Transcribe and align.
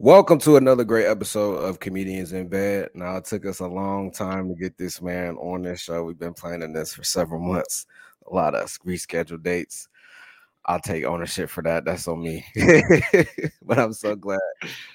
Welcome 0.00 0.38
to 0.40 0.56
another 0.56 0.84
great 0.84 1.06
episode 1.06 1.56
of 1.56 1.80
Comedians 1.80 2.32
in 2.32 2.46
Bed. 2.46 2.90
Now, 2.94 3.16
it 3.16 3.24
took 3.24 3.44
us 3.44 3.58
a 3.58 3.66
long 3.66 4.12
time 4.12 4.48
to 4.48 4.54
get 4.54 4.78
this 4.78 5.02
man 5.02 5.34
on 5.38 5.62
this 5.62 5.80
show. 5.80 6.04
We've 6.04 6.16
been 6.16 6.34
planning 6.34 6.72
this 6.72 6.94
for 6.94 7.02
several 7.02 7.40
months, 7.40 7.84
a 8.30 8.32
lot 8.32 8.54
of 8.54 8.66
rescheduled 8.86 9.42
dates. 9.42 9.88
I'll 10.66 10.78
take 10.78 11.04
ownership 11.04 11.50
for 11.50 11.64
that. 11.64 11.84
That's 11.84 12.06
on 12.06 12.22
me. 12.22 12.44
but 13.62 13.80
I'm 13.80 13.92
so 13.92 14.14
glad 14.14 14.38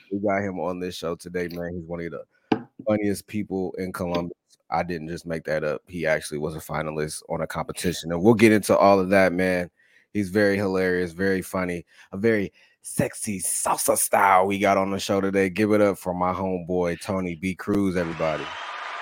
we 0.09 0.19
got 0.19 0.41
him 0.41 0.61
on 0.61 0.79
this 0.79 0.95
show 0.95 1.15
today, 1.15 1.49
man. 1.51 1.73
He's 1.75 1.85
one 1.85 1.99
of 1.99 2.11
the 2.11 2.65
funniest 2.87 3.27
people 3.27 3.75
in 3.77 3.91
Columbus. 3.91 4.37
I 4.69 4.83
didn't 4.83 5.09
just 5.09 5.25
make 5.25 5.43
that 5.43 5.65
up. 5.65 5.81
He 5.85 6.07
actually 6.07 6.37
was 6.37 6.55
a 6.55 6.59
finalist 6.59 7.23
on 7.27 7.41
a 7.41 7.47
competition. 7.47 8.13
And 8.13 8.23
we'll 8.23 8.35
get 8.35 8.53
into 8.53 8.77
all 8.77 9.01
of 9.01 9.09
that, 9.09 9.33
man. 9.33 9.69
He's 10.13 10.29
very 10.29 10.55
hilarious, 10.55 11.11
very 11.11 11.41
funny, 11.41 11.85
a 12.13 12.17
very 12.17 12.53
sexy 12.83 13.39
salsa 13.39 13.97
style 13.97 14.45
we 14.45 14.59
got 14.59 14.77
on 14.77 14.91
the 14.91 14.99
show 14.99 15.21
today. 15.21 15.49
Give 15.49 15.71
it 15.71 15.81
up 15.81 15.97
for 15.97 16.13
my 16.13 16.33
homeboy 16.33 17.01
Tony 17.01 17.33
B. 17.35 17.55
Cruz, 17.55 17.95
everybody. 17.95 18.43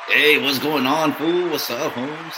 Hey, 0.07 0.41
what's 0.41 0.59
going 0.59 0.85
on, 0.85 1.13
fool? 1.13 1.49
What's 1.49 1.69
up, 1.69 1.91
Holmes? 1.93 2.35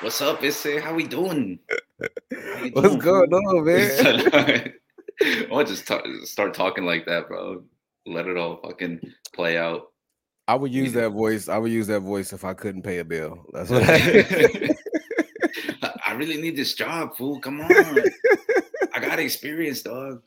What's 0.00 0.20
up, 0.20 0.40
Issy? 0.40 0.80
How 0.80 0.94
we 0.94 1.06
doing? 1.06 1.58
How 1.68 2.08
what's 2.72 2.88
doing, 2.88 2.98
going 2.98 3.30
fool? 3.30 3.58
on, 3.58 3.64
man? 3.64 4.74
I'll 5.52 5.64
just 5.64 5.86
talk, 5.86 6.04
start 6.24 6.54
talking 6.54 6.84
like 6.84 7.06
that, 7.06 7.28
bro. 7.28 7.62
Let 8.06 8.26
it 8.26 8.36
all 8.36 8.60
fucking 8.62 9.00
play 9.32 9.56
out. 9.56 9.92
I 10.48 10.56
would 10.56 10.72
use 10.72 10.92
that 10.94 11.10
voice. 11.10 11.48
I 11.48 11.56
would 11.56 11.70
use 11.70 11.86
that 11.86 12.00
voice 12.00 12.32
if 12.32 12.44
I 12.44 12.52
couldn't 12.52 12.82
pay 12.82 12.98
a 12.98 13.04
bill. 13.04 13.46
That's 13.52 13.70
what 13.70 13.82
I. 13.88 14.68
I 16.04 16.14
really 16.14 16.40
need 16.40 16.56
this 16.56 16.74
job, 16.74 17.16
fool. 17.16 17.40
Come 17.40 17.60
on. 17.60 17.98
Got 19.12 19.18
experience, 19.18 19.82
dog. 19.82 20.22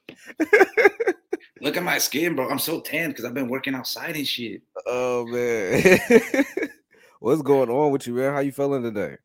Look 1.60 1.76
at 1.76 1.82
my 1.82 1.98
skin, 1.98 2.36
bro. 2.36 2.48
I'm 2.48 2.60
so 2.60 2.82
tan 2.82 3.10
because 3.10 3.26
I've 3.26 3.34
been 3.34 3.50
working 3.50 3.74
outside 3.74 4.16
and 4.16 4.28
shit. 4.28 4.62
Oh 4.86 5.26
man. 5.26 6.00
What's 7.20 7.42
going 7.42 7.72
on 7.72 7.92
with 7.92 8.06
you, 8.06 8.14
man? 8.14 8.32
How 8.32 8.42
you 8.42 8.52
feeling 8.52 8.84
today? 8.84 9.18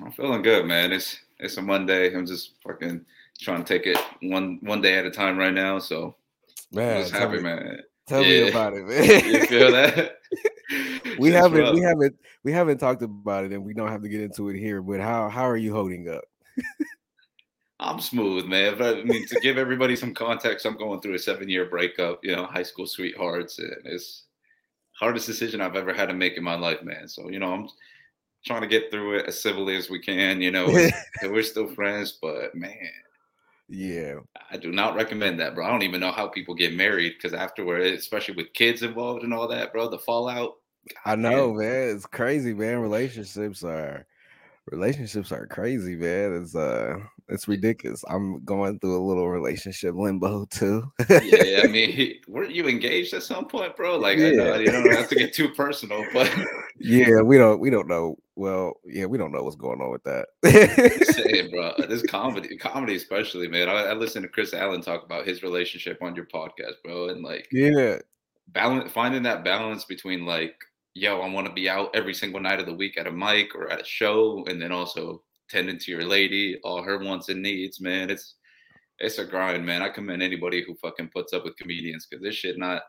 I'm 0.00 0.10
feeling 0.10 0.42
good, 0.42 0.66
man. 0.66 0.90
It's 0.90 1.16
it's 1.38 1.58
a 1.58 1.62
Monday. 1.62 2.12
I'm 2.12 2.26
just 2.26 2.54
fucking 2.64 3.04
trying 3.38 3.62
to 3.62 3.72
take 3.72 3.86
it 3.86 3.96
one 4.20 4.58
one 4.62 4.80
day 4.80 4.98
at 4.98 5.06
a 5.06 5.12
time 5.12 5.38
right 5.38 5.54
now. 5.54 5.78
So 5.78 6.16
man, 6.72 6.96
I'm 6.96 7.02
just 7.02 7.14
happy, 7.14 7.36
me, 7.36 7.42
man. 7.44 7.82
Tell 8.08 8.24
yeah. 8.24 8.46
me 8.46 8.48
about 8.50 8.72
it, 8.72 8.84
man. 8.88 9.32
you 9.32 9.46
feel 9.46 9.70
that? 9.70 10.16
we 11.20 11.30
haven't 11.30 11.60
rough. 11.60 11.74
we 11.76 11.82
haven't 11.82 12.16
we 12.42 12.50
haven't 12.50 12.78
talked 12.78 13.02
about 13.02 13.44
it 13.44 13.52
and 13.52 13.64
we 13.64 13.74
don't 13.74 13.92
have 13.92 14.02
to 14.02 14.08
get 14.08 14.22
into 14.22 14.48
it 14.48 14.58
here, 14.58 14.82
but 14.82 14.98
how 14.98 15.28
how 15.28 15.48
are 15.48 15.56
you 15.56 15.72
holding 15.72 16.08
up? 16.08 16.24
I'm 17.82 18.00
smooth, 18.00 18.46
man. 18.46 18.76
But 18.78 18.98
I 18.98 19.02
mean, 19.04 19.26
to 19.28 19.40
give 19.40 19.58
everybody 19.58 19.96
some 19.96 20.14
context, 20.14 20.64
I'm 20.64 20.76
going 20.76 21.00
through 21.00 21.14
a 21.14 21.18
seven 21.18 21.48
year 21.48 21.66
breakup, 21.66 22.20
you 22.22 22.34
know, 22.34 22.46
high 22.46 22.62
school 22.62 22.86
sweethearts, 22.86 23.58
and 23.58 23.76
it's 23.84 24.24
hardest 24.92 25.26
decision 25.26 25.60
I've 25.60 25.76
ever 25.76 25.92
had 25.92 26.06
to 26.06 26.14
make 26.14 26.36
in 26.36 26.44
my 26.44 26.54
life, 26.54 26.82
man. 26.82 27.08
So, 27.08 27.28
you 27.28 27.38
know, 27.38 27.52
I'm 27.52 27.68
trying 28.44 28.62
to 28.62 28.68
get 28.68 28.90
through 28.90 29.18
it 29.18 29.26
as 29.26 29.40
civilly 29.40 29.76
as 29.76 29.90
we 29.90 29.98
can, 29.98 30.40
you 30.40 30.50
know. 30.50 30.68
we're 31.22 31.42
still 31.42 31.66
friends, 31.74 32.18
but 32.22 32.54
man. 32.54 32.90
Yeah. 33.68 34.16
I 34.50 34.58
do 34.58 34.70
not 34.70 34.94
recommend 34.94 35.40
that, 35.40 35.54
bro. 35.54 35.66
I 35.66 35.70
don't 35.70 35.82
even 35.82 36.00
know 36.00 36.12
how 36.12 36.28
people 36.28 36.54
get 36.54 36.74
married 36.74 37.14
because 37.16 37.32
afterward, 37.32 37.82
especially 37.82 38.34
with 38.34 38.52
kids 38.52 38.82
involved 38.82 39.24
and 39.24 39.32
all 39.32 39.48
that, 39.48 39.72
bro, 39.72 39.88
the 39.88 39.98
fallout. 39.98 40.56
I 41.06 41.14
know, 41.14 41.54
man. 41.54 41.58
man. 41.58 41.96
It's 41.96 42.06
crazy, 42.06 42.52
man. 42.52 42.80
Relationships 42.80 43.64
are 43.64 44.06
relationships 44.70 45.32
are 45.32 45.46
crazy, 45.46 45.96
man. 45.96 46.42
It's 46.42 46.54
uh 46.54 46.98
it's 47.32 47.48
ridiculous. 47.48 48.04
I'm 48.08 48.44
going 48.44 48.78
through 48.78 48.96
a 48.96 49.04
little 49.04 49.28
relationship 49.28 49.94
limbo 49.94 50.44
too. 50.46 50.92
yeah, 51.08 51.60
I 51.64 51.66
mean, 51.66 52.20
weren't 52.28 52.54
you 52.54 52.68
engaged 52.68 53.14
at 53.14 53.22
some 53.22 53.46
point, 53.46 53.76
bro? 53.76 53.96
Like, 53.96 54.18
yeah. 54.18 54.26
I 54.26 54.30
know 54.32 54.58
you 54.58 54.70
don't 54.70 54.94
have 54.94 55.08
to 55.08 55.14
get 55.14 55.32
too 55.32 55.48
personal, 55.48 56.04
but 56.12 56.30
yeah, 56.78 57.20
we 57.22 57.38
don't 57.38 57.60
we 57.60 57.70
don't 57.70 57.88
know. 57.88 58.16
Well, 58.36 58.74
yeah, 58.84 59.06
we 59.06 59.18
don't 59.18 59.32
know 59.32 59.42
what's 59.42 59.56
going 59.56 59.80
on 59.80 59.90
with 59.90 60.04
that. 60.04 60.26
saying, 61.14 61.50
bro, 61.50 61.74
this 61.88 62.02
comedy, 62.02 62.56
comedy 62.56 62.96
especially, 62.96 63.48
man. 63.48 63.68
I, 63.68 63.84
I 63.84 63.92
listened 63.94 64.24
to 64.24 64.28
Chris 64.28 64.54
Allen 64.54 64.80
talk 64.80 65.04
about 65.04 65.26
his 65.26 65.42
relationship 65.42 66.02
on 66.02 66.14
your 66.14 66.26
podcast, 66.26 66.74
bro, 66.84 67.08
and 67.08 67.22
like, 67.22 67.48
yeah, 67.50 67.98
balance 68.48 68.92
finding 68.92 69.22
that 69.24 69.44
balance 69.44 69.84
between 69.84 70.26
like 70.26 70.54
yo, 70.94 71.20
I 71.20 71.28
want 71.28 71.46
to 71.46 71.52
be 71.52 71.70
out 71.70 71.90
every 71.94 72.14
single 72.14 72.40
night 72.40 72.60
of 72.60 72.66
the 72.66 72.74
week 72.74 72.98
at 72.98 73.06
a 73.06 73.10
mic 73.10 73.54
or 73.54 73.70
at 73.70 73.80
a 73.80 73.84
show, 73.84 74.44
and 74.46 74.60
then 74.60 74.72
also 74.72 75.22
tending 75.52 75.78
to 75.78 75.90
your 75.90 76.04
lady, 76.04 76.58
all 76.64 76.82
her 76.82 76.98
wants 76.98 77.28
and 77.28 77.42
needs, 77.42 77.80
man. 77.80 78.10
It's 78.10 78.34
it's 78.98 79.18
a 79.18 79.24
grind, 79.24 79.64
man. 79.66 79.82
I 79.82 79.88
commend 79.88 80.22
anybody 80.22 80.64
who 80.64 80.74
fucking 80.76 81.10
puts 81.14 81.32
up 81.32 81.44
with 81.44 81.56
comedians 81.56 82.06
because 82.06 82.22
this 82.22 82.34
shit 82.34 82.58
not 82.58 82.82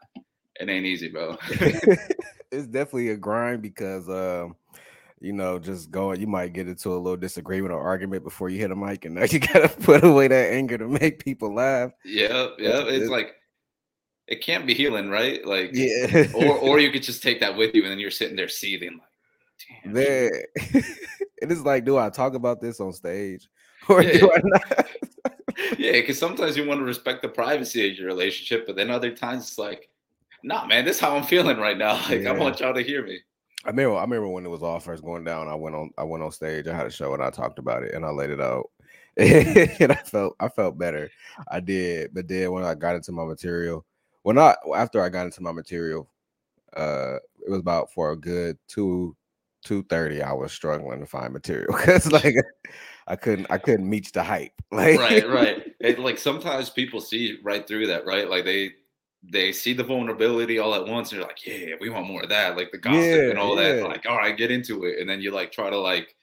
it 0.60 0.70
ain't 0.70 0.86
easy, 0.86 1.10
bro. 1.10 1.38
it's 1.50 2.68
definitely 2.68 3.10
a 3.10 3.18
grind 3.18 3.62
because 3.62 4.08
um 4.10 4.56
you 5.20 5.32
know, 5.32 5.58
just 5.58 5.90
going, 5.90 6.20
you 6.20 6.28
might 6.28 6.52
get 6.52 6.68
into 6.68 6.90
a 6.90 7.00
little 7.00 7.16
disagreement 7.16 7.74
or 7.74 7.80
argument 7.80 8.26
before 8.26 8.50
you 8.50 8.60
hit 8.60 8.72
a 8.72 8.76
mic, 8.76 9.06
and 9.06 9.16
now 9.16 9.24
you 9.30 9.40
gotta 9.40 9.70
put 9.70 10.04
away 10.04 10.28
that 10.28 10.52
anger 10.52 10.78
to 10.78 10.88
make 10.88 11.24
people 11.24 11.54
laugh. 11.54 11.92
Yeah, 12.04 12.48
yeah. 12.60 12.82
It's, 12.82 13.04
it's 13.04 13.10
like 13.10 13.36
it 14.28 14.44
can't 14.44 14.68
be 14.68 14.74
healing, 14.74 15.10
right? 15.10 15.46
Like, 15.46 15.72
yeah. 15.74 16.28
or 16.36 16.58
or 16.58 16.80
you 16.82 16.92
could 16.92 17.04
just 17.04 17.24
take 17.24 17.40
that 17.40 17.56
with 17.56 17.74
you, 17.74 17.84
and 17.84 17.92
then 17.92 18.00
you're 18.00 18.12
sitting 18.12 18.36
there 18.36 18.50
seething, 18.50 19.00
like, 19.00 19.84
damn. 19.84 19.94
Man, 19.94 20.30
it 21.44 21.52
is 21.52 21.64
like, 21.64 21.84
do 21.84 21.98
I 21.98 22.10
talk 22.10 22.36
about 22.36 22.62
this 22.62 22.80
on 22.80 22.94
stage, 22.94 23.50
or 23.90 24.02
yeah. 24.02 24.18
do 24.18 24.32
I 24.32 24.42
not? 24.44 24.88
yeah, 25.78 25.92
because 25.92 26.18
sometimes 26.18 26.56
you 26.56 26.66
want 26.66 26.80
to 26.80 26.86
respect 26.86 27.22
the 27.22 27.28
privacy 27.28 27.90
of 27.90 27.98
your 27.98 28.08
relationship, 28.08 28.66
but 28.66 28.76
then 28.76 28.90
other 28.90 29.12
times 29.12 29.50
it's 29.50 29.58
like, 29.58 29.90
nah, 30.42 30.66
man, 30.66 30.86
this 30.86 30.96
is 30.96 31.02
how 31.02 31.16
I'm 31.16 31.24
feeling 31.24 31.58
right 31.58 31.78
now. 31.78 32.02
Like, 32.10 32.22
yeah. 32.22 32.32
I 32.32 32.38
want 32.38 32.60
y'all 32.62 32.74
to 32.74 32.82
hear 32.82 33.06
me. 33.06 33.20
I 33.66 33.70
remember, 33.70 33.96
I 33.98 34.02
remember 34.02 34.28
when 34.30 34.46
it 34.46 34.50
was 34.50 34.64
all 34.64 34.80
first 34.80 35.04
going 35.04 35.24
down. 35.24 35.48
I 35.48 35.56
went 35.56 35.76
on, 35.76 35.92
I 35.98 36.04
went 36.04 36.24
on 36.24 36.32
stage. 36.32 36.68
I 36.68 36.76
had 36.76 36.88
a 36.88 36.92
show 36.92 37.14
and 37.14 37.24
I 37.24 37.30
talked 37.30 37.60
about 37.60 37.84
it 37.84 37.94
and 37.94 38.06
I 38.06 38.10
laid 38.10 38.30
it 38.30 38.42
out, 38.42 38.70
and 39.18 39.92
I 39.92 40.02
felt, 40.06 40.36
I 40.40 40.50
felt 40.50 40.78
better. 40.78 41.10
I 41.50 41.60
did, 41.60 42.14
but 42.14 42.28
then 42.28 42.52
when 42.52 42.64
I 42.64 42.74
got 42.74 42.96
into 42.96 43.12
my 43.12 43.26
material, 43.26 43.86
well, 44.24 44.36
not 44.36 44.58
after 44.76 45.02
I 45.02 45.10
got 45.10 45.26
into 45.26 45.42
my 45.42 45.52
material. 45.52 46.10
Uh, 46.76 47.18
it 47.46 47.52
was 47.52 47.60
about 47.60 47.92
for 47.92 48.12
a 48.12 48.18
good 48.18 48.58
two 48.68 49.16
two 49.64 49.84
thirty. 49.84 50.22
I 50.22 50.34
was 50.34 50.52
struggling 50.52 51.00
to 51.00 51.06
find 51.06 51.34
material 51.34 51.68
because 51.78 52.12
like 52.12 52.36
I 53.08 53.16
couldn't 53.16 53.48
I 53.50 53.58
couldn't 53.58 53.90
meet 53.90 54.12
the 54.14 54.24
hype. 54.24 54.52
Like 54.74 54.98
right, 54.98 55.30
right. 55.30 55.76
It, 55.82 56.00
like 56.00 56.18
sometimes 56.18 56.72
people 56.72 57.00
see 57.00 57.38
right 57.44 57.68
through 57.68 57.86
that, 57.88 58.08
right? 58.08 58.28
Like 58.28 58.44
they 58.44 58.72
they 59.22 59.52
see 59.52 59.74
the 59.74 59.84
vulnerability 59.84 60.58
all 60.58 60.74
at 60.74 60.88
once 60.88 61.12
and 61.12 61.22
they're 61.22 61.28
like, 61.28 61.46
yeah, 61.46 61.76
we 61.80 61.92
want 61.92 62.08
more 62.08 62.24
of 62.24 62.30
that, 62.30 62.58
like 62.58 62.72
the 62.72 62.80
gossip 62.80 63.04
yeah, 63.04 63.30
and 63.30 63.38
all 63.38 63.56
yeah. 63.56 63.76
that. 63.76 63.84
Like, 63.84 64.06
all 64.10 64.18
right, 64.18 64.36
get 64.36 64.50
into 64.50 64.86
it, 64.86 65.00
and 65.00 65.08
then 65.08 65.22
you 65.22 65.30
like 65.30 65.52
try 65.52 65.70
to 65.70 65.78
like 65.78 66.16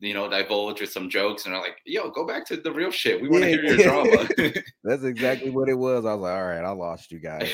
you 0.00 0.14
know, 0.14 0.28
divulge 0.28 0.80
with 0.80 0.90
some 0.90 1.10
jokes 1.10 1.44
and 1.44 1.54
are 1.54 1.60
like, 1.60 1.76
yo, 1.84 2.10
go 2.10 2.26
back 2.26 2.46
to 2.46 2.56
the 2.56 2.72
real 2.72 2.90
shit. 2.90 3.20
We 3.20 3.28
want 3.28 3.44
to 3.44 3.50
yeah, 3.50 3.56
hear 3.56 3.74
your 3.74 3.76
drama. 4.36 4.52
That's 4.82 5.04
exactly 5.04 5.50
what 5.50 5.68
it 5.68 5.74
was. 5.74 6.06
I 6.06 6.14
was 6.14 6.22
like, 6.22 6.32
all 6.32 6.46
right, 6.46 6.64
I 6.64 6.70
lost 6.70 7.12
you 7.12 7.20
guys. 7.20 7.50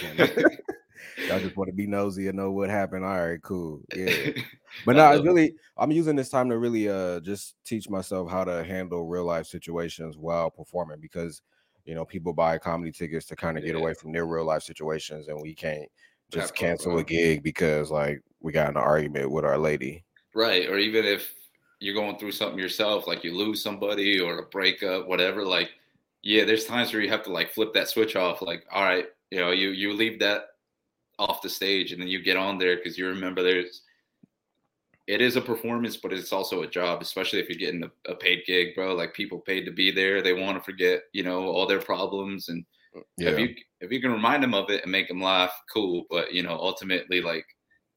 Y'all 1.29 1.41
just 1.41 1.57
want 1.57 1.69
to 1.69 1.75
be 1.75 1.87
nosy 1.87 2.29
and 2.29 2.37
know 2.37 2.51
what 2.51 2.71
happened. 2.71 3.05
All 3.05 3.29
right, 3.29 3.43
cool. 3.43 3.81
Yeah. 3.97 4.43
But 4.85 4.97
no, 4.97 5.05
I 5.05 5.15
really 5.17 5.55
I'm 5.79 5.91
using 5.91 6.17
this 6.17 6.29
time 6.29 6.51
to 6.51 6.59
really 6.59 6.89
uh 6.89 7.21
just 7.21 7.55
teach 7.65 7.89
myself 7.89 8.31
how 8.31 8.45
to 8.45 8.63
handle 8.63 9.07
real 9.07 9.25
life 9.25 9.47
situations 9.47 10.19
while 10.19 10.51
performing 10.51 11.01
because 11.01 11.41
you 11.85 11.95
know 11.95 12.05
people 12.05 12.33
buy 12.33 12.59
comedy 12.59 12.93
tickets 12.93 13.27
to 13.27 13.37
kind 13.37 13.57
of 13.57 13.65
get 13.65 13.75
away 13.75 13.95
from 13.95 14.13
their 14.13 14.27
real 14.27 14.45
life 14.45 14.63
situations 14.63 15.29
and 15.29 15.41
we 15.41 15.55
can't 15.55 15.89
just 16.31 16.55
cancel 16.55 16.99
a 16.99 17.05
gig 17.05 17.43
because 17.43 17.91
like 17.91 18.21
we 18.41 18.53
got 18.53 18.71
in 18.71 18.77
an 18.77 18.83
argument 18.83 19.31
with 19.31 19.45
our 19.45 19.59
lady. 19.59 20.05
Right. 20.35 20.69
Or 20.69 20.79
even 20.79 21.05
if 21.05 21.35
you're 21.81 21.95
going 21.95 22.19
through 22.19 22.33
something 22.33 22.59
yourself, 22.59 23.07
like 23.07 23.25
you 23.25 23.35
lose 23.35 23.63
somebody 23.63 24.21
or 24.21 24.39
a 24.39 24.47
breakup, 24.47 25.07
whatever, 25.07 25.45
like 25.45 25.71
yeah, 26.23 26.45
there's 26.45 26.65
times 26.65 26.93
where 26.93 27.01
you 27.01 27.09
have 27.09 27.23
to 27.23 27.33
like 27.33 27.53
flip 27.53 27.73
that 27.75 27.89
switch 27.89 28.17
off. 28.17 28.43
Like, 28.43 28.67
all 28.73 28.83
right, 28.83 29.07
you 29.31 29.39
know, 29.39 29.53
you 29.53 29.71
you 29.71 29.93
leave 29.93 30.19
that 30.19 30.49
off 31.19 31.43
the 31.43 31.49
stage 31.49 31.93
and 31.93 32.01
then 32.01 32.09
you 32.09 32.23
get 32.23 32.37
on 32.37 32.59
there 32.59 32.77
because 32.77 32.99
you 32.99 33.07
remember 33.07 33.43
there's 33.43 33.83
it 35.07 35.21
is 35.21 35.37
a 35.37 35.41
performance, 35.41 35.97
but 35.97 36.13
it's 36.13 36.33
also 36.33 36.63
a 36.63 36.67
job, 36.67 37.01
especially 37.01 37.39
if 37.39 37.49
you're 37.49 37.59
getting 37.59 37.85
a, 37.85 38.11
a 38.11 38.17
paid 38.17 38.43
gig, 38.45 38.75
bro. 38.75 38.95
Like 38.95 39.15
people 39.15 39.39
paid 39.39 39.65
to 39.65 39.71
be 39.71 39.91
there, 39.91 40.21
they 40.21 40.33
want 40.33 40.59
to 40.59 40.65
forget, 40.65 41.03
you 41.13 41.23
know, 41.23 41.45
all 41.45 41.67
their 41.67 41.81
problems, 41.81 42.49
and 42.49 42.65
yeah. 43.17 43.31
if 43.31 43.39
you 43.39 43.55
if 43.81 43.93
you 43.93 44.01
can 44.01 44.11
remind 44.11 44.43
them 44.43 44.55
of 44.55 44.69
it 44.69 44.83
and 44.83 44.91
make 44.91 45.07
them 45.07 45.23
laugh, 45.23 45.53
cool. 45.73 46.05
But 46.11 46.33
you 46.35 46.43
know, 46.43 46.59
ultimately, 46.59 47.23
like 47.23 47.47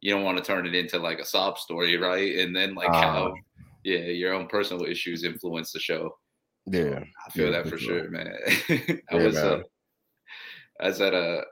you 0.02 0.14
don't 0.14 0.24
want 0.24 0.38
to 0.38 0.44
turn 0.44 0.68
it 0.68 0.76
into 0.76 1.00
like 1.00 1.20
a 1.20 1.26
sob 1.26 1.58
story, 1.58 1.98
right? 1.98 2.38
And 2.38 2.56
then 2.56 2.76
like 2.76 2.90
uh, 2.90 3.02
how 3.02 3.34
yeah, 3.84 3.98
your 3.98 4.34
own 4.34 4.48
personal 4.48 4.86
issues 4.86 5.24
influence 5.24 5.72
the 5.72 5.80
show. 5.80 6.16
Yeah, 6.68 7.04
I 7.26 7.32
feel 7.32 7.46
yeah, 7.46 7.52
that 7.52 7.70
for 7.70 7.78
sure, 7.80 8.02
sure 8.02 8.12
man. 8.12 8.34
I 8.70 9.02
yeah, 9.12 9.24
was, 9.24 9.36
man. 9.36 9.46
Uh, 9.46 9.64
I 10.82 10.88
was 10.88 11.02
at 11.02 11.14
a, 11.14 11.44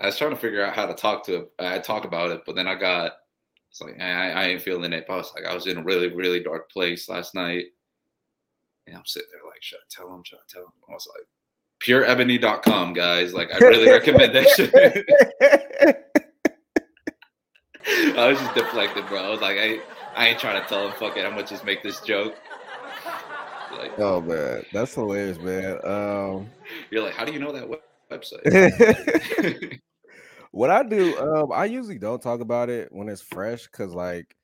I 0.00 0.06
was 0.06 0.18
trying 0.18 0.30
to 0.30 0.36
figure 0.36 0.64
out 0.64 0.74
how 0.74 0.86
to 0.86 0.94
talk 0.94 1.24
to. 1.26 1.36
It. 1.36 1.52
I 1.58 1.78
talk 1.78 2.04
about 2.04 2.30
it, 2.30 2.42
but 2.46 2.56
then 2.56 2.66
I 2.66 2.74
got, 2.74 3.12
it's 3.70 3.80
like 3.80 4.00
I, 4.00 4.30
I 4.30 4.44
ain't 4.46 4.62
feeling 4.62 4.92
it. 4.92 5.04
But 5.06 5.14
I 5.14 5.16
was 5.18 5.32
like, 5.34 5.44
I 5.44 5.54
was 5.54 5.66
in 5.66 5.78
a 5.78 5.82
really, 5.82 6.08
really 6.08 6.42
dark 6.42 6.70
place 6.70 7.08
last 7.08 7.34
night, 7.34 7.66
and 8.86 8.96
I'm 8.96 9.06
sitting 9.06 9.28
there 9.32 9.48
like, 9.48 9.62
should 9.62 9.78
I 9.78 9.86
tell 9.88 10.12
him? 10.12 10.22
Should 10.24 10.38
I 10.38 10.46
tell 10.48 10.62
him? 10.62 10.72
I 10.88 10.92
was 10.92 11.08
like, 11.16 11.26
pureebony.com, 11.80 12.92
guys. 12.92 13.32
Like, 13.32 13.54
I 13.54 13.58
really 13.58 13.90
recommend 13.90 14.34
that 14.34 14.48
shit. 14.48 14.74
I 18.16 18.28
was 18.28 18.38
just 18.38 18.54
deflected, 18.54 19.06
bro. 19.06 19.22
I 19.22 19.28
was 19.28 19.40
like, 19.40 19.58
I, 19.58 19.80
I 20.16 20.28
ain't 20.28 20.38
trying 20.38 20.60
to 20.60 20.68
tell 20.68 20.86
him, 20.86 20.92
fuck 20.98 21.16
it, 21.16 21.24
I'm 21.24 21.32
gonna 21.32 21.46
just 21.46 21.64
make 21.64 21.82
this 21.82 22.00
joke. 22.00 22.34
Like, 23.76 23.98
oh 23.98 24.20
man, 24.20 24.64
that's 24.72 24.94
hilarious, 24.94 25.38
man. 25.38 25.78
Um, 25.84 26.48
you're 26.90 27.02
like, 27.02 27.14
how 27.14 27.24
do 27.24 27.32
you 27.32 27.40
know 27.40 27.52
that 27.52 27.68
website? 28.10 29.80
what 30.50 30.70
I 30.70 30.82
do, 30.82 31.18
um, 31.18 31.52
I 31.52 31.64
usually 31.66 31.98
don't 31.98 32.22
talk 32.22 32.40
about 32.40 32.70
it 32.70 32.88
when 32.92 33.08
it's 33.08 33.22
fresh, 33.22 33.64
because 33.64 33.94
like 33.94 34.36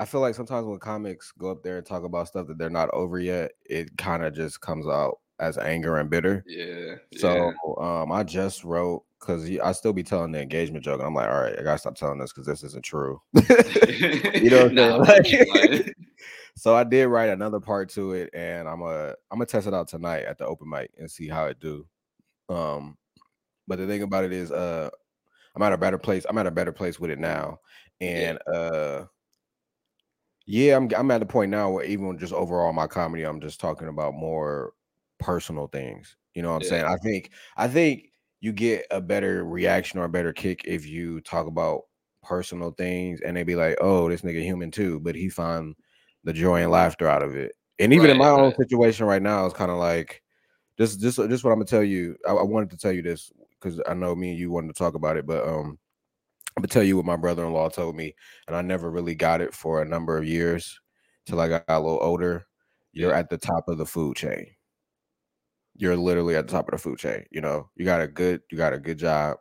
I 0.00 0.04
feel 0.04 0.20
like 0.20 0.34
sometimes 0.34 0.66
when 0.66 0.78
comics 0.78 1.32
go 1.38 1.50
up 1.50 1.62
there 1.62 1.78
and 1.78 1.86
talk 1.86 2.02
about 2.04 2.28
stuff 2.28 2.48
that 2.48 2.58
they're 2.58 2.70
not 2.70 2.90
over 2.92 3.20
yet, 3.20 3.52
it 3.64 3.96
kind 3.96 4.24
of 4.24 4.34
just 4.34 4.60
comes 4.60 4.86
out 4.86 5.18
as 5.38 5.58
anger 5.58 5.96
and 5.98 6.10
bitter. 6.10 6.44
Yeah. 6.46 6.96
So 7.16 7.52
yeah. 7.78 8.02
um, 8.02 8.10
I 8.10 8.22
just 8.22 8.64
wrote 8.64 9.04
because 9.20 9.48
I 9.62 9.72
still 9.72 9.92
be 9.92 10.02
telling 10.02 10.32
the 10.32 10.40
engagement 10.40 10.84
joke, 10.84 10.98
and 10.98 11.06
I'm 11.06 11.14
like, 11.14 11.28
all 11.28 11.40
right, 11.40 11.58
I 11.58 11.62
gotta 11.62 11.78
stop 11.78 11.94
telling 11.94 12.18
this 12.18 12.32
because 12.32 12.46
this 12.46 12.64
isn't 12.64 12.84
true. 12.84 13.20
you 13.34 14.50
know, 14.50 14.66
no, 14.68 14.98
like, 14.98 15.94
so 16.56 16.74
I 16.74 16.84
did 16.84 17.06
write 17.06 17.30
another 17.30 17.60
part 17.60 17.88
to 17.90 18.12
it, 18.12 18.30
and 18.34 18.68
I'm 18.68 18.82
a 18.82 19.14
I'm 19.30 19.38
gonna 19.38 19.46
test 19.46 19.66
it 19.66 19.74
out 19.74 19.88
tonight 19.88 20.24
at 20.24 20.38
the 20.38 20.46
open 20.46 20.68
mic 20.68 20.90
and 20.98 21.10
see 21.10 21.28
how 21.28 21.46
it 21.46 21.60
do. 21.60 21.86
Um, 22.48 22.96
but 23.66 23.78
the 23.78 23.86
thing 23.86 24.02
about 24.02 24.24
it 24.24 24.32
is, 24.32 24.50
uh, 24.50 24.90
I'm 25.54 25.62
at 25.62 25.72
a 25.72 25.78
better 25.78 25.98
place. 25.98 26.24
I'm 26.28 26.38
at 26.38 26.46
a 26.46 26.50
better 26.50 26.72
place 26.72 26.98
with 26.98 27.10
it 27.10 27.18
now, 27.18 27.58
and 28.00 28.38
yeah. 28.46 28.52
uh, 28.52 29.06
yeah, 30.46 30.76
I'm 30.76 30.90
I'm 30.96 31.10
at 31.10 31.20
the 31.20 31.26
point 31.26 31.50
now 31.50 31.70
where 31.70 31.84
even 31.84 32.18
just 32.18 32.32
overall 32.32 32.72
my 32.72 32.86
comedy, 32.86 33.24
I'm 33.24 33.40
just 33.40 33.60
talking 33.60 33.88
about 33.88 34.14
more 34.14 34.72
personal 35.18 35.68
things. 35.68 36.16
You 36.34 36.42
know 36.42 36.50
what 36.50 36.56
I'm 36.56 36.62
yeah. 36.62 36.68
saying? 36.68 36.84
I 36.84 36.96
think 36.96 37.30
I 37.56 37.68
think 37.68 38.12
you 38.40 38.52
get 38.52 38.86
a 38.90 39.00
better 39.00 39.44
reaction 39.44 40.00
or 40.00 40.04
a 40.04 40.08
better 40.08 40.32
kick 40.32 40.62
if 40.64 40.86
you 40.86 41.20
talk 41.20 41.46
about 41.46 41.82
personal 42.22 42.70
things 42.72 43.20
and 43.20 43.36
they 43.36 43.42
be 43.42 43.56
like, 43.56 43.76
"Oh, 43.80 44.08
this 44.08 44.22
nigga 44.22 44.42
human 44.42 44.70
too," 44.70 45.00
but 45.00 45.14
he 45.14 45.28
find 45.28 45.76
the 46.24 46.32
joy 46.32 46.62
and 46.62 46.70
laughter 46.70 47.08
out 47.08 47.22
of 47.22 47.36
it. 47.36 47.52
And 47.78 47.92
even 47.92 48.06
right, 48.06 48.12
in 48.12 48.18
my 48.18 48.30
right. 48.30 48.40
own 48.40 48.54
situation 48.56 49.06
right 49.06 49.22
now, 49.22 49.44
it's 49.46 49.56
kind 49.56 49.70
of 49.70 49.78
like 49.78 50.21
this. 50.78 50.96
This 50.96 51.16
this 51.16 51.44
what 51.44 51.50
I'm 51.50 51.58
gonna 51.58 51.66
tell 51.66 51.84
you. 51.84 52.16
I, 52.26 52.32
I 52.32 52.42
wanted 52.42 52.70
to 52.70 52.76
tell 52.76 52.92
you 52.92 53.02
this 53.02 53.32
because 53.60 53.80
I 53.88 53.94
know 53.94 54.14
me 54.14 54.30
and 54.30 54.38
you 54.38 54.50
wanted 54.50 54.68
to 54.68 54.78
talk 54.78 54.94
about 54.94 55.16
it, 55.16 55.26
but 55.26 55.46
um, 55.46 55.78
I'm 56.56 56.62
gonna 56.62 56.68
tell 56.68 56.82
you 56.82 56.96
what 56.96 57.06
my 57.06 57.16
brother-in-law 57.16 57.70
told 57.70 57.96
me, 57.96 58.14
and 58.46 58.56
I 58.56 58.62
never 58.62 58.90
really 58.90 59.14
got 59.14 59.40
it 59.40 59.54
for 59.54 59.82
a 59.82 59.88
number 59.88 60.16
of 60.18 60.26
years 60.26 60.78
till 61.26 61.40
I 61.40 61.48
got 61.48 61.64
a 61.68 61.80
little 61.80 62.02
older. 62.02 62.46
You're 62.92 63.14
at 63.14 63.30
the 63.30 63.38
top 63.38 63.68
of 63.68 63.78
the 63.78 63.86
food 63.86 64.16
chain 64.16 64.46
you're 65.76 65.96
literally 65.96 66.36
at 66.36 66.46
the 66.46 66.52
top 66.52 66.68
of 66.68 66.72
the 66.72 66.78
food 66.78 66.98
chain. 66.98 67.24
You 67.30 67.40
know, 67.40 67.68
you 67.76 67.84
got 67.84 68.00
a 68.00 68.06
good, 68.06 68.42
you 68.50 68.58
got 68.58 68.72
a 68.72 68.78
good 68.78 68.98
job, 68.98 69.38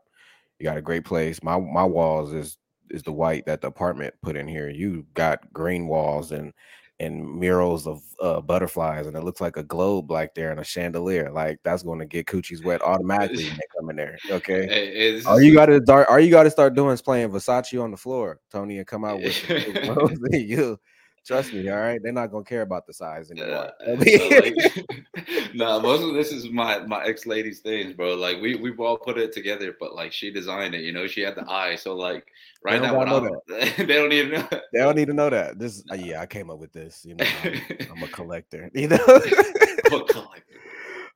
you 0.60 0.64
got 0.64 0.78
a 0.78 0.82
great 0.82 1.06
place. 1.06 1.44
My 1.44 1.60
my 1.60 1.84
walls 1.84 2.34
is 2.34 2.58
is 2.90 3.04
the 3.04 3.12
white 3.12 3.46
that 3.46 3.62
the 3.62 3.68
apartment 3.68 4.14
put 4.22 4.36
in 4.36 4.48
here. 4.48 4.70
You 4.70 5.06
got 5.14 5.52
green 5.54 5.88
walls 5.88 6.32
and 6.32 6.54
and 7.02 7.26
murals 7.26 7.88
of 7.88 8.04
uh, 8.22 8.40
butterflies, 8.40 9.08
and 9.08 9.18
it 9.18 9.24
looks 9.24 9.42
like 9.42 9.58
a 9.58 9.64
globe 9.64 10.12
like 10.12 10.36
there 10.36 10.52
and 10.52 10.60
a 10.60 10.64
chandelier. 10.64 11.32
Like 11.32 11.60
that's 11.64 11.82
going 11.82 12.00
to 12.00 12.06
get 12.06 12.28
coochies 12.28 12.64
wet 12.64 12.82
automatically 12.86 13.46
when 13.46 13.56
they 13.56 13.78
come 13.78 13.90
in 13.90 13.96
there. 13.96 14.18
Okay, 14.30 14.68
it's, 14.68 15.26
all 15.26 15.42
you 15.42 15.54
got 15.54 15.66
to 15.66 15.82
start, 15.82 16.08
all 16.08 16.20
you 16.20 16.30
got 16.30 16.44
to 16.44 16.52
start 16.52 16.76
doing 16.76 16.94
is 16.94 17.02
playing 17.02 17.30
Versace 17.30 17.82
on 17.82 17.92
the 17.92 17.98
floor, 17.98 18.40
Tony, 18.52 18.78
and 18.78 18.86
come 18.86 19.04
out 19.04 19.20
with 19.20 19.50
you 20.32 20.80
Trust 21.26 21.54
me, 21.54 21.70
all 21.70 21.78
right. 21.78 22.00
They're 22.02 22.12
not 22.12 22.32
gonna 22.32 22.44
care 22.44 22.64
about 22.64 22.88
the 22.88 22.94
size 22.94 23.30
anymore. 23.30 23.72
Yeah, 23.86 24.18
so 24.18 24.30
like, 24.30 25.54
nah, 25.54 25.80
most 25.80 26.04
of 26.04 26.14
this 26.16 26.32
is 26.32 26.50
my 26.50 26.80
my 26.80 27.04
ex 27.06 27.28
lady's 27.28 27.60
things, 27.60 27.94
bro. 27.94 28.16
Like 28.16 28.42
we 28.42 28.56
we 28.56 28.72
all 28.78 28.98
put 28.98 29.20
it 29.20 29.32
together, 29.32 29.76
but 29.80 29.94
like 29.94 30.12
she 30.12 30.32
designed 30.32 30.74
it. 30.74 30.82
You 30.82 30.92
know, 30.92 31.06
she 31.06 31.22
had 31.22 31.36
the 31.36 31.48
eye. 31.50 31.76
So 31.76 31.96
like 31.96 32.26
right 32.64 32.82
now, 32.82 33.00
they 33.00 33.06
don't 33.06 33.24
to 33.24 33.30
know. 33.30 33.42
That. 33.48 33.78
They 34.74 34.80
don't 34.80 34.96
need 34.96 35.08
to 35.08 35.14
know 35.14 35.30
that. 35.30 35.60
This, 35.60 35.84
uh, 35.92 35.96
yeah, 35.96 36.22
I 36.22 36.26
came 36.26 36.50
up 36.50 36.58
with 36.58 36.74
this. 36.74 37.06
You 37.06 37.16
know, 37.16 37.26
I'm, 37.44 37.62
I'm 37.92 38.04
a 38.04 38.08
collector. 38.08 38.72
You 38.74 38.88
know, 38.88 38.98
a 38.98 39.90
collector. 39.90 40.42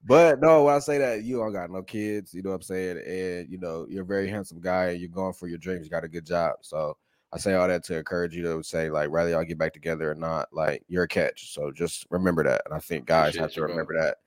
But 0.08 0.40
no, 0.40 0.68
I 0.68 0.78
say 0.80 1.00
that 1.00 1.24
you 1.24 1.38
don't 1.38 1.51
got 1.51 1.72
no 1.72 1.81
kids, 1.81 2.31
you 2.31 2.44
know 2.44 2.51
what 2.51 2.58
I'm 2.58 2.62
saying, 2.62 3.01
and 3.08 3.50
you 3.50 3.58
know 3.58 3.88
you're 3.90 4.04
a 4.04 4.06
very 4.06 4.30
handsome 4.30 4.62
guy, 4.62 4.90
and 4.90 5.00
you're 5.00 5.10
going 5.10 5.34
for 5.34 5.48
your 5.48 5.58
dreams. 5.58 5.86
You 5.86 5.90
got 5.90 6.04
a 6.04 6.08
good 6.08 6.25
job, 6.25 6.58
so 6.62 6.96
I 7.36 7.38
say 7.38 7.54
all 7.54 7.68
that 7.68 7.84
to 7.86 7.98
encourage 7.98 8.34
you 8.34 8.44
to 8.44 8.64
say 8.64 8.90
like 8.90 9.10
whether 9.10 9.30
y'all 9.30 9.44
get 9.44 9.58
back 9.58 9.74
together 9.74 10.10
or 10.10 10.16
not, 10.16 10.48
like 10.54 10.84
you're 10.88 11.04
a 11.04 11.08
catch. 11.08 11.54
So 11.54 11.70
just 11.70 12.06
remember 12.10 12.46
that. 12.46 12.62
And 12.66 12.74
I 12.74 12.80
think 12.80 13.06
guys 13.06 13.36
have 13.36 13.52
to 13.54 13.62
remember 13.62 13.94
bro. 13.94 14.04
that 14.04 14.18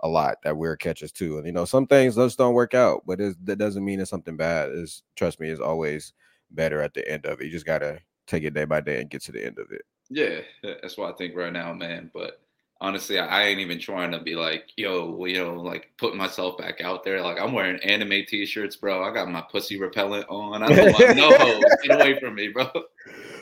a 0.00 0.08
lot 0.08 0.36
that 0.42 0.54
we're 0.54 0.76
catches 0.76 1.10
too. 1.10 1.38
And 1.38 1.46
you 1.46 1.52
know, 1.52 1.64
some 1.64 1.86
things 1.86 2.16
just 2.16 2.36
don't 2.36 2.52
work 2.52 2.74
out, 2.74 3.04
but 3.06 3.18
that 3.18 3.56
doesn't 3.56 3.84
mean 3.84 4.00
it's 4.00 4.10
something 4.10 4.36
bad. 4.36 4.70
Is 4.70 5.02
trust 5.16 5.40
me, 5.40 5.48
it's 5.48 5.62
always 5.62 6.12
better 6.50 6.82
at 6.82 6.92
the 6.92 7.10
end 7.10 7.24
of 7.24 7.40
it. 7.40 7.46
You 7.46 7.50
just 7.50 7.64
gotta 7.64 8.00
take 8.26 8.42
it 8.42 8.52
day 8.52 8.66
by 8.66 8.82
day 8.82 9.00
and 9.00 9.08
get 9.08 9.22
to 9.22 9.32
the 9.32 9.42
end 9.42 9.58
of 9.58 9.72
it. 9.72 9.86
Yeah, 10.10 10.40
that's 10.62 10.98
what 10.98 11.10
I 11.10 11.16
think 11.16 11.34
right 11.34 11.52
now, 11.52 11.72
man. 11.72 12.10
But 12.12 12.42
honestly, 12.80 13.18
I 13.18 13.44
ain't 13.44 13.60
even 13.60 13.78
trying 13.78 14.12
to 14.12 14.20
be 14.20 14.34
like, 14.34 14.70
yo, 14.76 15.24
you 15.24 15.38
know, 15.38 15.54
like 15.54 15.90
put 15.96 16.14
myself 16.16 16.58
back 16.58 16.80
out 16.80 17.04
there. 17.04 17.20
Like 17.22 17.40
I'm 17.40 17.52
wearing 17.52 17.80
anime 17.82 18.24
t-shirts, 18.26 18.76
bro. 18.76 19.02
I 19.02 19.12
got 19.12 19.28
my 19.30 19.40
pussy 19.40 19.78
repellent 19.78 20.26
on. 20.28 20.62
I 20.62 20.68
don't 20.68 20.92
want 20.92 21.16
no 21.16 21.30
hoes. 21.38 21.64
Get 21.84 22.00
away 22.00 22.18
from 22.20 22.34
me, 22.34 22.48
bro. 22.48 22.70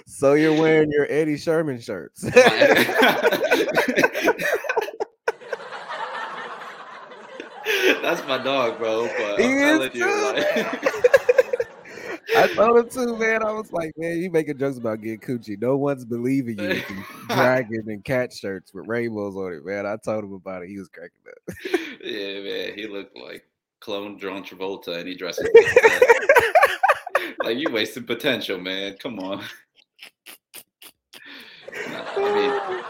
So 0.06 0.34
you're 0.34 0.58
wearing 0.58 0.90
your 0.90 1.06
Eddie 1.10 1.36
Sherman 1.36 1.80
shirts. 1.80 2.22
That's 8.02 8.26
my 8.28 8.38
dog, 8.38 8.78
bro. 8.78 9.08
But 9.18 9.40
I'm 9.40 9.58
telling 9.58 9.90
you, 9.92 10.32
like 10.32 10.95
I 12.34 12.48
told 12.48 12.78
him 12.78 12.88
too, 12.88 13.16
man. 13.16 13.44
I 13.44 13.52
was 13.52 13.72
like, 13.72 13.92
man, 13.96 14.18
you 14.18 14.28
making 14.30 14.58
jokes 14.58 14.78
about 14.78 15.00
getting 15.00 15.20
coochie. 15.20 15.60
No 15.60 15.76
one's 15.76 16.04
believing 16.04 16.58
you. 16.58 16.82
Dragon 17.28 17.84
and 17.88 18.04
cat 18.04 18.32
shirts 18.32 18.74
with 18.74 18.88
rainbows 18.88 19.36
on 19.36 19.52
it, 19.52 19.64
man. 19.64 19.86
I 19.86 19.96
told 19.96 20.24
him 20.24 20.32
about 20.32 20.62
it. 20.62 20.68
He 20.68 20.78
was 20.78 20.88
cracking 20.88 21.20
up. 21.28 21.36
yeah, 22.02 22.40
man. 22.40 22.72
He 22.76 22.88
looked 22.88 23.16
like 23.16 23.44
clone 23.80 24.18
John 24.18 24.42
Travolta, 24.42 24.98
and 24.98 25.08
he 25.08 25.14
dressed 25.14 25.40
like 27.44 27.58
you 27.58 27.70
wasted 27.70 28.06
potential, 28.06 28.58
man. 28.58 28.96
Come 28.98 29.20
on. 29.20 29.44
nah, 31.88 32.04
I 32.16 32.34
mean, 32.34 32.82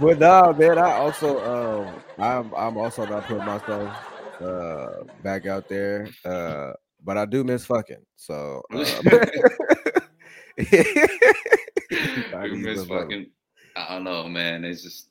but 0.00 0.18
nah, 0.18 0.52
man. 0.52 0.78
I 0.78 0.92
also, 0.92 1.86
um, 1.88 1.94
I'm, 2.18 2.54
I'm 2.54 2.76
also 2.76 3.06
not 3.06 3.24
putting 3.24 3.44
myself 3.44 3.96
uh 4.40 5.04
back 5.22 5.46
out 5.46 5.68
there. 5.68 6.08
Uh 6.24 6.72
but 7.04 7.16
I 7.16 7.24
do 7.26 7.44
miss 7.44 7.64
fucking. 7.66 8.04
So 8.16 8.62
um, 8.72 8.80
I 10.58 12.46
do 12.46 12.56
miss 12.56 12.84
fucking. 12.86 13.26
I 13.76 13.94
don't 13.94 14.04
know, 14.04 14.28
man. 14.28 14.64
It's 14.64 14.82
just 14.82 15.08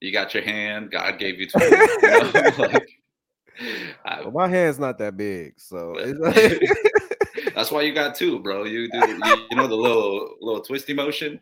you 0.00 0.12
got 0.12 0.34
your 0.34 0.42
hand. 0.42 0.90
God 0.90 1.18
gave 1.18 1.40
you. 1.40 1.46
20, 1.50 1.66
you 1.66 1.72
know? 1.72 2.50
like, 2.58 2.90
I, 4.04 4.20
well, 4.22 4.32
my 4.32 4.48
hand's 4.48 4.78
not 4.78 4.98
that 4.98 5.16
big, 5.16 5.54
so 5.58 5.94
that's 7.54 7.70
why 7.70 7.82
you 7.82 7.92
got 7.94 8.14
two, 8.14 8.38
bro. 8.40 8.64
You 8.64 8.90
do, 8.90 8.98
you, 8.98 9.46
you 9.50 9.56
know 9.56 9.66
the 9.66 9.76
little 9.76 10.36
little 10.40 10.62
twisty 10.62 10.94
motion. 10.94 11.40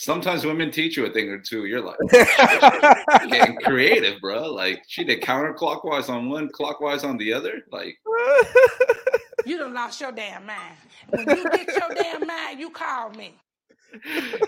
Sometimes 0.00 0.46
women 0.46 0.70
teach 0.70 0.96
you 0.96 1.04
a 1.04 1.10
thing 1.10 1.28
or 1.28 1.38
two. 1.38 1.66
You're 1.66 1.82
like 1.82 1.98
getting 3.28 3.54
creative, 3.56 4.18
bro. 4.22 4.50
Like 4.50 4.82
she 4.88 5.04
did 5.04 5.20
counterclockwise 5.20 6.08
on 6.08 6.30
one, 6.30 6.48
clockwise 6.48 7.04
on 7.04 7.18
the 7.18 7.34
other. 7.34 7.60
Like 7.70 7.98
you 9.44 9.58
done 9.58 9.74
lost 9.74 10.00
your 10.00 10.10
damn 10.10 10.46
mind. 10.46 10.76
When 11.10 11.28
you 11.28 11.44
get 11.50 11.68
your 11.68 11.94
damn 11.94 12.26
mind, 12.26 12.58
you 12.58 12.70
call 12.70 13.10
me. 13.10 13.34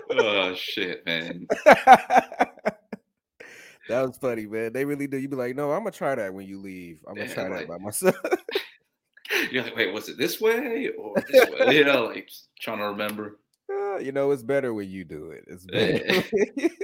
oh 0.09 0.55
shit, 0.55 1.05
man. 1.05 1.45
that 1.65 2.57
was 3.89 4.17
funny, 4.17 4.47
man. 4.47 4.73
They 4.73 4.85
really 4.85 5.05
do. 5.05 5.17
You'd 5.17 5.29
be 5.29 5.37
like, 5.37 5.55
no, 5.55 5.71
I'm 5.71 5.81
gonna 5.81 5.91
try 5.91 6.15
that 6.15 6.33
when 6.33 6.47
you 6.47 6.57
leave. 6.57 6.97
I'm 7.07 7.13
gonna 7.13 7.27
yeah, 7.27 7.33
try 7.35 7.47
like, 7.49 7.59
that 7.59 7.67
by 7.67 7.77
myself. 7.77 8.15
You're 9.51 9.65
like, 9.65 9.75
wait, 9.75 9.93
was 9.93 10.09
it 10.09 10.17
this 10.17 10.41
way 10.41 10.89
or 10.97 11.13
this 11.29 11.47
way? 11.51 11.77
You 11.77 11.85
know, 11.85 12.05
like 12.05 12.27
trying 12.59 12.79
to 12.79 12.85
remember. 12.85 13.37
You 13.99 14.11
know, 14.11 14.31
it's 14.31 14.43
better 14.43 14.73
when 14.73 14.89
you 14.89 15.03
do 15.03 15.31
it. 15.31 15.45
It's 15.47 15.65
better. 15.65 16.69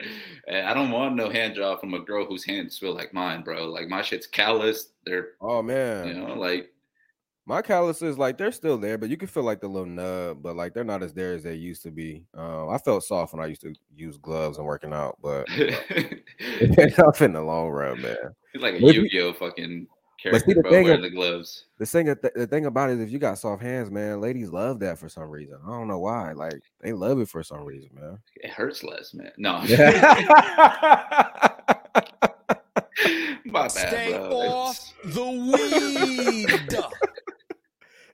I 0.52 0.74
don't 0.74 0.90
want 0.90 1.16
no 1.16 1.30
hand 1.30 1.54
job 1.54 1.80
from 1.80 1.94
a 1.94 2.00
girl 2.00 2.26
whose 2.26 2.44
hands 2.44 2.78
feel 2.78 2.94
like 2.94 3.14
mine, 3.14 3.42
bro. 3.42 3.70
Like 3.70 3.88
my 3.88 4.02
shit's 4.02 4.26
calloused. 4.26 4.90
They're 5.04 5.30
oh 5.40 5.62
man, 5.62 6.06
you 6.06 6.14
know, 6.14 6.34
like 6.34 6.70
my 7.46 7.62
calluses, 7.62 8.18
like 8.18 8.38
they're 8.38 8.52
still 8.52 8.78
there, 8.78 8.96
but 8.96 9.10
you 9.10 9.16
can 9.16 9.28
feel 9.28 9.42
like 9.42 9.60
the 9.60 9.68
little 9.68 9.88
nub, 9.88 10.42
but 10.42 10.56
like 10.56 10.72
they're 10.72 10.84
not 10.84 11.02
as 11.02 11.12
there 11.12 11.34
as 11.34 11.42
they 11.42 11.54
used 11.54 11.82
to 11.82 11.90
be. 11.90 12.24
Um, 12.34 12.70
I 12.70 12.78
felt 12.78 13.04
soft 13.04 13.34
when 13.34 13.42
I 13.42 13.46
used 13.48 13.60
to 13.62 13.74
use 13.94 14.16
gloves 14.16 14.58
and 14.58 14.66
working 14.66 14.92
out, 14.92 15.18
but 15.22 15.46
it's 15.50 16.96
tough 16.96 17.22
in 17.22 17.32
the 17.32 17.42
long 17.42 17.68
run, 17.68 18.00
man. 18.00 18.16
It's 18.54 18.62
like 18.62 18.74
a 18.74 18.80
Yu-Gi-Oh 18.80 19.34
fucking 19.34 19.86
but 20.30 20.44
see, 20.44 20.54
the 20.54 20.62
thing, 20.62 21.00
the 21.00 21.10
gloves. 21.10 21.64
The 21.78 21.86
thing, 21.86 22.06
the 22.06 22.46
thing 22.48 22.66
about 22.66 22.90
it 22.90 22.94
is, 22.94 23.00
if 23.00 23.10
you 23.10 23.18
got 23.18 23.38
soft 23.38 23.62
hands, 23.62 23.90
man, 23.90 24.20
ladies 24.20 24.50
love 24.50 24.80
that 24.80 24.98
for 24.98 25.08
some 25.08 25.30
reason. 25.30 25.58
I 25.64 25.68
don't 25.68 25.88
know 25.88 25.98
why. 25.98 26.32
Like 26.32 26.60
they 26.80 26.92
love 26.92 27.20
it 27.20 27.28
for 27.28 27.42
some 27.42 27.64
reason, 27.64 27.90
man. 27.94 28.18
It 28.36 28.50
hurts 28.50 28.82
less, 28.82 29.14
man. 29.14 29.32
No. 29.36 29.58
my 33.44 33.68
bad, 33.68 33.70
Stay 33.70 34.12
bro. 34.12 34.40
off 34.40 34.92
the 35.04 35.24
weed. 35.24 36.80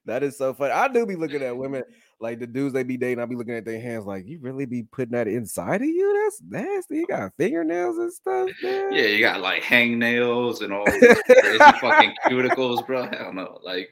That 0.07 0.23
is 0.23 0.37
so 0.37 0.55
funny. 0.55 0.73
I 0.73 0.89
do 0.89 1.07
be 1.07 1.17
looking 1.17 1.43
at 1.43 1.57
women 1.57 1.85
like 2.21 2.39
the 2.39 2.47
dudes 2.47 2.75
they 2.75 2.83
be 2.83 2.97
dating. 2.97 3.23
I 3.23 3.27
be 3.27 3.35
looking 3.35 3.55
at 3.55 3.65
their 3.65 3.81
hands 3.81 4.05
like, 4.05 4.27
you 4.27 4.39
really 4.41 4.67
be 4.67 4.83
putting 4.83 5.13
that 5.13 5.29
inside 5.29 5.81
of 5.81 5.89
you? 5.89 6.23
That's 6.23 6.43
nasty. 6.49 6.99
You 6.99 7.07
got 7.07 7.33
fingernails 7.39 7.97
and 7.99 8.13
stuff, 8.13 8.51
man. 8.63 8.93
Yeah, 8.93 9.07
you 9.07 9.21
got 9.21 9.41
like 9.41 9.63
hangnails 9.63 10.63
and 10.63 10.73
all 10.73 10.85
crazy 10.85 11.59
fucking 11.81 12.15
cuticles, 12.27 12.87
bro. 12.87 13.05
I 13.05 13.11
don't 13.11 13.35
know. 13.35 13.59
Like 13.63 13.91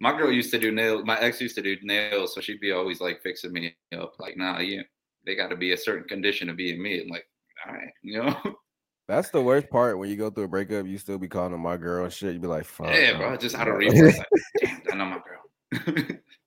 my 0.00 0.16
girl 0.16 0.32
used 0.32 0.50
to 0.50 0.58
do 0.58 0.72
nails. 0.72 1.04
My 1.04 1.18
ex 1.20 1.40
used 1.40 1.54
to 1.56 1.62
do 1.62 1.76
nails, 1.82 2.34
so 2.34 2.40
she'd 2.40 2.60
be 2.60 2.72
always 2.72 3.00
like 3.00 3.22
fixing 3.22 3.52
me 3.52 3.74
up. 3.96 4.14
Like, 4.18 4.36
nah, 4.36 4.58
yeah, 4.58 4.82
they 5.24 5.34
got 5.34 5.48
to 5.48 5.56
be 5.56 5.72
a 5.72 5.76
certain 5.76 6.08
condition 6.08 6.48
to 6.48 6.54
be 6.54 6.72
in 6.72 6.82
me. 6.82 7.00
I'm 7.00 7.08
like, 7.08 7.26
all 7.66 7.74
right, 7.74 7.92
you 8.02 8.22
know. 8.22 8.36
That's 9.06 9.30
the 9.30 9.42
worst 9.42 9.68
part 9.68 9.98
when 9.98 10.08
you 10.08 10.16
go 10.16 10.30
through 10.30 10.44
a 10.44 10.48
breakup. 10.48 10.86
You 10.86 10.96
still 10.96 11.18
be 11.18 11.28
calling 11.28 11.52
them 11.52 11.60
my 11.60 11.76
girl 11.76 12.04
and 12.04 12.12
shit. 12.12 12.32
You 12.32 12.40
be 12.40 12.46
like, 12.46 12.64
fuck. 12.64 12.86
Yeah, 12.86 13.18
bro. 13.18 13.36
Just 13.36 13.54
out 13.54 13.68
of 13.68 13.76
reflex. 13.76 14.16
Like, 14.16 14.26
Damn, 14.62 14.80
I 14.92 14.96
know 14.96 15.04
my 15.04 15.20
girl. 15.20 16.18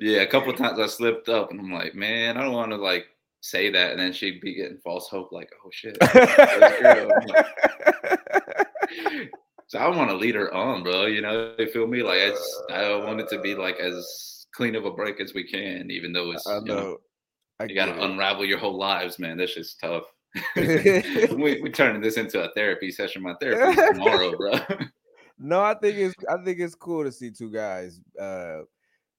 yeah, 0.00 0.20
a 0.20 0.26
couple 0.26 0.52
times 0.52 0.78
I 0.78 0.86
slipped 0.86 1.28
up, 1.28 1.50
and 1.50 1.60
I'm 1.60 1.72
like, 1.72 1.94
man, 1.94 2.36
I 2.36 2.42
don't 2.42 2.52
want 2.52 2.70
to 2.72 2.76
like 2.76 3.06
say 3.40 3.70
that, 3.70 3.92
and 3.92 4.00
then 4.00 4.12
she'd 4.12 4.40
be 4.40 4.54
getting 4.54 4.78
false 4.78 5.08
hope, 5.08 5.32
like, 5.32 5.50
oh 5.64 5.70
shit. 5.72 5.96
that's 6.00 6.82
girl. 6.82 7.10
I'm 7.20 7.26
like, 7.26 7.46
so 9.66 9.78
I 9.78 9.88
want 9.88 10.10
to 10.10 10.16
lead 10.16 10.34
her 10.34 10.52
on, 10.52 10.82
bro. 10.82 11.06
You 11.06 11.20
know, 11.20 11.54
you 11.58 11.70
feel 11.70 11.86
me? 11.86 12.02
Like 12.02 12.20
I, 12.20 12.30
just, 12.30 12.62
I 12.70 12.96
want 12.96 13.20
it 13.20 13.28
to 13.30 13.40
be 13.40 13.54
like 13.54 13.76
as 13.76 14.46
clean 14.54 14.74
of 14.74 14.84
a 14.84 14.90
break 14.90 15.20
as 15.20 15.34
we 15.34 15.44
can, 15.44 15.90
even 15.90 16.12
though 16.12 16.32
it's 16.32 16.46
I 16.46 16.58
you 16.58 16.64
know, 16.64 16.74
know. 16.74 16.96
I 17.60 17.64
you 17.64 17.74
got 17.74 17.86
to 17.86 17.96
it. 17.96 18.10
unravel 18.10 18.44
your 18.44 18.58
whole 18.58 18.78
lives, 18.78 19.18
man. 19.18 19.36
That's 19.36 19.54
just 19.54 19.80
tough. 19.80 20.04
we 20.56 21.60
we 21.62 21.70
turning 21.70 22.02
this 22.02 22.16
into 22.16 22.42
a 22.42 22.52
therapy 22.54 22.90
session. 22.90 23.22
My 23.22 23.34
therapy 23.40 23.80
tomorrow, 23.92 24.36
bro. 24.36 24.58
No, 25.38 25.62
I 25.62 25.74
think 25.74 25.98
it's 25.98 26.14
I 26.28 26.42
think 26.42 26.60
it's 26.60 26.74
cool 26.74 27.04
to 27.04 27.12
see 27.12 27.30
two 27.30 27.50
guys 27.50 28.00
uh 28.20 28.60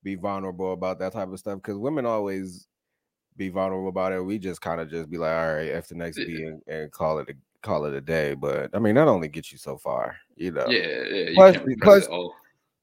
be 0.06 0.16
vulnerable 0.16 0.72
about 0.72 1.00
that 1.00 1.12
type 1.12 1.30
of 1.30 1.40
stuff 1.40 1.58
because 1.58 1.78
women 1.78 2.06
always 2.06 2.68
be 3.36 3.50
vulnerable 3.50 3.90
about 3.90 4.14
it. 4.14 4.22
We 4.22 4.38
just 4.38 4.62
kind 4.62 4.80
of 4.80 4.90
just 4.90 5.10
be 5.10 5.18
like, 5.18 5.36
all 5.36 5.56
right, 5.56 5.72
after 5.72 5.96
next 5.96 6.18
Yeah. 6.20 6.26
beat 6.26 6.46
and, 6.46 6.62
and 6.68 6.92
call 6.92 7.20
it 7.20 7.30
a 7.30 7.34
call 7.62 7.86
it 7.86 7.96
a 7.96 8.00
day. 8.00 8.36
But 8.36 8.70
I 8.74 8.80
mean, 8.80 8.96
that 8.96 9.08
only 9.10 9.28
gets 9.28 9.52
you 9.52 9.58
so 9.58 9.78
far, 9.78 10.16
you 10.38 10.52
know. 10.52 10.68
yeah, 10.70 11.04
yeah. 11.04 11.34
Plus- 11.34 11.58
plus-. 11.82 12.08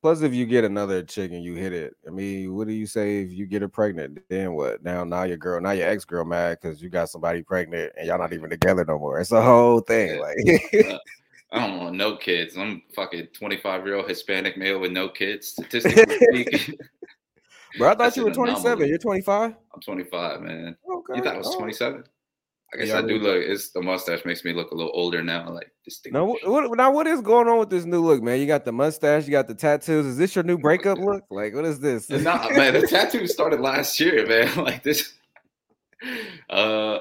Plus, 0.02 0.20
if 0.22 0.34
you 0.34 0.46
get 0.46 0.64
another 0.64 1.04
chick 1.04 1.30
and 1.30 1.44
you 1.44 1.54
hit 1.54 1.72
it, 1.72 1.94
I 2.04 2.10
mean, 2.10 2.56
what 2.56 2.66
do 2.66 2.72
you 2.72 2.86
say 2.88 3.22
if 3.22 3.30
you 3.30 3.46
get 3.46 3.62
her 3.62 3.68
pregnant? 3.68 4.18
Then 4.28 4.54
what? 4.54 4.82
Now, 4.82 5.04
now 5.04 5.22
your 5.22 5.36
girl, 5.36 5.60
now 5.60 5.70
your 5.70 5.86
ex 5.86 6.04
girl 6.04 6.24
mad 6.24 6.58
because 6.60 6.82
you 6.82 6.88
got 6.90 7.08
somebody 7.08 7.42
pregnant 7.44 7.92
and 7.96 8.08
y'all 8.08 8.18
not 8.18 8.32
even 8.32 8.50
together 8.50 8.84
no 8.84 8.98
more. 8.98 9.20
It's 9.20 9.30
a 9.30 9.40
whole 9.40 9.78
thing. 9.78 10.16
Yeah. 10.16 10.88
Like, 10.88 11.00
I 11.52 11.66
don't 11.68 11.78
want 11.78 11.94
no 11.94 12.16
kids. 12.16 12.56
I'm 12.56 12.82
fucking 12.96 13.28
25 13.34 13.86
year 13.86 13.94
old 13.94 14.08
Hispanic 14.08 14.56
male 14.56 14.80
with 14.80 14.90
no 14.90 15.08
kids. 15.08 15.48
Statistically 15.52 16.18
speaking, 16.32 16.78
bro, 17.78 17.90
I 17.90 17.94
thought 17.94 18.16
you 18.16 18.24
were 18.24 18.32
27. 18.32 18.66
anomaly. 18.66 18.88
You're 18.88 18.98
25. 18.98 19.54
I'm 19.74 19.80
25, 19.80 20.40
man. 20.42 20.76
Okay. 20.90 21.16
You 21.16 21.24
thought 21.24 21.34
I 21.34 21.38
was 21.38 21.48
oh. 21.48 21.58
27? 21.58 22.04
I 22.72 22.78
guess 22.78 22.88
Yeah, 22.88 22.98
I 22.98 23.02
do 23.02 23.18
look. 23.18 23.36
It's 23.36 23.70
the 23.70 23.82
mustache 23.82 24.24
makes 24.24 24.44
me 24.44 24.52
look 24.52 24.70
a 24.70 24.74
little 24.74 24.92
older 24.94 25.22
now. 25.22 25.50
Like 25.50 25.70
this 25.84 25.98
thing. 25.98 26.12
Now, 26.12 26.26
what, 26.44 26.76
now, 26.76 26.90
what 26.90 27.06
is 27.06 27.20
going 27.20 27.48
on 27.48 27.58
with 27.58 27.70
this 27.70 27.84
new 27.84 28.02
look, 28.02 28.22
man? 28.22 28.40
You 28.40 28.46
got 28.46 28.64
the 28.64 28.72
mustache, 28.72 29.26
you 29.26 29.32
got 29.32 29.46
the 29.46 29.54
tattoos. 29.54 30.06
Is 30.06 30.16
this 30.16 30.34
your 30.34 30.44
new 30.44 30.56
breakup 30.56 30.98
look? 30.98 31.24
Like, 31.30 31.54
what 31.54 31.64
is 31.64 31.80
this? 31.80 32.08
Nah, 32.08 32.48
man, 32.50 32.74
the 32.74 32.86
tattoo 32.88 33.26
started 33.26 33.60
last 33.60 33.98
year, 34.00 34.26
man. 34.26 34.50
Like 34.62 34.82
this. 34.82 35.14
Uh, 36.48 36.98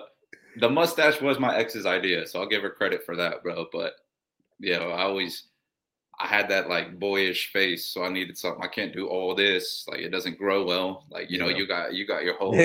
the 0.60 0.70
mustache 0.70 1.22
was 1.22 1.40
my 1.40 1.56
ex's 1.56 1.86
idea, 1.86 2.26
so 2.28 2.40
I'll 2.40 2.48
give 2.48 2.64
her 2.64 2.70
credit 2.70 3.06
for 3.06 3.16
that, 3.16 3.44
bro. 3.44 3.68
But 3.72 3.94
you 4.60 4.78
know, 4.78 4.90
I 4.90 5.04
always, 5.04 5.44
I 6.22 6.28
had 6.28 6.50
that 6.50 6.70
like 6.70 7.00
boyish 7.00 7.52
face, 7.52 7.88
so 7.88 8.04
I 8.04 8.10
needed 8.10 8.38
something. 8.38 8.64
I 8.64 8.68
can't 8.68 8.94
do 8.94 9.08
all 9.08 9.34
this. 9.34 9.86
Like 9.90 10.00
it 10.02 10.10
doesn't 10.10 10.38
grow 10.38 10.64
well. 10.66 11.06
Like 11.10 11.32
you 11.32 11.40
know, 11.40 11.48
Yeah. 11.50 11.58
you 11.58 11.68
got 11.68 11.94
you 11.94 12.06
got 12.06 12.24
your 12.24 12.38
whole, 12.38 12.56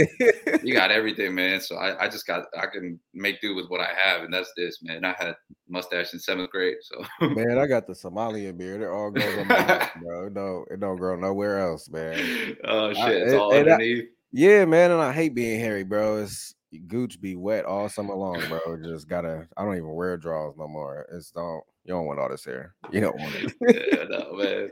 you 0.62 0.72
got 0.74 0.90
everything, 0.90 1.34
man. 1.34 1.60
So 1.60 1.76
I, 1.76 2.04
I 2.04 2.08
just 2.08 2.26
got, 2.26 2.44
I 2.58 2.66
can 2.66 3.00
make 3.14 3.40
do 3.40 3.54
with 3.54 3.68
what 3.68 3.80
I 3.80 3.88
have, 4.00 4.22
and 4.22 4.32
that's 4.34 4.52
this, 4.56 4.82
man. 4.82 5.04
I 5.04 5.14
had 5.18 5.36
mustache 5.68 6.12
in 6.12 6.18
seventh 6.18 6.50
grade, 6.50 6.76
so 6.82 7.02
man, 7.28 7.58
I 7.58 7.66
got 7.66 7.86
the 7.86 7.94
Somalian 7.94 8.58
beard. 8.58 8.82
It 8.82 8.88
all 8.88 9.10
grows 9.10 9.38
on 9.38 9.48
my 9.48 9.90
bro. 10.02 10.26
It 10.26 10.34
don't, 10.34 10.68
it 10.70 10.80
don't 10.80 10.96
grow 10.96 11.16
nowhere 11.16 11.58
else, 11.60 11.88
man. 11.88 12.56
oh 12.64 12.92
shit, 12.92 12.98
I- 12.98 13.10
it's 13.12 13.32
all 13.34 13.52
and 13.54 13.70
I- 13.72 14.02
Yeah, 14.32 14.64
man, 14.66 14.90
and 14.90 15.00
I 15.00 15.12
hate 15.12 15.34
being 15.34 15.58
hairy, 15.60 15.84
bro. 15.84 16.18
It's 16.18 16.54
gooch 16.88 17.20
be 17.22 17.36
wet 17.36 17.64
all 17.64 17.88
summer 17.88 18.14
long, 18.14 18.42
bro. 18.48 18.76
Just 18.82 19.08
gotta. 19.08 19.48
I 19.56 19.64
don't 19.64 19.76
even 19.76 19.94
wear 19.94 20.16
drawers 20.18 20.56
no 20.58 20.68
more. 20.68 21.06
It's 21.10 21.30
don't. 21.30 21.64
You 21.86 21.94
don't 21.94 22.06
want 22.06 22.18
all 22.18 22.28
this 22.28 22.44
hair. 22.44 22.74
You 22.92 23.00
don't 23.00 23.18
want 23.18 23.34
it. 23.34 23.54
yeah, 23.60 24.04
no, 24.08 24.32
man. 24.34 24.70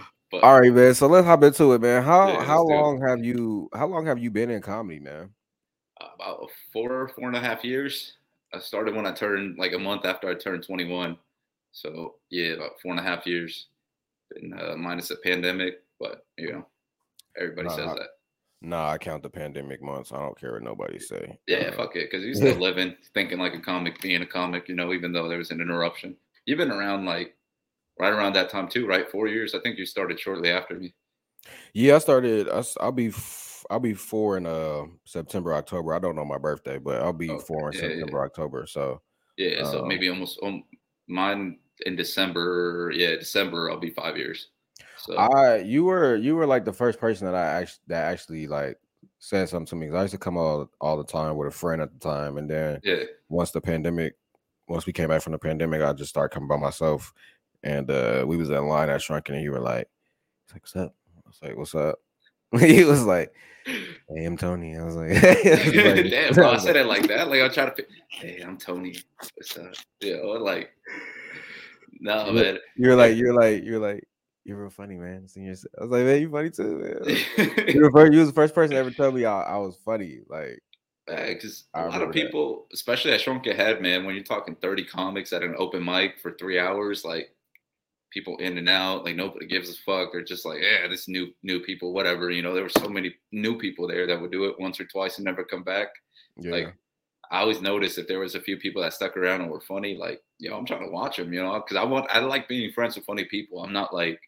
But 0.30 0.44
all 0.44 0.60
right, 0.60 0.72
man. 0.72 0.94
So 0.94 1.08
let's 1.08 1.26
hop 1.26 1.42
into 1.42 1.72
it, 1.72 1.80
man. 1.80 2.04
How 2.04 2.28
Yeah, 2.28 2.44
how 2.44 2.62
long 2.62 3.02
have 3.04 3.24
you? 3.24 3.68
How 3.74 3.88
long 3.88 4.06
have 4.06 4.20
you 4.20 4.30
been 4.30 4.48
in 4.48 4.62
comedy, 4.62 5.00
man? 5.00 5.30
about 6.00 6.50
four, 6.72 7.08
four 7.08 7.28
and 7.28 7.36
a 7.36 7.40
half 7.40 7.64
years. 7.64 8.16
I 8.52 8.58
started 8.58 8.94
when 8.94 9.06
I 9.06 9.12
turned 9.12 9.58
like 9.58 9.72
a 9.72 9.78
month 9.78 10.04
after 10.04 10.28
I 10.28 10.34
turned 10.34 10.64
21. 10.64 11.16
So 11.72 12.16
yeah, 12.30 12.54
about 12.54 12.80
four 12.82 12.92
and 12.92 13.00
a 13.00 13.02
half 13.02 13.26
years. 13.26 13.66
Been 14.34 14.52
uh, 14.52 14.76
minus 14.76 15.10
a 15.10 15.16
pandemic, 15.16 15.82
but 15.98 16.24
you 16.36 16.52
know, 16.52 16.66
everybody 17.36 17.68
says 17.68 17.90
that. 17.94 18.08
Nah, 18.62 18.90
I 18.90 18.98
count 18.98 19.22
the 19.22 19.30
pandemic 19.30 19.82
months. 19.82 20.12
I 20.12 20.18
don't 20.18 20.38
care 20.38 20.52
what 20.52 20.62
nobody 20.62 20.98
say. 20.98 21.38
Yeah, 21.46 21.70
fuck 21.70 21.96
it, 21.96 22.10
because 22.10 22.24
you 22.24 22.34
still 22.34 22.56
living, 22.56 22.94
thinking 23.14 23.38
like 23.38 23.54
a 23.54 23.60
comic, 23.60 24.00
being 24.02 24.20
a 24.22 24.26
comic. 24.26 24.68
You 24.68 24.74
know, 24.74 24.92
even 24.92 25.12
though 25.12 25.28
there 25.28 25.38
was 25.38 25.50
an 25.50 25.60
interruption. 25.60 26.16
You've 26.44 26.58
been 26.58 26.70
around 26.70 27.06
like 27.06 27.36
right 27.98 28.12
around 28.12 28.34
that 28.34 28.50
time 28.50 28.68
too, 28.68 28.86
right? 28.86 29.10
Four 29.10 29.28
years. 29.28 29.54
I 29.54 29.60
think 29.60 29.78
you 29.78 29.86
started 29.86 30.20
shortly 30.20 30.50
after 30.50 30.74
me. 30.78 30.94
Yeah, 31.72 31.96
I 31.96 31.98
started. 31.98 32.48
I, 32.48 32.62
will 32.84 32.92
be. 32.92 33.12
I'll 33.70 33.78
be 33.80 33.94
four 33.94 34.36
in 34.36 34.46
uh 34.46 34.86
September, 35.04 35.54
October. 35.54 35.94
I 35.94 35.98
don't 35.98 36.16
know 36.16 36.24
my 36.24 36.38
birthday, 36.38 36.78
but 36.78 37.00
I'll 37.02 37.12
be 37.12 37.30
Okay, 37.30 37.44
four 37.46 37.70
in 37.70 37.78
yeah, 37.78 37.82
yeah. 37.82 37.88
September, 37.88 38.24
October. 38.24 38.66
So 38.66 39.00
Yeah, 39.36 39.64
so 39.64 39.82
Um, 39.82 39.88
maybe 39.88 40.08
almost 40.08 40.38
um, 40.42 40.64
mine 41.08 41.60
in 41.86 41.96
December. 41.96 42.92
Yeah, 42.94 43.16
December. 43.16 43.70
I'll 43.70 43.80
be 43.80 43.90
five 43.90 44.16
years. 44.16 44.48
So 45.00 45.16
I, 45.16 45.58
you 45.58 45.84
were, 45.84 46.16
you 46.16 46.36
were 46.36 46.46
like 46.46 46.64
the 46.64 46.72
first 46.72 46.98
person 47.00 47.26
that 47.26 47.34
I 47.34 47.44
actually 47.44 47.80
that 47.88 48.04
actually 48.12 48.46
like 48.46 48.78
said 49.18 49.48
something 49.48 49.66
to 49.66 49.76
me. 49.76 49.86
'cause 49.88 49.96
I 49.96 50.02
used 50.02 50.12
to 50.12 50.18
come 50.18 50.36
all 50.36 50.70
all 50.80 50.96
the 50.96 51.04
time 51.04 51.36
with 51.36 51.48
a 51.48 51.50
friend 51.50 51.80
at 51.80 51.92
the 51.92 51.98
time, 51.98 52.36
and 52.36 52.48
then 52.50 52.80
yeah, 52.84 53.04
once 53.28 53.50
the 53.50 53.60
pandemic, 53.60 54.16
once 54.68 54.86
we 54.86 54.92
came 54.92 55.08
back 55.08 55.22
from 55.22 55.32
the 55.32 55.38
pandemic, 55.38 55.82
I 55.82 55.92
just 55.94 56.10
started 56.10 56.34
coming 56.34 56.48
by 56.48 56.56
myself, 56.56 57.12
and 57.62 57.90
uh 57.90 58.24
we 58.26 58.36
was 58.36 58.50
in 58.50 58.66
line 58.66 58.90
at 58.90 59.00
Shrunken, 59.02 59.34
and 59.36 59.44
you 59.44 59.52
were 59.52 59.60
like, 59.60 59.88
like, 60.52 60.62
what's 60.62 60.76
up?" 60.76 60.94
I 61.16 61.20
was 61.26 61.38
like, 61.42 61.56
"What's 61.56 61.74
up?" 61.74 61.98
he 62.58 62.84
was 62.84 63.04
like, 63.04 63.32
"Hey, 63.64 64.24
I'm 64.24 64.36
Tony." 64.36 64.76
I 64.76 64.84
was 64.84 64.96
like, 64.96 65.10
Damn, 65.22 66.34
bro, 66.34 66.50
I 66.50 66.56
said 66.58 66.76
it 66.76 66.86
like 66.86 67.06
that. 67.08 67.28
Like 67.28 67.40
I'm 67.40 67.50
trying 67.50 67.68
to. 67.68 67.72
Pick, 67.74 67.88
hey, 68.10 68.42
I'm 68.44 68.58
Tony. 68.58 68.96
What's 69.36 69.56
up? 69.56 69.72
Yeah, 70.00 70.16
or 70.16 70.38
like, 70.38 70.70
no, 72.00 72.26
Yeah. 72.26 72.42
man. 72.42 72.58
You're 72.76 72.96
like, 72.96 73.16
you're 73.16 73.34
like, 73.34 73.64
you're 73.64 73.78
like, 73.78 74.04
you're 74.44 74.60
real 74.60 74.70
funny, 74.70 74.96
man. 74.96 75.26
I 75.36 75.50
was 75.50 75.66
like, 75.90 76.04
man, 76.04 76.20
you 76.20 76.30
funny 76.30 76.50
too, 76.50 76.78
man. 76.78 77.16
you, 77.72 77.82
were 77.82 77.90
first, 77.92 78.12
you 78.12 78.18
was 78.20 78.28
the 78.28 78.34
first 78.34 78.54
person 78.54 78.72
to 78.74 78.80
ever 78.80 78.90
tell 78.90 79.12
me 79.12 79.24
I, 79.24 79.42
I 79.42 79.56
was 79.58 79.76
funny. 79.84 80.20
Like, 80.28 80.62
uh, 81.08 81.26
Because 81.26 81.64
a 81.74 81.80
lot 81.88 82.02
of 82.02 82.08
remember 82.08 82.14
that. 82.14 82.32
people, 82.32 82.66
especially 82.72 83.12
at 83.12 83.20
Shrunken 83.20 83.56
Head, 83.56 83.82
man, 83.82 84.04
when 84.04 84.14
you're 84.14 84.24
talking 84.24 84.56
30 84.56 84.84
comics 84.84 85.32
at 85.32 85.42
an 85.42 85.54
open 85.58 85.84
mic 85.84 86.20
for 86.20 86.32
three 86.32 86.58
hours, 86.58 87.04
like 87.04 87.34
people 88.10 88.36
in 88.38 88.58
and 88.58 88.68
out, 88.68 89.04
like 89.04 89.16
nobody 89.16 89.46
gives 89.46 89.70
a 89.70 89.74
fuck. 89.84 90.12
They're 90.12 90.22
just 90.24 90.44
like, 90.46 90.60
yeah, 90.62 90.88
this 90.88 91.08
new 91.08 91.32
new 91.42 91.60
people, 91.60 91.92
whatever. 91.92 92.30
You 92.30 92.42
know, 92.42 92.54
there 92.54 92.62
were 92.64 92.68
so 92.70 92.88
many 92.88 93.14
new 93.32 93.58
people 93.58 93.86
there 93.88 94.06
that 94.06 94.20
would 94.20 94.32
do 94.32 94.44
it 94.44 94.58
once 94.60 94.80
or 94.80 94.86
twice 94.86 95.16
and 95.18 95.24
never 95.24 95.44
come 95.44 95.62
back. 95.64 95.88
yeah, 96.36 96.50
Like 96.52 96.74
I 97.30 97.40
always 97.40 97.60
noticed 97.62 97.98
if 97.98 98.08
there 98.08 98.18
was 98.20 98.34
a 98.34 98.40
few 98.40 98.56
people 98.56 98.82
that 98.82 98.92
stuck 98.94 99.16
around 99.16 99.42
and 99.42 99.50
were 99.50 99.60
funny, 99.60 99.96
like, 99.96 100.22
yo, 100.38 100.56
I'm 100.56 100.66
trying 100.66 100.84
to 100.84 100.90
watch 100.90 101.16
them, 101.18 101.32
you 101.32 101.42
know, 101.42 101.54
because 101.54 101.76
I 101.76 101.84
want, 101.84 102.10
I 102.10 102.18
like 102.20 102.48
being 102.48 102.72
friends 102.72 102.96
with 102.96 103.04
funny 103.06 103.24
people. 103.24 103.62
I'm 103.62 103.72
not 103.72 103.94
like 103.94 104.20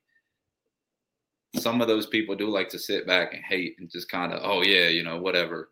some 1.55 1.81
of 1.81 1.89
those 1.89 2.07
people 2.07 2.35
do 2.35 2.49
like 2.49 2.69
to 2.71 2.79
sit 2.79 3.07
back 3.07 3.35
and 3.35 3.43
hate 3.45 3.77
and 3.79 3.91
just 3.91 4.11
kind 4.11 4.33
of, 4.33 4.41
oh 4.43 4.63
yeah, 4.63 4.89
you 4.89 5.03
know, 5.03 5.21
whatever, 5.21 5.71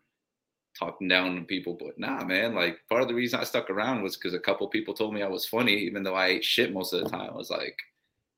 talking 0.77 1.07
down 1.07 1.35
to 1.35 1.41
people. 1.41 1.77
But 1.79 1.97
nah, 1.97 2.23
man, 2.23 2.53
like 2.53 2.79
part 2.89 3.01
of 3.01 3.07
the 3.07 3.15
reason 3.15 3.39
I 3.39 3.43
stuck 3.43 3.69
around 3.69 4.03
was 4.03 4.15
because 4.15 4.33
a 4.33 4.39
couple 4.39 4.67
people 4.67 4.93
told 4.93 5.13
me 5.13 5.23
I 5.23 5.27
was 5.27 5.45
funny, 5.45 5.73
even 5.73 6.03
though 6.03 6.15
I 6.15 6.27
ate 6.27 6.45
shit 6.45 6.73
most 6.73 6.93
of 6.93 7.03
the 7.03 7.09
time. 7.09 7.29
I 7.31 7.35
was 7.35 7.49
like, 7.49 7.75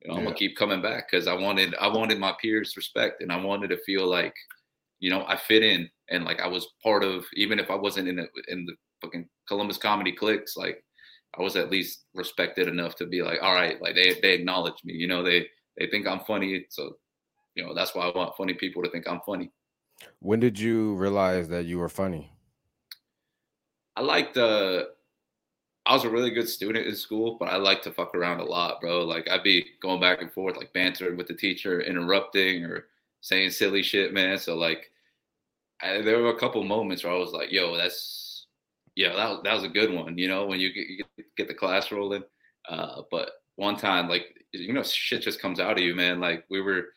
you 0.02 0.12
know, 0.12 0.18
I'm 0.18 0.24
gonna 0.24 0.36
keep 0.36 0.58
coming 0.58 0.82
back 0.82 1.10
because 1.10 1.28
I 1.28 1.34
wanted, 1.34 1.76
I 1.80 1.88
wanted 1.88 2.20
my 2.20 2.34
peers' 2.42 2.78
respect 2.78 3.22
and 3.22 3.32
I 3.32 3.38
wanted 3.38 3.70
to 3.70 3.78
feel 3.86 4.08
like 4.08 4.36
you 5.04 5.10
know, 5.10 5.26
I 5.28 5.36
fit 5.36 5.64
in 5.64 5.90
and 6.10 6.24
like 6.24 6.40
I 6.40 6.48
was 6.48 6.66
part 6.82 7.04
of, 7.04 7.26
even 7.34 7.60
if 7.60 7.70
I 7.70 7.76
wasn't 7.76 8.08
in 8.08 8.16
the 8.16 8.28
in 8.48 8.66
the 8.66 8.74
fucking 9.02 9.28
Columbus 9.50 9.78
comedy 9.78 10.14
cliques, 10.14 10.56
like 10.56 10.82
I 11.38 11.42
was 11.42 11.58
at 11.58 11.70
least 11.70 12.06
respected 12.14 12.70
enough 12.70 12.96
to 12.96 13.06
be 13.06 13.22
like, 13.22 13.40
all 13.42 13.54
right, 13.54 13.82
like 13.82 13.96
they 13.96 14.18
they 14.22 14.34
acknowledge 14.34 14.82
me, 14.86 14.94
you 14.94 15.10
know, 15.10 15.22
they 15.22 15.46
they 15.78 15.88
think 15.88 16.08
I'm 16.08 16.22
funny, 16.22 16.66
so 16.70 16.96
you 17.56 17.66
know 17.66 17.74
that's 17.74 17.94
why 17.96 18.08
I 18.08 18.18
want 18.18 18.36
funny 18.36 18.54
people 18.54 18.84
to 18.84 18.90
think 18.90 19.08
I'm 19.08 19.22
funny. 19.26 19.52
when 20.20 20.40
did 20.40 20.60
you 20.60 20.96
realize 20.96 21.48
that 21.50 21.66
you 21.66 21.80
were 21.80 21.90
funny? 21.90 22.32
I 23.96 24.02
like 24.02 24.34
the 24.34 24.90
I 25.86 25.94
was 25.94 26.06
a 26.06 26.10
really 26.10 26.32
good 26.32 26.48
student 26.48 26.88
in 26.88 26.96
school, 26.96 27.36
but 27.40 27.50
I 27.50 27.58
like 27.58 27.82
to 27.84 27.92
fuck 27.92 28.16
around 28.16 28.40
a 28.40 28.46
lot, 28.46 28.80
bro. 28.80 29.04
Like 29.04 29.30
I'd 29.30 29.44
be 29.44 29.66
going 29.82 30.00
back 30.00 30.22
and 30.22 30.32
forth, 30.32 30.56
like 30.56 30.72
bantering 30.74 31.18
with 31.18 31.28
the 31.28 31.34
teacher, 31.34 31.82
interrupting 31.82 32.64
or 32.64 32.86
saying 33.22 33.52
silly 33.52 33.84
shit, 33.84 34.14
man. 34.14 34.38
So 34.38 34.56
like, 34.56 34.92
I, 35.82 36.02
there 36.02 36.20
were 36.20 36.30
a 36.30 36.40
couple 36.40 36.64
moments 36.64 37.04
where 37.04 37.14
I 37.14 37.18
was 37.18 37.34
like, 37.34 37.52
"Yo, 37.52 37.76
that's 37.76 38.48
yeah, 38.96 39.14
that 39.16 39.30
was 39.30 39.40
that 39.44 39.54
was 39.56 39.64
a 39.64 39.70
good 39.70 39.94
one," 39.94 40.18
you 40.18 40.28
know, 40.30 40.46
when 40.46 40.60
you 40.60 40.74
get, 40.74 40.88
you 40.88 41.04
get 41.38 41.48
the 41.50 41.54
class 41.54 41.92
rolling. 41.92 42.24
Uh, 42.70 43.02
but 43.12 43.32
one 43.58 43.76
time, 43.76 44.08
like 44.08 44.28
you 44.54 44.72
know, 44.74 44.84
shit 44.84 45.22
just 45.22 45.42
comes 45.42 45.60
out 45.60 45.78
of 45.78 45.84
you, 45.84 45.96
man. 45.96 46.22
Like 46.22 46.46
we 46.50 46.62
were 46.62 46.88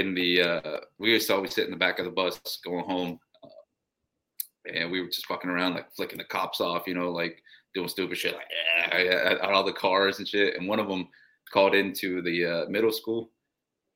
in 0.00 0.14
the 0.14 0.42
uh, 0.42 0.78
we 0.98 1.10
used 1.10 1.28
to 1.28 1.34
always 1.34 1.54
sit 1.54 1.66
in 1.66 1.70
the 1.70 1.76
back 1.76 1.98
of 1.98 2.04
the 2.04 2.10
bus 2.10 2.40
going 2.64 2.84
home, 2.84 3.18
uh, 3.44 4.72
and 4.74 4.90
we 4.90 5.00
were 5.00 5.06
just 5.06 5.26
fucking 5.26 5.50
around, 5.50 5.74
like 5.74 5.94
flicking 5.94 6.18
the 6.18 6.24
cops 6.24 6.60
off, 6.60 6.86
you 6.86 6.94
know, 6.94 7.10
like 7.10 7.42
doing 7.74 7.88
stupid 7.88 8.18
shit, 8.18 8.34
like 8.34 8.48
yeah, 8.92 9.36
at 9.40 9.40
all 9.40 9.64
the 9.64 9.72
cars 9.72 10.18
and 10.18 10.26
shit. 10.26 10.56
And 10.56 10.66
one 10.66 10.80
of 10.80 10.88
them 10.88 11.08
called 11.52 11.74
into 11.74 12.22
the 12.22 12.44
uh, 12.44 12.68
middle 12.68 12.92
school 12.92 13.30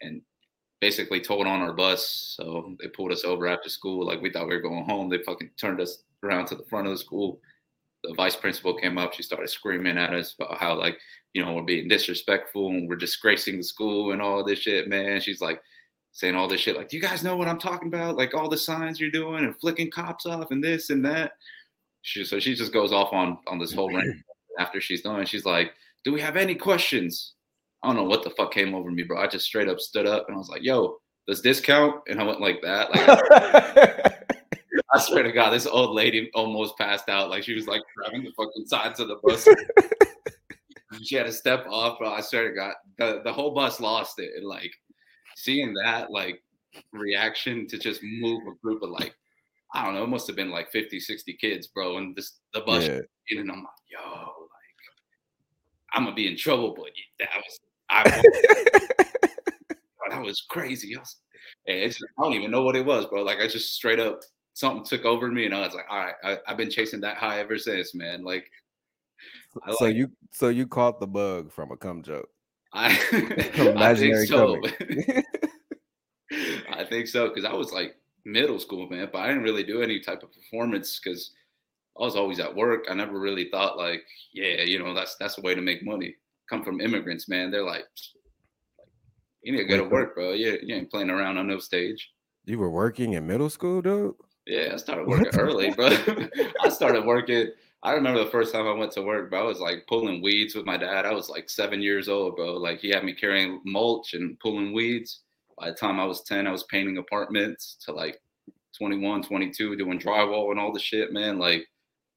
and 0.00 0.20
basically 0.80 1.20
told 1.20 1.46
on 1.46 1.61
our 1.61 1.73
bus. 1.73 2.37
So 2.37 2.76
they 2.80 2.88
pulled 2.88 3.12
us 3.12 3.25
over 3.25 3.46
after 3.46 3.68
school, 3.68 4.06
like 4.06 4.20
we 4.20 4.30
thought 4.30 4.49
we 4.49 4.54
were 4.54 4.61
going 4.61 4.84
home. 4.84 5.08
They 5.08 5.23
fucking 5.23 5.50
turned 5.58 5.80
us 5.80 6.02
around 6.23 6.46
to 6.46 6.54
the 6.54 6.64
front 6.64 6.87
of 6.87 6.92
the 6.92 6.99
school. 6.99 7.40
The 8.02 8.14
vice 8.14 8.37
principal 8.37 8.76
came 8.76 8.99
up. 8.99 9.14
She 9.14 9.23
started 9.23 9.49
screaming 9.49 9.96
at 9.96 10.12
us 10.12 10.34
about 10.38 10.58
how 10.58 10.78
like 10.78 10.99
you 11.32 11.44
know 11.44 11.54
we're 11.54 11.62
being 11.62 11.88
disrespectful 11.88 12.68
and 12.68 12.88
we're 12.88 12.96
disgracing 12.96 13.56
the 13.56 13.64
school 13.64 14.12
and 14.12 14.20
all 14.20 14.44
this 14.44 14.58
shit, 14.58 14.88
man. 14.88 15.20
She's 15.20 15.40
like 15.40 15.61
saying 16.14 16.37
all 16.37 16.49
this 16.49 16.61
shit 16.61 16.76
like, 16.76 16.88
"Do 16.88 16.97
you 16.97 17.02
guys 17.02 17.23
know 17.23 17.37
what 17.37 17.49
I'm 17.49 17.59
talking 17.59 17.88
about? 17.88 18.16
Like 18.16 18.35
all 18.35 18.49
the 18.49 18.56
signs 18.56 18.99
you're 18.99 19.11
doing 19.11 19.44
and 19.44 19.59
flicking 19.61 19.90
cops 19.90 20.25
off 20.25 20.50
and 20.50 20.64
this 20.64 20.88
and 20.88 21.04
that." 21.04 21.33
She 22.02 22.25
so 22.25 22.40
she 22.40 22.54
just 22.54 22.73
goes 22.73 22.92
off 22.92 23.12
on 23.12 23.38
on 23.47 23.59
this 23.59 23.73
whole 23.73 23.92
rant 23.94 24.16
after 24.59 24.80
she's 24.80 25.02
done. 25.02 25.26
She's 25.26 25.44
like, 25.44 25.73
"Do 26.04 26.12
we 26.12 26.21
have 26.21 26.37
any 26.37 26.54
questions?" 26.54 27.35
I 27.83 27.88
don't 27.88 27.97
know 27.97 28.04
what 28.04 28.23
the 28.23 28.30
fuck 28.30 28.52
came 28.52 28.75
over 28.75 28.90
me, 28.90 29.02
bro. 29.02 29.21
I 29.21 29.26
just 29.26 29.44
straight 29.44 29.68
up 29.68 29.78
stood 29.78 30.06
up 30.06 30.25
and 30.28 30.37
I 30.37 30.38
was 30.38 30.49
like, 30.49 30.62
"Yo, 30.62 30.97
does 31.26 31.42
this 31.42 31.61
count?" 31.61 31.97
And 32.09 32.21
I 32.21 32.25
went 32.25 32.40
like 32.40 32.62
that. 32.62 32.90
Like 32.94 34.14
I 34.94 35.00
swear 35.00 35.25
to 35.25 35.33
God, 35.33 35.50
this 35.50 35.66
old 35.66 35.94
lady 35.94 36.30
almost 36.35 36.78
passed 36.78 37.09
out. 37.09 37.28
Like 37.28 37.42
she 37.42 37.54
was 37.54 37.66
like 37.66 37.83
grabbing 37.97 38.23
the 38.23 38.33
fucking 38.37 38.66
sides 38.66 39.00
of 39.00 39.09
the 39.09 39.16
bus. 39.25 39.49
she 41.02 41.16
had 41.16 41.26
to 41.26 41.33
step 41.33 41.66
off, 41.68 41.99
bro. 41.99 42.12
I 42.12 42.21
swear 42.21 42.49
to 42.49 42.54
God, 42.54 42.75
the, 42.99 43.21
the 43.25 43.33
whole 43.33 43.52
bus 43.52 43.80
lost 43.80 44.21
it. 44.21 44.30
And 44.37 44.47
like 44.47 44.73
seeing 45.36 45.74
that 45.74 46.10
like 46.10 46.42
reaction 46.92 47.66
to 47.68 47.78
just 47.78 48.02
move 48.02 48.42
a 48.46 48.54
group 48.62 48.82
of 48.82 48.90
like 48.90 49.14
I 49.74 49.84
don't 49.84 49.94
know, 49.94 50.04
it 50.04 50.08
must 50.08 50.28
have 50.28 50.36
been 50.36 50.50
like 50.50 50.70
50, 50.70 51.00
60 51.00 51.32
kids, 51.34 51.66
bro. 51.66 51.96
And 51.98 52.14
this 52.14 52.38
the 52.52 52.60
bus 52.60 52.84
Yeah. 52.86 53.00
and 53.30 53.50
I'm 53.50 53.58
like, 53.58 53.66
yo, 53.90 53.98
like 54.00 54.84
I'm 55.92 56.04
gonna 56.04 56.14
be 56.14 56.28
in 56.28 56.36
trouble, 56.36 56.74
but 56.76 56.90
that 57.18 57.36
was 57.36 57.60
I 57.90 58.22
that 60.10 60.22
was 60.22 60.42
crazy. 60.48 60.96
I, 60.96 61.00
was, 61.00 61.16
and 61.66 61.78
it's, 61.78 61.98
I 62.18 62.22
don't 62.22 62.34
even 62.34 62.50
know 62.50 62.62
what 62.62 62.76
it 62.76 62.84
was, 62.84 63.06
bro. 63.06 63.22
Like 63.22 63.38
I 63.40 63.48
just 63.48 63.74
straight 63.74 64.00
up 64.00 64.20
something 64.52 64.84
took 64.84 65.04
over 65.04 65.28
me, 65.28 65.46
and 65.46 65.54
I 65.54 65.60
was 65.60 65.74
like, 65.74 65.86
all 65.90 65.98
right, 65.98 66.14
I, 66.22 66.38
I've 66.46 66.56
been 66.56 66.70
chasing 66.70 67.00
that 67.00 67.16
high 67.16 67.40
ever 67.40 67.58
since, 67.58 67.94
man. 67.94 68.22
Like, 68.22 68.48
I 69.66 69.72
so 69.74 69.84
like- 69.86 69.96
you 69.96 70.10
so 70.30 70.48
you 70.48 70.66
caught 70.66 71.00
the 71.00 71.06
bug 71.06 71.52
from 71.52 71.72
a 71.72 71.76
cum 71.76 72.02
joke. 72.02 72.28
I, 72.75 72.88
I 73.78 73.95
think 73.95 74.26
so. 74.26 74.61
I 76.71 76.85
think 76.85 77.07
so 77.07 77.28
because 77.28 77.45
I 77.45 77.52
was 77.52 77.73
like 77.73 77.95
middle 78.25 78.59
school, 78.59 78.88
man, 78.88 79.09
but 79.12 79.21
I 79.21 79.28
didn't 79.28 79.45
really 79.45 79.62
do 79.62 79.83
any 79.83 80.00
type 80.00 80.23
of 80.23 80.33
performance 80.33 81.00
because 81.02 81.33
I 81.99 82.04
was 82.04 82.16
always 82.16 82.40
at 82.40 82.54
work. 82.54 82.87
I 82.90 82.95
never 82.95 83.19
really 83.19 83.49
thought 83.50 83.78
like, 83.78 84.02
yeah, 84.33 84.62
you 84.62 84.78
know, 84.81 84.93
that's 84.95 85.16
that's 85.16 85.38
a 85.38 85.43
way 85.43 85.54
to 85.54 85.61
make 85.61 85.85
money. 85.85 86.14
Come 86.50 86.64
from 86.64 86.81
immigrants, 86.81 87.28
man. 87.28 87.50
They're 87.50 87.64
like, 87.64 87.85
you 89.43 89.52
need 89.52 89.58
to 89.58 89.65
go 89.65 89.76
to 89.76 89.89
work, 89.89 90.15
bro. 90.15 90.32
You, 90.32 90.58
you 90.63 90.75
ain't 90.75 90.91
playing 90.91 91.10
around 91.10 91.39
on 91.39 91.47
no 91.47 91.58
stage. 91.58 92.10
You 92.45 92.58
were 92.58 92.71
working 92.71 93.13
in 93.15 93.26
middle 93.26 93.49
school, 93.49 93.80
dude. 93.80 94.15
Yeah, 94.47 94.71
I 94.75 94.76
started 94.76 95.06
working 95.06 95.39
early, 95.39 95.71
bro. 95.71 95.91
I 96.63 96.69
started 96.69 97.06
working. 97.06 97.49
I 97.84 97.92
remember 97.92 98.25
the 98.25 98.30
first 98.30 98.52
time 98.52 98.66
I 98.66 98.73
went 98.73 98.92
to 98.92 99.02
work, 99.02 99.28
bro. 99.28 99.40
I 99.40 99.47
was 99.47 99.60
like 99.60 99.86
pulling 99.86 100.23
weeds 100.23 100.54
with 100.54 100.64
my 100.64 100.78
dad. 100.78 101.04
I 101.04 101.12
was 101.12 101.28
like 101.28 101.50
seven 101.50 101.82
years 101.82 102.08
old, 102.08 102.36
bro. 102.36 102.54
Like 102.54 102.80
he 102.80 102.88
had 102.88 103.04
me 103.04 103.12
carrying 103.12 103.60
mulch 103.66 104.14
and 104.14 104.40
pulling 104.40 104.73
weeds. 104.73 105.20
By 105.58 105.68
the 105.68 105.76
time 105.76 106.00
I 106.00 106.06
was 106.06 106.23
10, 106.23 106.47
I 106.47 106.50
was 106.50 106.64
painting 106.64 106.97
apartments 106.97 107.76
to 107.84 107.92
like 107.92 108.20
21, 108.78 109.23
22, 109.23 109.76
doing 109.76 110.00
drywall 110.00 110.50
and 110.50 110.58
all 110.58 110.73
the 110.73 110.80
shit, 110.80 111.12
man. 111.12 111.38
Like, 111.38 111.66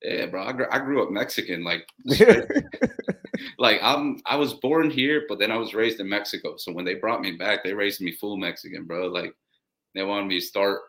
yeah, 0.01 0.27
bro. 0.27 0.43
I, 0.43 0.53
gr- 0.53 0.71
I 0.71 0.79
grew 0.79 1.03
up 1.03 1.11
Mexican. 1.11 1.65
Like, 1.65 1.85
like 3.59 3.79
I'm 3.83 4.21
I 4.25 4.37
was 4.37 4.53
born 4.53 4.89
here, 4.89 5.25
but 5.27 5.37
then 5.37 5.51
I 5.51 5.57
was 5.57 5.73
raised 5.73 5.99
in 5.99 6.07
Mexico. 6.07 6.55
So 6.55 6.71
when 6.71 6.85
they 6.85 6.95
brought 6.95 7.21
me 7.21 7.33
back, 7.33 7.63
they 7.63 7.73
raised 7.73 7.99
me 7.99 8.13
full 8.13 8.37
Mexican, 8.37 8.85
bro. 8.85 9.07
Like 9.07 9.33
they 9.95 10.03
wanted 10.03 10.27
me 10.27 10.39
to 10.39 10.45
start 10.45 10.79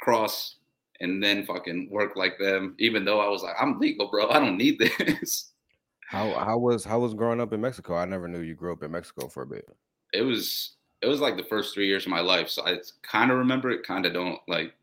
cross 0.00 0.56
and 1.00 1.22
then 1.22 1.44
fucking 1.44 1.88
work 1.90 2.16
like 2.16 2.38
them, 2.38 2.74
even 2.78 3.04
though 3.04 3.20
I 3.20 3.28
was 3.28 3.42
like, 3.42 3.56
I'm 3.60 3.78
legal, 3.78 4.10
bro. 4.10 4.28
I 4.30 4.38
don't 4.38 4.56
need 4.56 4.78
this. 4.98 5.52
how 6.08 6.32
how 6.34 6.58
was 6.58 6.84
how 6.84 7.00
was 7.00 7.14
growing 7.14 7.40
up 7.40 7.52
in 7.52 7.60
Mexico? 7.60 7.96
I 7.96 8.04
never 8.04 8.28
knew 8.28 8.40
you 8.40 8.54
grew 8.54 8.72
up 8.72 8.82
in 8.82 8.90
Mexico 8.90 9.28
for 9.28 9.42
a 9.42 9.46
bit. 9.46 9.68
It 10.12 10.22
was 10.22 10.76
it 11.02 11.08
was 11.08 11.20
like 11.20 11.36
the 11.36 11.44
first 11.44 11.74
three 11.74 11.86
years 11.86 12.06
of 12.06 12.10
my 12.10 12.20
life. 12.20 12.48
So 12.48 12.66
I 12.66 12.78
kind 13.02 13.30
of 13.30 13.38
remember 13.38 13.70
it, 13.70 13.86
kind 13.86 14.06
of 14.06 14.12
don't 14.12 14.40
like 14.48 14.74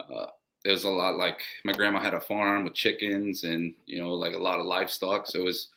uh 0.00 0.26
it 0.64 0.70
was 0.70 0.84
a 0.84 0.90
lot 0.90 1.16
like 1.16 1.40
my 1.64 1.72
grandma 1.72 2.00
had 2.00 2.14
a 2.14 2.20
farm 2.20 2.64
with 2.64 2.74
chickens 2.74 3.44
and 3.44 3.74
you 3.86 4.00
know 4.00 4.12
like 4.12 4.34
a 4.34 4.38
lot 4.38 4.60
of 4.60 4.66
livestock 4.66 5.26
so 5.26 5.40
it 5.40 5.44
was 5.44 5.68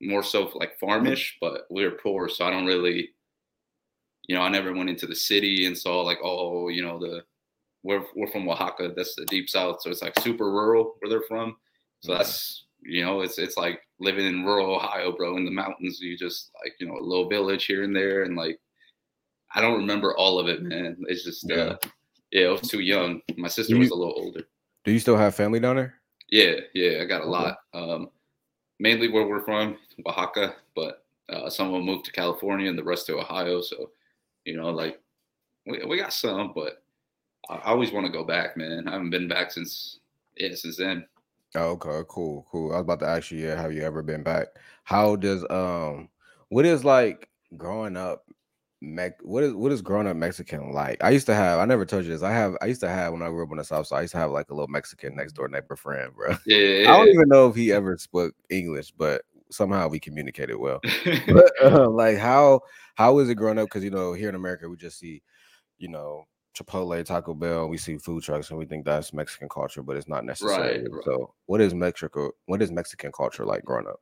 more 0.00 0.22
so 0.22 0.50
like 0.54 0.78
farmish 0.78 1.36
but 1.40 1.66
we 1.70 1.84
were 1.84 1.92
poor 1.92 2.28
so 2.28 2.44
i 2.44 2.50
don't 2.50 2.66
really 2.66 3.10
you 4.26 4.34
know 4.34 4.42
i 4.42 4.48
never 4.48 4.72
went 4.72 4.90
into 4.90 5.06
the 5.06 5.14
city 5.14 5.66
and 5.66 5.76
saw 5.76 6.00
like 6.02 6.18
oh 6.22 6.68
you 6.68 6.82
know 6.82 6.98
the 6.98 7.24
we're, 7.82 8.04
we're 8.14 8.26
from 8.28 8.48
oaxaca 8.48 8.92
that's 8.96 9.14
the 9.16 9.24
deep 9.26 9.48
south 9.48 9.80
so 9.80 9.90
it's 9.90 10.02
like 10.02 10.18
super 10.20 10.50
rural 10.50 10.94
where 11.00 11.10
they're 11.10 11.26
from 11.28 11.56
so 12.00 12.12
that's 12.14 12.64
you 12.82 13.04
know 13.04 13.20
it's 13.20 13.38
it's 13.38 13.56
like 13.56 13.80
living 14.00 14.26
in 14.26 14.44
rural 14.44 14.74
ohio 14.74 15.12
bro 15.12 15.36
in 15.36 15.44
the 15.44 15.50
mountains 15.50 16.00
you 16.00 16.16
just 16.16 16.50
like 16.62 16.74
you 16.80 16.86
know 16.86 16.96
a 16.96 17.00
little 17.00 17.28
village 17.28 17.64
here 17.66 17.84
and 17.84 17.94
there 17.94 18.22
and 18.24 18.36
like 18.36 18.58
i 19.54 19.60
don't 19.60 19.78
remember 19.78 20.16
all 20.16 20.38
of 20.38 20.48
it 20.48 20.62
man 20.62 20.96
it's 21.08 21.24
just 21.24 21.50
uh, 21.50 21.54
Yeah. 21.54 21.76
yeah, 22.32 22.46
I 22.48 22.50
was 22.52 22.62
too 22.62 22.80
young. 22.80 23.20
My 23.36 23.48
sister 23.48 23.74
Do 23.74 23.80
was 23.80 23.90
a 23.90 23.94
little 23.94 24.14
older. 24.16 24.42
Do 24.84 24.90
you 24.92 24.98
still 24.98 25.16
have 25.16 25.34
family 25.34 25.60
down 25.60 25.76
there? 25.76 25.94
Yeah, 26.30 26.54
yeah, 26.74 27.02
I 27.02 27.04
got 27.04 27.22
a 27.22 27.26
lot. 27.26 27.58
Um, 27.74 28.08
mainly 28.80 29.08
where 29.08 29.26
we're 29.26 29.44
from, 29.44 29.76
Oaxaca, 30.06 30.54
but 30.74 31.04
uh, 31.28 31.50
some 31.50 31.66
of 31.68 31.74
them 31.74 31.84
moved 31.84 32.06
to 32.06 32.12
California 32.12 32.68
and 32.68 32.78
the 32.78 32.82
rest 32.82 33.06
to 33.06 33.18
Ohio. 33.18 33.60
So, 33.60 33.90
you 34.44 34.56
know, 34.56 34.70
like 34.70 34.98
we, 35.66 35.84
we 35.84 35.98
got 35.98 36.12
some, 36.12 36.52
but 36.54 36.82
I, 37.48 37.54
I 37.56 37.64
always 37.70 37.92
want 37.92 38.06
to 38.06 38.12
go 38.12 38.24
back, 38.24 38.56
man. 38.56 38.88
I 38.88 38.92
haven't 38.92 39.10
been 39.10 39.28
back 39.28 39.50
since 39.52 39.98
yeah, 40.36 40.54
since 40.54 40.76
then. 40.76 41.06
Oh, 41.54 41.70
okay, 41.72 42.02
cool, 42.08 42.46
cool. 42.50 42.72
I 42.72 42.76
was 42.76 42.82
about 42.82 43.00
to 43.00 43.06
ask 43.08 43.30
you, 43.30 43.38
yeah, 43.38 43.60
have 43.60 43.72
you 43.72 43.82
ever 43.82 44.02
been 44.02 44.22
back? 44.22 44.48
How 44.84 45.16
does 45.16 45.44
um 45.50 46.08
what 46.48 46.64
is 46.64 46.84
like 46.84 47.28
growing 47.56 47.96
up 47.96 48.24
Mex 48.80 49.14
what 49.22 49.44
is 49.44 49.52
what 49.52 49.70
is 49.70 49.82
growing 49.82 50.06
up 50.08 50.16
Mexican 50.16 50.72
like? 50.72 51.02
I 51.04 51.10
used 51.10 51.26
to 51.26 51.34
have 51.34 51.58
I 51.60 51.64
never 51.66 51.84
told 51.84 52.04
you 52.04 52.10
this. 52.10 52.22
I 52.22 52.32
have 52.32 52.56
I 52.62 52.66
used 52.66 52.80
to 52.80 52.88
have 52.88 53.12
when 53.12 53.22
I 53.22 53.28
grew 53.28 53.44
up 53.44 53.50
on 53.50 53.58
the 53.58 53.64
south 53.64 53.86
side, 53.86 53.98
I 53.98 54.02
used 54.02 54.12
to 54.12 54.18
have 54.18 54.30
like 54.30 54.50
a 54.50 54.54
little 54.54 54.68
Mexican 54.68 55.14
next 55.14 55.34
door 55.34 55.48
neighbor 55.48 55.76
friend, 55.76 56.12
bro. 56.14 56.36
Yeah, 56.46 56.56
I 56.84 56.96
yeah, 56.96 56.96
don't 56.96 57.08
even 57.08 57.28
know 57.28 57.48
if 57.48 57.54
he 57.54 57.70
ever 57.72 57.96
spoke 57.98 58.34
English, 58.50 58.92
but 58.92 59.22
somehow 59.50 59.88
we 59.88 60.00
communicated 60.00 60.56
well. 60.56 60.80
But 61.26 61.52
uh, 61.62 61.88
like 61.90 62.18
how 62.18 62.62
how 62.96 63.18
is 63.20 63.28
it 63.28 63.36
growing 63.36 63.58
up? 63.58 63.66
Because 63.66 63.84
you 63.84 63.90
know, 63.90 64.14
here 64.14 64.28
in 64.30 64.34
America 64.34 64.68
we 64.68 64.76
just 64.76 64.98
see, 64.98 65.22
you 65.78 65.88
know, 65.88 66.24
Chipotle, 66.54 67.04
Taco 67.04 67.34
Bell, 67.34 67.68
we 67.68 67.78
see 67.78 67.96
food 67.96 68.22
trucks 68.22 68.50
and 68.50 68.58
we 68.58 68.66
think 68.66 68.84
that's 68.84 69.12
Mexican 69.12 69.48
culture, 69.48 69.82
but 69.82 69.96
it's 69.96 70.08
not 70.08 70.24
necessarily. 70.24 70.88
right. 70.88 71.04
So 71.04 71.34
what 71.46 71.60
is 71.60 71.74
Mexico 71.74 72.32
what 72.46 72.60
is 72.60 72.70
Mexican 72.70 73.12
culture 73.12 73.44
like 73.44 73.64
growing 73.64 73.86
up? 73.86 74.00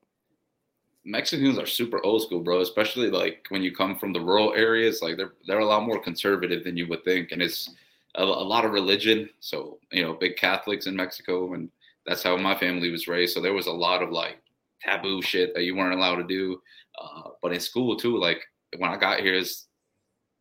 Mexicans 1.04 1.58
are 1.58 1.66
super 1.66 2.04
old 2.04 2.22
school, 2.22 2.40
bro. 2.40 2.60
Especially 2.60 3.10
like 3.10 3.46
when 3.48 3.62
you 3.62 3.74
come 3.74 3.96
from 3.96 4.12
the 4.12 4.20
rural 4.20 4.52
areas, 4.54 5.00
like 5.00 5.16
they're 5.16 5.32
they're 5.46 5.60
a 5.60 5.66
lot 5.66 5.86
more 5.86 6.00
conservative 6.00 6.64
than 6.64 6.76
you 6.76 6.88
would 6.88 7.04
think, 7.04 7.32
and 7.32 7.40
it's 7.40 7.70
a, 8.16 8.22
a 8.22 8.24
lot 8.24 8.64
of 8.64 8.72
religion. 8.72 9.30
So 9.38 9.78
you 9.92 10.02
know, 10.02 10.14
big 10.14 10.36
Catholics 10.36 10.86
in 10.86 10.96
Mexico, 10.96 11.54
and 11.54 11.70
that's 12.04 12.22
how 12.22 12.36
my 12.36 12.56
family 12.58 12.90
was 12.90 13.08
raised. 13.08 13.34
So 13.34 13.40
there 13.40 13.54
was 13.54 13.66
a 13.66 13.72
lot 13.72 14.02
of 14.02 14.10
like 14.10 14.42
taboo 14.82 15.22
shit 15.22 15.54
that 15.54 15.62
you 15.62 15.76
weren't 15.76 15.94
allowed 15.94 16.16
to 16.16 16.24
do. 16.24 16.60
Uh, 17.00 17.30
but 17.40 17.52
in 17.52 17.60
school 17.60 17.96
too, 17.96 18.18
like 18.18 18.42
when 18.76 18.90
I 18.90 18.96
got 18.96 19.20
here 19.20 19.34
is 19.34 19.66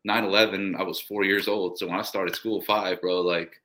9/11. 0.04 0.76
I 0.76 0.82
was 0.82 1.00
four 1.00 1.24
years 1.24 1.48
old, 1.48 1.78
so 1.78 1.86
when 1.86 1.98
I 1.98 2.02
started 2.02 2.34
school 2.36 2.60
five, 2.62 3.00
bro, 3.00 3.20
like 3.20 3.60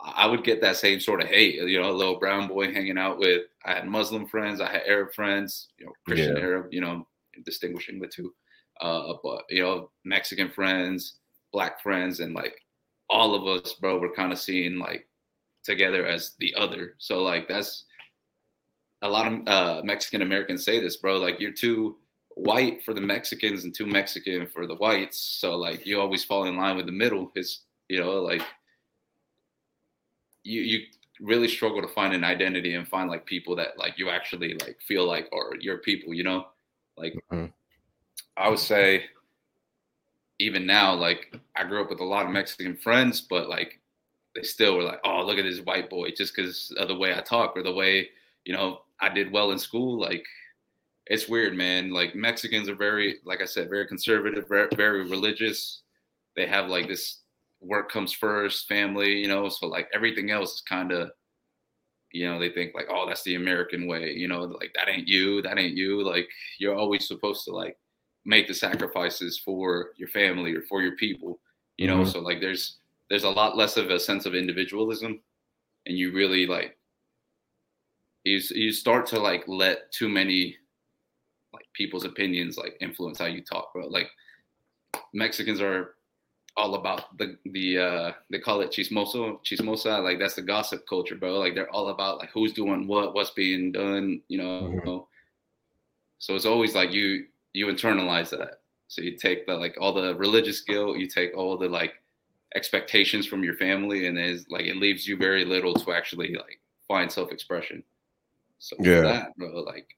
I 0.00 0.26
would 0.26 0.44
get 0.44 0.60
that 0.60 0.76
same 0.76 1.00
sort 1.00 1.22
of 1.22 1.28
hate, 1.28 1.56
you 1.56 1.80
know, 1.80 1.90
a 1.90 1.92
little 1.92 2.18
brown 2.18 2.48
boy 2.48 2.72
hanging 2.72 2.98
out 2.98 3.18
with. 3.18 3.42
I 3.64 3.74
had 3.74 3.86
Muslim 3.88 4.26
friends, 4.26 4.60
I 4.60 4.70
had 4.70 4.82
Arab 4.86 5.12
friends, 5.14 5.68
you 5.78 5.86
know, 5.86 5.92
Christian 6.04 6.36
Yeah. 6.36 6.42
Arab, 6.42 6.68
you 6.70 6.80
know, 6.80 7.06
distinguishing 7.44 7.98
the 7.98 8.06
two. 8.06 8.34
Uh, 8.80 9.14
but 9.22 9.44
you 9.48 9.62
know, 9.62 9.90
Mexican 10.04 10.50
friends, 10.50 11.18
black 11.52 11.82
friends, 11.82 12.20
and 12.20 12.34
like 12.34 12.60
all 13.08 13.34
of 13.34 13.46
us, 13.46 13.74
bro, 13.74 13.98
were 13.98 14.12
kind 14.14 14.32
of 14.32 14.38
seen 14.38 14.78
like 14.78 15.08
together 15.64 16.06
as 16.06 16.34
the 16.40 16.54
other. 16.56 16.94
So 16.98 17.22
like 17.22 17.48
that's 17.48 17.84
a 19.02 19.08
lot 19.08 19.32
of 19.32 19.48
uh, 19.48 19.82
Mexican 19.84 20.22
Americans 20.22 20.64
say 20.64 20.80
this, 20.80 20.96
bro. 20.98 21.16
Like 21.18 21.40
you're 21.40 21.52
too 21.52 21.96
white 22.36 22.84
for 22.84 22.92
the 22.94 23.00
Mexicans 23.00 23.64
and 23.64 23.74
too 23.74 23.86
Mexican 23.86 24.46
for 24.46 24.66
the 24.66 24.74
whites. 24.76 25.18
So 25.18 25.56
like 25.56 25.84
you 25.86 26.00
always 26.00 26.22
fall 26.22 26.44
in 26.44 26.56
line 26.56 26.76
with 26.76 26.86
the 26.86 26.92
middle. 26.92 27.32
Is 27.34 27.60
you 27.88 27.98
know 27.98 28.20
like 28.20 28.42
you 30.44 30.60
you 30.60 30.80
really 31.18 31.48
struggle 31.48 31.80
to 31.80 31.88
find 31.88 32.14
an 32.14 32.24
identity 32.24 32.74
and 32.74 32.86
find 32.86 33.08
like 33.08 33.24
people 33.24 33.56
that 33.56 33.78
like 33.78 33.98
you 33.98 34.10
actually 34.10 34.54
like 34.60 34.78
feel 34.86 35.06
like 35.06 35.28
are 35.32 35.56
your 35.60 35.78
people. 35.78 36.14
You 36.14 36.24
know, 36.24 36.46
like 36.96 37.14
Mhm. 37.32 37.52
I 38.36 38.50
would 38.50 38.58
say 38.58 39.06
even 40.38 40.66
now 40.66 40.94
like 40.94 41.34
I 41.56 41.64
grew 41.64 41.82
up 41.82 41.88
with 41.88 42.00
a 42.00 42.04
lot 42.04 42.26
of 42.26 42.32
Mexican 42.32 42.76
friends, 42.76 43.22
but 43.22 43.48
like 43.48 43.80
they 44.34 44.42
still 44.42 44.76
were 44.76 44.82
like, 44.82 45.00
oh 45.04 45.24
look 45.24 45.38
at 45.38 45.44
this 45.44 45.60
white 45.60 45.88
boy 45.88 46.10
just 46.10 46.36
because 46.36 46.70
of 46.72 46.88
the 46.88 46.94
way 46.94 47.14
I 47.14 47.22
talk 47.22 47.56
or 47.56 47.62
the 47.62 47.72
way 47.72 48.10
you 48.44 48.52
know 48.52 48.82
I 49.00 49.08
did 49.08 49.32
well 49.32 49.52
in 49.52 49.58
school. 49.58 49.98
Like 49.98 50.26
it's 51.06 51.28
weird, 51.28 51.56
man. 51.56 51.90
Like 51.90 52.14
Mexicans 52.14 52.68
are 52.68 52.74
very, 52.76 53.16
like 53.24 53.40
I 53.40 53.44
said, 53.44 53.68
very 53.70 53.86
conservative, 53.86 54.48
very, 54.48 54.68
very 54.76 55.08
religious. 55.08 55.82
They 56.36 56.46
have 56.46 56.68
like 56.68 56.88
this 56.88 57.20
work 57.60 57.90
comes 57.90 58.12
first, 58.12 58.68
family, 58.68 59.12
you 59.14 59.28
know. 59.28 59.48
So 59.48 59.66
like 59.66 59.88
everything 59.94 60.30
else 60.30 60.54
is 60.54 60.62
kind 60.68 60.92
of, 60.92 61.10
you 62.12 62.26
know, 62.26 62.38
they 62.40 62.50
think 62.50 62.74
like, 62.74 62.86
oh, 62.90 63.06
that's 63.06 63.22
the 63.24 63.34
American 63.36 63.86
way, 63.86 64.12
you 64.12 64.28
know, 64.28 64.42
like 64.42 64.72
that 64.74 64.88
ain't 64.88 65.08
you, 65.08 65.42
that 65.42 65.58
ain't 65.58 65.76
you. 65.76 66.02
Like 66.04 66.28
you're 66.58 66.74
always 66.76 67.06
supposed 67.06 67.44
to 67.44 67.52
like 67.52 67.76
make 68.24 68.48
the 68.48 68.54
sacrifices 68.54 69.38
for 69.44 69.90
your 69.96 70.08
family 70.08 70.54
or 70.54 70.62
for 70.62 70.82
your 70.82 70.96
people, 70.96 71.38
you 71.76 71.86
know. 71.86 71.98
Mhm. 71.98 72.12
So 72.12 72.20
like 72.20 72.40
there's 72.40 72.78
there's 73.10 73.24
a 73.24 73.30
lot 73.30 73.56
less 73.56 73.76
of 73.76 73.90
a 73.90 74.00
sense 74.00 74.26
of 74.26 74.34
individualism, 74.34 75.20
and 75.86 75.96
you 75.96 76.12
really 76.12 76.46
like 76.46 76.76
you 78.24 78.40
you 78.50 78.72
start 78.72 79.06
to 79.06 79.20
like 79.20 79.44
let 79.46 79.92
too 79.92 80.08
many 80.08 80.56
like 81.56 81.66
people's 81.74 82.04
opinions 82.04 82.56
like 82.58 82.76
influence 82.80 83.18
how 83.18 83.26
you 83.26 83.42
talk, 83.42 83.72
bro. 83.72 83.86
Like 83.88 84.08
Mexicans 85.12 85.60
are 85.60 85.94
all 86.56 86.74
about 86.74 87.16
the 87.18 87.36
the 87.52 87.78
uh 87.78 88.12
they 88.30 88.38
call 88.38 88.60
it 88.62 88.70
chismoso, 88.70 89.40
chismosa, 89.44 90.02
like 90.02 90.18
that's 90.18 90.34
the 90.36 90.42
gossip 90.42 90.86
culture, 90.88 91.16
bro. 91.16 91.38
Like 91.38 91.54
they're 91.54 91.70
all 91.70 91.88
about 91.90 92.18
like 92.18 92.30
who's 92.32 92.52
doing 92.52 92.86
what, 92.86 93.14
what's 93.14 93.30
being 93.30 93.72
done, 93.72 94.20
you 94.28 94.38
know. 94.38 94.80
Mhm. 94.84 95.06
So 96.18 96.34
it's 96.34 96.46
always 96.46 96.74
like 96.74 96.92
you 96.92 97.26
you 97.52 97.66
internalize 97.66 98.30
that. 98.30 98.60
So 98.88 99.02
you 99.02 99.16
take 99.16 99.46
the 99.46 99.54
like 99.54 99.76
all 99.80 99.92
the 99.92 100.14
religious 100.16 100.60
guilt, 100.60 100.98
you 100.98 101.08
take 101.08 101.36
all 101.36 101.56
the 101.58 101.68
like 101.68 101.94
expectations 102.54 103.26
from 103.26 103.42
your 103.44 103.54
family, 103.56 104.06
and 104.06 104.18
it's 104.18 104.48
like 104.50 104.66
it 104.66 104.76
leaves 104.76 105.06
you 105.06 105.16
very 105.16 105.44
little 105.44 105.74
to 105.74 105.92
actually 105.92 106.34
like 106.34 106.60
find 106.88 107.10
self 107.10 107.32
expression. 107.32 107.82
So 108.58 108.76
Yeah. 108.80 109.02
that, 109.02 109.36
bro, 109.36 109.48
like 109.60 109.88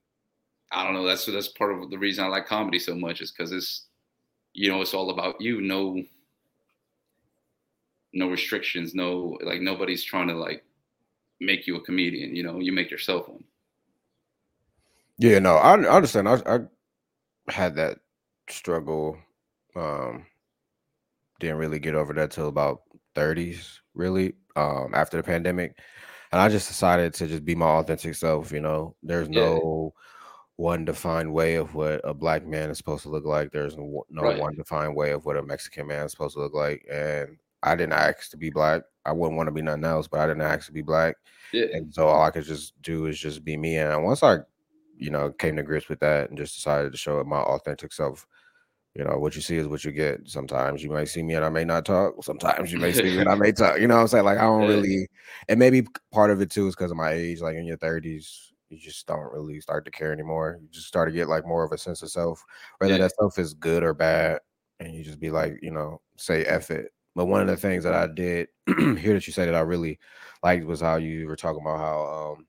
I 0.71 0.83
don't 0.83 0.93
know. 0.93 1.05
That's 1.05 1.25
that's 1.25 1.47
part 1.49 1.71
of 1.73 1.89
the 1.89 1.97
reason 1.97 2.23
I 2.23 2.27
like 2.27 2.47
comedy 2.47 2.79
so 2.79 2.95
much 2.95 3.21
is 3.21 3.31
because 3.31 3.51
it's 3.51 3.87
you 4.53 4.69
know 4.69 4.81
it's 4.81 4.93
all 4.93 5.09
about 5.11 5.41
you. 5.41 5.61
No, 5.61 6.01
no 8.13 8.29
restrictions. 8.29 8.93
No, 8.95 9.37
like 9.43 9.61
nobody's 9.61 10.03
trying 10.03 10.27
to 10.29 10.35
like 10.35 10.63
make 11.39 11.67
you 11.67 11.75
a 11.75 11.81
comedian. 11.81 12.35
You 12.35 12.43
know, 12.43 12.59
you 12.59 12.71
make 12.71 12.91
yourself 12.91 13.27
one. 13.29 13.43
Yeah, 15.17 15.39
no, 15.39 15.55
I, 15.55 15.73
I 15.75 15.95
understand. 15.95 16.27
I, 16.29 16.35
I 16.45 16.59
had 17.51 17.75
that 17.75 17.99
struggle. 18.49 19.17
Um, 19.75 20.25
didn't 21.39 21.57
really 21.57 21.79
get 21.79 21.95
over 21.95 22.13
that 22.13 22.31
till 22.31 22.47
about 22.47 22.81
30s, 23.15 23.79
really, 23.93 24.33
um, 24.55 24.91
after 24.93 25.17
the 25.17 25.23
pandemic. 25.23 25.77
And 26.31 26.41
I 26.41 26.49
just 26.49 26.67
decided 26.67 27.13
to 27.15 27.27
just 27.27 27.45
be 27.45 27.55
my 27.55 27.65
authentic 27.67 28.15
self. 28.15 28.51
You 28.51 28.61
know, 28.61 28.95
there's 29.03 29.29
Yeah. 29.31 29.59
no 29.59 29.93
one 30.59 30.83
defined 30.83 31.33
way 31.33 31.55
of 31.55 31.73
what 31.73 32.01
a 32.03 32.13
black 32.13 32.45
man 32.45 32.69
is 32.69 32.77
supposed 32.77 33.03
to 33.03 33.09
look 33.09 33.23
like. 33.23 33.49
There's 33.49 33.77
no, 33.77 34.03
no 34.09 34.23
Right. 34.23 34.37
one 34.41 34.55
defined 34.55 34.93
way 34.93 35.11
of 35.11 35.23
what 35.23 35.37
a 35.37 35.41
Mexican 35.41 35.87
man 35.87 36.05
is 36.05 36.11
supposed 36.11 36.35
to 36.35 36.41
look 36.41 36.53
like. 36.53 36.85
And 36.91 37.37
I 37.63 37.77
didn't 37.77 37.93
ask 37.93 38.29
to 38.31 38.37
be 38.37 38.49
black. 38.49 38.81
I 39.05 39.13
wouldn't 39.13 39.37
want 39.37 39.47
to 39.47 39.53
be 39.53 39.61
nothing 39.61 39.85
else, 39.85 40.09
but 40.09 40.19
I 40.19 40.27
didn't 40.27 40.41
ask 40.41 40.65
to 40.65 40.73
be 40.73 40.81
black. 40.81 41.15
Yeah, 41.53 41.67
And 41.71 41.93
so 41.93 42.07
all 42.09 42.23
I 42.23 42.31
could 42.31 42.43
just 42.43 42.73
do 42.81 43.05
is 43.05 43.17
just 43.17 43.45
be 43.45 43.55
me. 43.55 43.77
And 43.77 44.03
once 44.03 44.21
I, 44.21 44.39
you 44.97 45.09
know, 45.11 45.31
came 45.31 45.55
to 45.55 45.63
grips 45.63 45.87
with 45.87 46.01
that 46.01 46.27
and 46.27 46.37
just 46.37 46.55
decided 46.55 46.91
to 46.91 46.97
show 46.97 47.21
up 47.21 47.25
my 47.25 47.39
authentic 47.39 47.93
self, 47.93 48.27
you 48.95 49.05
know, 49.05 49.17
what 49.17 49.35
you 49.37 49.41
see 49.41 49.55
is 49.55 49.67
what 49.67 49.85
you 49.85 49.93
get. 49.93 50.27
Sometimes 50.27 50.83
you 50.83 50.89
may 50.91 51.05
see 51.05 51.23
me 51.23 51.35
and 51.35 51.45
I 51.45 51.49
may 51.49 51.63
not 51.63 51.85
talk. 51.85 52.21
Sometimes 52.21 52.69
you 52.73 52.79
may 52.79 52.91
see 52.91 53.03
me 53.03 53.19
and 53.19 53.29
I 53.29 53.35
may 53.35 53.51
talk. 53.53 53.79
You 53.79 53.87
know 53.87 53.95
what 53.95 54.01
I'm 54.01 54.07
saying? 54.09 54.25
Like 54.25 54.39
I 54.39 54.41
don't 54.41 54.67
really 54.67 55.07
and 55.47 55.57
maybe 55.57 55.87
part 56.11 56.31
of 56.31 56.41
it 56.41 56.51
too 56.51 56.67
is 56.67 56.75
because 56.75 56.91
of 56.91 56.97
my 56.97 57.11
age, 57.11 57.39
like 57.39 57.55
in 57.55 57.63
your 57.65 57.77
30s, 57.77 58.51
you 58.69 58.77
just 58.79 59.07
don't 59.07 59.31
really 59.33 59.59
start 59.61 59.85
to 59.85 59.91
care 59.91 60.11
anymore. 60.13 60.59
You 60.61 60.67
just 60.69 60.87
start 60.87 61.09
to 61.09 61.13
get 61.15 61.27
like 61.29 61.45
more 61.45 61.63
of 61.63 61.71
a 61.71 61.77
sense 61.77 62.01
of 62.03 62.11
self, 62.11 62.43
whether 62.79 62.97
Yeah. 62.97 62.97
that 62.97 63.13
self 63.19 63.37
is 63.39 63.53
good 63.53 63.83
or 63.83 63.93
bad, 63.93 64.39
and 64.79 64.93
you 64.93 65.03
just 65.03 65.19
be 65.19 65.31
like, 65.31 65.55
you 65.61 65.71
know, 65.71 66.01
say 66.17 66.45
F 66.45 66.71
it. 66.71 66.91
But 67.15 67.25
one 67.27 67.41
of 67.41 67.47
the 67.47 67.57
things 67.57 67.83
that 67.83 67.93
I 67.95 68.07
did 68.07 68.49
hear 68.67 69.13
that 69.13 69.27
you 69.27 69.33
say 69.33 69.45
that 69.45 69.55
I 69.55 69.61
really 69.61 69.99
liked 70.43 70.65
was 70.65 70.81
how 70.81 70.97
you 70.97 71.27
were 71.27 71.35
talking 71.35 71.61
about 71.61 71.79
how 71.79 72.35
um 72.37 72.47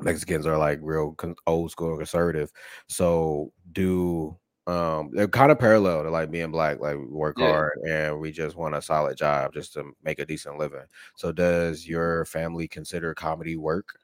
Mexicans 0.00 0.46
are 0.46 0.58
like 0.58 0.78
real 0.82 1.12
con- 1.14 1.36
old 1.46 1.70
school 1.70 1.96
conservative. 1.98 2.50
So 2.88 3.52
do 3.72 4.38
um 4.66 5.10
they're 5.12 5.28
kind 5.28 5.52
of 5.52 5.58
parallel 5.58 6.02
to 6.04 6.10
like 6.10 6.30
being 6.30 6.50
black, 6.52 6.80
like 6.80 6.96
work 6.98 7.36
Yeah. 7.36 7.40
hard 7.40 7.72
and 7.88 8.18
we 8.20 8.32
just 8.32 8.56
want 8.56 8.74
a 8.76 8.82
solid 8.82 9.16
job 9.18 9.52
just 9.54 9.74
to 9.74 9.92
make 10.02 10.18
a 10.18 10.26
decent 10.26 10.58
living. 10.58 10.84
So 11.16 11.32
does 11.32 11.86
your 11.88 12.24
family 12.26 12.68
consider 12.68 13.14
comedy 13.14 13.56
work? 13.56 13.99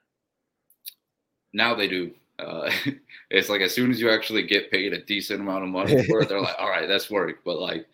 Now 1.53 1.75
they 1.75 1.87
do. 1.87 2.11
Uh, 2.39 2.71
it's 3.29 3.49
like 3.49 3.61
as 3.61 3.73
soon 3.73 3.91
as 3.91 3.99
you 3.99 4.09
actually 4.09 4.45
get 4.45 4.71
paid 4.71 4.93
a 4.93 5.03
decent 5.03 5.41
amount 5.41 5.63
of 5.63 5.69
money 5.69 6.03
for 6.05 6.21
it, 6.21 6.29
they're 6.29 6.41
like, 6.41 6.55
"All 6.59 6.69
right, 6.69 6.87
that's 6.87 7.09
work." 7.09 7.37
But 7.43 7.59
like, 7.59 7.85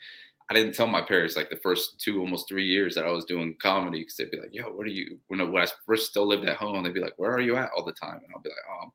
I 0.49 0.53
didn't 0.53 0.75
tell 0.75 0.87
my 0.87 1.01
parents 1.01 1.35
like 1.35 1.49
the 1.49 1.57
first 1.57 1.99
two, 1.99 2.19
almost 2.19 2.47
three 2.47 2.65
years 2.65 2.95
that 2.95 3.05
I 3.05 3.11
was 3.11 3.25
doing 3.25 3.55
comedy 3.61 3.99
because 3.99 4.17
they'd 4.17 4.31
be 4.31 4.39
like, 4.39 4.53
"Yo, 4.53 4.63
what 4.63 4.85
are 4.85 4.91
you?" 4.91 5.19
When 5.27 5.41
I, 5.41 5.67
first 5.85 6.09
still 6.09 6.27
lived 6.27 6.45
at 6.45 6.57
home, 6.57 6.83
they'd 6.83 6.93
be 6.93 6.99
like, 6.99 7.17
"Where 7.17 7.31
are 7.31 7.41
you 7.41 7.55
at 7.55 7.71
all 7.75 7.85
the 7.85 7.93
time?" 7.93 8.15
And 8.23 8.33
I'll 8.35 8.41
be 8.41 8.49
like, 8.49 8.57
"Oh, 8.69 8.83
I'm, 8.83 8.91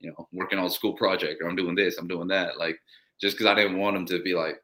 you 0.00 0.10
know, 0.10 0.28
working 0.32 0.58
on 0.58 0.66
a 0.66 0.70
school 0.70 0.94
project, 0.94 1.40
or 1.42 1.48
I'm 1.48 1.56
doing 1.56 1.74
this, 1.74 1.98
I'm 1.98 2.08
doing 2.08 2.28
that." 2.28 2.58
Like, 2.58 2.78
just 3.20 3.36
because 3.36 3.46
I 3.46 3.54
didn't 3.54 3.78
want 3.78 3.96
them 3.96 4.06
to 4.06 4.22
be 4.22 4.34
like, 4.34 4.56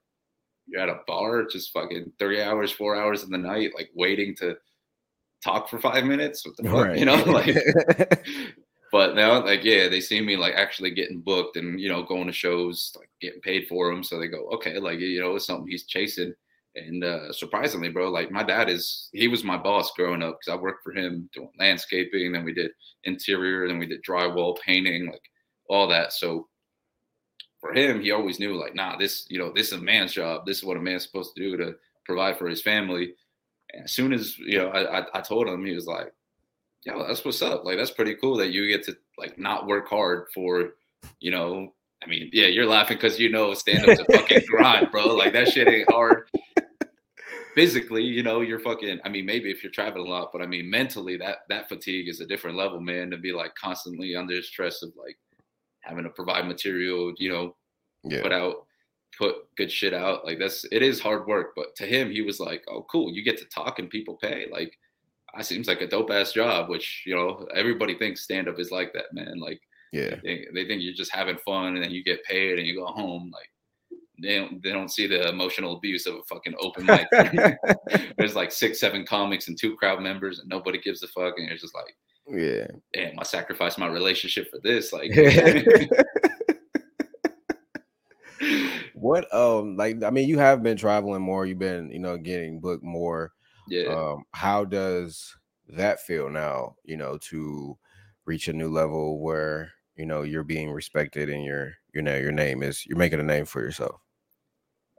"You're 0.67 0.83
at 0.83 0.89
a 0.89 1.01
bar, 1.07 1.45
just 1.47 1.73
fucking 1.73 2.13
three 2.19 2.43
hours, 2.43 2.73
four 2.73 2.97
hours 2.97 3.23
in 3.23 3.31
the 3.31 3.39
night, 3.39 3.73
like 3.75 3.91
waiting 3.95 4.35
to." 4.37 4.57
talk 5.43 5.71
for 5.71 5.79
five 5.79 6.05
minutes 6.05 6.45
what 6.45 6.55
the 6.59 6.69
fuck? 6.69 6.99
you 6.99 7.07
know 7.07 7.15
like 7.27 7.57
but 8.93 9.15
now 9.15 9.45
like 9.45 9.65
yeah 9.65 9.89
they 9.89 10.01
see 10.01 10.21
me 10.21 10.37
like 10.37 10.55
actually 10.55 10.91
getting 10.91 11.21
booked 11.21 11.57
and 11.57 11.81
you 11.81 11.89
know 11.89 12.03
going 12.03 12.27
to 12.27 12.33
shows 12.33 12.93
like 12.99 13.09
getting 13.21 13.41
paid 13.41 13.67
for 13.69 13.91
them 13.91 14.03
so 14.03 14.19
they 14.19 14.29
go 14.29 14.49
okay 14.49 14.79
like 14.79 14.99
you 14.99 15.21
know 15.21 15.37
it's 15.37 15.47
something 15.47 15.69
he's 15.69 15.87
chasing. 15.87 16.35
And 16.77 17.03
uh 17.03 17.33
surprisingly 17.33 17.89
bro 17.89 18.11
like 18.11 18.31
my 18.31 18.45
dad 18.45 18.71
is 18.71 19.09
he 19.13 19.27
was 19.27 19.43
my 19.43 19.57
boss 19.57 19.91
growing 19.97 20.23
up 20.23 20.39
because 20.39 20.57
i 20.57 20.63
worked 20.63 20.85
for 20.85 20.93
him 20.93 21.29
doing 21.35 21.51
landscaping 21.59 22.31
then 22.31 22.45
we 22.45 22.55
did 22.55 22.71
interior 23.03 23.67
then 23.67 23.81
we 23.81 23.87
did 23.87 24.05
drywall 24.05 24.57
painting 24.61 25.07
like 25.07 25.21
all 25.71 25.87
that. 25.89 26.13
So 26.13 26.49
for 27.61 27.73
him 27.73 28.01
he 28.01 28.11
always 28.11 28.41
knew 28.41 28.55
like 28.55 28.75
nah 28.75 28.97
this 28.97 29.27
you 29.29 29.39
know 29.39 29.53
this 29.55 29.69
is 29.69 29.75
a 29.75 29.83
man's 29.83 30.13
job. 30.13 30.45
This 30.45 30.59
is 30.59 30.65
what 30.65 30.77
a 30.77 30.81
man's 30.81 31.05
supposed 31.05 31.35
to 31.35 31.43
do 31.43 31.57
to 31.57 31.75
provide 32.05 32.39
for 32.39 32.49
his 32.49 32.63
family. 32.63 33.15
And 33.73 33.85
as 33.85 33.93
soon 33.93 34.13
as 34.13 34.39
you 34.39 34.59
know 34.59 34.69
I, 34.69 35.01
I, 35.01 35.07
I 35.15 35.21
told 35.21 35.49
him 35.49 35.65
he 35.65 35.75
was 35.75 35.87
like 35.87 36.13
yo, 36.85 37.07
that's 37.07 37.25
what's 37.25 37.43
up. 37.43 37.65
Like 37.65 37.77
that's 37.77 37.91
pretty 37.91 38.15
cool 38.15 38.37
that 38.39 38.53
you 38.53 38.67
get 38.69 38.85
to 38.85 38.97
like 39.19 39.39
not 39.39 39.67
work 39.67 39.89
hard 39.89 40.27
for, 40.35 40.71
you 41.21 41.31
know. 41.31 41.73
I 42.03 42.07
mean, 42.07 42.31
yeah, 42.33 42.47
you're 42.47 42.67
laughing 42.67 42.97
because 42.97 43.21
you 43.21 43.29
know 43.29 43.53
stand 43.55 43.89
up's 43.89 44.01
a 44.01 44.05
fucking 44.05 44.43
grind, 44.49 44.91
bro. 44.91 45.15
Like 45.15 45.33
that 45.35 45.49
shit 45.49 45.69
ain't 45.69 45.91
hard. 45.91 46.29
Physically, 47.55 48.05
you 48.05 48.23
know, 48.23 48.41
you're 48.41 48.61
fucking. 48.61 49.01
I 49.05 49.09
mean, 49.09 49.27
maybe 49.27 49.51
if 49.51 49.63
you're 49.63 49.73
traveling 49.73 50.07
a 50.07 50.11
lot, 50.11 50.31
but 50.33 50.41
I 50.41 50.47
mean, 50.47 50.71
mentally, 50.71 51.17
that 51.19 51.39
that 51.49 51.69
fatigue 51.69 52.09
is 52.09 52.21
a 52.21 52.27
different 52.27 52.57
level, 52.57 52.81
man. 52.81 53.11
To 53.11 53.19
be 53.19 53.33
like 53.33 53.55
constantly 53.55 54.17
under 54.17 54.41
stress 54.41 54.83
of 54.83 54.93
like 54.97 55.19
having 55.81 56.05
to 56.05 56.11
provide 56.11 56.47
material, 56.47 57.13
you 57.19 57.31
know, 57.31 57.57
yeah. 58.05 58.23
put 58.23 58.33
out 58.33 58.67
put 59.19 59.35
good 59.57 59.71
shit 59.71 59.93
out 59.93 60.25
like 60.25 60.39
that's 60.39 60.65
it 60.71 60.83
is 60.83 61.01
hard 61.01 61.27
work 61.27 61.53
but 61.57 61.75
to 61.75 61.85
him 61.85 62.11
he 62.11 62.23
was 62.23 62.39
like 62.39 62.63
oh 62.69 62.87
cool 62.89 63.11
you 63.11 63.25
get 63.25 63.37
to 63.37 63.45
talk 63.47 63.81
and 63.81 63.91
people 63.91 64.17
pay 64.23 64.47
like 64.53 64.79
I 65.35 65.43
seems 65.43 65.69
like 65.69 65.81
a 65.81 65.87
dope 65.87 66.11
ass 66.11 66.33
job, 66.33 66.69
which 66.69 67.05
you 67.07 67.15
know 67.15 67.47
everybody 67.55 67.95
thinks 67.97 68.23
stand 68.23 68.49
up 68.49 68.59
is 68.59 68.71
like 68.71 68.93
that, 68.95 69.13
man. 69.13 69.39
Like 69.39 69.61
Yeah. 69.93 70.17
they, 70.25 70.47
they 70.55 70.67
think 70.67 70.83
you're 70.83 70.95
just 70.95 71.13
having 71.13 71.39
fun 71.39 71.75
and 71.77 71.83
then 71.85 71.91
you 71.93 72.03
get 72.05 72.23
paid 72.25 72.59
and 72.59 72.67
you 72.67 72.75
go 72.77 72.87
home. 72.87 73.31
Like 73.33 73.49
they 74.23 74.37
don't 74.37 74.63
they 74.63 74.71
don't 74.71 74.91
see 74.91 75.07
the 75.07 75.29
emotional 75.29 75.77
abuse 75.77 76.07
of 76.07 76.15
a 76.17 76.23
fucking 76.25 76.55
open 76.61 76.85
mic. 76.87 77.07
There's 78.19 78.37
like 78.37 78.53
six, 78.53 78.79
seven 78.81 79.07
comics 79.07 79.49
and 79.49 79.59
two 79.59 79.77
crowd 79.77 80.01
members 80.03 80.41
and 80.41 80.49
nobody 80.49 80.79
gives 80.81 81.03
a 81.03 81.09
fuck 81.09 81.35
and 81.39 81.49
it's 81.51 81.63
just 81.63 81.75
like, 81.75 81.95
Yeah. 82.29 82.67
damn, 82.93 83.19
I 83.19 83.23
sacrificed 83.23 83.79
my 83.79 83.87
relationship 83.89 84.51
for 84.51 84.59
this. 84.63 84.93
Like 84.93 85.11
what 88.95 89.33
um 89.35 89.77
like 89.77 90.03
I 90.03 90.11
mean 90.11 90.29
you 90.29 90.39
have 90.39 90.63
been 90.63 90.77
traveling 90.77 91.23
more, 91.23 91.47
you've 91.47 91.59
been, 91.59 91.91
you 91.91 91.99
know, 91.99 92.17
getting 92.17 92.61
booked 92.61 92.85
more. 92.85 93.33
Yeah. 93.69 93.87
Um, 93.87 94.25
how 94.33 94.65
does 94.65 95.37
that 95.69 96.01
feel 96.01 96.29
now, 96.29 96.77
you 96.85 96.97
know, 96.97 97.19
to 97.31 97.79
reach 98.27 98.49
a 98.49 98.53
new 98.53 98.69
level 98.69 99.21
where 99.21 99.73
you 99.97 100.07
know 100.07 100.23
you're 100.23 100.45
being 100.45 100.71
respected 100.71 101.29
and 101.29 101.45
your 101.45 101.75
you 101.93 102.01
know 102.01 102.17
your 102.17 102.33
name 102.33 102.63
is 102.63 102.87
you're 102.87 102.97
making 102.97 103.21
a 103.21 103.23
name 103.23 103.45
for 103.45 103.61
yourself 103.61 104.01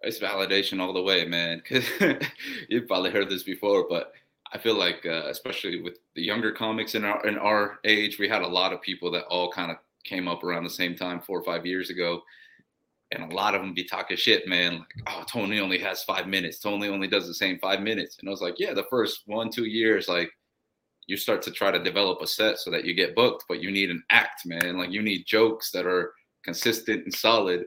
it's 0.03 0.19
validation 0.19 0.79
all 0.79 0.93
the 0.93 1.01
way 1.01 1.25
man 1.25 1.57
because 1.57 1.85
you've 2.69 2.87
probably 2.87 3.09
heard 3.09 3.29
this 3.29 3.43
before 3.43 3.87
but 3.89 4.11
i 4.53 4.57
feel 4.57 4.75
like 4.75 5.05
uh, 5.05 5.23
especially 5.27 5.81
with 5.81 5.97
the 6.15 6.21
younger 6.21 6.51
comics 6.51 6.93
in 6.93 7.03
our 7.03 7.25
in 7.25 7.37
our 7.37 7.79
age 7.83 8.19
we 8.19 8.27
had 8.27 8.43
a 8.43 8.47
lot 8.47 8.73
of 8.73 8.81
people 8.81 9.09
that 9.09 9.25
all 9.25 9.51
kind 9.51 9.71
of 9.71 9.77
came 10.03 10.27
up 10.27 10.43
around 10.43 10.63
the 10.63 10.69
same 10.69 10.95
time 10.95 11.19
four 11.19 11.39
or 11.39 11.43
five 11.43 11.65
years 11.65 11.89
ago 11.89 12.21
and 13.11 13.29
a 13.29 13.35
lot 13.35 13.55
of 13.55 13.61
them 13.61 13.73
be 13.73 13.83
talking 13.83 14.15
shit, 14.15 14.47
man. 14.47 14.79
Like, 14.79 15.03
oh, 15.07 15.23
Tony 15.27 15.59
only 15.59 15.77
has 15.79 16.03
five 16.03 16.27
minutes. 16.27 16.59
Tony 16.59 16.87
only 16.87 17.07
does 17.07 17.27
the 17.27 17.33
same 17.33 17.59
five 17.59 17.81
minutes. 17.81 18.17
And 18.19 18.29
I 18.29 18.31
was 18.31 18.41
like, 18.41 18.55
yeah, 18.57 18.73
the 18.73 18.85
first 18.89 19.23
one, 19.25 19.49
two 19.49 19.65
years, 19.65 20.07
like 20.07 20.31
you 21.07 21.17
start 21.17 21.41
to 21.43 21.51
try 21.51 21.71
to 21.71 21.83
develop 21.83 22.21
a 22.21 22.27
set 22.27 22.59
so 22.59 22.71
that 22.71 22.85
you 22.85 22.93
get 22.93 23.15
booked, 23.15 23.43
but 23.49 23.61
you 23.61 23.69
need 23.69 23.89
an 23.89 24.01
act, 24.11 24.45
man. 24.45 24.77
Like 24.77 24.91
you 24.91 25.01
need 25.01 25.25
jokes 25.25 25.71
that 25.71 25.85
are 25.85 26.13
consistent 26.45 27.03
and 27.03 27.13
solid. 27.13 27.65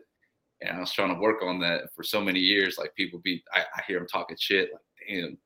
And 0.63 0.79
I 0.79 0.81
was 0.81 0.93
trying 0.93 1.15
to 1.15 1.21
work 1.21 1.43
on 1.43 1.61
that 1.61 1.93
for 1.95 2.03
so 2.03 2.23
many 2.23 2.41
years. 2.41 2.79
Like 2.79 2.95
people 2.95 3.21
be, 3.23 3.43
I, 3.53 3.61
I 3.61 3.83
hear 3.87 3.99
them 3.99 4.09
talking 4.09 4.39
shit. 4.41 4.71
Like, 4.73 4.83
damn, 5.09 5.37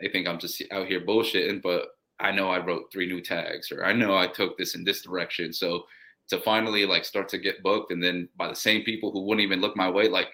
they 0.00 0.08
think 0.08 0.26
I'm 0.26 0.38
just 0.38 0.60
out 0.72 0.88
here 0.88 1.00
bullshitting, 1.00 1.62
but 1.62 1.90
I 2.18 2.32
know 2.32 2.50
I 2.50 2.64
wrote 2.64 2.90
three 2.92 3.06
new 3.06 3.20
tags 3.20 3.70
or 3.70 3.84
I 3.84 3.92
know 3.92 4.16
I 4.16 4.26
took 4.26 4.58
this 4.58 4.74
in 4.74 4.82
this 4.82 5.02
direction. 5.02 5.52
So 5.52 5.84
to 6.28 6.40
finally 6.40 6.86
like 6.86 7.04
start 7.04 7.28
to 7.28 7.38
get 7.38 7.62
booked 7.62 7.92
and 7.92 8.02
then 8.02 8.28
by 8.36 8.48
the 8.48 8.54
same 8.54 8.82
people 8.82 9.10
who 9.10 9.22
wouldn't 9.22 9.44
even 9.44 9.60
look 9.60 9.76
my 9.76 9.90
way 9.90 10.08
like 10.08 10.28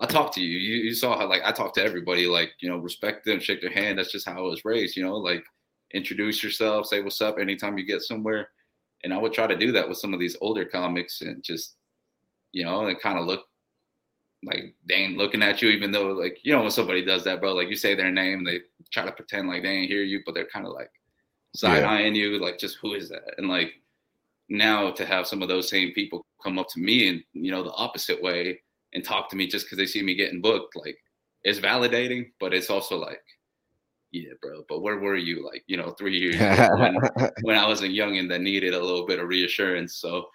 i 0.00 0.06
talked 0.06 0.34
to 0.34 0.40
you. 0.40 0.58
you 0.58 0.84
you 0.84 0.94
saw 0.94 1.18
how 1.18 1.28
like 1.28 1.42
i 1.44 1.52
talked 1.52 1.74
to 1.74 1.84
everybody 1.84 2.26
like 2.26 2.52
you 2.60 2.68
know 2.68 2.78
respect 2.78 3.24
them 3.24 3.40
shake 3.40 3.60
their 3.60 3.70
hand 3.70 3.98
that's 3.98 4.12
just 4.12 4.28
how 4.28 4.38
i 4.38 4.40
was 4.40 4.64
raised 4.64 4.96
you 4.96 5.02
know 5.02 5.16
like 5.16 5.44
introduce 5.94 6.42
yourself 6.42 6.86
say 6.86 7.00
what's 7.00 7.20
up 7.20 7.38
anytime 7.38 7.78
you 7.78 7.84
get 7.84 8.02
somewhere 8.02 8.48
and 9.04 9.12
i 9.12 9.18
would 9.18 9.32
try 9.32 9.46
to 9.46 9.56
do 9.56 9.72
that 9.72 9.88
with 9.88 9.98
some 9.98 10.14
of 10.14 10.20
these 10.20 10.36
older 10.40 10.64
comics 10.64 11.20
and 11.20 11.42
just 11.42 11.76
you 12.52 12.64
know 12.64 12.86
and 12.86 13.00
kind 13.00 13.18
of 13.18 13.26
look 13.26 13.44
like 14.44 14.74
they 14.88 14.94
ain't 14.94 15.16
looking 15.16 15.42
at 15.42 15.60
you 15.60 15.68
even 15.70 15.90
though 15.90 16.08
like 16.08 16.38
you 16.42 16.52
know 16.52 16.62
when 16.62 16.70
somebody 16.70 17.04
does 17.04 17.24
that 17.24 17.40
bro 17.40 17.52
like 17.54 17.68
you 17.68 17.76
say 17.76 17.94
their 17.94 18.10
name 18.10 18.44
they 18.44 18.60
try 18.92 19.04
to 19.04 19.12
pretend 19.12 19.48
like 19.48 19.62
they 19.62 19.68
ain't 19.68 19.90
hear 19.90 20.02
you 20.02 20.20
but 20.24 20.34
they're 20.34 20.46
kind 20.46 20.66
of 20.66 20.72
like 20.72 20.90
side 21.54 21.84
eyeing 21.84 22.14
yeah. 22.14 22.24
you 22.24 22.38
like 22.38 22.58
just 22.58 22.78
who 22.80 22.94
is 22.94 23.08
that 23.08 23.34
and 23.38 23.48
like 23.48 23.72
now 24.48 24.90
to 24.90 25.04
have 25.04 25.26
some 25.26 25.42
of 25.42 25.48
those 25.48 25.68
same 25.68 25.92
people 25.92 26.24
come 26.42 26.58
up 26.58 26.68
to 26.68 26.80
me 26.80 27.08
and 27.08 27.22
you 27.32 27.50
know 27.50 27.62
the 27.62 27.72
opposite 27.72 28.22
way 28.22 28.58
and 28.94 29.04
talk 29.04 29.28
to 29.28 29.36
me 29.36 29.46
just 29.46 29.66
because 29.66 29.78
they 29.78 29.86
see 29.86 30.02
me 30.02 30.14
getting 30.14 30.40
booked 30.40 30.76
like 30.76 30.96
it's 31.42 31.58
validating 31.58 32.26
but 32.38 32.54
it's 32.54 32.70
also 32.70 32.96
like 32.96 33.20
yeah 34.12 34.32
bro 34.40 34.62
but 34.68 34.82
where 34.82 34.98
were 34.98 35.16
you 35.16 35.44
like 35.44 35.64
you 35.66 35.76
know 35.76 35.90
three 35.90 36.16
years 36.16 36.38
when, 36.78 36.96
when 37.42 37.58
i 37.58 37.66
was 37.66 37.82
a 37.82 37.88
youngin 37.88 38.28
that 38.28 38.40
needed 38.40 38.74
a 38.74 38.80
little 38.80 39.06
bit 39.06 39.18
of 39.18 39.28
reassurance? 39.28 39.96
So 39.96 40.26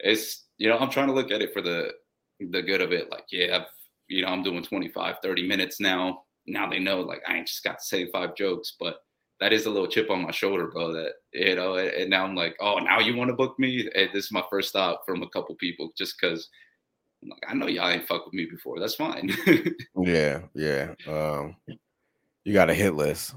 it's 0.00 0.44
you 0.58 0.68
know 0.68 0.78
i'm 0.78 0.90
trying 0.90 1.08
to 1.08 1.12
look 1.12 1.30
at 1.30 1.42
it 1.42 1.52
for 1.52 1.62
the 1.62 1.90
the 2.50 2.62
good 2.62 2.80
of 2.80 2.92
it 2.92 3.10
like 3.10 3.24
yeah 3.30 3.56
i've 3.56 3.66
you 4.08 4.22
know 4.22 4.28
i'm 4.28 4.42
doing 4.42 4.62
25 4.62 5.16
30 5.22 5.48
minutes 5.48 5.80
now 5.80 6.22
now 6.46 6.68
they 6.68 6.78
know 6.78 7.00
like 7.00 7.20
i 7.26 7.34
ain't 7.34 7.48
just 7.48 7.64
got 7.64 7.78
to 7.78 7.84
say 7.84 8.08
five 8.10 8.36
jokes 8.36 8.74
but 8.78 9.00
that 9.40 9.52
is 9.52 9.66
a 9.66 9.70
little 9.70 9.88
chip 9.88 10.10
on 10.10 10.22
my 10.22 10.30
shoulder, 10.30 10.66
bro. 10.66 10.92
That 10.92 11.12
you 11.32 11.56
know, 11.56 11.76
and 11.76 12.10
now 12.10 12.24
I'm 12.24 12.34
like, 12.34 12.56
oh, 12.60 12.78
now 12.78 13.00
you 13.00 13.16
want 13.16 13.28
to 13.28 13.36
book 13.36 13.58
me? 13.58 13.88
And 13.94 14.10
this 14.12 14.26
is 14.26 14.32
my 14.32 14.42
first 14.50 14.70
stop 14.70 15.02
from 15.06 15.22
a 15.22 15.28
couple 15.28 15.54
people, 15.56 15.92
just 15.96 16.16
because 16.20 16.48
like, 17.22 17.42
I 17.48 17.54
know 17.54 17.66
y'all 17.66 17.88
ain't 17.88 18.06
fuck 18.06 18.24
with 18.24 18.34
me 18.34 18.46
before. 18.46 18.78
That's 18.78 18.94
fine. 18.94 19.34
yeah, 19.96 20.42
yeah. 20.54 20.94
Um, 21.06 21.56
you 22.44 22.52
got 22.52 22.70
a 22.70 22.74
hit 22.74 22.94
list. 22.94 23.34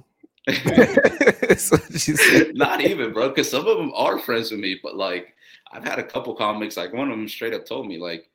Not 2.54 2.82
even, 2.82 3.14
bro, 3.14 3.30
because 3.30 3.50
some 3.50 3.68
of 3.68 3.78
them 3.78 3.92
are 3.96 4.20
friends 4.20 4.52
with 4.52 4.60
me, 4.60 4.80
but 4.82 4.96
like 4.96 5.36
I've 5.72 5.84
had 5.84 6.00
a 6.00 6.04
couple 6.04 6.36
comics, 6.36 6.78
like 6.78 6.94
one 6.94 7.12
of 7.12 7.18
them 7.18 7.28
straight 7.28 7.54
up 7.54 7.66
told 7.66 7.88
me, 7.88 7.98
like, 7.98 8.30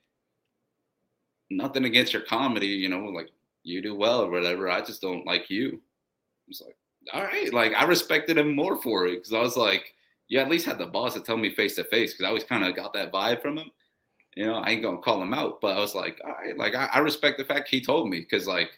nothing 1.50 1.84
against 1.84 2.12
your 2.12 2.22
comedy, 2.22 2.66
you 2.66 2.88
know, 2.88 3.04
like 3.04 3.30
you 3.62 3.82
do 3.82 3.94
well 3.94 4.22
or 4.22 4.30
whatever. 4.30 4.70
I 4.70 4.80
just 4.80 5.00
don't 5.00 5.26
like 5.26 5.50
you. 5.50 5.80
It's 6.48 6.60
like, 6.60 6.76
all 7.12 7.22
right, 7.22 7.52
like 7.52 7.72
I 7.74 7.84
respected 7.84 8.38
him 8.38 8.54
more 8.54 8.80
for 8.80 9.06
it 9.06 9.16
because 9.16 9.32
I 9.32 9.40
was 9.40 9.56
like, 9.56 9.94
you 10.28 10.38
at 10.38 10.48
least 10.48 10.66
had 10.66 10.78
the 10.78 10.86
boss 10.86 11.14
to 11.14 11.20
tell 11.20 11.36
me 11.36 11.50
face 11.50 11.76
to 11.76 11.84
face 11.84 12.12
because 12.12 12.24
I 12.24 12.28
always 12.28 12.44
kind 12.44 12.64
of 12.64 12.74
got 12.74 12.92
that 12.94 13.12
vibe 13.12 13.42
from 13.42 13.58
him. 13.58 13.70
You 14.34 14.46
know, 14.46 14.56
I 14.56 14.70
ain't 14.70 14.82
gonna 14.82 14.98
call 14.98 15.22
him 15.22 15.32
out, 15.32 15.60
but 15.60 15.76
I 15.76 15.80
was 15.80 15.94
like, 15.94 16.20
all 16.24 16.32
right, 16.32 16.56
like 16.56 16.74
I, 16.74 16.88
I 16.92 16.98
respect 16.98 17.38
the 17.38 17.44
fact 17.44 17.68
he 17.68 17.80
told 17.80 18.08
me 18.08 18.20
because 18.20 18.46
like 18.46 18.70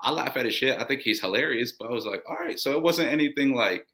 I 0.00 0.10
laugh 0.10 0.36
at 0.36 0.44
his 0.44 0.54
shit. 0.54 0.78
I 0.78 0.84
think 0.84 1.00
he's 1.00 1.20
hilarious, 1.20 1.72
but 1.72 1.88
I 1.88 1.92
was 1.92 2.06
like, 2.06 2.22
all 2.28 2.36
right, 2.36 2.58
so 2.58 2.72
it 2.72 2.82
wasn't 2.82 3.10
anything 3.10 3.54
like 3.54 3.86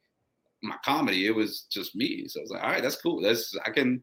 my 0.62 0.76
comedy. 0.84 1.26
It 1.26 1.34
was 1.34 1.66
just 1.70 1.94
me. 1.94 2.26
So 2.28 2.40
I 2.40 2.42
was 2.42 2.50
like, 2.50 2.62
all 2.62 2.70
right, 2.70 2.82
that's 2.82 3.00
cool. 3.00 3.20
That's 3.20 3.56
I 3.64 3.70
can 3.70 4.02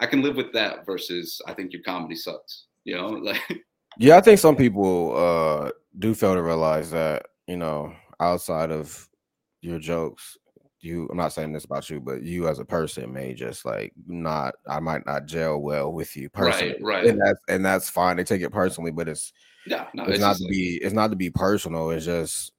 I 0.00 0.06
can 0.06 0.22
live 0.22 0.36
with 0.36 0.52
that 0.52 0.86
versus 0.86 1.40
I 1.46 1.54
think 1.54 1.72
your 1.72 1.82
comedy 1.82 2.16
sucks. 2.16 2.64
You 2.84 2.96
know, 2.96 3.08
like 3.08 3.40
yeah, 3.98 4.16
I 4.16 4.20
think 4.20 4.38
some 4.38 4.56
people 4.56 5.16
uh 5.16 5.70
do 5.98 6.14
fail 6.14 6.34
to 6.34 6.42
realize 6.42 6.90
that 6.90 7.26
you 7.46 7.56
know 7.56 7.92
outside 8.20 8.70
of 8.70 9.07
your 9.60 9.78
jokes 9.78 10.36
you 10.80 11.08
i'm 11.10 11.16
not 11.16 11.32
saying 11.32 11.52
this 11.52 11.64
about 11.64 11.88
you 11.90 12.00
but 12.00 12.22
you 12.22 12.48
as 12.48 12.58
a 12.58 12.64
person 12.64 13.12
may 13.12 13.34
just 13.34 13.64
like 13.64 13.92
not 14.06 14.54
i 14.68 14.78
might 14.78 15.04
not 15.06 15.26
gel 15.26 15.58
well 15.58 15.92
with 15.92 16.16
you 16.16 16.28
personally 16.28 16.74
right 16.80 17.02
right 17.02 17.06
and 17.06 17.20
that's 17.20 17.40
and 17.48 17.64
that's 17.64 17.88
fine 17.88 18.16
they 18.16 18.24
take 18.24 18.42
it 18.42 18.52
personally 18.52 18.90
but 18.90 19.08
it's 19.08 19.32
yeah 19.66 19.86
no, 19.92 20.04
it's, 20.04 20.12
it's 20.12 20.20
not 20.20 20.36
to 20.36 20.44
like, 20.44 20.52
be 20.52 20.80
it's 20.82 20.94
not 20.94 21.10
to 21.10 21.16
be 21.16 21.30
personal 21.30 21.90
it's 21.90 22.04
just 22.04 22.52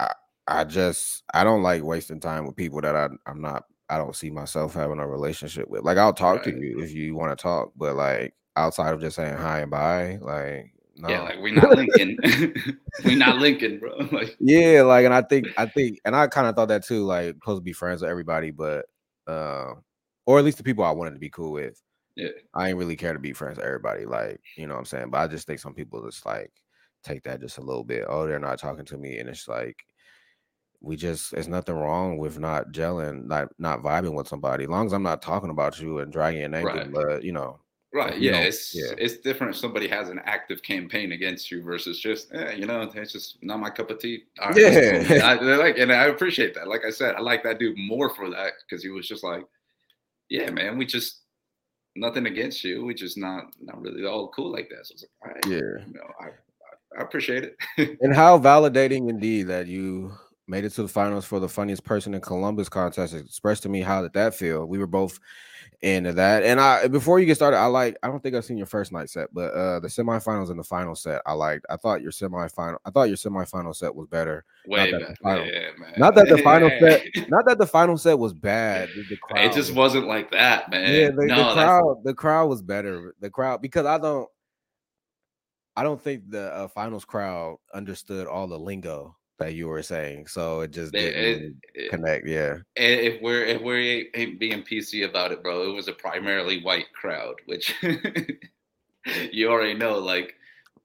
i 0.00 0.10
i 0.48 0.64
just 0.64 1.24
i 1.34 1.44
don't 1.44 1.62
like 1.62 1.82
wasting 1.82 2.20
time 2.20 2.46
with 2.46 2.56
people 2.56 2.80
that 2.80 2.96
i 2.96 3.08
i'm 3.26 3.42
not 3.42 3.64
i 3.90 3.98
don't 3.98 4.16
see 4.16 4.30
myself 4.30 4.72
having 4.72 4.98
a 4.98 5.06
relationship 5.06 5.68
with 5.68 5.82
like 5.82 5.98
i'll 5.98 6.14
talk 6.14 6.36
right. 6.36 6.54
to 6.54 6.60
you 6.60 6.80
if 6.80 6.92
you 6.92 7.14
want 7.14 7.36
to 7.36 7.42
talk 7.42 7.70
but 7.76 7.94
like 7.94 8.34
outside 8.56 8.94
of 8.94 9.00
just 9.00 9.16
saying 9.16 9.36
hi 9.36 9.60
and 9.60 9.70
bye 9.70 10.18
like 10.22 10.72
no. 11.02 11.08
Yeah, 11.08 11.22
like 11.22 11.40
we're 11.40 11.54
not 11.54 11.76
linking. 11.76 12.16
we're 13.04 13.16
not 13.16 13.38
linking, 13.38 13.80
bro. 13.80 13.96
Like 14.12 14.36
yeah, 14.38 14.82
like 14.82 15.04
and 15.04 15.12
I 15.12 15.22
think 15.22 15.48
I 15.56 15.66
think 15.66 15.98
and 16.04 16.14
I 16.14 16.28
kind 16.28 16.46
of 16.46 16.54
thought 16.54 16.68
that 16.68 16.84
too, 16.84 17.04
like 17.04 17.34
supposed 17.34 17.60
to 17.60 17.64
be 17.64 17.72
friends 17.72 18.02
with 18.02 18.10
everybody, 18.10 18.52
but 18.52 18.86
uh, 19.26 19.72
or 20.26 20.38
at 20.38 20.44
least 20.44 20.58
the 20.58 20.64
people 20.64 20.84
I 20.84 20.92
wanted 20.92 21.14
to 21.14 21.18
be 21.18 21.30
cool 21.30 21.52
with. 21.52 21.80
Yeah. 22.14 22.28
I 22.54 22.68
ain't 22.68 22.78
really 22.78 22.96
care 22.96 23.14
to 23.14 23.18
be 23.18 23.32
friends 23.32 23.56
with 23.56 23.66
everybody, 23.66 24.04
like, 24.04 24.38
you 24.56 24.66
know 24.66 24.74
what 24.74 24.80
I'm 24.80 24.84
saying? 24.84 25.10
But 25.10 25.18
I 25.22 25.26
just 25.28 25.46
think 25.46 25.60
some 25.60 25.72
people 25.72 26.04
just 26.04 26.26
like 26.26 26.52
take 27.02 27.22
that 27.22 27.40
just 27.40 27.58
a 27.58 27.62
little 27.62 27.84
bit. 27.84 28.04
Oh, 28.06 28.26
they're 28.26 28.38
not 28.38 28.58
talking 28.58 28.84
to 28.84 28.98
me, 28.98 29.18
and 29.18 29.28
it's 29.28 29.48
like 29.48 29.82
we 30.80 30.94
just 30.94 31.32
there's 31.32 31.48
nothing 31.48 31.74
wrong 31.74 32.18
with 32.18 32.38
not 32.38 32.70
gelling, 32.70 33.24
not 33.24 33.48
not 33.58 33.82
vibing 33.82 34.14
with 34.14 34.28
somebody. 34.28 34.64
As 34.64 34.70
long 34.70 34.86
as 34.86 34.92
I'm 34.92 35.02
not 35.02 35.22
talking 35.22 35.50
about 35.50 35.80
you 35.80 35.98
and 35.98 36.12
dragging 36.12 36.40
your 36.40 36.48
name, 36.50 36.66
right. 36.66 36.92
but 36.92 37.24
you 37.24 37.32
know, 37.32 37.58
Right. 37.94 38.18
Yeah. 38.18 38.38
It's 38.38 38.74
yeah. 38.74 38.94
it's 38.96 39.18
different 39.18 39.54
if 39.54 39.60
somebody 39.60 39.86
has 39.88 40.08
an 40.08 40.20
active 40.24 40.62
campaign 40.62 41.12
against 41.12 41.50
you 41.50 41.62
versus 41.62 42.00
just, 42.00 42.32
eh, 42.32 42.52
you 42.52 42.66
know, 42.66 42.90
it's 42.94 43.12
just 43.12 43.36
not 43.42 43.60
my 43.60 43.68
cup 43.68 43.90
of 43.90 43.98
tea. 43.98 44.24
Right, 44.40 44.56
yeah. 44.56 45.20
I, 45.22 45.34
like, 45.34 45.76
and 45.76 45.92
I 45.92 46.06
appreciate 46.06 46.54
that. 46.54 46.68
Like 46.68 46.84
I 46.86 46.90
said, 46.90 47.16
I 47.16 47.20
like 47.20 47.42
that 47.42 47.58
dude 47.58 47.76
more 47.76 48.08
for 48.08 48.30
that 48.30 48.54
because 48.64 48.82
he 48.82 48.88
was 48.88 49.06
just 49.06 49.22
like, 49.22 49.44
yeah, 50.30 50.50
man, 50.50 50.78
we 50.78 50.86
just 50.86 51.20
nothing 51.94 52.26
against 52.26 52.64
you. 52.64 52.84
We 52.84 52.94
just 52.94 53.18
not 53.18 53.54
not 53.60 53.80
really 53.82 54.06
all 54.06 54.28
cool 54.28 54.50
like 54.50 54.70
that. 54.70 54.86
So 54.86 54.92
I 54.92 54.94
was 54.94 55.02
like, 55.02 55.10
all 55.22 55.34
right, 55.34 55.46
yeah, 55.46 55.86
you 55.86 55.92
know, 55.92 56.10
I 56.18 56.28
I, 56.98 57.02
appreciate 57.02 57.44
it. 57.44 57.98
and 58.00 58.14
how 58.14 58.38
validating 58.38 59.10
indeed 59.10 59.44
that 59.44 59.66
you 59.66 60.12
made 60.48 60.64
it 60.64 60.70
to 60.70 60.82
the 60.82 60.88
finals 60.88 61.24
for 61.24 61.40
the 61.40 61.48
funniest 61.48 61.84
person 61.84 62.14
in 62.14 62.20
Columbus 62.20 62.68
contest. 62.68 63.14
Express 63.14 63.60
to 63.60 63.68
me 63.68 63.82
how 63.82 64.02
did 64.02 64.14
that 64.14 64.34
feel? 64.34 64.66
We 64.66 64.78
were 64.78 64.86
both 64.86 65.18
into 65.82 66.12
that. 66.12 66.44
And 66.44 66.60
I 66.60 66.86
before 66.86 67.18
you 67.18 67.26
get 67.26 67.34
started, 67.34 67.58
I 67.58 67.66
like 67.66 67.96
I 68.02 68.06
don't 68.06 68.22
think 68.22 68.36
I've 68.36 68.44
seen 68.44 68.56
your 68.56 68.66
first 68.66 68.92
night 68.92 69.10
set, 69.10 69.28
but 69.32 69.52
uh 69.52 69.80
the 69.80 69.88
semifinals 69.88 70.50
and 70.50 70.58
the 70.58 70.64
final 70.64 70.94
set 70.94 71.22
I 71.26 71.32
liked. 71.32 71.66
I 71.68 71.76
thought 71.76 72.02
your 72.02 72.12
semifinal 72.12 72.78
I 72.84 72.90
thought 72.90 73.08
your 73.08 73.16
semifinal 73.16 73.74
set 73.74 73.94
was 73.94 74.06
better. 74.06 74.44
Way 74.66 74.92
not 74.92 75.00
that, 75.00 75.18
final, 75.18 75.46
yeah, 75.46 75.70
not 75.98 76.14
that 76.14 76.28
the 76.28 76.38
final 76.38 76.70
set 76.80 77.02
not 77.28 77.44
that 77.46 77.58
the 77.58 77.66
final 77.66 77.98
set 77.98 78.18
was 78.18 78.32
bad. 78.32 78.90
The 79.08 79.16
crowd 79.16 79.44
it 79.44 79.52
just 79.52 79.74
wasn't 79.74 80.06
like 80.06 80.30
that, 80.30 80.70
man. 80.70 80.92
Yeah, 80.92 81.10
the, 81.10 81.26
no, 81.26 81.48
the 81.48 81.54
crowd 81.54 82.04
the 82.04 82.14
crowd 82.14 82.48
was 82.48 82.62
better. 82.62 83.14
The 83.18 83.30
crowd 83.30 83.60
because 83.60 83.84
I 83.84 83.98
don't 83.98 84.28
I 85.74 85.82
don't 85.82 86.00
think 86.00 86.30
the 86.30 86.52
uh, 86.52 86.68
finals 86.68 87.04
crowd 87.04 87.56
understood 87.74 88.28
all 88.28 88.46
the 88.46 88.58
lingo 88.58 89.16
that 89.42 89.54
you 89.54 89.68
were 89.68 89.82
saying. 89.82 90.26
So 90.26 90.60
it 90.60 90.70
just 90.70 90.92
didn't 90.92 91.60
it, 91.74 91.90
connect. 91.90 92.26
Yeah. 92.26 92.58
If 92.76 93.20
we're 93.20 93.44
if 93.44 93.60
we're 93.60 94.06
being 94.38 94.62
PC 94.62 95.08
about 95.08 95.32
it, 95.32 95.42
bro, 95.42 95.68
it 95.68 95.74
was 95.74 95.88
a 95.88 95.92
primarily 95.92 96.62
white 96.62 96.92
crowd, 96.92 97.34
which 97.46 97.74
you 99.32 99.48
already 99.48 99.74
know. 99.74 99.98
Like 99.98 100.34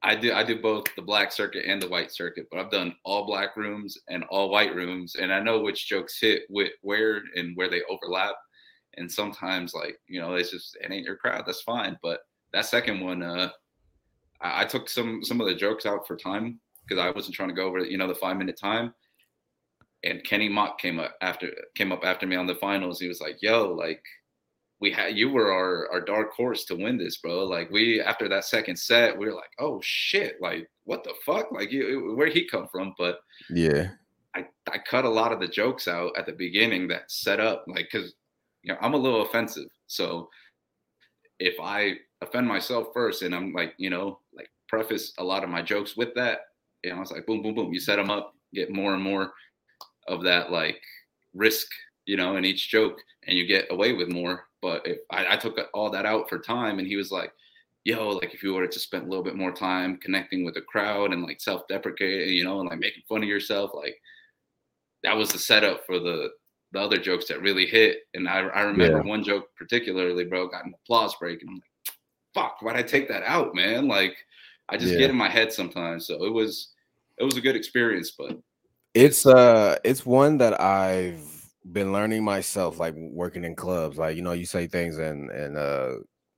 I 0.01 0.15
do, 0.15 0.33
I 0.33 0.43
do 0.43 0.59
both 0.59 0.85
the 0.95 1.01
black 1.01 1.31
circuit 1.31 1.65
and 1.65 1.81
the 1.81 1.89
white 1.89 2.11
circuit, 2.11 2.47
but 2.51 2.59
I've 2.59 2.71
done 2.71 2.95
all 3.03 3.25
black 3.25 3.55
rooms 3.55 3.97
and 4.09 4.23
all 4.25 4.49
white 4.49 4.75
rooms, 4.75 5.15
and 5.15 5.33
I 5.33 5.39
know 5.39 5.59
which 5.59 5.87
jokes 5.87 6.19
hit 6.19 6.43
with 6.49 6.71
where 6.81 7.21
and 7.35 7.55
where 7.55 7.69
they 7.69 7.81
overlap. 7.89 8.35
And 8.97 9.11
sometimes, 9.11 9.75
like 9.75 9.99
you 10.07 10.19
know, 10.19 10.33
it's 10.33 10.51
just 10.51 10.77
it 10.81 10.91
ain't 10.91 11.05
your 11.05 11.17
crowd. 11.17 11.43
That's 11.45 11.61
fine. 11.61 11.97
But 12.01 12.21
that 12.53 12.65
second 12.65 13.01
one, 13.01 13.21
uh, 13.21 13.49
I, 14.41 14.63
I 14.63 14.65
took 14.65 14.89
some 14.89 15.23
some 15.23 15.39
of 15.39 15.47
the 15.47 15.55
jokes 15.55 15.85
out 15.85 16.07
for 16.07 16.15
time 16.15 16.59
because 16.87 17.01
I 17.03 17.11
wasn't 17.11 17.35
trying 17.35 17.49
to 17.49 17.55
go 17.55 17.67
over, 17.67 17.79
you 17.79 17.97
know, 17.97 18.07
the 18.07 18.15
five 18.15 18.37
minute 18.37 18.57
time. 18.59 18.93
and 20.03 20.23
Kenny 20.23 20.47
Mock 20.49 20.79
came 20.79 20.99
up 20.99 21.15
after 21.21 21.51
came 21.75 21.91
up 21.91 22.03
after 22.05 22.27
me 22.27 22.35
on 22.35 22.47
the 22.47 22.55
finals. 22.55 22.99
He 22.99 23.07
was 23.07 23.19
like, 23.21 23.41
"Yo, 23.41 23.73
like 23.73 24.03
we 24.79 24.91
had 24.91 25.17
you 25.17 25.29
were 25.29 25.51
our 25.51 25.89
our 25.91 26.01
dark 26.01 26.33
horse 26.33 26.65
to 26.65 26.75
win 26.75 26.97
this, 26.97 27.17
bro. 27.17 27.45
Like 27.45 27.71
we 27.71 27.99
after 28.01 28.29
that 28.29 28.45
second 28.45 28.77
set, 28.77 29.17
we 29.17 29.25
were 29.25 29.33
like, 29.33 29.49
oh 29.59 29.79
shit, 29.83 30.39
like 30.41 30.69
what 30.85 31.03
the 31.03 31.13
fuck, 31.25 31.51
like 31.51 31.71
you 31.71 32.13
where 32.15 32.27
he 32.29 32.47
come 32.47 32.67
from? 32.71 32.93
But 32.97 33.19
Yeah. 33.49 33.89
I 34.35 34.45
I 34.71 34.77
cut 34.77 35.05
a 35.05 35.09
lot 35.09 35.31
of 35.33 35.39
the 35.39 35.47
jokes 35.47 35.87
out 35.87 36.15
at 36.17 36.25
the 36.27 36.33
beginning 36.33 36.87
that 36.89 37.09
set 37.11 37.39
up 37.39 37.65
like 37.67 37.87
because 37.91 38.13
you 38.63 38.71
know 38.73 38.79
I'm 38.81 38.93
a 38.93 38.97
little 38.97 39.23
offensive, 39.23 39.69
so 39.87 40.29
if 41.39 41.55
I 41.59 41.95
offend 42.21 42.47
myself 42.47 42.87
first 42.93 43.21
and 43.23 43.33
I'm 43.33 43.51
like 43.53 43.73
you 43.77 43.89
know 43.89 44.19
like 44.33 44.49
preface 44.67 45.13
a 45.17 45.23
lot 45.23 45.43
of 45.43 45.49
my 45.49 45.61
jokes 45.63 45.97
with 45.97 46.13
that, 46.15 46.41
you 46.83 46.93
know, 46.93 47.01
it's 47.01 47.11
like 47.11 47.25
boom 47.25 47.41
boom 47.41 47.55
boom, 47.55 47.73
you 47.73 47.79
set 47.79 47.97
them 47.97 48.09
up, 48.09 48.33
get 48.53 48.71
more 48.71 48.93
and 48.93 49.03
more 49.03 49.33
of 50.07 50.23
that 50.23 50.51
like 50.51 50.81
risk, 51.33 51.67
you 52.05 52.17
know, 52.17 52.37
in 52.37 52.45
each 52.45 52.69
joke, 52.69 52.99
and 53.27 53.37
you 53.37 53.45
get 53.45 53.67
away 53.71 53.93
with 53.93 54.09
more 54.09 54.47
but 54.61 54.85
if 54.85 54.99
I, 55.11 55.33
I, 55.33 55.37
took 55.37 55.57
all 55.73 55.89
that 55.91 56.05
out 56.05 56.29
for 56.29 56.39
time, 56.39 56.79
and 56.79 56.87
he 56.87 56.95
was 56.95 57.11
like, 57.11 57.31
"Yo, 57.83 58.09
like 58.09 58.33
if 58.33 58.43
you 58.43 58.53
were 58.53 58.67
to 58.67 58.79
spend 58.79 59.05
a 59.05 59.09
little 59.09 59.23
bit 59.23 59.35
more 59.35 59.51
time 59.51 59.97
connecting 59.97 60.43
with 60.43 60.55
the 60.55 60.61
crowd 60.61 61.13
and 61.13 61.23
like 61.23 61.39
self-deprecating, 61.39 62.33
you 62.33 62.43
know, 62.43 62.59
and 62.59 62.69
like 62.69 62.79
making 62.79 63.03
fun 63.07 63.23
of 63.23 63.29
yourself, 63.29 63.71
like 63.73 63.95
that 65.03 65.15
was 65.15 65.29
the 65.29 65.39
setup 65.39 65.85
for 65.85 65.99
the 65.99 66.29
the 66.73 66.79
other 66.79 66.97
jokes 66.97 67.27
that 67.27 67.41
really 67.41 67.67
hit." 67.67 67.99
And 68.13 68.27
I, 68.27 68.39
I 68.39 68.61
remember 68.61 68.97
yeah. 68.97 69.09
one 69.09 69.23
joke 69.23 69.45
particularly, 69.55 70.25
bro, 70.25 70.47
got 70.47 70.65
an 70.65 70.73
applause 70.83 71.15
break, 71.15 71.41
and 71.41 71.49
I'm 71.49 71.55
like, 71.55 71.95
"Fuck, 72.33 72.61
why'd 72.61 72.75
I 72.75 72.83
take 72.83 73.07
that 73.09 73.23
out, 73.23 73.53
man?" 73.53 73.87
Like 73.87 74.17
I 74.69 74.77
just 74.77 74.93
yeah. 74.93 74.99
get 74.99 75.09
in 75.09 75.15
my 75.15 75.29
head 75.29 75.51
sometimes. 75.51 76.07
So 76.07 76.23
it 76.25 76.33
was 76.33 76.69
it 77.17 77.23
was 77.23 77.37
a 77.37 77.41
good 77.41 77.55
experience, 77.55 78.11
but 78.11 78.37
it's 78.93 79.25
uh 79.25 79.77
it's 79.83 80.05
one 80.05 80.37
that 80.39 80.59
I've 80.59 81.19
been 81.71 81.91
learning 81.91 82.23
myself, 82.23 82.79
like 82.79 82.95
working 82.95 83.43
in 83.43 83.55
clubs. 83.55 83.97
Like 83.97 84.15
you 84.15 84.21
know, 84.21 84.33
you 84.33 84.45
say 84.45 84.67
things 84.67 84.97
and 84.97 85.29
and 85.29 85.57
uh, 85.57 85.95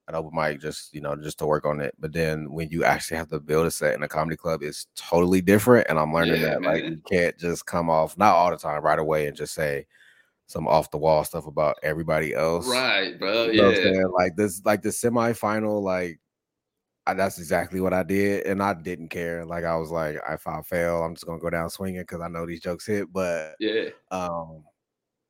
an 0.08 0.16
open 0.16 0.32
mic 0.34 0.60
just 0.60 0.94
you 0.94 1.02
know 1.02 1.16
just 1.16 1.40
to 1.40 1.46
work 1.46 1.66
on 1.66 1.80
it. 1.80 1.94
But 2.00 2.14
then 2.14 2.52
when 2.52 2.70
you 2.70 2.84
actually 2.84 3.18
have 3.18 3.30
to 3.30 3.40
build 3.40 3.66
a 3.66 3.72
set 3.72 3.96
in 3.96 4.04
a 4.04 4.08
comedy 4.08 4.38
club, 4.38 4.64
it's 4.64 4.88
totally 4.96 5.42
different. 5.42 5.88
And 5.90 6.00
I'm 6.00 6.14
learning 6.14 6.42
yeah, 6.42 6.50
that 6.50 6.62
man. 6.62 6.74
like 6.74 6.84
you 6.84 7.02
can't 7.10 7.38
just 7.38 7.66
come 7.66 7.90
off 7.90 8.18
not 8.18 8.36
all 8.36 8.52
the 8.52 8.58
time 8.58 8.82
right 8.84 9.00
away 9.00 9.28
and 9.28 9.36
just 9.36 9.54
say 9.54 9.86
some 10.48 10.68
off 10.68 10.90
the 10.90 10.98
wall 10.98 11.24
stuff 11.24 11.46
about 11.46 11.78
everybody 11.84 12.34
else. 12.34 12.68
Right, 12.68 13.18
bro. 13.20 13.46
You 13.46 13.62
know 13.62 13.70
yeah. 13.70 14.06
Like 14.12 14.36
this, 14.36 14.62
like 14.66 14.82
the 14.82 14.90
semifinal, 14.90 15.82
like 15.82 16.20
I, 17.10 17.14
that's 17.14 17.40
exactly 17.40 17.82
what 17.82 17.94
I 17.94 18.04
did, 18.04 18.46
and 18.46 18.62
I 18.62 18.74
didn't 18.74 19.10
care. 19.10 19.46
Like 19.46 19.64
I 19.64 19.76
was 19.76 19.92
like, 19.92 20.18
if 20.30 20.48
I 20.48 20.62
fail, 20.62 21.04
I'm 21.04 21.16
just 21.16 21.26
gonna 21.26 21.40
go 21.40 21.50
down 21.50 21.70
swinging 21.70 22.02
because 22.02 22.22
I 22.22 22.28
know 22.28 22.46
these 22.46 22.62
jokes 22.62 22.86
hit. 22.86 23.12
But 23.12 23.56
yeah, 23.60 23.90
um, 24.12 24.64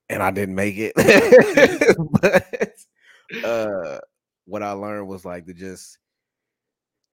and 0.10 0.22
I 0.22 0.32
didn't 0.32 0.56
make 0.56 0.76
it. 0.78 0.94
but 2.22 3.46
uh, 3.46 4.00
what 4.46 4.64
I 4.64 4.72
learned 4.72 5.08
was 5.08 5.26
like 5.26 5.46
to 5.46 5.54
just 5.54 5.98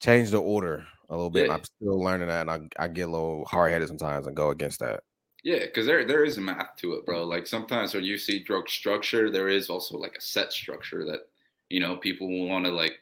change 0.01 0.31
the 0.31 0.41
order 0.41 0.87
a 1.09 1.15
little 1.15 1.31
bit. 1.31 1.47
Yeah. 1.47 1.55
I'm 1.55 1.65
still 1.65 2.03
learning 2.03 2.29
that, 2.29 2.49
and 2.49 2.71
I, 2.79 2.85
I 2.85 2.89
get 2.89 3.09
a 3.09 3.13
little 3.13 3.45
hard 3.45 3.73
headed 3.73 3.89
sometimes 3.89 4.27
and 4.27 4.37
go 4.37 4.51
against 4.51 4.81
that. 4.81 5.01
Yeah, 5.45 5.61
because 5.61 5.87
there 5.87 6.05
there 6.05 6.25
is 6.25 6.39
a 6.39 6.41
math 6.41 6.77
to 6.79 6.95
it, 6.95 7.07
bro. 7.07 7.25
Like 7.25 7.47
sometimes 7.47 7.95
when 7.95 8.05
you 8.05 8.19
see 8.19 8.43
drug 8.43 8.69
structure, 8.69 9.31
there 9.31 9.49
is 9.49 9.71
also 9.71 9.97
like 9.97 10.17
a 10.17 10.21
set 10.21 10.53
structure 10.53 11.05
that 11.05 11.21
you 11.69 11.81
know 11.81 11.97
people 11.97 12.49
want 12.49 12.65
to 12.65 12.73
like. 12.73 12.95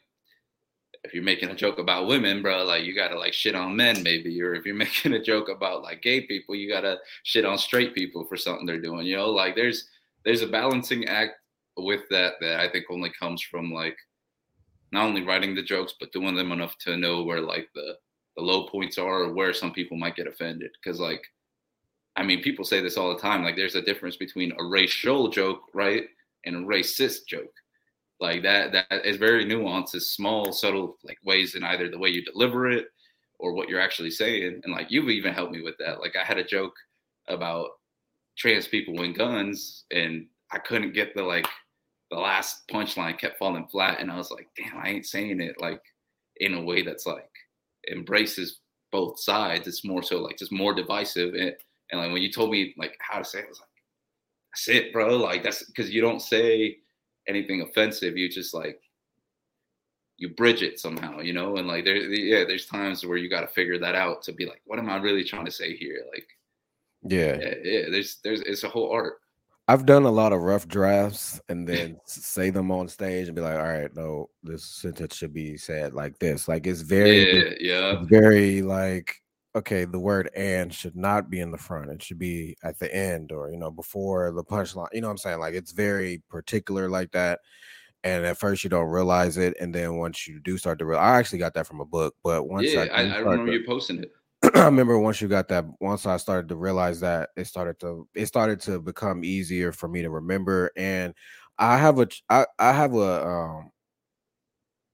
If 1.05 1.13
you're 1.13 1.23
making 1.23 1.49
a 1.49 1.55
joke 1.55 1.77
about 1.77 2.07
women, 2.07 2.41
bro, 2.41 2.63
like 2.63 2.83
you 2.83 2.95
gotta 2.95 3.17
like 3.17 3.33
shit 3.33 3.55
on 3.55 3.75
men, 3.75 4.01
maybe. 4.03 4.41
Or 4.41 4.55
if 4.55 4.65
you're 4.65 4.75
making 4.85 5.13
a 5.13 5.21
joke 5.21 5.49
about 5.49 5.83
like 5.83 6.01
gay 6.01 6.21
people, 6.21 6.55
you 6.55 6.69
gotta 6.69 6.97
shit 7.23 7.45
on 7.45 7.57
straight 7.57 7.93
people 7.93 8.25
for 8.25 8.37
something 8.37 8.65
they're 8.65 8.81
doing. 8.81 9.05
You 9.05 9.17
know, 9.17 9.29
like 9.29 9.55
there's 9.55 9.87
there's 10.25 10.41
a 10.41 10.47
balancing 10.47 11.05
act 11.05 11.35
with 11.77 12.01
that 12.09 12.33
that 12.41 12.59
I 12.59 12.69
think 12.69 12.85
only 12.89 13.11
comes 13.17 13.41
from 13.41 13.71
like 13.71 13.97
not 14.91 15.05
only 15.05 15.23
writing 15.23 15.55
the 15.55 15.61
jokes 15.61 15.93
but 15.99 16.11
doing 16.11 16.35
them 16.35 16.51
enough 16.51 16.77
to 16.79 16.97
know 16.97 17.23
where 17.23 17.41
like 17.41 17.69
the 17.75 17.97
the 18.35 18.43
low 18.43 18.67
points 18.67 18.97
are 18.97 19.23
or 19.23 19.33
where 19.33 19.53
some 19.53 19.71
people 19.71 19.97
might 19.97 20.15
get 20.15 20.27
offended 20.27 20.71
because 20.81 20.99
like 20.99 21.23
I 22.15 22.23
mean 22.23 22.41
people 22.41 22.65
say 22.65 22.81
this 22.81 22.97
all 22.97 23.13
the 23.13 23.21
time 23.21 23.43
like 23.43 23.55
there's 23.55 23.75
a 23.75 23.81
difference 23.81 24.15
between 24.15 24.53
a 24.57 24.63
racial 24.63 25.29
joke 25.29 25.63
right 25.73 26.05
and 26.45 26.55
a 26.55 26.59
racist 26.59 27.27
joke 27.27 27.53
like 28.19 28.43
that 28.43 28.71
that 28.71 29.05
is 29.05 29.17
very 29.17 29.45
nuanced 29.45 29.93
it's 29.93 30.11
small 30.11 30.51
subtle 30.51 30.97
like 31.03 31.17
ways 31.23 31.55
in 31.55 31.63
either 31.63 31.89
the 31.89 31.97
way 31.97 32.09
you 32.09 32.23
deliver 32.23 32.69
it 32.69 32.87
or 33.39 33.53
what 33.53 33.67
you're 33.67 33.81
actually 33.81 34.11
saying 34.11 34.61
and 34.63 34.73
like 34.73 34.89
you've 34.89 35.09
even 35.09 35.33
helped 35.33 35.51
me 35.51 35.61
with 35.61 35.75
that 35.77 35.99
like 35.99 36.15
I 36.15 36.23
had 36.23 36.37
a 36.37 36.43
joke 36.43 36.73
about 37.27 37.69
trans 38.37 38.67
people 38.67 39.01
and 39.01 39.15
guns, 39.15 39.85
and 39.91 40.27
I 40.51 40.59
couldn't 40.59 40.93
get 40.93 41.15
the 41.15 41.23
like 41.23 41.47
the 42.11 42.17
last 42.17 42.67
punchline 42.67 43.17
kept 43.17 43.39
falling 43.39 43.67
flat, 43.67 43.99
and 43.99 44.11
I 44.11 44.17
was 44.17 44.31
like, 44.31 44.47
damn, 44.55 44.77
I 44.77 44.89
ain't 44.89 45.05
saying 45.05 45.41
it 45.41 45.55
like 45.59 45.81
in 46.37 46.53
a 46.53 46.61
way 46.61 46.81
that's 46.81 47.05
like 47.05 47.29
embraces 47.91 48.59
both 48.91 49.19
sides. 49.19 49.67
It's 49.67 49.85
more 49.85 50.03
so 50.03 50.21
like 50.21 50.37
just 50.37 50.51
more 50.51 50.73
divisive, 50.73 51.33
and 51.33 51.53
and 51.91 52.01
like 52.01 52.11
when 52.11 52.21
you 52.21 52.31
told 52.31 52.51
me 52.51 52.73
like 52.77 52.95
how 52.99 53.19
to 53.19 53.25
say 53.25 53.39
it, 53.39 53.45
I 53.45 53.49
was 53.49 53.59
like, 53.59 53.69
that's 54.51 54.67
it, 54.69 54.93
bro. 54.93 55.17
Like 55.17 55.43
that's 55.43 55.63
because 55.63 55.89
you 55.89 56.01
don't 56.01 56.21
say 56.21 56.77
anything 57.27 57.61
offensive. 57.61 58.17
You 58.17 58.29
just 58.29 58.53
like 58.53 58.79
you 60.17 60.29
bridge 60.29 60.61
it 60.61 60.79
somehow, 60.79 61.19
you 61.19 61.33
know, 61.33 61.57
and 61.57 61.67
like 61.67 61.85
there, 61.85 61.97
yeah, 61.97 62.45
there's 62.45 62.65
times 62.65 63.05
where 63.05 63.17
you 63.17 63.29
got 63.29 63.41
to 63.41 63.47
figure 63.47 63.77
that 63.79 63.95
out 63.95 64.21
to 64.23 64.31
be 64.31 64.45
like, 64.45 64.61
what 64.65 64.79
am 64.79 64.89
I 64.89 64.97
really 64.97 65.23
trying 65.23 65.45
to 65.45 65.51
say 65.51 65.75
here? 65.75 66.05
Like, 66.13 66.27
yeah. 67.03 67.37
yeah, 67.39 67.53
yeah. 67.63 67.81
There's 67.89 68.19
there's 68.23 68.41
it's 68.41 68.63
a 68.63 68.69
whole 68.69 68.91
art. 68.91 69.15
I've 69.67 69.85
done 69.85 70.03
a 70.03 70.11
lot 70.11 70.31
of 70.31 70.41
rough 70.41 70.67
drafts 70.67 71.41
and 71.49 71.67
then 71.67 71.97
say 72.05 72.51
them 72.51 72.71
on 72.71 72.87
stage 72.87 73.27
and 73.27 73.35
be 73.35 73.41
like, 73.41 73.57
all 73.57 73.63
right, 73.63 73.93
no, 73.95 74.29
this 74.43 74.63
sentence 74.63 75.15
should 75.15 75.33
be 75.33 75.57
said 75.57 75.93
like 75.93 76.17
this. 76.19 76.47
Like 76.47 76.67
it's 76.67 76.81
very 76.81 77.33
yeah, 77.33 77.53
yeah. 77.59 77.99
It's 77.99 78.07
very 78.07 78.61
like 78.61 79.15
okay, 79.55 79.85
the 79.85 79.99
word 79.99 80.29
and 80.35 80.73
should 80.73 80.95
not 80.95 81.29
be 81.29 81.39
in 81.39 81.51
the 81.51 81.57
front. 81.57 81.89
It 81.89 82.03
should 82.03 82.19
be 82.19 82.57
at 82.63 82.77
the 82.77 82.93
end 82.93 83.31
or 83.31 83.49
you 83.49 83.57
know, 83.57 83.71
before 83.71 84.31
the 84.31 84.43
punchline. 84.43 84.87
You 84.93 85.01
know 85.01 85.07
what 85.07 85.11
I'm 85.11 85.17
saying? 85.17 85.39
Like 85.39 85.53
it's 85.53 85.71
very 85.71 86.21
particular 86.29 86.89
like 86.89 87.11
that. 87.11 87.39
And 88.03 88.25
at 88.25 88.37
first 88.37 88.63
you 88.63 88.69
don't 88.69 88.89
realize 88.89 89.37
it, 89.37 89.55
and 89.59 89.73
then 89.73 89.95
once 89.95 90.27
you 90.27 90.39
do 90.39 90.59
start 90.59 90.77
to 90.79 90.85
realize, 90.85 91.05
I 91.05 91.17
actually 91.17 91.39
got 91.39 91.55
that 91.55 91.65
from 91.65 91.79
a 91.79 91.85
book. 91.85 92.13
But 92.23 92.47
once 92.47 92.71
yeah, 92.71 92.81
I, 92.93 93.01
I, 93.01 93.15
I 93.15 93.17
remember 93.17 93.51
to, 93.51 93.57
you 93.57 93.65
posting 93.65 94.03
it. 94.03 94.11
I 94.55 94.65
remember 94.65 94.99
once 94.99 95.21
you 95.21 95.27
got 95.27 95.47
that, 95.47 95.65
once 95.79 96.05
I 96.05 96.17
started 96.17 96.47
to 96.49 96.55
realize 96.55 96.99
that 96.99 97.29
it 97.35 97.47
started 97.47 97.79
to 97.79 98.07
it 98.13 98.27
started 98.27 98.61
to 98.61 98.79
become 98.79 99.23
easier 99.23 99.71
for 99.71 99.87
me 99.87 100.03
to 100.03 100.11
remember. 100.11 100.69
And 100.77 101.15
I 101.57 101.77
have 101.77 101.99
a 101.99 102.07
I, 102.29 102.45
I 102.59 102.71
have 102.73 102.93
a 102.93 103.25
um 103.25 103.71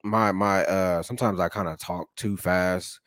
my 0.04 0.32
my 0.32 0.63
uh 0.65 1.04
sometimes 1.04 1.39
I 1.39 1.50
kind 1.50 1.67
of 1.67 1.78
talk 1.80 2.08
too 2.15 2.38
fast 2.38 3.02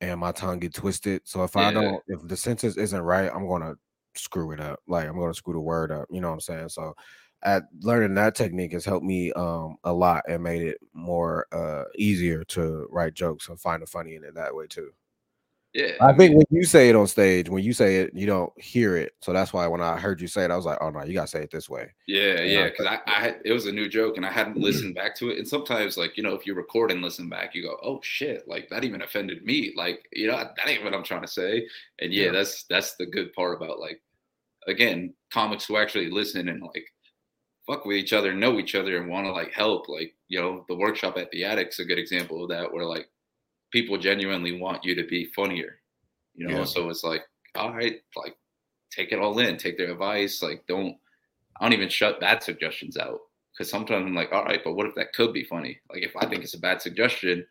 and 0.00 0.20
my 0.20 0.32
tongue 0.32 0.58
get 0.58 0.74
twisted. 0.74 1.22
So 1.24 1.44
if 1.44 1.54
yeah. 1.54 1.68
I 1.68 1.72
don't 1.72 2.02
if 2.08 2.26
the 2.26 2.36
sentence 2.36 2.76
isn't 2.76 3.00
right, 3.00 3.30
I'm 3.32 3.48
gonna 3.48 3.74
screw 4.14 4.52
it 4.52 4.60
up. 4.60 4.80
Like 4.86 5.08
I'm 5.08 5.18
gonna 5.18 5.34
screw 5.34 5.54
the 5.54 5.60
word 5.60 5.92
up. 5.92 6.06
You 6.10 6.20
know 6.20 6.28
what 6.28 6.34
I'm 6.34 6.40
saying? 6.40 6.68
So 6.70 6.94
at 7.42 7.64
learning 7.80 8.14
that 8.14 8.34
technique 8.34 8.72
has 8.72 8.84
helped 8.84 9.04
me 9.04 9.32
um 9.32 9.76
a 9.84 9.92
lot 9.92 10.24
and 10.28 10.42
made 10.42 10.62
it 10.62 10.78
more 10.94 11.46
uh 11.52 11.84
easier 11.96 12.44
to 12.44 12.86
write 12.90 13.14
jokes 13.14 13.48
and 13.48 13.60
find 13.60 13.82
the 13.82 13.86
funny 13.86 14.14
in 14.14 14.24
it 14.24 14.34
that 14.34 14.54
way 14.54 14.66
too. 14.66 14.90
Yeah. 15.76 15.92
I 16.00 16.14
think 16.14 16.34
when 16.34 16.46
you 16.48 16.64
say 16.64 16.88
it 16.88 16.96
on 16.96 17.06
stage, 17.06 17.50
when 17.50 17.62
you 17.62 17.74
say 17.74 17.96
it, 17.98 18.14
you 18.14 18.26
don't 18.26 18.50
hear 18.58 18.96
it. 18.96 19.12
So 19.20 19.34
that's 19.34 19.52
why 19.52 19.66
when 19.66 19.82
I 19.82 19.98
heard 19.98 20.22
you 20.22 20.26
say 20.26 20.42
it, 20.42 20.50
I 20.50 20.56
was 20.56 20.64
like, 20.64 20.78
oh 20.80 20.88
no, 20.88 21.04
you 21.04 21.12
gotta 21.12 21.28
say 21.28 21.42
it 21.42 21.50
this 21.50 21.68
way. 21.68 21.92
Yeah, 22.06 22.40
yeah. 22.40 22.70
Cause 22.70 22.86
I, 22.86 22.98
I 23.06 23.20
had, 23.20 23.40
it 23.44 23.52
was 23.52 23.66
a 23.66 23.72
new 23.72 23.86
joke 23.86 24.16
and 24.16 24.24
I 24.24 24.32
hadn't 24.32 24.56
listened 24.56 24.94
back 24.94 25.14
to 25.16 25.28
it. 25.28 25.36
And 25.36 25.46
sometimes, 25.46 25.98
like, 25.98 26.16
you 26.16 26.22
know, 26.22 26.32
if 26.32 26.46
you 26.46 26.54
record 26.54 26.90
and 26.92 27.02
listen 27.02 27.28
back, 27.28 27.54
you 27.54 27.62
go, 27.62 27.76
oh 27.82 28.00
shit, 28.02 28.48
like 28.48 28.70
that 28.70 28.84
even 28.84 29.02
offended 29.02 29.44
me. 29.44 29.74
Like, 29.76 30.08
you 30.12 30.28
know, 30.28 30.38
that 30.38 30.66
ain't 30.66 30.82
what 30.82 30.94
I'm 30.94 31.04
trying 31.04 31.20
to 31.20 31.28
say. 31.28 31.68
And 31.98 32.10
yeah, 32.10 32.26
yeah. 32.26 32.32
that's 32.32 32.64
that's 32.70 32.96
the 32.96 33.04
good 33.04 33.34
part 33.34 33.58
about 33.58 33.78
like 33.78 34.00
again, 34.66 35.12
comics 35.30 35.66
who 35.66 35.76
actually 35.76 36.10
listen 36.10 36.48
and 36.48 36.62
like 36.62 36.86
fuck 37.66 37.84
with 37.84 37.98
each 37.98 38.14
other, 38.14 38.32
know 38.32 38.58
each 38.58 38.74
other, 38.74 38.96
and 38.96 39.10
want 39.10 39.26
to 39.26 39.32
like 39.32 39.52
help. 39.52 39.90
Like, 39.90 40.14
you 40.28 40.40
know, 40.40 40.64
the 40.68 40.74
workshop 40.74 41.18
at 41.18 41.30
the 41.32 41.44
attic's 41.44 41.80
a 41.80 41.84
good 41.84 41.98
example 41.98 42.42
of 42.42 42.48
that, 42.48 42.72
where 42.72 42.86
like 42.86 43.10
people 43.72 43.98
genuinely 43.98 44.60
want 44.60 44.84
you 44.84 44.94
to 44.94 45.04
be 45.04 45.30
funnier, 45.36 45.80
you 46.34 46.46
know. 46.46 46.58
Yeah. 46.58 46.64
So 46.64 46.88
it's 46.88 47.04
like, 47.04 47.22
all 47.54 47.74
right, 47.74 47.96
like 48.16 48.36
take 48.90 49.12
it 49.12 49.18
all 49.18 49.38
in, 49.38 49.56
take 49.56 49.78
their 49.78 49.90
advice. 49.90 50.42
Like, 50.42 50.64
don't 50.66 50.96
I 51.58 51.64
don't 51.64 51.72
even 51.72 51.88
shut 51.88 52.20
bad 52.20 52.42
suggestions 52.42 52.96
out 52.96 53.20
because 53.52 53.70
sometimes 53.70 54.06
I'm 54.06 54.14
like, 54.14 54.32
all 54.32 54.44
right, 54.44 54.60
but 54.62 54.74
what 54.74 54.86
if 54.86 54.94
that 54.96 55.14
could 55.14 55.32
be 55.32 55.44
funny? 55.44 55.80
Like, 55.90 56.02
if 56.02 56.16
I 56.16 56.26
think 56.26 56.44
it's 56.44 56.54
a 56.54 56.60
bad 56.60 56.82
suggestion, 56.82 57.46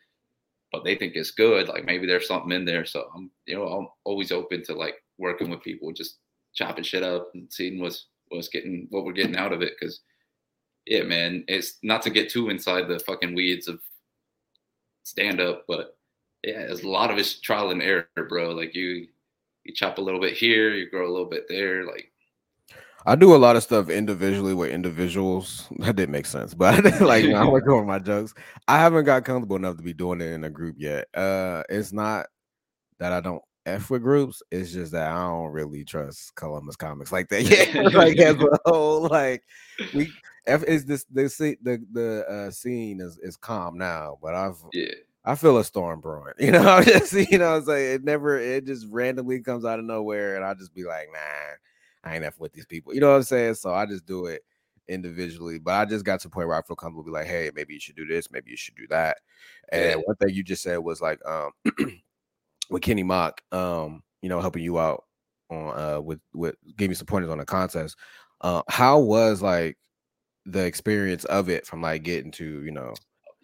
but 0.72 0.84
they 0.84 0.96
think 0.96 1.14
it's 1.16 1.32
good, 1.32 1.68
like 1.68 1.86
maybe 1.86 2.06
there's 2.06 2.28
something 2.28 2.52
in 2.52 2.66
there. 2.66 2.86
So 2.86 3.10
I'm, 3.16 3.32
you 3.46 3.56
know, 3.56 3.68
I'm 3.68 3.88
always 4.04 4.32
open 4.32 4.64
to 4.66 4.74
like 4.74 4.96
working 5.18 5.50
with 5.50 5.64
people, 5.64 5.92
just 5.92 6.18
chopping 6.54 6.84
shit 6.84 7.04
up 7.04 7.30
and 7.34 7.52
seeing 7.52 7.80
what's 7.80 8.08
what's 8.30 8.50
getting 8.50 8.88
what 8.90 9.06
we're 9.06 9.14
getting 9.14 9.38
out 9.38 9.54
of 9.54 9.62
it. 9.62 9.74
Because 9.80 10.02
yeah, 10.86 11.04
man, 11.04 11.44
it's 11.48 11.78
not 11.82 12.02
to 12.04 12.10
get 12.10 12.30
too 12.30 12.50
inside 12.50 12.88
the 12.88 13.00
fucking 13.00 13.34
weeds 13.34 13.68
of 13.68 13.80
stand 15.04 15.40
up, 15.40 15.64
but 15.68 15.95
yeah, 16.46 16.60
it's 16.60 16.84
a 16.84 16.88
lot 16.88 17.12
of 17.12 17.18
it's 17.18 17.40
trial 17.40 17.72
and 17.72 17.82
error, 17.82 18.08
bro. 18.30 18.52
Like 18.52 18.76
you, 18.76 19.08
you 19.64 19.74
chop 19.74 19.98
a 19.98 20.02
little 20.02 20.22
bit 20.22 20.34
here, 20.34 20.74
you 20.74 20.90
grow 20.90 21.08
a 21.08 21.12
little 21.12 21.30
bit 21.30 21.46
there. 21.50 21.86
Like 21.86 22.12
I 23.08 23.16
do 23.16 23.36
a 23.36 23.38
lot 23.38 23.56
of 23.56 23.64
stuff 23.64 23.90
individually 23.90 24.54
with 24.54 24.72
individuals. 24.72 25.68
That 25.80 25.96
didn't 25.96 26.12
make 26.12 26.26
sense, 26.26 26.54
but 26.54 26.84
like 27.02 27.26
I 27.26 27.48
work 27.48 27.68
on 27.68 27.88
my 27.88 28.00
jokes. 28.00 28.34
I 28.68 28.80
haven't 28.80 29.06
got 29.06 29.26
comfortable 29.26 29.56
enough 29.56 29.78
to 29.78 29.84
be 29.84 29.94
doing 29.94 30.22
it 30.22 30.32
in 30.32 30.44
a 30.44 30.50
group 30.50 30.76
yet. 30.78 31.08
Uh, 31.14 31.64
it's 31.70 31.92
not 31.92 32.28
that 33.00 33.12
I 33.12 33.22
don't 33.22 33.42
f 33.66 33.90
with 33.90 34.04
groups. 34.04 34.44
It's 34.52 34.72
just 34.72 34.92
that 34.92 35.12
I 35.12 35.28
don't 35.28 35.52
really 35.52 35.84
trust 35.84 36.36
Columbus 36.36 36.76
comics 36.76 37.12
like 37.12 37.30
that. 37.30 37.42
Yeah, 37.74 37.82
like 37.90 38.18
as 38.18 38.36
a 38.36 38.60
whole, 38.66 39.08
like 39.08 39.44
we 39.94 40.12
F 40.46 40.64
is 40.64 40.86
this 40.86 41.06
the 41.06 41.28
see 41.28 41.58
the 41.62 41.84
the 41.92 42.26
uh, 42.28 42.52
scene 42.52 43.02
is 43.02 43.18
is 43.18 43.36
calm 43.36 43.78
now, 43.78 44.18
but 44.22 44.36
I've 44.36 44.58
yeah. 44.74 44.94
I 45.26 45.36
feel 45.36 45.58
a 45.58 45.64
storm 45.64 46.02
brewing. 46.02 46.34
You 46.40 46.52
know, 46.52 46.62
I'm 46.62 46.84
just 46.84 47.14
you 47.14 47.38
know, 47.38 47.58
it's 47.58 47.68
like 47.68 47.80
it 47.80 48.04
never 48.04 48.38
it 48.40 48.66
just 48.66 48.88
randomly 48.90 49.42
comes 49.42 49.66
out 49.66 49.80
of 49.80 49.86
nowhere, 49.86 50.36
and 50.36 50.46
I'll 50.46 50.56
just 50.56 50.74
be 50.74 50.84
like, 50.84 51.08
nah, 51.12 52.10
I 52.10 52.16
ain't 52.16 52.24
f 52.24 52.40
with 52.40 52.54
these 52.54 52.66
people. 52.66 52.94
You 52.94 53.02
know 53.02 53.10
what 53.10 53.18
I'm 53.18 53.24
saying? 53.24 53.56
So 53.56 53.74
I 53.74 53.86
just 53.86 54.06
do 54.06 54.28
it 54.28 54.44
individually. 54.88 55.60
But 55.60 55.74
I 55.74 55.86
just 55.86 56.06
got 56.06 56.20
to 56.22 56.28
the 56.28 56.32
point 56.32 56.48
where 56.48 56.58
I 56.58 56.62
feel 56.62 56.76
comfortable 56.76 57.04
be 57.04 57.12
like, 57.12 57.28
hey, 57.28 57.50
maybe 57.56 57.74
you 57.74 57.80
should 57.80 57.96
do 57.96 58.06
this, 58.06 58.32
maybe 58.32 58.52
you 58.52 58.58
should 58.58 58.76
do 58.76 58.88
that. 58.90 59.18
And 59.72 60.02
one 60.06 60.16
thing 60.18 60.30
you 60.30 60.44
just 60.44 60.64
said 60.64 60.78
was 60.78 61.02
like, 61.02 61.20
um, 61.26 61.52
with 62.70 62.82
Kenny 62.82 63.04
Mock, 63.04 63.42
um, 63.52 64.04
you 64.22 64.30
know, 64.30 64.40
helping 64.42 64.64
you 64.64 64.80
out 64.80 65.06
on 65.52 65.80
uh 65.80 66.02
with 66.02 66.20
with 66.34 66.56
gave 66.76 66.90
me 66.90 66.96
some 66.96 67.06
pointers 67.06 67.30
on 67.30 67.38
the 67.38 67.46
contest. 67.46 67.96
Uh, 68.42 68.62
how 68.68 69.00
was 69.00 69.42
like 69.42 69.78
the 70.46 70.64
experience 70.66 71.26
of 71.26 71.50
it 71.50 71.66
from 71.66 71.82
like 71.82 72.04
getting 72.04 72.32
to 72.32 72.64
you 72.64 72.72
know 72.72 72.94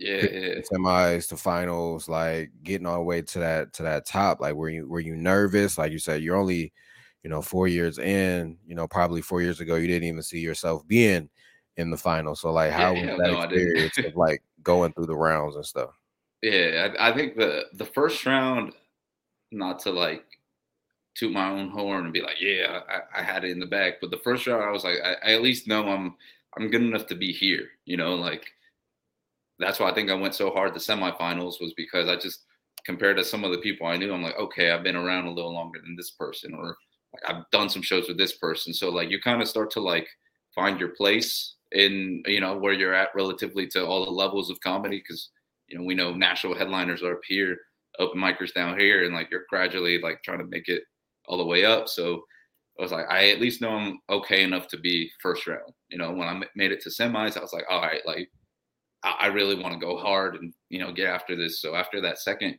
Yeah, 0.02 0.26
yeah. 0.26 0.62
semis 0.62 1.30
to 1.30 1.38
finals, 1.38 2.10
like 2.10 2.50
getting 2.64 2.88
all 2.88 2.98
the 2.98 3.04
way 3.04 3.22
to 3.22 3.40
that 3.40 3.74
to 3.74 3.84
that 3.84 4.08
top? 4.08 4.42
Like, 4.42 4.56
were 4.56 4.70
you 4.70 4.90
were 4.90 5.00
you 5.00 5.16
nervous? 5.16 5.78
Like 5.78 5.92
you 5.92 6.00
said, 6.00 6.24
you're 6.24 6.38
only, 6.38 6.74
you 7.24 7.30
know, 7.30 7.44
four 7.44 7.68
years 7.68 8.00
in. 8.00 8.58
You 8.66 8.74
know, 8.74 8.88
probably 8.88 9.22
four 9.22 9.44
years 9.44 9.60
ago, 9.60 9.76
you 9.76 9.86
didn't 9.86 10.08
even 10.08 10.24
see 10.24 10.40
yourself 10.40 10.88
being 10.88 11.30
in 11.78 11.92
the 11.92 11.98
final. 11.98 12.36
So, 12.36 12.52
like, 12.52 12.72
how 12.72 12.94
yeah, 12.94 13.12
was 13.12 13.20
that 13.20 13.32
no, 13.32 13.42
experience 13.42 13.98
of 14.00 14.16
like 14.16 14.42
going 14.64 14.92
through 14.94 15.06
the 15.06 15.16
rounds 15.16 15.56
and 15.56 15.66
stuff? 15.66 15.92
Yeah, 16.42 16.96
I, 16.98 17.10
I 17.10 17.16
think 17.16 17.38
the 17.38 17.66
the 17.74 17.86
first 17.86 18.26
round, 18.26 18.74
not 19.52 19.78
to 19.82 19.92
like 19.92 20.26
toot 21.14 21.32
my 21.32 21.48
own 21.52 21.70
horn 21.70 22.06
and 22.06 22.14
be 22.14 22.22
like, 22.22 22.42
yeah, 22.42 22.80
I, 22.90 23.20
I 23.20 23.24
had 23.24 23.44
it 23.44 23.52
in 23.52 23.60
the 23.60 23.68
bag, 23.68 23.96
but 24.02 24.10
the 24.10 24.18
first 24.18 24.48
round, 24.48 24.64
I 24.64 24.72
was 24.72 24.84
like, 24.84 24.98
I, 25.04 25.14
I 25.24 25.34
at 25.34 25.44
least 25.44 25.68
know 25.68 25.88
I'm 25.88 26.16
I'm 26.58 26.72
good 26.72 26.82
enough 26.82 27.06
to 27.08 27.16
be 27.16 27.32
here. 27.32 27.68
You 27.86 27.98
know, 27.98 28.16
like 28.16 28.48
that's 29.62 29.80
why 29.80 29.90
I 29.90 29.94
think 29.94 30.10
I 30.10 30.16
went 30.16 30.36
so 30.36 30.52
hard 30.52 30.74
the 30.74 30.80
semifinals 30.80 31.62
was 31.62 31.74
because 31.76 32.08
I 32.08 32.16
just 32.16 32.46
compared 32.86 33.18
to 33.18 33.24
some 33.24 33.44
of 33.44 33.52
the 33.52 33.60
people 33.60 33.88
I 33.88 33.98
knew, 33.98 34.14
I'm 34.14 34.24
like, 34.24 34.38
okay, 34.38 34.72
I've 34.72 34.84
been 34.84 34.96
around 34.96 35.26
a 35.26 35.32
little 35.32 35.54
longer 35.54 35.80
than 35.84 35.96
this 35.96 36.12
person, 36.12 36.54
or 36.54 36.76
like 37.14 37.24
I've 37.28 37.44
done 37.52 37.70
some 37.70 37.82
shows 37.82 38.08
with 38.08 38.18
this 38.18 38.38
person. 38.38 38.74
So 38.74 38.90
like 38.90 39.10
you 39.10 39.20
kind 39.22 39.42
of 39.42 39.48
start 39.48 39.72
to 39.72 39.82
like 39.82 40.08
find 40.56 40.80
your 40.80 40.90
place 40.90 41.56
in 41.74 42.22
you 42.26 42.42
know 42.42 42.58
where 42.58 42.74
you're 42.74 42.94
at 42.94 43.10
relatively 43.16 43.66
to 43.66 43.86
all 43.86 44.06
the 44.06 44.12
levels 44.12 44.50
of 44.50 44.60
comedy 44.60 44.98
because 44.98 45.30
you 45.68 45.78
know 45.78 45.84
we 45.84 45.96
know 45.96 46.14
national 46.14 46.58
headliners 46.58 47.04
are 47.04 47.14
up 47.14 47.22
here, 47.28 47.58
open 48.00 48.20
micers 48.20 48.54
down 48.54 48.80
here, 48.80 49.06
and 49.06 49.14
like 49.14 49.30
you're 49.32 49.46
gradually 49.50 50.00
like 50.00 50.22
trying 50.24 50.40
to 50.40 50.46
make 50.46 50.68
it 50.68 50.84
all 51.28 51.38
the 51.38 51.46
way 51.46 51.66
up. 51.66 51.88
So 51.88 52.24
I 52.80 52.84
was 52.84 52.92
like, 52.92 53.06
I 53.10 53.30
at 53.30 53.42
least 53.42 53.62
know 53.62 53.72
I'm 53.72 54.00
okay 54.10 54.44
enough 54.44 54.68
to 54.70 54.78
be 54.78 55.12
first 55.22 55.46
round. 55.46 55.74
You 55.90 55.98
know, 55.98 56.12
when 56.12 56.28
I 56.28 56.42
made 56.56 56.72
it 56.72 56.82
to 56.82 56.90
semis, 56.90 57.38
I 57.38 57.42
was 57.42 57.54
like, 57.54 57.66
all 57.70 57.82
right, 57.82 58.02
like 58.06 58.30
I 59.04 59.28
really 59.28 59.56
want 59.56 59.74
to 59.74 59.80
go 59.80 59.98
hard 59.98 60.36
and 60.36 60.54
you 60.70 60.80
know 60.80 60.92
get 60.92 61.08
after 61.08 61.36
this. 61.36 61.62
So 61.62 61.76
after 61.76 62.02
that 62.02 62.20
second 62.20 62.58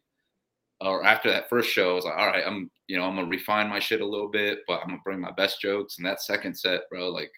or 0.81 1.05
after 1.05 1.31
that 1.31 1.49
first 1.49 1.71
show, 1.71 1.93
I 1.93 1.95
was 1.95 2.05
like, 2.05 2.17
all 2.19 2.27
right, 2.27 2.45
I'm 2.47 2.71
you 2.89 2.97
know 2.97 3.05
I'm 3.05 3.15
gonna 3.17 3.29
refine 3.29 3.69
my 3.69 3.79
shit 3.79 4.01
a 4.01 4.07
little 4.07 4.29
bit, 4.29 4.61
but 4.67 4.81
I'm 4.81 4.89
gonna 4.89 5.01
bring 5.05 5.21
my 5.21 5.33
best 5.33 5.61
jokes. 5.61 5.99
And 5.99 6.07
that 6.07 6.23
second 6.23 6.57
set, 6.57 6.83
bro, 6.91 7.09
like 7.11 7.31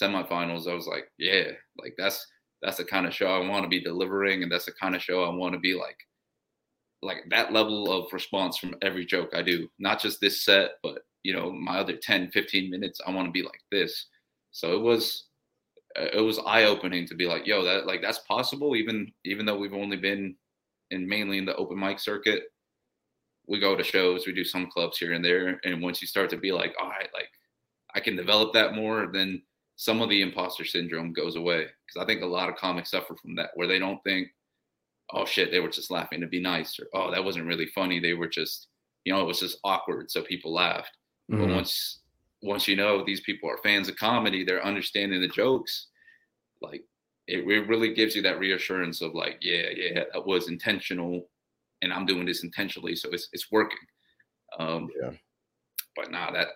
semifinals, 0.00 0.70
I 0.70 0.74
was 0.74 0.86
like, 0.86 1.10
yeah, 1.18 1.50
like 1.78 1.94
that's 1.98 2.24
that's 2.62 2.76
the 2.78 2.84
kind 2.84 3.06
of 3.06 3.14
show 3.14 3.26
I 3.26 3.46
want 3.48 3.64
to 3.64 3.68
be 3.68 3.80
delivering, 3.82 4.42
and 4.42 4.52
that's 4.52 4.66
the 4.66 4.72
kind 4.72 4.94
of 4.94 5.02
show 5.02 5.24
I 5.24 5.34
want 5.34 5.54
to 5.54 5.60
be 5.60 5.74
like 5.74 5.98
like 7.02 7.24
that 7.30 7.52
level 7.52 7.92
of 7.92 8.12
response 8.12 8.58
from 8.58 8.74
every 8.82 9.04
joke 9.04 9.30
I 9.34 9.42
do, 9.42 9.68
not 9.78 10.00
just 10.00 10.20
this 10.20 10.44
set, 10.44 10.72
but 10.82 11.02
you 11.22 11.32
know 11.32 11.50
my 11.52 11.78
other 11.78 11.96
10, 11.96 12.30
15 12.30 12.70
minutes. 12.70 13.00
I 13.06 13.10
want 13.10 13.26
to 13.26 13.32
be 13.32 13.42
like 13.42 13.60
this. 13.72 14.06
So 14.52 14.74
it 14.74 14.80
was 14.80 15.26
it 15.98 16.20
was 16.22 16.38
eye 16.46 16.64
opening 16.64 17.06
to 17.06 17.14
be 17.14 17.26
like, 17.26 17.46
yo, 17.46 17.64
that 17.64 17.86
like 17.86 18.02
that's 18.02 18.18
possible. 18.20 18.76
Even 18.76 19.12
even 19.24 19.46
though 19.46 19.58
we've 19.58 19.74
only 19.74 19.96
been 19.96 20.36
in 20.90 21.08
mainly 21.08 21.38
in 21.38 21.44
the 21.44 21.56
open 21.56 21.78
mic 21.78 21.98
circuit, 21.98 22.44
we 23.46 23.58
go 23.60 23.76
to 23.76 23.84
shows, 23.84 24.26
we 24.26 24.32
do 24.32 24.44
some 24.44 24.70
clubs 24.70 24.98
here 24.98 25.12
and 25.12 25.24
there, 25.24 25.60
and 25.64 25.82
once 25.82 26.00
you 26.00 26.06
start 26.06 26.30
to 26.30 26.36
be 26.36 26.52
like, 26.52 26.74
all 26.80 26.88
right, 26.88 27.08
like 27.14 27.30
I 27.94 28.00
can 28.00 28.16
develop 28.16 28.52
that 28.52 28.74
more, 28.74 29.08
then 29.12 29.42
some 29.76 30.00
of 30.02 30.08
the 30.08 30.22
imposter 30.22 30.64
syndrome 30.64 31.12
goes 31.12 31.36
away. 31.36 31.66
Because 31.86 32.02
I 32.02 32.06
think 32.06 32.22
a 32.22 32.26
lot 32.26 32.48
of 32.48 32.56
comics 32.56 32.90
suffer 32.90 33.14
from 33.16 33.34
that, 33.36 33.50
where 33.54 33.68
they 33.68 33.78
don't 33.78 34.02
think, 34.04 34.28
oh 35.12 35.24
shit, 35.24 35.50
they 35.50 35.60
were 35.60 35.68
just 35.68 35.90
laughing 35.90 36.20
to 36.20 36.26
be 36.26 36.40
nice, 36.40 36.78
or 36.80 36.86
oh 36.94 37.10
that 37.10 37.24
wasn't 37.24 37.46
really 37.46 37.66
funny. 37.66 38.00
They 38.00 38.14
were 38.14 38.28
just, 38.28 38.68
you 39.04 39.12
know, 39.12 39.20
it 39.20 39.26
was 39.26 39.40
just 39.40 39.58
awkward, 39.64 40.10
so 40.10 40.22
people 40.22 40.52
laughed. 40.52 40.96
But 41.28 41.48
Mhm. 41.48 41.54
once 41.54 42.00
once 42.42 42.68
you 42.68 42.76
know 42.76 43.04
these 43.04 43.20
people 43.20 43.48
are 43.48 43.58
fans 43.58 43.88
of 43.88 43.96
comedy, 43.96 44.44
they're 44.44 44.64
understanding 44.64 45.20
the 45.20 45.28
jokes, 45.28 45.88
like 46.60 46.84
it, 47.26 47.38
it 47.40 47.68
really 47.68 47.94
gives 47.94 48.14
you 48.14 48.22
that 48.22 48.38
reassurance 48.38 49.00
of 49.02 49.14
like, 49.14 49.38
yeah, 49.40 49.68
yeah, 49.74 50.04
that 50.12 50.26
was 50.26 50.48
intentional, 50.48 51.28
and 51.82 51.92
I'm 51.92 52.06
doing 52.06 52.26
this 52.26 52.44
intentionally, 52.44 52.94
so 52.96 53.08
it's 53.10 53.28
it's 53.32 53.50
working. 53.50 53.78
Um, 54.58 54.88
Yeah. 55.00 55.10
But 55.96 56.10
nah, 56.10 56.30
that 56.32 56.48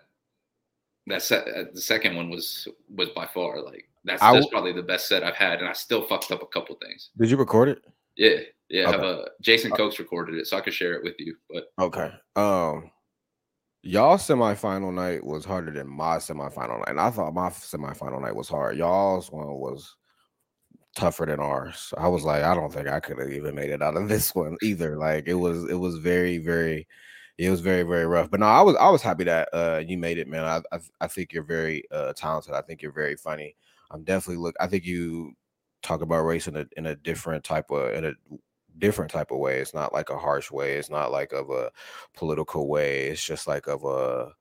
that 1.07 1.23
set 1.23 1.49
uh, 1.49 1.65
the 1.73 1.81
second 1.81 2.15
one 2.15 2.29
was 2.31 2.69
was 2.95 3.09
by 3.11 3.27
far 3.27 3.63
like 3.63 3.89
that's 4.05 4.21
that's 4.21 4.35
w- 4.35 4.51
probably 4.51 4.73
the 4.73 4.83
best 4.83 5.09
set 5.09 5.25
I've 5.25 5.35
had, 5.35 5.61
and 5.61 5.69
I 5.69 5.73
still 5.73 6.03
fucked 6.03 6.31
up 6.31 6.43
a 6.43 6.47
couple 6.47 6.77
things. 6.77 7.11
Did 7.19 7.31
you 7.31 7.37
record 7.39 7.71
it? 7.71 7.83
Yeah, 8.17 8.41
yeah. 8.69 8.89
I 8.89 8.93
have 8.93 9.03
a 9.03 9.29
Jason 9.41 9.71
Cokes 9.73 9.99
recorded 9.99 10.35
it, 10.37 10.47
so 10.47 10.57
I 10.57 10.61
could 10.61 10.75
share 10.75 10.93
it 10.93 11.03
with 11.03 11.15
you. 11.19 11.37
But 11.51 11.73
Okay. 11.79 12.13
Um, 12.37 12.91
y'all 13.83 14.17
semifinal 14.17 14.93
night 14.93 15.25
was 15.25 15.45
harder 15.45 15.73
than 15.73 15.89
my 15.89 16.17
semifinal 16.17 16.79
night. 16.79 16.89
And 16.89 17.01
I 17.01 17.11
thought 17.11 17.35
my 17.35 17.51
semifinal 17.51 18.21
night 18.21 18.37
was 18.37 18.49
hard. 18.49 18.77
Y'all's 18.77 19.31
one 19.31 19.47
was 19.55 19.97
tougher 20.97 21.27
than 21.27 21.41
ours. 21.41 21.93
I 21.97 22.09
was 22.09 22.25
like, 22.25 22.43
I 22.43 22.55
don't 22.55 22.73
think 22.73 22.89
I 22.89 23.01
could 23.01 23.19
have 23.19 23.31
even 23.31 23.55
made 23.55 23.71
it 23.71 23.83
out 23.83 23.97
of 23.97 24.09
this 24.09 24.35
one 24.35 24.57
either. 24.63 24.97
Like 24.97 25.25
it 25.27 25.35
was, 25.35 25.69
it 25.71 25.75
was 25.75 25.99
very, 25.99 26.39
very, 26.39 26.87
it 27.39 27.51
was 27.51 27.61
very, 27.61 27.85
very 27.85 28.07
rough. 28.07 28.31
But 28.31 28.41
no, 28.41 28.47
I 28.47 28.61
was, 28.61 28.77
I 28.77 28.91
was 28.91 29.03
happy 29.03 29.25
that 29.25 29.49
uh 29.53 29.83
you 29.87 29.97
made 29.97 30.19
it, 30.19 30.29
man. 30.29 30.45
I, 30.45 30.61
I, 30.73 30.81
I 31.01 31.07
think 31.07 31.33
you're 31.33 31.43
very 31.43 31.85
uh 31.91 32.13
talented. 32.15 32.55
I 32.55 32.61
think 32.61 32.83
you're 32.83 32.93
very 32.93 33.17
funny. 33.17 33.57
I'm 33.91 34.05
definitely 34.05 34.43
look. 34.43 34.55
I 34.61 34.67
think 34.67 34.85
you 34.85 35.33
talk 35.83 36.03
about 36.03 36.25
race 36.25 36.49
in 36.49 36.57
a 36.57 36.67
in 36.77 36.87
a 36.87 36.97
different 36.97 37.43
type 37.43 37.71
of 37.71 37.95
in 37.95 38.05
a 38.05 38.13
different 38.81 39.11
type 39.11 39.31
of 39.31 39.39
way. 39.39 39.59
It's 39.59 39.75
not 39.75 39.93
like 39.93 40.11
a 40.11 40.19
harsh 40.19 40.51
way. 40.51 40.75
It's 40.75 40.91
not 40.91 41.13
like 41.13 41.33
of 41.33 41.51
a 41.51 41.71
political 42.15 42.69
way. 42.69 43.07
It's 43.07 43.25
just 43.25 43.47
like 43.47 43.67
of 43.67 43.85
a 43.85 44.33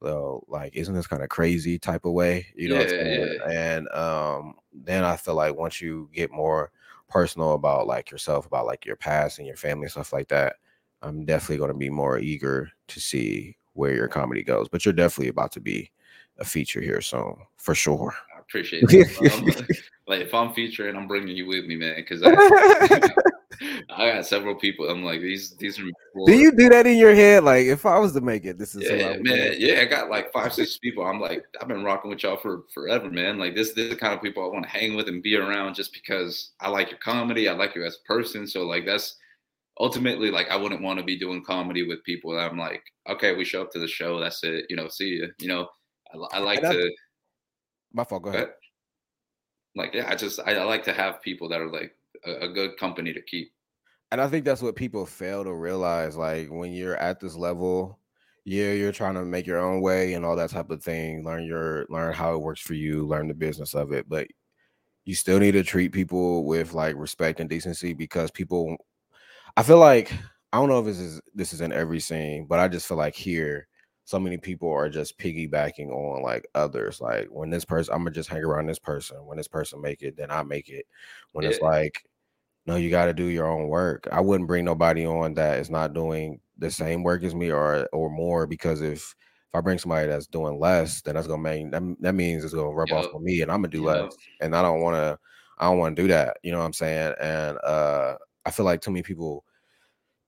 well, 0.00 0.44
like 0.48 0.76
isn't 0.76 0.94
this 0.94 1.06
kind 1.06 1.22
of 1.22 1.28
crazy 1.28 1.78
type 1.78 2.04
of 2.04 2.12
way, 2.12 2.46
you 2.54 2.68
know? 2.68 2.76
what 2.76 2.92
I'm 2.92 3.06
Yeah. 3.06 3.50
And 3.50 3.88
um, 3.88 4.54
then 4.72 5.04
I 5.04 5.16
feel 5.16 5.34
like 5.34 5.56
once 5.56 5.80
you 5.80 6.10
get 6.12 6.30
more 6.30 6.70
personal 7.08 7.54
about 7.54 7.86
like 7.86 8.10
yourself, 8.10 8.46
about 8.46 8.66
like 8.66 8.84
your 8.84 8.96
past 8.96 9.38
and 9.38 9.46
your 9.46 9.56
family 9.56 9.88
stuff 9.88 10.12
like 10.12 10.28
that, 10.28 10.56
I'm 11.02 11.24
definitely 11.24 11.58
going 11.58 11.72
to 11.72 11.78
be 11.78 11.90
more 11.90 12.18
eager 12.18 12.70
to 12.88 13.00
see 13.00 13.56
where 13.72 13.94
your 13.94 14.08
comedy 14.08 14.42
goes. 14.42 14.68
But 14.68 14.84
you're 14.84 14.94
definitely 14.94 15.28
about 15.28 15.52
to 15.52 15.60
be 15.60 15.90
a 16.38 16.44
feature 16.44 16.80
here 16.80 17.00
soon, 17.00 17.36
for 17.56 17.74
sure. 17.74 18.14
I 18.36 18.40
appreciate 18.40 18.84
it. 18.88 19.82
like 20.06 20.20
if 20.20 20.34
I'm 20.34 20.52
featuring, 20.52 20.96
I'm 20.96 21.08
bringing 21.08 21.36
you 21.36 21.46
with 21.46 21.64
me, 21.64 21.76
man, 21.76 21.96
because 21.96 22.22
I, 23.90 24.12
got 24.12 24.26
several 24.26 24.54
people. 24.54 24.88
I'm 24.88 25.04
like 25.04 25.20
these 25.20 25.56
these 25.56 25.78
are. 25.78 25.84
Do 26.26 26.32
you 26.32 26.52
do 26.52 26.68
that 26.68 26.86
in 26.86 26.96
your 26.96 27.14
head? 27.14 27.44
Like, 27.44 27.66
if 27.66 27.84
I 27.84 27.98
was 27.98 28.12
to 28.12 28.20
make 28.20 28.44
it, 28.44 28.58
this 28.58 28.74
is 28.74 28.88
Yeah, 28.88 29.16
man. 29.20 29.54
Yeah, 29.58 29.80
I 29.80 29.84
got 29.84 30.10
like 30.10 30.32
five, 30.32 30.52
six 30.52 30.78
people. 30.78 31.04
I'm 31.04 31.20
like, 31.20 31.44
I've 31.60 31.68
been 31.68 31.84
rocking 31.84 32.10
with 32.10 32.22
y'all 32.22 32.36
for 32.36 32.64
forever, 32.72 33.10
man. 33.10 33.38
Like 33.38 33.54
this, 33.54 33.72
this 33.72 33.84
is 33.84 33.90
the 33.90 33.96
kind 33.96 34.14
of 34.14 34.22
people 34.22 34.44
I 34.44 34.52
want 34.52 34.64
to 34.64 34.70
hang 34.70 34.96
with 34.96 35.08
and 35.08 35.22
be 35.22 35.36
around 35.36 35.74
just 35.74 35.92
because 35.92 36.52
I 36.60 36.68
like 36.68 36.90
your 36.90 36.98
comedy. 36.98 37.48
I 37.48 37.52
like 37.52 37.74
you 37.74 37.84
as 37.84 37.98
a 38.02 38.06
person. 38.06 38.46
So 38.46 38.62
like 38.62 38.86
that's 38.86 39.16
ultimately 39.78 40.30
like 40.30 40.48
I 40.50 40.56
wouldn't 40.56 40.82
want 40.82 40.98
to 40.98 41.04
be 41.04 41.18
doing 41.18 41.44
comedy 41.44 41.86
with 41.86 42.04
people 42.04 42.34
that 42.34 42.50
I'm 42.50 42.58
like, 42.58 42.82
okay, 43.08 43.34
we 43.34 43.44
show 43.44 43.62
up 43.62 43.70
to 43.72 43.78
the 43.78 43.88
show, 43.88 44.20
that's 44.20 44.42
it. 44.44 44.66
You 44.68 44.76
know, 44.76 44.88
see 44.88 45.08
you. 45.08 45.30
You 45.38 45.48
know, 45.48 45.68
I, 46.14 46.36
I 46.36 46.38
like 46.40 46.64
I- 46.64 46.72
to 46.72 46.90
My 47.92 48.04
fault. 48.04 48.22
Go 48.22 48.30
ahead. 48.30 48.52
like 49.74 49.94
yeah, 49.94 50.08
I 50.08 50.14
just 50.14 50.40
I, 50.46 50.54
I 50.54 50.64
like 50.64 50.84
to 50.84 50.92
have 50.92 51.22
people 51.22 51.48
that 51.50 51.60
are 51.60 51.70
like 51.70 51.92
a, 52.26 52.46
a 52.46 52.48
good 52.48 52.76
company 52.76 53.12
to 53.12 53.22
keep. 53.22 53.52
And 54.12 54.20
I 54.20 54.28
think 54.28 54.44
that's 54.44 54.62
what 54.62 54.76
people 54.76 55.04
fail 55.06 55.44
to 55.44 55.52
realize. 55.52 56.16
Like 56.16 56.48
when 56.48 56.72
you're 56.72 56.96
at 56.96 57.20
this 57.20 57.34
level, 57.34 57.98
yeah, 58.44 58.72
you're 58.72 58.92
trying 58.92 59.14
to 59.14 59.24
make 59.24 59.46
your 59.46 59.58
own 59.58 59.80
way 59.80 60.14
and 60.14 60.24
all 60.24 60.36
that 60.36 60.50
type 60.50 60.70
of 60.70 60.82
thing. 60.82 61.24
Learn 61.24 61.44
your 61.44 61.86
learn 61.88 62.12
how 62.12 62.34
it 62.34 62.40
works 62.40 62.60
for 62.60 62.74
you, 62.74 63.06
learn 63.06 63.28
the 63.28 63.34
business 63.34 63.74
of 63.74 63.92
it. 63.92 64.08
But 64.08 64.28
you 65.04 65.14
still 65.14 65.38
need 65.38 65.52
to 65.52 65.64
treat 65.64 65.92
people 65.92 66.44
with 66.44 66.72
like 66.72 66.96
respect 66.96 67.40
and 67.40 67.50
decency 67.50 67.94
because 67.94 68.30
people 68.30 68.76
I 69.56 69.62
feel 69.62 69.78
like 69.78 70.12
I 70.52 70.58
don't 70.58 70.68
know 70.68 70.78
if 70.78 70.86
this 70.86 71.00
is 71.00 71.20
this 71.34 71.52
is 71.52 71.60
in 71.60 71.72
every 71.72 72.00
scene, 72.00 72.46
but 72.46 72.60
I 72.60 72.68
just 72.68 72.86
feel 72.86 72.96
like 72.96 73.16
here 73.16 73.66
so 74.06 74.20
many 74.20 74.38
people 74.38 74.70
are 74.70 74.88
just 74.88 75.18
piggybacking 75.18 75.90
on 75.90 76.22
like 76.22 76.46
others. 76.54 77.00
Like 77.00 77.26
when 77.28 77.50
this 77.50 77.64
person, 77.64 77.92
I'm 77.92 78.00
gonna 78.00 78.12
just 78.12 78.28
hang 78.28 78.44
around 78.44 78.66
this 78.66 78.78
person. 78.78 79.16
When 79.26 79.36
this 79.36 79.48
person 79.48 79.80
make 79.80 80.02
it, 80.02 80.16
then 80.16 80.30
I 80.30 80.44
make 80.44 80.68
it. 80.68 80.86
When 81.32 81.44
it's 81.44 81.60
like, 81.60 82.04
no, 82.66 82.76
you 82.76 82.90
got 82.90 83.06
to 83.06 83.14
do 83.14 83.26
your 83.26 83.46
own 83.46 83.68
work. 83.68 84.08
I 84.12 84.20
wouldn't 84.20 84.48
bring 84.48 84.64
nobody 84.64 85.06
on 85.06 85.34
that 85.34 85.58
is 85.58 85.70
not 85.70 85.94
doing 85.94 86.40
the 86.58 86.70
same 86.70 87.02
work 87.02 87.22
as 87.22 87.34
me 87.34 87.50
or 87.52 87.88
or 87.92 88.10
more 88.10 88.46
because 88.46 88.80
if 88.82 89.14
if 89.52 89.54
I 89.54 89.60
bring 89.60 89.78
somebody 89.78 90.08
that's 90.08 90.26
doing 90.26 90.58
less, 90.58 91.02
then 91.02 91.14
that's 91.14 91.28
gonna 91.28 91.42
mean 91.42 91.70
that, 91.70 91.82
that 92.00 92.14
means 92.14 92.44
it's 92.44 92.54
gonna 92.54 92.70
rub 92.70 92.92
off 92.92 93.08
on 93.12 93.22
me, 93.24 93.42
and 93.42 93.50
I'm 93.52 93.58
gonna 93.58 93.68
do 93.68 93.82
Yup. 93.82 93.84
less, 93.84 94.18
and 94.40 94.54
I 94.56 94.62
don't 94.62 94.80
want 94.82 94.96
to. 94.96 95.18
I 95.58 95.66
don't 95.70 95.78
want 95.78 95.96
to 95.96 96.02
do 96.02 96.08
that. 96.08 96.36
You 96.42 96.52
know 96.52 96.58
what 96.58 96.66
I'm 96.66 96.72
saying? 96.74 97.14
And 97.20 97.58
uh 97.64 98.16
I 98.44 98.50
feel 98.50 98.66
like 98.66 98.80
too 98.82 98.90
many 98.90 99.02
people 99.02 99.44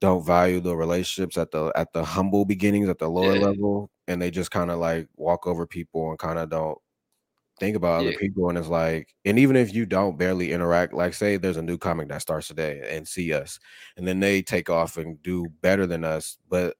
don't 0.01 0.25
value 0.25 0.61
the 0.61 0.77
relationships 0.77 1.37
at 1.37 1.51
the 1.51 1.73
at 1.77 1.93
the 1.93 2.05
humble 2.05 2.45
beginnings 2.45 2.89
at 2.89 2.99
the 2.99 3.09
lower 3.09 3.35
Yeah. 3.35 3.39
level 3.39 3.91
and 4.07 4.23
they 4.23 4.31
just 4.31 4.51
kind 4.51 4.71
of 4.71 4.79
like 4.79 5.09
walk 5.17 5.47
over 5.47 5.67
people 5.67 6.11
and 6.11 6.19
kind 6.19 6.39
of 6.39 6.51
don't 6.51 6.79
think 7.61 7.77
about 7.77 8.01
other 8.01 8.13
people 8.19 8.49
and 8.49 8.59
it's 8.59 8.69
like 8.69 9.15
and 9.25 9.39
even 9.39 9.57
if 9.57 9.75
you 9.75 9.85
don't 9.87 10.19
barely 10.19 10.53
interact 10.53 10.93
like 10.93 11.15
say 11.15 11.37
there's 11.37 11.57
a 11.57 11.63
new 11.63 11.77
comic 11.79 12.09
that 12.09 12.23
starts 12.23 12.49
today 12.49 12.83
and 12.91 13.07
see 13.07 13.33
us 13.33 13.59
and 13.97 14.07
then 14.07 14.21
they 14.21 14.43
take 14.43 14.71
off 14.71 14.97
and 14.97 15.23
do 15.23 15.47
better 15.61 15.87
than 15.87 16.05
us 16.05 16.39
but 16.49 16.77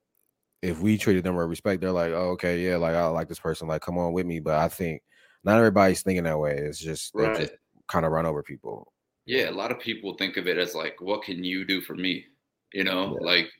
if 0.61 0.79
we 0.79 0.97
treated 0.97 1.23
them 1.23 1.35
with 1.35 1.47
respect 1.47 1.81
they're 1.81 1.91
like 1.91 2.11
oh, 2.11 2.29
okay 2.31 2.63
yeah 2.63 2.75
like 2.77 2.95
i 2.95 3.05
like 3.07 3.27
this 3.27 3.39
person 3.39 3.67
like 3.67 3.81
come 3.81 3.97
on 3.97 4.13
with 4.13 4.25
me 4.25 4.39
but 4.39 4.55
i 4.57 4.67
think 4.67 5.01
not 5.43 5.57
everybody's 5.57 6.01
thinking 6.01 6.23
that 6.23 6.39
way 6.39 6.57
it's 6.57 6.79
just 6.79 7.13
they 7.15 7.23
Right. 7.23 7.35
just 7.41 7.53
kind 7.87 8.05
of 8.05 8.11
run 8.11 8.25
over 8.25 8.43
people 8.43 8.91
yeah, 9.29 9.47
a 9.47 9.51
lot 9.51 9.71
of 9.71 9.79
people 9.79 10.15
think 10.15 10.37
of 10.37 10.47
it 10.47 10.57
as 10.57 10.73
like, 10.73 10.99
what 11.01 11.21
can 11.21 11.43
you 11.43 11.63
do 11.63 11.81
for 11.81 11.93
me? 11.93 12.25
You 12.73 12.83
know, 12.83 13.15
Yeah. 13.21 13.27
like 13.27 13.51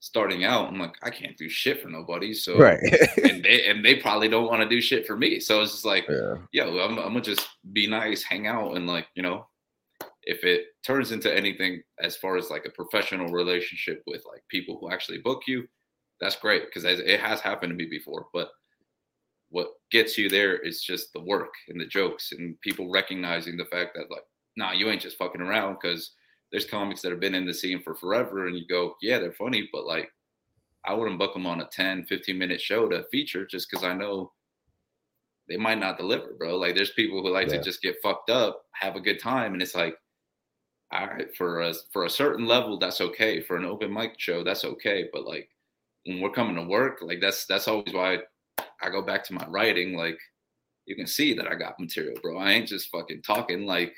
starting 0.00 0.44
out, 0.44 0.68
I'm 0.68 0.78
like, 0.78 0.94
I 1.02 1.10
can't 1.10 1.36
do 1.36 1.48
shit 1.48 1.82
for 1.82 1.88
nobody. 1.88 2.34
So 2.34 2.58
right 2.58 2.78
and 3.24 3.44
they 3.44 3.66
and 3.68 3.84
they 3.84 3.96
probably 3.96 4.28
don't 4.28 4.46
want 4.46 4.62
to 4.62 4.68
do 4.68 4.80
shit 4.80 5.06
for 5.06 5.16
me. 5.16 5.40
So 5.40 5.60
it's 5.62 5.72
just 5.72 5.84
like, 5.84 6.06
yeah 6.08 6.36
yo, 6.52 6.78
I'm, 6.78 6.98
I'm 6.98 7.08
gonna 7.08 7.20
just 7.20 7.46
be 7.72 7.86
nice, 7.86 8.22
hang 8.22 8.46
out, 8.46 8.76
and 8.76 8.86
like, 8.86 9.06
you 9.14 9.22
know, 9.22 9.46
if 10.22 10.44
it 10.44 10.66
turns 10.84 11.12
into 11.12 11.34
anything 11.34 11.82
as 12.00 12.16
far 12.16 12.36
as 12.36 12.50
like 12.50 12.66
a 12.66 12.70
professional 12.70 13.28
relationship 13.28 14.02
with 14.06 14.24
like 14.30 14.42
people 14.48 14.78
who 14.80 14.90
actually 14.90 15.18
book 15.18 15.42
you, 15.46 15.66
that's 16.20 16.36
great 16.36 16.64
because 16.66 16.84
it 16.84 17.20
has 17.20 17.40
happened 17.40 17.70
to 17.70 17.76
me 17.76 17.86
before. 17.86 18.26
But 18.32 18.48
what 19.50 19.68
gets 19.90 20.18
you 20.18 20.28
there 20.28 20.56
is 20.56 20.82
just 20.82 21.12
the 21.12 21.20
work 21.20 21.52
and 21.68 21.80
the 21.80 21.86
jokes 21.86 22.32
and 22.32 22.60
people 22.60 22.90
recognizing 22.90 23.56
the 23.56 23.64
fact 23.66 23.92
that 23.94 24.10
like, 24.10 24.24
nah, 24.56 24.72
you 24.72 24.88
ain't 24.88 25.02
just 25.02 25.18
fucking 25.18 25.40
around 25.40 25.78
because 25.80 26.12
there's 26.52 26.64
comics 26.66 27.02
that 27.02 27.10
have 27.10 27.20
been 27.20 27.34
in 27.34 27.46
the 27.46 27.54
scene 27.54 27.82
for 27.82 27.94
forever 27.94 28.46
and 28.46 28.56
you 28.56 28.66
go, 28.66 28.94
yeah, 29.02 29.18
they're 29.18 29.32
funny, 29.32 29.68
but 29.72 29.86
like 29.86 30.10
I 30.84 30.94
wouldn't 30.94 31.18
book 31.18 31.34
them 31.34 31.46
on 31.46 31.60
a 31.60 31.66
10, 31.66 32.04
15 32.06 32.38
minute 32.38 32.60
show 32.60 32.88
to 32.88 33.04
feature 33.10 33.44
just 33.46 33.68
because 33.70 33.84
I 33.84 33.92
know 33.94 34.32
they 35.48 35.56
might 35.56 35.78
not 35.78 35.98
deliver, 35.98 36.34
bro. 36.38 36.56
Like 36.56 36.74
there's 36.74 36.92
people 36.92 37.22
who 37.22 37.30
like 37.30 37.48
Yeah. 37.48 37.58
to 37.58 37.62
just 37.62 37.82
get 37.82 37.96
fucked 38.02 38.30
up, 38.30 38.64
have 38.72 38.96
a 38.96 39.00
good 39.00 39.18
time, 39.20 39.52
and 39.52 39.62
it's 39.62 39.74
like, 39.74 39.96
all 40.92 41.06
right, 41.08 41.34
for 41.36 41.62
a 41.62 41.74
for 41.92 42.04
a 42.04 42.10
certain 42.10 42.46
level, 42.46 42.78
that's 42.78 43.00
okay. 43.00 43.40
For 43.40 43.56
an 43.56 43.64
open 43.64 43.92
mic 43.92 44.14
show, 44.18 44.44
that's 44.44 44.64
okay. 44.64 45.08
But 45.12 45.24
like 45.26 45.48
when 46.04 46.20
we're 46.20 46.30
coming 46.30 46.54
to 46.56 46.62
work, 46.62 46.98
like 47.02 47.20
that's 47.20 47.46
that's 47.46 47.68
always 47.68 47.92
why 47.92 48.20
I 48.80 48.90
go 48.90 49.02
back 49.02 49.24
to 49.24 49.34
my 49.34 49.46
writing. 49.48 49.96
Like 49.96 50.18
you 50.86 50.94
can 50.96 51.06
see 51.06 51.34
that 51.34 51.48
I 51.48 51.56
got 51.56 51.80
material, 51.80 52.18
bro. 52.22 52.38
I 52.38 52.52
ain't 52.52 52.68
just 52.68 52.90
fucking 52.90 53.22
talking. 53.22 53.66
Like 53.66 53.94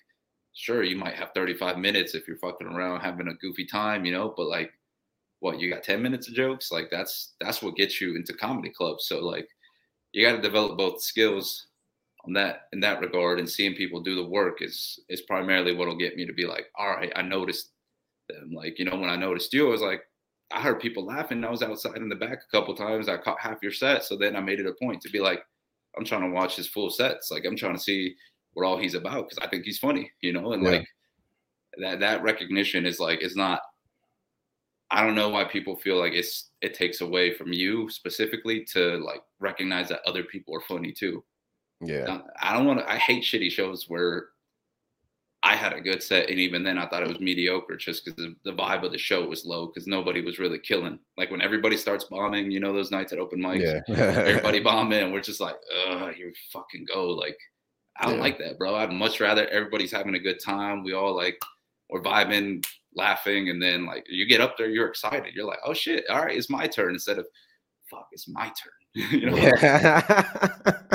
sure, 0.59 0.83
you 0.83 0.97
might 0.97 1.15
have 1.15 1.31
35 1.35 1.79
minutes 1.79 2.15
if 2.15 2.27
you're 2.27 2.37
fucking 2.39 2.67
around 2.67 3.01
having 3.01 3.29
a 3.29 3.35
goofy 3.35 3.65
time, 3.65 4.05
you 4.05 4.13
know, 4.13 4.35
but 4.37 4.49
like 4.49 4.73
what 5.39 5.61
you 5.61 5.71
got 5.71 5.85
10 5.85 6.03
minutes 6.03 6.27
of 6.29 6.35
jokes? 6.35 6.73
Like 6.73 6.89
that's 6.91 7.35
that's 7.41 7.63
what 7.63 7.77
gets 7.77 8.01
you 8.01 8.17
into 8.17 8.33
comedy 8.33 8.71
clubs. 8.71 9.07
So 9.07 9.21
like 9.25 9.49
you 10.13 10.27
got 10.27 10.35
to 10.35 10.43
develop 10.43 10.77
both 10.77 11.01
skills 11.01 11.69
on 12.27 12.33
that 12.33 12.63
in 12.73 12.81
that 12.81 13.01
regard 13.01 13.39
and 13.39 13.49
seeing 13.49 13.75
people 13.75 14.01
do 14.01 14.17
the 14.17 14.29
work 14.29 14.61
is 14.61 14.99
is 15.09 15.21
primarily 15.23 15.75
what'll 15.75 15.97
get 15.97 16.17
me 16.17 16.27
to 16.27 16.33
be 16.33 16.45
like 16.45 16.67
all 16.77 16.91
right 16.91 17.13
i 17.15 17.23
noticed 17.23 17.71
them. 18.29 18.51
Like 18.53 18.81
you 18.81 18.85
know 18.85 18.97
when 18.97 19.11
i 19.11 19.15
noticed 19.15 19.53
you 19.53 19.69
i 19.69 19.71
was 19.71 19.81
like 19.81 20.03
i 20.53 20.61
heard 20.61 20.81
people 20.81 21.07
laughing. 21.07 21.45
I 21.45 21.51
was 21.51 21.63
outside 21.63 21.99
in 21.99 22.09
the 22.09 22.17
back 22.17 22.39
a 22.39 22.57
couple 22.57 22.75
times. 22.75 23.09
I 23.09 23.17
caught 23.17 23.39
half 23.39 23.63
your 23.63 23.71
set. 23.71 24.03
So 24.03 24.17
then 24.17 24.35
i 24.35 24.41
made 24.41 24.59
it 24.59 24.67
a 24.67 24.75
point 24.85 25.01
to 25.03 25.11
be 25.11 25.21
like 25.21 25.41
i'm 25.97 26.05
trying 26.05 26.23
to 26.23 26.35
watch 26.35 26.57
his 26.57 26.67
full 26.67 26.91
sets. 26.91 27.31
Like 27.31 27.45
i'm 27.45 27.57
trying 27.57 27.77
to 27.77 27.81
see 27.81 28.17
what 28.59 28.67
all 28.67 28.77
he's 28.79 28.95
about 28.95 29.29
because 29.29 29.39
i 29.39 29.49
think 29.49 29.65
he's 29.65 29.79
funny 29.79 30.11
you 30.21 30.33
know 30.33 30.53
and 30.53 30.63
Yeah. 30.63 30.71
like 30.71 30.87
that 31.81 32.01
that 32.01 32.23
recognition 32.23 32.85
is 32.87 32.99
like 33.01 33.23
it's 33.23 33.37
not 33.37 33.61
I 34.91 35.05
don't 35.05 35.15
know 35.15 35.29
why 35.29 35.45
people 35.45 35.77
feel 35.77 35.99
like 35.99 36.15
it's 36.15 36.49
it 36.63 36.73
takes 36.73 37.03
away 37.03 37.35
from 37.35 37.53
you 37.53 37.91
specifically 37.91 38.65
to 38.73 38.97
like 39.05 39.21
recognize 39.39 39.89
that 39.91 40.01
other 40.07 40.23
people 40.23 40.55
are 40.57 40.63
funny 40.63 40.93
too. 40.93 41.23
yeah 41.83 42.23
I 42.41 42.55
don't 42.55 42.65
want 42.65 42.79
to. 42.81 42.91
I 42.91 42.97
hate 42.97 43.23
shitty 43.23 43.51
shows 43.51 43.85
where 43.89 44.29
I 45.43 45.57
had 45.57 45.75
a 45.75 45.81
good 45.83 46.03
set 46.03 46.31
and 46.31 46.39
even 46.41 46.65
then 46.65 46.79
I 46.79 46.87
thought 46.89 47.03
it 47.03 47.09
was 47.09 47.21
mediocre 47.21 47.77
just 47.77 48.03
because 48.05 48.17
the, 48.17 48.35
the 48.45 48.57
vibe 48.57 48.83
of 48.83 48.91
the 48.93 48.97
show 48.99 49.27
was 49.29 49.45
low 49.45 49.67
because 49.67 49.87
nobody 49.87 50.23
was 50.23 50.39
really 50.39 50.59
killing. 50.59 50.99
Like 51.19 51.31
when 51.31 51.43
everybody 51.43 51.77
starts 51.77 52.05
bombing, 52.05 52.51
you 52.51 52.59
know 52.59 52.73
those 52.73 52.91
nights 52.91 53.13
at 53.13 53.19
open 53.19 53.41
mics, 53.41 53.83
yeah 53.89 53.95
everybody 54.25 54.61
bombing, 54.61 55.13
we're 55.13 55.21
just 55.21 55.41
like, 55.41 55.57
ugh, 55.87 56.15
you 56.19 56.33
fucking 56.51 56.87
go. 56.93 57.09
Like 57.11 57.37
I 57.99 58.07
don't 58.07 58.17
Yeah. 58.17 58.21
like 58.23 58.39
that, 58.39 58.59
bro. 58.59 58.75
I'd 58.77 58.93
much 58.93 59.21
rather 59.21 59.47
everybody's 59.49 59.93
having 59.93 60.15
a 60.15 60.19
good 60.21 60.39
time. 60.45 60.85
We 60.85 60.93
all 60.95 61.15
like 61.17 61.39
we're 61.91 62.03
vibing, 62.03 62.65
laughing, 62.95 63.49
and 63.49 63.61
then 63.63 63.87
like 63.87 64.05
you 64.09 64.27
get 64.27 64.41
up 64.41 64.57
there, 64.57 64.69
you're 64.71 64.89
excited. 64.89 65.35
You're 65.35 65.47
like, 65.47 65.59
oh 65.65 65.75
shit, 65.75 66.05
all 66.11 66.21
right, 66.25 66.37
it's 66.37 66.51
my 66.51 66.67
turn 66.67 66.93
instead 66.95 67.19
of 67.19 67.27
fuck, 67.91 68.07
it's 68.13 68.29
my 68.29 68.47
turn. 68.49 68.73
you 69.11 69.31
know? 69.31 69.37
Yeah. 69.37 70.73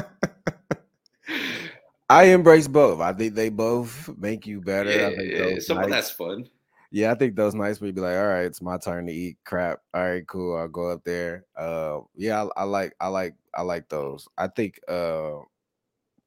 I 2.10 2.26
embrace 2.26 2.68
both. 2.68 3.00
I 3.00 3.14
think 3.14 3.34
they 3.34 3.50
both 3.50 4.10
make 4.18 4.46
you 4.46 4.62
better. 4.62 4.90
I 4.90 4.94
Yeah, 4.94 5.10
think 5.16 5.32
yeah, 5.32 5.38
those 5.40 5.68
some 5.68 5.80
of 5.80 5.90
that's 5.90 6.12
fun. 6.12 6.48
yeah, 6.92 7.12
I 7.12 7.16
think 7.16 7.36
those 7.36 7.56
nights 7.56 7.80
where 7.82 7.88
you 7.88 7.94
be 7.94 8.02
like, 8.02 8.16
all 8.18 8.28
right, 8.28 8.46
it's 8.46 8.62
my 8.62 8.78
turn 8.78 9.08
to 9.08 9.14
eat 9.14 9.38
crap. 9.46 9.80
All 9.94 10.02
right, 10.04 10.28
cool. 10.28 10.58
I'll 10.58 10.68
go 10.68 10.90
up 10.90 11.04
there. 11.04 11.46
Uh 11.58 12.02
yeah, 12.16 12.44
I, 12.56 12.62
I 12.62 12.64
like 12.66 12.94
I 13.00 13.08
like 13.08 13.36
I 13.56 13.62
like 13.64 13.90
those. 13.90 14.28
I 14.38 14.48
think 14.48 14.80
uh 14.88 15.40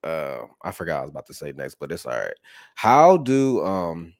uh 0.05 0.43
I 0.63 0.71
forgot 0.73 0.99
I 0.99 1.03
was 1.03 1.11
about 1.11 1.27
to 1.27 1.35
say 1.35 1.53
next, 1.53 1.77
but 1.77 1.93
it's 1.93 2.07
all 2.07 2.13
right. 2.13 2.37
How 2.75 3.17
do 3.17 3.65
um 3.65 4.15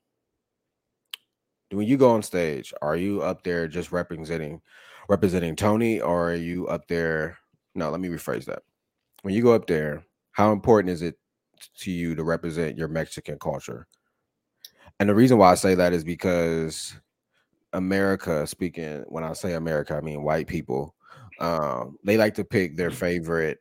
when 1.71 1.87
you 1.87 1.97
go 1.97 2.11
on 2.11 2.23
stage, 2.23 2.73
are 2.83 2.97
you 2.97 3.23
up 3.23 3.43
there 3.43 3.67
just 3.69 3.93
representing 3.93 4.61
representing 5.09 5.57
Tony 5.57 6.01
or 6.01 6.31
are 6.31 6.37
you 6.37 6.67
up 6.69 6.87
there? 6.89 7.39
No, 7.75 7.91
let 7.91 8.01
me 8.01 8.09
rephrase 8.09 8.45
that. 8.47 8.63
When 9.23 9.35
you 9.35 9.43
go 9.43 9.53
up 9.53 9.67
there, 9.67 10.05
how 10.33 10.53
important 10.53 10.91
is 10.91 11.03
it 11.03 11.19
to 11.79 11.91
you 11.91 12.15
to 12.15 12.25
represent 12.25 12.79
your 12.79 12.89
Mexican 12.89 13.39
culture? 13.39 13.87
And 15.01 15.09
the 15.09 15.15
reason 15.15 15.39
why 15.39 15.51
I 15.51 15.57
say 15.57 15.75
that 15.75 15.93
is 15.93 16.05
because 16.05 16.95
America, 17.73 18.47
speaking 18.47 19.05
when 19.09 19.25
I 19.25 19.33
say 19.33 19.55
America, 19.55 19.95
I 19.95 20.01
mean 20.01 20.23
white 20.23 20.47
people, 20.47 20.95
um, 21.41 21.99
they 22.05 22.17
like 22.17 22.35
to 22.35 22.45
pick 22.45 22.77
their 22.77 22.91
favorite 22.91 23.59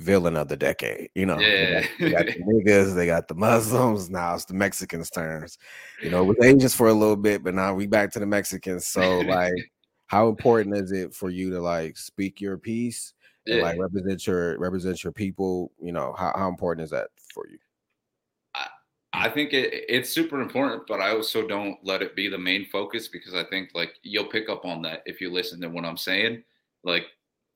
villain 0.00 0.36
of 0.36 0.48
the 0.48 0.56
decade. 0.56 1.10
You 1.14 1.26
know, 1.26 1.36
they 1.36 1.70
got, 1.70 1.90
they 2.00 2.10
got 2.10 2.26
the 2.26 2.40
niggas, 2.40 2.94
they 2.94 3.06
got 3.06 3.28
the 3.28 3.34
Muslims. 3.34 4.10
Now 4.10 4.34
it's 4.34 4.44
the 4.44 4.54
Mexicans' 4.54 5.10
turns. 5.10 5.58
You 6.02 6.10
know, 6.10 6.20
it 6.22 6.24
was 6.24 6.36
Asians 6.42 6.74
for 6.74 6.88
a 6.88 6.94
little 6.94 7.16
bit, 7.16 7.44
but 7.44 7.54
now 7.54 7.74
we 7.74 7.86
back 7.86 8.10
to 8.12 8.18
the 8.18 8.26
Mexicans. 8.26 8.86
So, 8.86 9.20
like, 9.20 9.52
how 10.06 10.28
important 10.28 10.76
is 10.76 10.92
it 10.92 11.14
for 11.14 11.30
you 11.30 11.50
to 11.50 11.60
like 11.60 11.96
speak 11.96 12.40
your 12.40 12.58
piece 12.58 13.12
and 13.46 13.56
Yeah. 13.56 13.62
like 13.62 13.78
represent 13.78 14.26
your 14.26 14.58
represent 14.58 15.04
your 15.04 15.12
people? 15.12 15.72
You 15.80 15.92
know, 15.92 16.14
how, 16.18 16.32
how 16.34 16.48
important 16.48 16.84
is 16.84 16.90
that 16.90 17.08
for 17.32 17.46
you? 17.48 17.58
I 19.12 19.28
think 19.28 19.52
it, 19.52 19.84
it's 19.88 20.08
super 20.08 20.40
important, 20.40 20.86
but 20.86 21.00
I 21.00 21.10
also 21.10 21.46
don't 21.46 21.78
let 21.82 22.00
it 22.00 22.14
be 22.14 22.28
the 22.28 22.38
main 22.38 22.64
focus 22.66 23.08
because 23.08 23.34
I 23.34 23.44
think 23.44 23.70
like 23.74 23.94
you'll 24.02 24.26
pick 24.26 24.48
up 24.48 24.64
on 24.64 24.82
that 24.82 25.02
if 25.04 25.20
you 25.20 25.30
listen 25.30 25.60
to 25.62 25.68
what 25.68 25.84
I'm 25.84 25.96
saying. 25.96 26.44
Like 26.84 27.06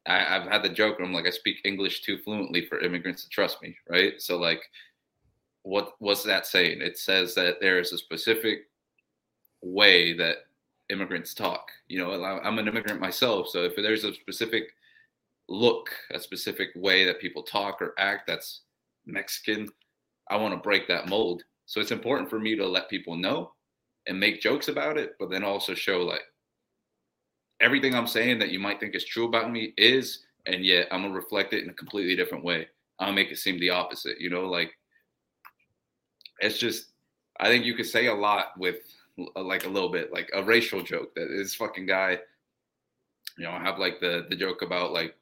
I, 0.07 0.37
I've 0.37 0.49
had 0.49 0.63
the 0.63 0.69
joke, 0.69 0.99
I'm 1.01 1.13
like 1.13 1.27
I 1.27 1.31
speak 1.31 1.59
English 1.65 2.03
too 2.03 2.19
fluently 2.19 2.67
for 2.67 2.81
immigrants 2.81 3.23
to 3.25 3.29
trust 3.31 3.63
me, 3.63 3.77
right? 3.89 4.21
So 4.21 4.39
like, 4.39 4.63
what 5.63 5.93
what's 5.99 6.23
that 6.25 6.47
saying? 6.47 6.83
It 6.83 6.99
says 6.99 7.35
that 7.35 7.57
there 7.61 7.79
is 7.79 7.93
a 7.93 7.99
specific 7.99 8.69
way 9.63 10.13
that 10.15 10.47
immigrants 10.91 11.33
talk. 11.33 11.71
You 11.89 11.99
know, 11.99 12.23
I'm 12.23 12.59
an 12.59 12.69
immigrant 12.69 13.01
myself, 13.01 13.49
so 13.49 13.65
if 13.65 13.77
there's 13.77 14.05
a 14.05 14.15
specific 14.15 14.65
look, 15.49 15.91
a 16.13 16.21
specific 16.21 16.69
way 16.75 17.05
that 17.05 17.21
people 17.21 17.43
talk 17.43 17.81
or 17.81 17.95
act 17.99 18.27
that's 18.27 18.63
Mexican, 19.07 19.69
I 20.29 20.37
want 20.37 20.55
to 20.55 20.61
break 20.61 20.89
that 20.89 21.09
mold. 21.09 21.43
So 21.67 21.81
it's 21.81 21.91
important 21.93 22.29
for 22.29 22.39
me 22.39 22.57
to 22.57 22.67
let 22.67 22.91
people 22.91 23.17
know 23.17 23.53
and 24.07 24.21
make 24.21 24.41
jokes 24.41 24.69
about 24.69 24.99
it, 24.99 25.15
but 25.19 25.31
then 25.31 25.45
also 25.45 25.75
show 25.75 26.03
like 26.03 26.23
everything 27.61 27.95
I'm 27.95 28.07
saying 28.07 28.39
that 28.41 28.51
you 28.51 28.59
might 28.59 28.81
think 28.81 28.95
is 28.95 29.05
true 29.05 29.27
about 29.27 29.51
me 29.51 29.73
is, 29.77 30.25
and 30.47 30.65
yet 30.65 30.89
I'm 30.91 31.03
gonna 31.03 31.15
reflect 31.15 31.53
it 31.53 31.65
in 31.65 31.71
a 31.71 31.75
completely 31.75 32.17
different 32.17 32.45
way. 32.45 32.69
I'll 32.99 33.13
make 33.13 33.31
it 33.31 33.39
seem 33.39 33.59
the 33.59 33.71
opposite, 33.71 34.21
you 34.21 34.31
know, 34.31 34.47
like 34.47 34.73
it's 36.41 36.59
just 36.59 36.89
I 37.41 37.49
think 37.49 37.65
you 37.65 37.75
could 37.75 37.87
say 37.87 38.07
a 38.07 38.15
lot 38.15 38.59
with 38.59 38.77
uh, 39.19 39.43
like 39.43 39.67
a 39.67 39.69
little 39.69 39.91
bit, 39.91 40.13
like 40.13 40.31
a 40.35 40.43
racial 40.43 40.83
joke 40.83 41.15
that 41.15 41.29
this 41.29 41.55
fucking 41.55 41.87
guy, 41.87 42.19
you 43.39 43.45
know, 43.45 43.51
have 43.51 43.79
like 43.79 44.01
the 44.01 44.27
the 44.29 44.37
joke 44.37 44.63
about 44.63 44.93
like 44.93 45.15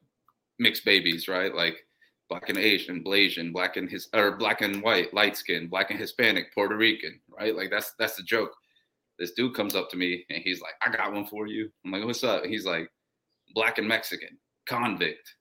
mixed 0.58 0.84
babies, 0.84 1.28
right? 1.28 1.54
Like 1.54 1.86
black 2.28 2.48
and 2.48 2.58
Asian, 2.58 3.02
Blasian, 3.02 3.52
black 3.52 3.76
and 3.76 3.88
his 3.90 4.08
or 4.14 4.36
black 4.36 4.60
and 4.62 4.82
white, 4.82 5.12
light 5.14 5.36
skin, 5.36 5.68
black 5.68 5.90
and 5.90 5.98
Hispanic, 5.98 6.54
Puerto 6.54 6.76
Rican, 6.76 7.20
right? 7.28 7.54
Like 7.54 7.70
that's 7.70 7.92
that's 7.98 8.16
the 8.16 8.22
joke. 8.22 8.52
This 9.22 9.32
dude 9.34 9.54
comes 9.54 9.76
up 9.76 9.88
to 9.90 9.96
me 9.96 10.24
and 10.30 10.42
he's 10.42 10.60
like, 10.60 10.72
I 10.84 10.90
got 10.90 11.12
one 11.12 11.26
for 11.26 11.46
you. 11.46 11.70
I'm 11.84 11.92
like, 11.92 12.04
what's 12.04 12.24
up? 12.24 12.44
He's 12.44 12.66
like, 12.66 12.90
black 13.54 13.78
and 13.78 13.86
Mexican, 13.86 14.36
convict. 14.66 15.36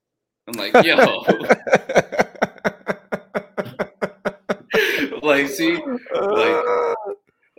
I'm 0.47 0.53
like, 0.53 0.71
yo. 0.85 0.93
like, 5.23 5.47
see, 5.47 5.77
like, 5.77 5.99
uh. 6.13 6.93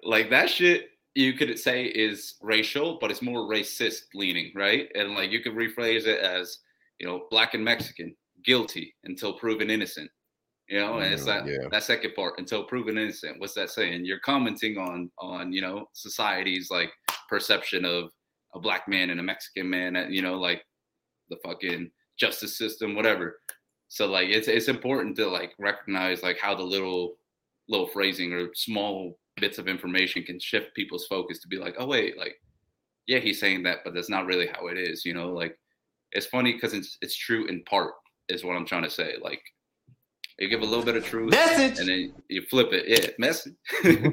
like 0.04 0.30
that 0.30 0.48
shit 0.48 0.90
you 1.16 1.32
could 1.32 1.58
say 1.58 1.86
is 1.86 2.36
racial, 2.40 2.98
but 3.00 3.10
it's 3.10 3.20
more 3.20 3.50
racist 3.50 4.02
leaning, 4.14 4.52
right? 4.54 4.90
And 4.94 5.16
like 5.16 5.32
you 5.32 5.40
could 5.40 5.54
rephrase 5.54 6.06
it 6.06 6.20
as, 6.20 6.60
you 7.00 7.06
know, 7.08 7.26
black 7.32 7.54
and 7.54 7.64
Mexican, 7.64 8.14
guilty 8.44 8.94
until 9.02 9.32
proven 9.32 9.70
innocent. 9.70 10.08
You 10.72 10.80
know, 10.80 11.00
and 11.00 11.12
it's 11.12 11.26
that 11.26 11.46
yeah. 11.46 11.68
that 11.70 11.82
second 11.82 12.14
part 12.14 12.38
until 12.38 12.64
proven 12.64 12.96
innocent. 12.96 13.38
What's 13.38 13.52
that 13.52 13.68
saying? 13.68 14.06
You're 14.06 14.20
commenting 14.20 14.78
on 14.78 15.10
on 15.18 15.52
you 15.52 15.60
know 15.60 15.86
society's 15.92 16.70
like 16.70 16.90
perception 17.28 17.84
of 17.84 18.08
a 18.54 18.58
black 18.58 18.88
man 18.88 19.10
and 19.10 19.20
a 19.20 19.22
Mexican 19.22 19.68
man. 19.68 19.96
uh, 19.96 20.06
You 20.08 20.22
know, 20.22 20.40
like 20.40 20.64
the 21.28 21.36
fucking 21.44 21.90
justice 22.18 22.56
system, 22.56 22.94
whatever. 22.94 23.38
So 23.88 24.06
like 24.06 24.30
it's 24.30 24.48
it's 24.48 24.68
important 24.68 25.14
to 25.16 25.26
like 25.28 25.52
recognize 25.58 26.22
like 26.22 26.38
how 26.38 26.54
the 26.54 26.62
little 26.62 27.16
little 27.68 27.88
phrasing 27.88 28.32
or 28.32 28.48
small 28.54 29.18
bits 29.36 29.58
of 29.58 29.68
information 29.68 30.22
can 30.22 30.40
shift 30.40 30.74
people's 30.74 31.06
focus 31.06 31.38
to 31.40 31.48
be 31.48 31.58
like, 31.58 31.74
oh 31.78 31.86
wait, 31.86 32.16
like 32.16 32.40
yeah, 33.06 33.18
he's 33.18 33.40
saying 33.40 33.62
that, 33.64 33.80
but 33.84 33.92
that's 33.92 34.08
not 34.08 34.24
really 34.24 34.46
how 34.46 34.68
it 34.68 34.78
is. 34.78 35.04
You 35.04 35.12
know, 35.12 35.28
like 35.34 35.54
it's 36.12 36.24
funny 36.24 36.54
because 36.54 36.72
it's 36.72 36.96
it's 37.02 37.14
true 37.14 37.44
in 37.48 37.62
part 37.64 37.92
is 38.30 38.42
what 38.42 38.56
I'm 38.56 38.64
trying 38.64 38.84
to 38.84 38.90
say. 38.90 39.16
Like 39.20 39.42
you 40.42 40.48
give 40.48 40.62
a 40.62 40.66
little 40.66 40.84
bit 40.84 40.96
of 40.96 41.04
truth 41.04 41.30
Message. 41.30 41.78
and 41.78 41.88
then 41.88 42.12
you 42.28 42.42
flip 42.42 42.72
it. 42.72 42.88
Yeah, 42.88 43.10
message. 43.16 43.54
Mm-hmm. 43.84 44.10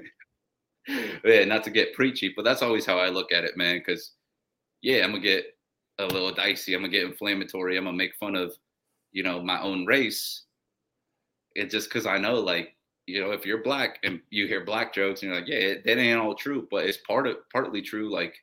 yeah, 1.26 1.44
not 1.46 1.64
to 1.64 1.72
get 1.72 1.96
preachy, 1.96 2.32
but 2.36 2.46
that's 2.46 2.62
always 2.62 2.86
how 2.86 3.00
I 3.00 3.10
look 3.10 3.32
at 3.32 3.44
it, 3.44 3.58
man. 3.58 3.80
Because 3.80 4.12
yeah, 4.84 5.04
I'm 5.04 5.12
gonna 5.12 5.24
get 5.24 5.46
a 5.98 6.06
little 6.06 6.32
dicey. 6.32 6.76
I'm 6.76 6.82
gonna 6.82 6.92
get 6.92 7.04
inflammatory. 7.04 7.78
I'm 7.78 7.86
gonna 7.86 7.98
make 7.98 8.16
fun 8.20 8.36
of, 8.36 8.54
you 9.12 9.24
know, 9.24 9.42
my 9.42 9.60
own 9.60 9.88
race. 9.88 10.44
It's 11.56 11.74
just 11.74 11.90
because 11.90 12.06
I 12.06 12.20
know, 12.20 12.36
like, 12.36 12.76
you 13.08 13.22
know, 13.22 13.32
if 13.32 13.44
you're 13.44 13.64
black 13.64 13.98
and 14.04 14.22
you 14.30 14.48
hear 14.48 14.64
black 14.64 14.94
jokes 14.94 15.24
and 15.24 15.32
you're 15.32 15.40
like, 15.40 15.50
yeah, 15.50 15.74
that 15.84 16.00
ain't 16.00 16.20
all 16.20 16.36
true, 16.36 16.68
but 16.70 16.86
it's 16.86 17.00
part 17.08 17.26
of 17.26 17.38
partly 17.52 17.82
true. 17.82 18.14
Like, 18.14 18.36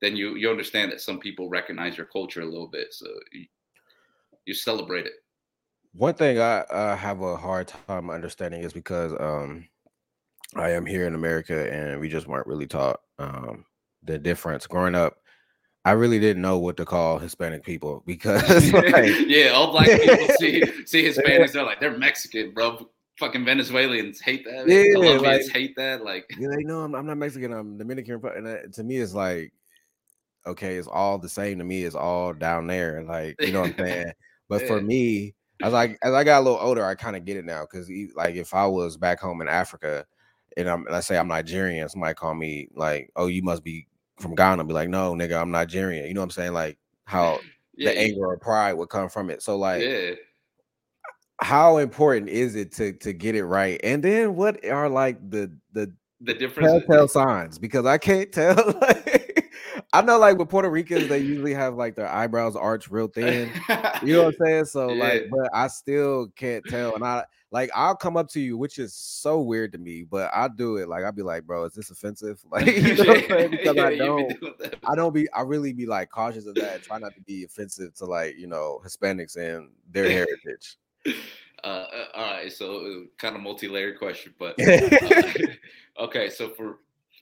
then 0.00 0.16
you 0.16 0.36
you 0.36 0.50
understand 0.50 0.92
that 0.92 1.00
some 1.00 1.18
people 1.18 1.48
recognize 1.48 1.96
your 1.96 2.06
culture 2.06 2.42
a 2.42 2.46
little 2.46 2.68
bit, 2.68 2.94
so 2.94 3.06
you, 3.32 3.46
you 4.46 4.54
celebrate 4.54 5.06
it. 5.06 5.14
One 5.98 6.14
thing 6.14 6.38
I 6.38 6.60
uh, 6.60 6.94
have 6.94 7.22
a 7.22 7.36
hard 7.36 7.72
time 7.88 8.08
understanding 8.08 8.62
is 8.62 8.72
because 8.72 9.12
um, 9.18 9.66
I 10.54 10.70
am 10.70 10.86
here 10.86 11.08
in 11.08 11.16
America 11.16 11.72
and 11.72 12.00
we 12.00 12.08
just 12.08 12.28
weren't 12.28 12.46
really 12.46 12.68
taught 12.68 13.00
um, 13.18 13.64
the 14.04 14.16
difference. 14.16 14.68
Growing 14.68 14.94
up, 14.94 15.16
I 15.84 15.92
really 15.92 16.20
didn't 16.20 16.40
know 16.40 16.56
what 16.56 16.76
to 16.76 16.84
call 16.84 17.18
Hispanic 17.18 17.64
people 17.64 18.04
because 18.06 18.72
like, 18.72 19.12
yeah, 19.26 19.48
all 19.48 19.72
black 19.72 19.88
people 19.88 20.28
see 20.38 20.62
see 20.86 21.02
Hispanics. 21.02 21.50
They're 21.50 21.64
like 21.64 21.80
they're 21.80 21.98
Mexican, 21.98 22.54
bro. 22.54 22.88
Fucking 23.18 23.44
Venezuelans 23.44 24.20
hate 24.20 24.44
that. 24.44 24.68
Yeah, 24.68 24.92
Colombians 24.92 25.46
like- 25.46 25.52
hate 25.52 25.74
that. 25.78 26.04
Like, 26.04 26.32
like, 26.38 26.64
no, 26.64 26.82
I'm, 26.82 26.94
I'm 26.94 27.06
not 27.06 27.18
Mexican. 27.18 27.52
I'm 27.52 27.76
Dominican. 27.76 28.20
And 28.36 28.46
that, 28.46 28.72
to 28.74 28.84
me, 28.84 28.98
it's 28.98 29.14
like, 29.14 29.52
okay, 30.46 30.76
it's 30.76 30.86
all 30.86 31.18
the 31.18 31.28
same 31.28 31.58
to 31.58 31.64
me. 31.64 31.82
It's 31.82 31.96
all 31.96 32.32
down 32.34 32.68
there. 32.68 33.02
Like, 33.02 33.34
you 33.40 33.50
know 33.50 33.62
what 33.62 33.70
I'm 33.70 33.78
saying? 33.78 34.12
But 34.48 34.68
for 34.68 34.80
me, 34.80 35.34
as 35.62 35.74
I 35.74 35.96
as 36.02 36.12
I 36.12 36.24
got 36.24 36.40
a 36.40 36.44
little 36.44 36.58
older, 36.60 36.84
I 36.84 36.94
kind 36.94 37.16
of 37.16 37.24
get 37.24 37.36
it 37.36 37.44
now. 37.44 37.62
Because 37.62 37.90
like, 38.14 38.34
if 38.34 38.54
I 38.54 38.66
was 38.66 38.96
back 38.96 39.20
home 39.20 39.40
in 39.40 39.48
Africa, 39.48 40.06
and 40.56 40.68
I'm 40.68 40.86
let's 40.90 41.06
say 41.06 41.18
I'm 41.18 41.28
Nigerian, 41.28 41.88
somebody 41.88 42.14
call 42.14 42.34
me 42.34 42.68
like, 42.74 43.10
oh, 43.16 43.26
you 43.26 43.42
must 43.42 43.64
be 43.64 43.86
from 44.18 44.34
Ghana. 44.34 44.64
Be 44.64 44.72
like, 44.72 44.88
no, 44.88 45.14
nigga, 45.14 45.40
I'm 45.40 45.50
Nigerian. 45.50 46.06
You 46.06 46.14
know 46.14 46.20
what 46.20 46.26
I'm 46.26 46.30
saying? 46.30 46.52
Like 46.52 46.78
how 47.04 47.40
yeah, 47.76 47.90
the 47.90 47.98
anger 47.98 48.26
or 48.26 48.38
pride 48.38 48.74
would 48.74 48.88
come 48.88 49.08
from 49.08 49.30
it. 49.30 49.42
So 49.42 49.56
like, 49.56 49.82
yeah, 49.82 50.12
how 51.40 51.78
important 51.78 52.28
is 52.28 52.56
it 52.56 52.72
to 52.72 52.92
to 52.94 53.12
get 53.12 53.34
it 53.34 53.44
right? 53.44 53.80
And 53.82 54.02
then 54.02 54.36
what 54.36 54.64
are 54.66 54.88
like 54.88 55.18
the 55.30 55.52
the 55.72 55.92
the 56.20 56.34
difference. 56.34 56.84
telltale 56.86 57.08
signs 57.08 57.58
because 57.58 57.86
I 57.86 57.98
can't 57.98 58.32
tell. 58.32 58.56
Like, 58.80 59.27
I 59.92 60.02
know, 60.02 60.18
like 60.18 60.36
with 60.36 60.50
Puerto 60.50 60.68
Ricans, 60.68 61.08
they 61.08 61.18
usually 61.20 61.54
have 61.54 61.76
like 61.76 61.94
their 61.94 62.08
eyebrows 62.08 62.54
arched 62.56 62.90
real 62.90 63.08
thin. 63.14 63.50
You 64.02 64.14
know 64.16 64.24
what 64.24 64.34
I'm 64.40 64.46
saying? 64.46 64.64
So 64.66 64.92
Yeah. 64.92 65.04
like, 65.04 65.22
but 65.30 65.50
I 65.54 65.68
still 65.68 66.28
can't 66.36 66.66
tell. 66.68 66.94
And 66.94 67.04
I 67.04 67.24
like, 67.50 67.70
I'll 67.74 67.96
come 67.96 68.16
up 68.18 68.28
to 68.30 68.40
you, 68.40 68.58
which 68.58 68.78
is 68.78 68.92
so 68.92 69.40
weird 69.40 69.72
to 69.72 69.78
me, 69.78 70.04
but 70.04 70.30
I 70.34 70.48
do 70.48 70.76
it. 70.76 70.88
Like, 70.88 71.04
I'll 71.04 71.12
be 71.12 71.22
like, 71.22 71.44
bro, 71.44 71.64
is 71.64 71.72
this 71.72 71.90
offensive? 71.90 72.44
Like, 72.50 72.66
you 72.76 72.94
know 72.94 73.04
what 73.04 73.22
I'm 73.22 73.28
saying? 73.28 73.50
Because 73.50 73.76
Yeah, 73.76 73.86
I 73.86 73.96
don't. 73.96 74.36
I 74.86 74.94
don't 74.94 75.14
be. 75.14 75.30
I 75.32 75.40
really 75.42 75.72
be 75.72 75.86
like 75.86 76.10
cautious 76.10 76.46
of 76.46 76.56
that. 76.56 76.82
Try 76.82 76.98
not 76.98 77.14
to 77.14 77.20
be 77.22 77.44
offensive 77.44 77.94
to 77.96 78.04
like 78.04 78.36
you 78.38 78.46
know 78.46 78.80
Hispanics 78.84 79.36
and 79.36 79.70
their 79.90 80.10
heritage. 80.10 80.76
Uh, 81.64 81.66
uh, 81.66 81.86
all 82.14 82.30
right, 82.32 82.52
so 82.52 83.06
kind 83.18 83.34
of 83.34 83.42
multi-layered 83.42 83.98
question, 83.98 84.32
but 84.38 84.54
uh, 84.60 85.32
okay, 86.04 86.28
so 86.30 86.50
for 86.50 86.78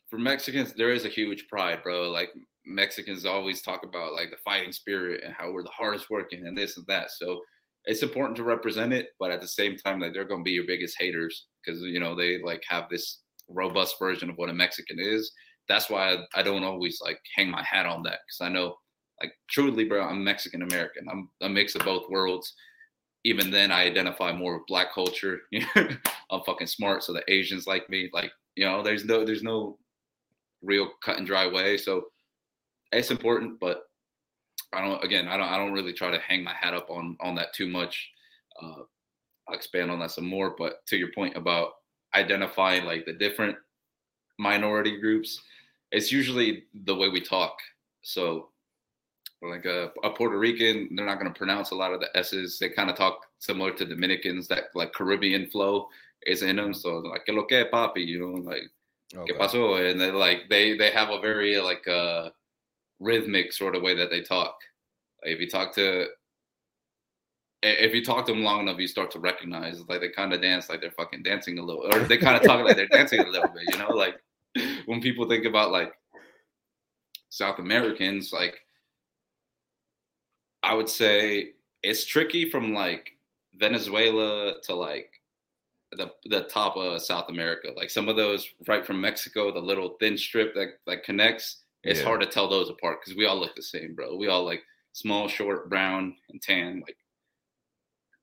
for 0.09 0.19
Mexicans, 0.19 0.73
there 0.75 0.93
is 0.93 1.05
a 1.05 1.09
huge 1.09 1.49
pride, 1.49 1.83
bro. 1.83 2.11
Like 2.11 2.31
Mexicans 2.67 3.25
always 3.25 3.63
talk 3.63 3.85
about 3.85 4.15
like 4.15 4.31
the 4.31 4.37
fighting 4.45 4.73
spirit 4.73 5.23
and 5.25 5.33
how 5.33 5.53
we're 5.53 5.63
the 5.63 5.69
hardest 5.71 6.11
working 6.11 6.47
and 6.47 6.59
this 6.59 6.77
and 6.77 6.87
that. 6.89 7.11
So 7.13 7.41
it's 7.85 8.03
important 8.03 8.37
to 8.37 8.43
represent 8.43 8.93
it, 8.93 9.11
but 9.21 9.31
at 9.31 9.41
the 9.41 9.49
same 9.49 9.77
time, 9.77 10.01
like 10.01 10.13
they're 10.13 10.25
gonna 10.25 10.43
be 10.43 10.51
your 10.51 10.67
biggest 10.67 10.97
haters 10.99 11.47
because 11.65 11.81
you 11.83 12.01
know 12.01 12.15
they 12.15 12.43
like 12.43 12.63
have 12.69 12.89
this 12.91 13.21
robust 13.49 13.97
version 13.99 14.29
of 14.29 14.37
what 14.37 14.51
a 14.51 14.55
Mexican 14.55 14.99
is. 14.99 15.31
That's 15.69 15.89
why 15.89 16.15
I, 16.15 16.17
I 16.35 16.43
don't 16.43 16.65
always 16.65 17.01
like 17.03 17.21
hang 17.35 17.51
my 17.51 17.63
hat 17.63 17.87
on 17.87 18.03
that 18.03 18.21
because 18.27 18.41
I 18.41 18.49
know, 18.49 18.77
like, 19.23 19.33
truly, 19.49 19.85
bro, 19.85 20.03
I'm 20.03 20.23
Mexican 20.23 20.63
American. 20.63 21.07
I'm 21.11 21.29
a 21.41 21.49
mix 21.49 21.75
of 21.75 21.85
both 21.85 22.11
worlds. 22.11 22.53
Even 23.25 23.51
then, 23.51 23.73
I 23.73 23.85
identify 23.85 24.33
more 24.33 24.59
with 24.59 24.67
black 24.69 24.93
culture. 24.93 25.41
I'm 25.77 26.43
fucking 26.45 26.67
smart, 26.67 27.03
so 27.03 27.13
the 27.13 27.25
Asians 27.29 27.67
like 27.67 27.89
me. 27.89 28.11
Like, 28.13 28.31
you 28.57 28.65
know, 28.65 28.83
there's 28.83 29.05
no, 29.05 29.25
there's 29.25 29.43
no 29.43 29.79
real 30.63 30.91
cut 31.05 31.19
and 31.19 31.27
dry 31.27 31.47
way. 31.47 31.77
So 31.77 32.05
it's 32.93 33.11
important, 33.11 33.59
but 33.61 33.85
I 34.73 34.83
don't. 34.83 35.03
Again, 35.03 35.29
I 35.29 35.37
don't. 35.37 35.49
I 35.49 35.57
don't 35.57 35.73
really 35.73 35.93
try 35.93 36.11
to 36.11 36.19
hang 36.19 36.45
my 36.45 36.55
hat 36.55 36.75
up 36.75 36.91
on 36.91 37.17
on 37.21 37.35
that 37.37 37.53
too 37.53 37.69
much. 37.69 38.11
Uh, 38.61 38.83
I'll 39.49 39.55
expand 39.55 39.91
on 39.91 39.99
that 40.01 40.11
some 40.11 40.27
more. 40.27 40.55
But 40.57 40.87
to 40.87 40.97
your 40.97 41.13
point 41.13 41.37
about 41.37 41.73
identifying 42.15 42.85
like 42.85 43.07
the 43.07 43.13
different 43.13 43.57
minority 44.39 44.99
groups, 45.01 45.41
it's 45.93 46.13
usually 46.13 46.65
the 46.85 46.95
way 46.95 47.09
we 47.09 47.21
talk. 47.21 47.59
So, 48.03 48.51
like 49.43 49.65
a, 49.65 49.91
a 50.05 50.11
Puerto 50.11 50.39
Rican, 50.39 50.89
they're 50.95 51.07
not 51.07 51.19
going 51.19 51.33
to 51.33 51.39
pronounce 51.39 51.71
a 51.71 51.77
lot 51.77 51.93
of 51.93 52.01
the 52.01 52.17
s's. 52.17 52.59
They 52.59 52.69
kind 52.69 52.91
of 52.91 52.97
talk 52.97 53.27
similar 53.39 53.73
to 53.73 53.85
Dominicans. 53.85 54.49
That 54.49 54.65
like 54.75 54.93
Caribbean 54.93 55.49
flow 55.51 55.89
is 56.27 56.43
in 56.43 56.57
them. 56.57 56.75
So 56.75 56.99
like, 56.99 57.25
"Que 57.25 57.35
lo 57.35 57.45
que, 57.45 57.65
papi?" 57.73 58.05
You 58.05 58.21
know, 58.21 58.51
like 58.51 58.71
Okay. 59.15 59.33
¿Qué 59.33 59.39
pasó? 59.39 59.79
And 59.79 60.01
they 60.01 60.11
like 60.11 60.49
they 60.49 60.77
they 60.77 60.91
have 60.91 61.11
a 61.11 61.21
very 61.21 61.59
like 61.59 61.87
uh 61.87 62.31
rhythmic 63.01 63.53
sort 63.53 63.77
of 63.77 63.83
way 63.83 63.95
that 63.95 64.11
they 64.11 64.23
talk. 64.23 64.57
Like, 65.23 65.35
if 65.35 65.41
you 65.41 65.49
talk 65.49 65.75
to 65.75 66.07
if 67.63 67.95
you 67.95 68.05
talk 68.05 68.27
to 68.27 68.33
them 68.33 68.43
long 68.43 68.61
enough, 68.61 68.79
you 68.79 68.87
start 68.87 69.11
to 69.13 69.19
recognize 69.19 69.83
like 69.89 70.01
they 70.01 70.11
kind 70.11 70.33
of 70.33 70.43
dance 70.43 70.69
like 70.69 70.81
they're 70.81 70.91
fucking 70.91 71.23
dancing 71.23 71.59
a 71.59 71.63
little, 71.63 71.83
or 71.93 72.01
they 72.01 72.19
kind 72.19 72.37
of 72.37 72.43
talk 72.43 72.65
like 72.65 72.77
they're 72.77 72.87
dancing 72.89 73.21
a 73.21 73.29
little 73.29 73.49
bit. 73.49 73.65
You 73.73 73.79
know, 73.79 73.91
like 73.95 74.17
when 74.87 75.01
people 75.01 75.29
think 75.29 75.47
about 75.47 75.73
like 75.73 75.93
South 77.31 77.59
Americans, 77.59 78.33
like 78.33 78.57
I 80.63 80.75
would 80.75 80.89
say 80.89 81.53
it's 81.83 82.05
tricky 82.05 82.51
from 82.51 82.73
like 82.73 83.13
Venezuela 83.55 84.55
to 84.65 84.75
like 84.75 85.11
the 85.93 86.11
the 86.27 86.43
top 86.43 86.77
of 86.77 87.01
South 87.03 87.31
America. 87.31 87.69
Like 87.77 87.91
some 87.91 88.09
of 88.09 88.17
those 88.17 88.49
right 88.69 88.87
from 88.87 89.01
Mexico, 89.01 89.53
the 89.53 89.61
little 89.61 89.97
thin 90.01 90.17
strip 90.17 90.55
that 90.55 90.79
that 90.87 91.05
connects. 91.05 91.63
It's 91.87 92.01
Yeah. 92.01 92.07
hard 92.07 92.21
to 92.21 92.27
tell 92.27 92.49
those 92.49 92.69
apart 92.71 93.01
because 93.01 93.17
we 93.17 93.27
all 93.27 93.39
look 93.39 93.55
the 93.55 93.63
same, 93.63 93.95
bro. 93.95 94.17
We 94.17 94.29
all 94.29 94.45
like 94.45 94.63
small, 94.93 95.29
short, 95.29 95.69
brown, 95.69 96.17
and 96.31 96.41
tan. 96.43 96.81
Like, 96.87 96.97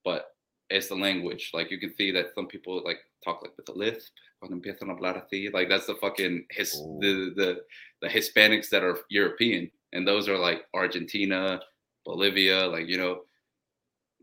but 0.04 0.26
it's 0.70 0.88
the 0.90 0.96
language. 0.96 1.52
Like 1.54 1.72
you 1.72 1.80
can 1.80 1.96
see 1.96 2.12
that 2.12 2.34
some 2.36 2.48
people 2.48 2.82
like 2.84 3.00
talk 3.24 3.42
like 3.42 3.56
with 3.58 3.70
a 3.70 3.74
lisp. 3.74 4.12
Cuando 4.40 4.58
empiezan 4.58 4.90
a 4.90 4.96
hablar 4.96 5.16
así, 5.24 5.54
like 5.54 5.70
that's 5.70 5.86
the 5.86 5.96
fucking 5.96 6.46
his 6.52 6.72
the 6.74 6.78
oh. 6.78 7.34
the 7.36 7.62
the 8.02 8.08
Hispanics 8.10 8.70
that 8.70 8.84
are 8.84 9.00
European, 9.10 9.72
and 9.94 10.06
those 10.08 10.28
are 10.28 10.38
like 10.38 10.66
Argentina, 10.74 11.62
Bolivia. 12.06 12.66
Like 12.68 12.88
you 12.90 12.98
know, 12.98 13.22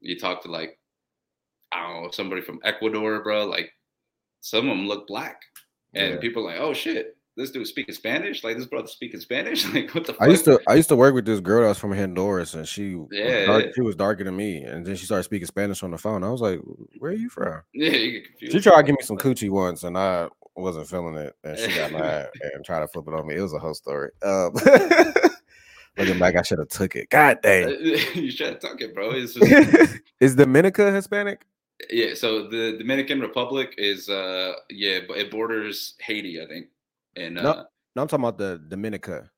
you 0.00 0.18
talk 0.18 0.42
to 0.42 0.50
like 0.50 0.78
I 1.72 1.86
don't 1.86 2.02
know 2.02 2.10
somebody 2.10 2.42
from 2.42 2.60
Ecuador, 2.64 3.22
bro. 3.22 3.46
Like 3.46 3.72
some 4.40 4.68
of 4.68 4.76
them 4.76 4.86
look 4.86 5.06
black, 5.06 5.40
and 5.94 6.14
Yeah. 6.14 6.20
people 6.20 6.42
are 6.42 6.52
like, 6.52 6.60
oh 6.60 6.74
shit, 6.74 7.16
this 7.36 7.50
dude 7.50 7.66
speaking 7.66 7.94
Spanish? 7.94 8.42
Like 8.44 8.56
this 8.56 8.66
brother 8.66 8.88
speaking 8.88 9.20
Spanish? 9.20 9.64
Like 9.74 9.94
what 9.94 10.04
the? 10.06 10.16
I 10.20 10.26
used 10.26 10.44
to 10.46 10.60
I 10.68 10.74
used 10.74 10.88
to 10.90 10.96
work 10.96 11.14
with 11.14 11.24
this 11.24 11.40
girl 11.40 11.62
that 11.62 11.68
was 11.68 11.78
from 11.78 11.92
Honduras, 11.94 12.54
and 12.54 12.66
she 12.66 12.94
was 12.94 13.08
Yeah, 13.12 13.46
dark, 13.46 13.64
yeah. 13.66 13.70
she 13.74 13.80
was 13.82 13.96
darker 13.96 14.24
than 14.24 14.36
me, 14.36 14.62
and 14.62 14.84
then 14.86 14.96
she 14.96 15.06
started 15.06 15.24
speaking 15.24 15.46
Spanish 15.46 15.82
on 15.82 15.90
the 15.90 15.98
phone. 15.98 16.24
I 16.24 16.30
was 16.30 16.40
like, 16.40 16.60
"Where 16.98 17.12
are 17.12 17.14
you 17.14 17.28
from?" 17.30 17.62
Yeah, 17.72 17.90
you 17.90 18.12
get 18.12 18.26
confused. 18.28 18.52
She 18.52 18.60
tried 18.60 18.76
to 18.78 18.82
give 18.84 18.96
me 18.96 19.02
some 19.02 19.16
coochie 19.18 19.50
once, 19.50 19.84
and 19.84 19.96
I 19.96 20.28
wasn't 20.56 20.88
feeling 20.88 21.14
it, 21.16 21.34
and 21.44 21.58
she 21.58 21.68
got 21.74 21.92
mad 21.92 22.28
and 22.54 22.64
tried 22.64 22.80
to 22.80 22.88
flip 22.88 23.06
it 23.08 23.14
on 23.14 23.26
me. 23.26 23.36
It 23.36 23.42
was 23.42 23.54
a 23.54 23.58
whole 23.58 23.74
story. 23.74 24.10
Um, 24.22 24.52
looking 25.96 26.18
back, 26.18 26.36
I 26.36 26.42
should 26.42 26.58
have 26.58 26.68
took 26.68 26.96
it. 26.96 27.08
God 27.10 27.38
dang! 27.42 27.68
you 28.14 28.30
should 28.30 28.48
have 28.48 28.58
took 28.60 28.80
it, 28.80 28.94
bro. 28.94 29.10
It's 29.12 29.34
just, 29.34 30.00
Is 30.20 30.34
Dominica 30.34 30.90
Hispanic? 30.92 31.42
yeah. 31.90 32.14
So 32.14 32.46
the 32.48 32.76
Dominican 32.78 33.20
Republic 33.20 33.74
is 33.78 34.08
uh 34.08 34.52
yeah, 34.68 34.98
but 35.06 35.16
it 35.18 35.30
borders 35.30 35.94
Haiti, 36.00 36.40
I 36.42 36.46
think, 36.46 36.66
and 37.16 37.38
uh 37.38 37.42
No. 37.42 37.64
No, 37.96 38.02
I'm 38.02 38.08
talking 38.08 38.24
about 38.24 38.38
the 38.38 38.62
Dominica. 38.68 39.30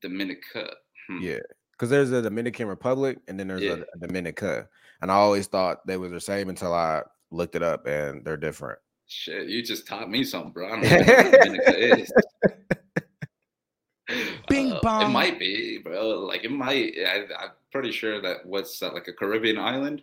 Dominica. 0.00 0.70
Hmm. 1.08 1.18
Yeah, 1.20 1.38
because 1.72 1.90
there's 1.90 2.10
a 2.12 2.22
Dominican 2.22 2.66
Republic, 2.68 3.18
and 3.28 3.38
then 3.38 3.48
there's 3.48 3.62
Yeah. 3.62 3.72
a, 3.72 3.84
a 4.02 4.06
Dominica, 4.06 4.68
and 5.02 5.10
I 5.10 5.14
always 5.14 5.46
thought 5.46 5.86
they 5.86 5.96
were 5.98 6.08
the 6.08 6.20
same 6.20 6.48
until 6.48 6.72
I 6.72 7.02
looked 7.30 7.54
it 7.54 7.62
up, 7.62 7.86
and 7.86 8.24
they're 8.24 8.36
different. 8.38 8.78
Shit, 9.06 9.48
you 9.48 9.62
just 9.62 9.86
taught 9.86 10.10
me 10.10 10.24
something, 10.24 10.52
bro. 10.52 10.68
I 10.68 10.80
don't 10.80 10.82
know 10.82 10.96
what 10.96 11.32
Dominica 11.32 11.98
is. 12.00 12.12
Bing 14.48 14.72
Uh, 14.72 15.04
It 15.04 15.08
might 15.10 15.38
be, 15.38 15.78
bro. 15.84 16.20
Like 16.20 16.44
it 16.44 16.50
might. 16.50 16.94
I, 17.06 17.24
I'm 17.38 17.50
pretty 17.72 17.92
sure 17.92 18.22
that 18.22 18.46
what's 18.46 18.78
that 18.78 18.94
like 18.94 19.06
a 19.08 19.12
Caribbean 19.12 19.58
island? 19.58 20.02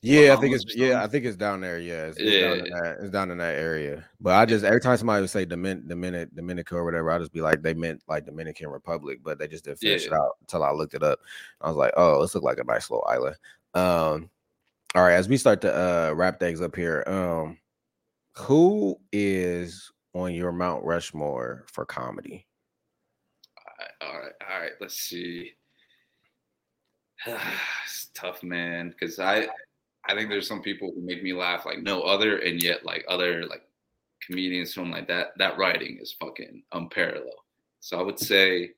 Yeah, 0.00 0.32
I 0.32 0.40
think 0.40 0.54
it's 0.54 0.76
yeah, 0.76 1.02
I 1.02 1.08
think 1.08 1.24
it's 1.24 1.36
down 1.36 1.60
there. 1.60 1.80
Yeah, 1.80 2.06
it's, 2.06 2.18
it's 2.18 2.40
down 2.40 2.58
in 2.58 2.64
that 2.70 2.96
it's 3.00 3.10
down 3.10 3.30
in 3.32 3.38
that 3.38 3.56
area. 3.56 4.04
But 4.20 4.36
I 4.36 4.46
just 4.46 4.64
every 4.64 4.80
time 4.80 4.96
somebody 4.96 5.22
would 5.22 5.30
say 5.30 5.44
Domin 5.44 5.88
Dominic 5.88 6.32
Dominica 6.36 6.76
or 6.76 6.84
whatever, 6.84 7.10
I 7.10 7.18
just 7.18 7.32
be 7.32 7.40
like 7.40 7.62
they 7.62 7.74
meant 7.74 8.02
like 8.06 8.24
Dominican 8.24 8.68
Republic, 8.68 9.18
but 9.24 9.38
they 9.38 9.48
just 9.48 9.64
didn't 9.64 9.80
finish 9.80 10.06
it 10.06 10.12
out 10.12 10.36
until 10.40 10.62
I 10.62 10.70
looked 10.70 10.94
it 10.94 11.02
up. 11.02 11.18
I 11.60 11.66
was 11.66 11.76
like, 11.76 11.92
oh, 11.96 12.22
this 12.22 12.34
look 12.34 12.44
like 12.44 12.58
a 12.58 12.64
nice 12.64 12.90
little 12.90 13.06
island. 13.08 13.36
Um, 13.74 14.30
all 14.94 15.02
right, 15.02 15.14
as 15.14 15.28
we 15.28 15.36
start 15.36 15.60
to 15.62 15.74
uh 15.74 16.12
wrap 16.14 16.38
things 16.38 16.60
up 16.60 16.76
here, 16.76 17.02
um, 17.08 17.58
who 18.36 19.00
is 19.12 19.90
on 20.14 20.32
your 20.32 20.52
Mount 20.52 20.84
Rushmore 20.84 21.64
for 21.72 21.84
comedy? 21.84 22.46
All 24.00 24.14
right, 24.14 24.32
all 24.48 24.60
right. 24.60 24.72
Let's 24.80 24.96
see. 24.96 25.54
it's 27.26 28.10
tough, 28.14 28.42
man, 28.42 28.90
because 28.90 29.18
I, 29.18 29.48
I 30.06 30.14
think 30.14 30.28
there's 30.28 30.48
some 30.48 30.62
people 30.62 30.92
who 30.94 31.00
make 31.00 31.22
me 31.22 31.32
laugh 31.32 31.66
like 31.66 31.82
no 31.82 32.02
other, 32.02 32.38
and 32.38 32.62
yet 32.62 32.84
like 32.84 33.04
other 33.08 33.44
like 33.44 33.62
comedians, 34.24 34.74
something 34.74 34.92
like 34.92 35.08
that. 35.08 35.28
That 35.38 35.58
writing 35.58 35.98
is 36.00 36.12
fucking 36.12 36.62
unparalleled. 36.72 37.40
So 37.80 37.98
I 37.98 38.02
would 38.02 38.18
say, 38.18 38.72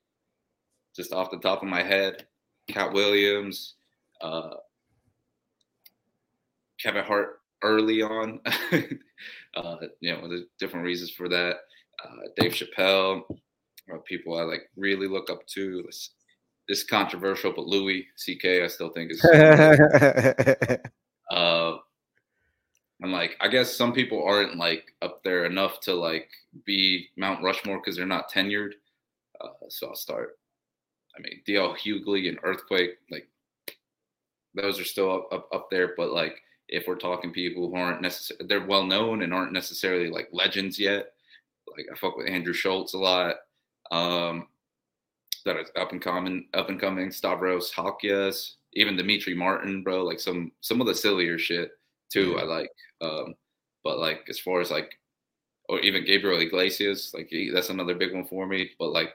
just 0.94 1.12
off 1.12 1.30
the 1.30 1.38
top 1.38 1.62
of 1.62 1.68
my 1.68 1.82
head, 1.82 2.26
Katt 2.68 2.92
Williams, 2.92 3.74
uh, 4.20 4.54
Kevin 6.82 7.04
Hart 7.04 7.40
early 7.62 8.02
on. 8.02 8.40
uh, 9.56 9.76
you 10.00 10.12
know, 10.12 10.28
there's 10.28 10.46
different 10.58 10.84
reasons 10.84 11.10
for 11.10 11.28
that. 11.28 11.56
Uh, 12.04 12.28
Dave 12.36 12.52
Chappelle, 12.52 13.22
uh, 13.92 13.98
people 14.04 14.38
I 14.38 14.42
like 14.42 14.70
really 14.76 15.06
look 15.06 15.30
up 15.30 15.46
to. 15.48 15.82
This, 15.86 16.10
this 16.68 16.78
is 16.78 16.84
controversial, 16.84 17.52
but 17.52 17.66
Louis 17.66 18.06
C.K. 18.16 18.64
I 18.64 18.66
still 18.68 18.90
think 18.90 19.12
is. 19.12 19.20
uh, 21.30 21.78
and 23.00 23.12
like, 23.12 23.36
I 23.40 23.48
guess 23.48 23.74
some 23.74 23.92
people 23.92 24.22
aren't 24.24 24.56
like 24.56 24.92
up 25.00 25.22
there 25.24 25.46
enough 25.46 25.80
to 25.80 25.94
like 25.94 26.28
be 26.64 27.08
Mount 27.16 27.42
Rushmore 27.42 27.78
because 27.78 27.96
they're 27.96 28.06
not 28.06 28.30
tenured. 28.30 28.72
Uh, 29.40 29.48
so 29.68 29.88
I'll 29.88 29.94
start. 29.94 30.38
I 31.16 31.22
mean, 31.22 31.40
D.L. 31.46 31.74
Hughley 31.74 32.28
and 32.28 32.38
Earthquake, 32.42 32.98
like 33.10 33.28
those 34.54 34.78
are 34.78 34.84
still 34.84 35.10
up, 35.12 35.28
up 35.32 35.48
up 35.52 35.68
there. 35.70 35.94
But 35.96 36.10
like, 36.12 36.42
if 36.68 36.86
we're 36.86 36.96
talking 36.96 37.32
people 37.32 37.68
who 37.68 37.76
aren't 37.76 38.02
necessarily, 38.02 38.46
they're 38.46 38.66
well 38.66 38.84
known 38.84 39.22
and 39.22 39.32
aren't 39.32 39.52
necessarily 39.52 40.10
like 40.10 40.28
legends 40.32 40.78
yet. 40.78 41.12
Like 41.76 41.86
I 41.90 41.96
fuck 41.96 42.16
with 42.16 42.28
Andrew 42.28 42.52
Schulz 42.52 42.94
a 42.94 42.98
lot. 42.98 43.36
Um, 43.90 44.46
that 45.44 45.56
is 45.56 45.70
up 45.76 45.92
and 45.92 46.02
coming, 46.02 46.46
up 46.54 46.68
and 46.68 46.78
coming. 46.78 47.10
Stavros 47.10 47.72
Halkias, 47.72 48.54
even 48.74 48.96
Demetri 48.96 49.34
Martin, 49.34 49.82
bro. 49.82 50.04
Like 50.04 50.20
some 50.20 50.52
some 50.60 50.80
of 50.80 50.86
the 50.86 50.94
sillier 50.94 51.38
shit 51.38 51.72
too. 52.10 52.38
I 52.38 52.44
like. 52.44 52.70
Um, 53.00 53.34
but 53.84 53.98
like 53.98 54.26
as 54.28 54.38
far 54.38 54.60
as 54.60 54.70
like, 54.70 54.98
or 55.68 55.80
even 55.80 56.04
Gabriel 56.04 56.40
Iglesias, 56.40 57.12
like 57.14 57.28
he, 57.30 57.50
that's 57.50 57.70
another 57.70 57.94
big 57.94 58.14
one 58.14 58.26
for 58.26 58.46
me. 58.46 58.70
But 58.78 58.90
like, 58.92 59.10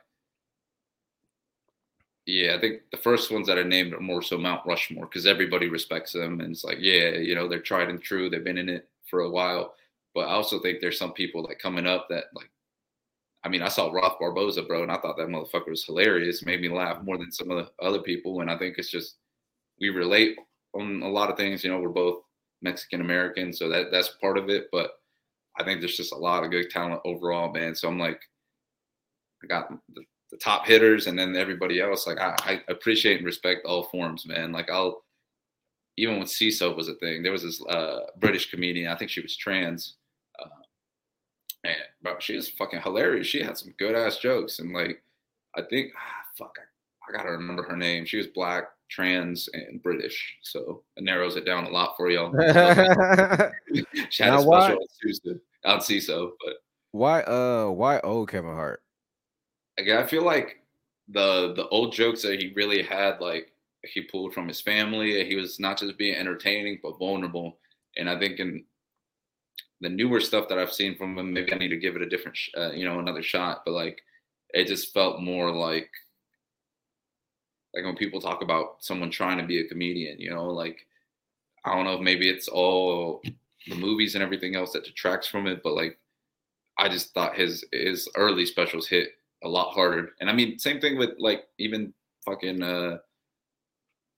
yeah, 2.25 2.55
I 2.55 2.59
think 2.59 2.81
the 2.91 2.97
first 2.97 3.31
ones 3.31 3.47
that 3.47 3.59
I 3.59 3.63
named 3.63 3.93
are 3.93 3.99
more 3.99 4.21
so 4.21 4.37
Mount 4.37 4.65
Rushmore 4.65 5.05
because 5.05 5.27
everybody 5.27 5.69
respects 5.69 6.13
them 6.13 6.39
and 6.39 6.51
it's 6.51 6.63
like, 6.63 6.77
yeah, 6.79 7.09
you 7.11 7.35
know, 7.35 7.47
they're 7.47 7.59
tried 7.59 7.89
and 7.89 8.01
true. 8.01 8.29
They've 8.29 8.43
been 8.43 8.57
in 8.57 8.69
it 8.69 8.89
for 9.09 9.21
a 9.21 9.29
while. 9.29 9.75
But 10.15 10.21
I 10.21 10.31
also 10.31 10.59
think 10.59 10.79
there's 10.79 10.97
some 10.97 11.13
people 11.13 11.43
like 11.43 11.59
coming 11.59 11.85
up 11.85 12.07
that 12.09 12.25
like, 12.33 12.49
I 13.43 13.49
mean, 13.49 13.61
I 13.61 13.67
saw 13.67 13.91
Ralph 13.91 14.17
Barbosa, 14.19 14.67
bro, 14.67 14.81
and 14.81 14.91
I 14.91 14.97
thought 14.97 15.17
that 15.17 15.27
motherfucker 15.27 15.69
was 15.69 15.85
hilarious. 15.85 16.43
Made 16.43 16.61
me 16.61 16.69
laugh 16.69 17.03
more 17.03 17.17
than 17.17 17.31
some 17.31 17.51
of 17.51 17.57
the 17.57 17.85
other 17.85 17.99
people. 17.99 18.41
And 18.41 18.49
I 18.49 18.57
think 18.57 18.79
it's 18.79 18.89
just 18.89 19.17
we 19.79 19.89
relate 19.89 20.37
on 20.73 21.01
a 21.03 21.09
lot 21.09 21.29
of 21.29 21.37
things. 21.37 21.63
You 21.63 21.71
know, 21.71 21.79
we're 21.79 21.89
both 21.89 22.23
Mexican 22.61 23.01
American, 23.01 23.53
so 23.53 23.69
that 23.69 23.91
that's 23.91 24.09
part 24.21 24.37
of 24.37 24.49
it. 24.49 24.67
But 24.71 24.91
I 25.59 25.63
think 25.63 25.79
there's 25.79 25.97
just 25.97 26.13
a 26.13 26.17
lot 26.17 26.43
of 26.43 26.51
good 26.51 26.69
talent 26.69 27.01
overall, 27.05 27.51
man. 27.51 27.75
So 27.75 27.87
I'm 27.87 27.99
like, 27.99 28.19
I 29.43 29.47
got 29.47 29.69
the, 29.69 30.01
the 30.31 30.37
top 30.37 30.65
hitters, 30.65 31.07
and 31.07 31.17
then 31.17 31.35
everybody 31.35 31.79
else. 31.79 32.07
Like 32.07 32.19
I, 32.19 32.35
I 32.45 32.61
appreciate 32.67 33.17
and 33.17 33.25
respect 33.25 33.65
all 33.65 33.83
forms, 33.83 34.25
man. 34.25 34.51
Like 34.51 34.69
I'll 34.69 35.03
even 35.97 36.17
when 36.17 36.25
Seeso 36.25 36.75
was 36.75 36.89
a 36.89 36.95
thing, 36.95 37.23
there 37.23 37.31
was 37.31 37.43
this 37.43 37.63
uh, 37.67 38.01
British 38.17 38.49
comedian. 38.51 38.91
I 38.91 38.97
think 38.97 39.09
she 39.09 39.21
was 39.21 39.37
trans. 39.37 39.95
Uh, 40.37 40.47
and 41.63 41.75
bro, 42.01 42.19
she 42.19 42.35
was 42.35 42.49
fucking 42.49 42.81
hilarious. 42.81 43.27
She 43.27 43.41
had 43.41 43.57
some 43.57 43.73
good 43.79 43.95
ass 43.95 44.17
jokes, 44.17 44.59
and 44.59 44.73
like 44.73 45.01
I 45.55 45.61
think 45.61 45.91
ah, 45.97 46.23
fuck, 46.37 46.57
I, 46.59 47.09
I 47.09 47.17
gotta 47.17 47.31
remember 47.31 47.63
her 47.63 47.77
name. 47.77 48.05
She 48.05 48.17
was 48.17 48.27
black, 48.27 48.65
trans, 48.89 49.49
and 49.53 49.81
British, 49.81 50.37
so 50.41 50.83
it 50.97 51.03
narrows 51.03 51.35
it 51.35 51.45
down 51.45 51.65
a 51.65 51.69
lot 51.69 51.95
for 51.97 52.09
y'all. 52.09 52.31
she 54.09 54.23
had 54.23 54.31
Now 54.31 54.39
a 54.41 54.45
why- 54.45 54.61
special 54.67 54.87
Tuesday 55.01 55.35
on 55.65 55.79
Seeso, 55.79 56.31
but 56.43 56.55
why 56.91 57.21
uh 57.23 57.67
why 57.69 57.99
old 58.01 58.29
Kevin 58.29 58.51
Hart? 58.53 58.81
like, 59.77 59.89
I 59.89 60.05
feel 60.07 60.23
like 60.23 60.61
the 61.09 61.53
the 61.55 61.67
old 61.69 61.93
jokes 61.93 62.21
that 62.23 62.39
he 62.39 62.53
really 62.55 62.81
had, 62.83 63.19
like 63.19 63.51
he 63.83 64.01
pulled 64.01 64.33
from 64.33 64.47
his 64.47 64.61
family. 64.61 65.25
He 65.25 65.35
was 65.35 65.59
not 65.59 65.77
just 65.77 65.97
being 65.97 66.15
entertaining, 66.15 66.79
but 66.81 66.97
vulnerable. 66.97 67.57
And 67.97 68.09
I 68.09 68.17
think 68.17 68.39
in 68.39 68.63
the 69.81 69.89
newer 69.89 70.19
stuff 70.19 70.47
that 70.49 70.57
I've 70.57 70.73
seen 70.73 70.95
from 70.97 71.17
him, 71.17 71.33
maybe 71.33 71.53
I 71.53 71.57
need 71.57 71.67
to 71.69 71.77
give 71.77 71.95
it 71.95 72.01
a 72.01 72.09
different, 72.09 72.35
sh- 72.37 72.49
uh, 72.57 72.71
you 72.71 72.85
know, 72.85 72.97
another 72.99 73.21
shot. 73.21 73.61
But 73.65 73.73
like, 73.73 74.01
it 74.51 74.65
just 74.65 74.93
felt 74.93 75.21
more 75.21 75.51
like, 75.51 75.89
like 77.75 77.85
when 77.85 77.95
people 77.95 78.21
talk 78.21 78.41
about 78.41 78.77
someone 78.79 79.11
trying 79.11 79.37
to 79.37 79.45
be 79.45 79.59
a 79.59 79.67
comedian, 79.67 80.19
you 80.19 80.29
know, 80.29 80.45
like 80.45 80.87
I 81.65 81.75
don't 81.75 81.85
know 81.85 81.95
if 81.95 82.01
maybe 82.01 82.29
it's 82.29 82.47
all 82.47 83.21
the 83.67 83.75
movies 83.75 84.15
and 84.15 84.23
everything 84.23 84.55
else 84.55 84.71
that 84.73 84.85
detracts 84.85 85.27
from 85.27 85.47
it, 85.47 85.61
but 85.63 85.73
like 85.73 85.97
I 86.77 86.87
just 86.89 87.13
thought 87.13 87.35
his 87.35 87.65
his 87.71 88.09
early 88.15 88.45
specials 88.45 88.87
hit 88.87 89.09
a 89.43 89.49
lot 89.49 89.73
harder. 89.73 90.13
And 90.21 90.29
I 90.29 90.33
mean, 90.33 90.57
same 90.57 90.79
thing 90.79 90.97
with 90.97 91.11
like 91.19 91.45
even 91.57 91.93
fucking 92.23 92.63
uh 92.63 92.97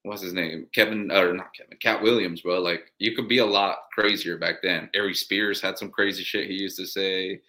what's 0.04 0.22
his 0.22 0.34
name? 0.34 0.68
Kevin 0.74 1.12
or 1.12 1.34
not 1.34 1.54
Kevin, 1.56 1.78
Katt 1.82 2.02
Williams, 2.02 2.42
bro. 2.42 2.60
Like 2.60 2.92
you 3.00 3.16
could 3.16 3.28
be 3.28 3.40
a 3.40 3.46
lot 3.46 3.80
crazier 3.94 4.38
back 4.38 4.58
then. 4.62 4.90
Aries 4.94 5.22
Spears 5.22 5.62
had 5.62 5.78
some 5.78 5.90
crazy 5.90 6.24
shit 6.24 6.50
he 6.50 6.56
used 6.56 6.78
to 6.78 6.86
say. 6.86 7.42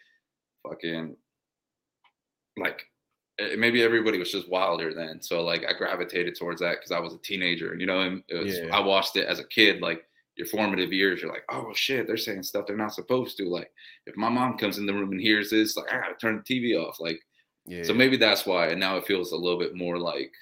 Fucking 0.67 1.17
like 2.57 2.87
Eh, 3.41 3.55
maybe 3.57 3.83
everybody 3.83 4.19
was 4.19 4.33
just 4.33 4.49
wilder 4.49 4.93
then. 4.95 5.23
So 5.23 5.43
like 5.43 5.65
I 5.69 5.73
gravitated 5.73 6.37
towards 6.37 6.61
that 6.61 6.77
because 6.79 6.91
I 6.91 6.99
was 6.99 7.15
a 7.15 7.19
teenager, 7.19 7.75
you 7.79 7.87
know, 7.87 8.01
and 8.01 8.23
was, 8.33 8.59
Yeah. 8.59 8.75
I 8.77 8.81
watched 8.81 9.17
it 9.17 9.27
as 9.29 9.39
a 9.39 9.45
kid, 9.47 9.81
like 9.81 10.03
your 10.37 10.47
formative 10.47 10.93
years, 10.93 11.21
you're 11.23 11.33
like, 11.33 11.45
oh 11.51 11.73
shit, 11.75 12.07
they're 12.07 12.17
saying 12.17 12.43
stuff 12.45 12.67
they're 12.67 12.77
not 12.77 12.95
supposed 12.95 13.37
to. 13.39 13.49
Like 13.49 13.71
if 14.07 14.17
my 14.17 14.29
mom 14.29 14.57
comes 14.59 14.79
in 14.79 14.87
the 14.87 14.95
room 14.95 15.13
and 15.13 15.21
hears 15.21 15.51
this, 15.51 15.77
like 15.77 15.93
I 15.93 15.99
gotta 16.01 16.15
turn 16.21 16.43
the 16.47 16.55
TV 16.61 16.77
off. 16.77 16.99
Like 17.01 17.21
Yeah. 17.67 17.83
so 17.85 17.95
maybe 17.95 18.17
that's 18.17 18.47
why. 18.47 18.69
And 18.69 18.81
now 18.81 18.97
it 18.97 19.07
feels 19.07 19.33
a 19.33 19.37
little 19.37 19.59
bit 19.59 19.75
more 19.75 19.99
like 19.99 20.33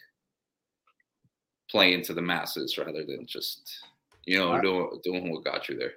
playing 1.70 2.03
to 2.05 2.14
the 2.14 2.22
masses 2.22 2.78
rather 2.78 3.05
than 3.05 3.26
just, 3.26 3.78
you 4.24 4.38
know, 4.38 4.53
I- 4.53 4.61
doing 4.61 5.01
doing 5.03 5.30
what 5.32 5.44
got 5.44 5.68
you 5.68 5.76
there. 5.78 5.92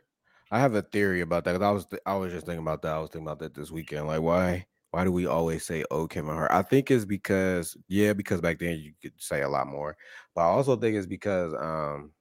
I 0.51 0.59
have 0.59 0.73
a 0.73 0.81
theory 0.81 1.21
about 1.21 1.43
that. 1.43 1.61
I 1.61 1.69
was 1.71 1.85
th- 1.85 2.01
I 2.07 2.15
was 2.15 2.33
just 2.33 2.45
thinking 2.47 2.63
about 2.63 2.81
that. 2.81 2.93
I 2.95 2.99
was 2.99 3.09
thinking 3.11 3.27
about 3.27 3.39
that 3.39 3.53
this 3.53 3.69
weekend. 3.69 4.07
Like 4.07 4.21
why 4.21 4.65
why 4.91 5.03
do 5.03 5.11
we 5.11 5.25
always 5.27 5.65
say 5.65 5.83
oh 5.91 6.07
Kevin 6.07 6.35
Hart? 6.35 6.51
I 6.51 6.61
think 6.63 6.91
it's 6.91 7.05
because 7.05 7.77
yeah, 7.87 8.13
because 8.13 8.41
back 8.41 8.59
then 8.59 8.79
you 8.79 8.93
could 9.01 9.13
say 9.17 9.41
a 9.41 9.49
lot 9.49 9.67
more. 9.67 9.95
But 10.35 10.41
I 10.41 10.45
also 10.45 10.75
think 10.75 10.95
it's 10.95 11.07
because 11.07 11.53
um 11.53 12.11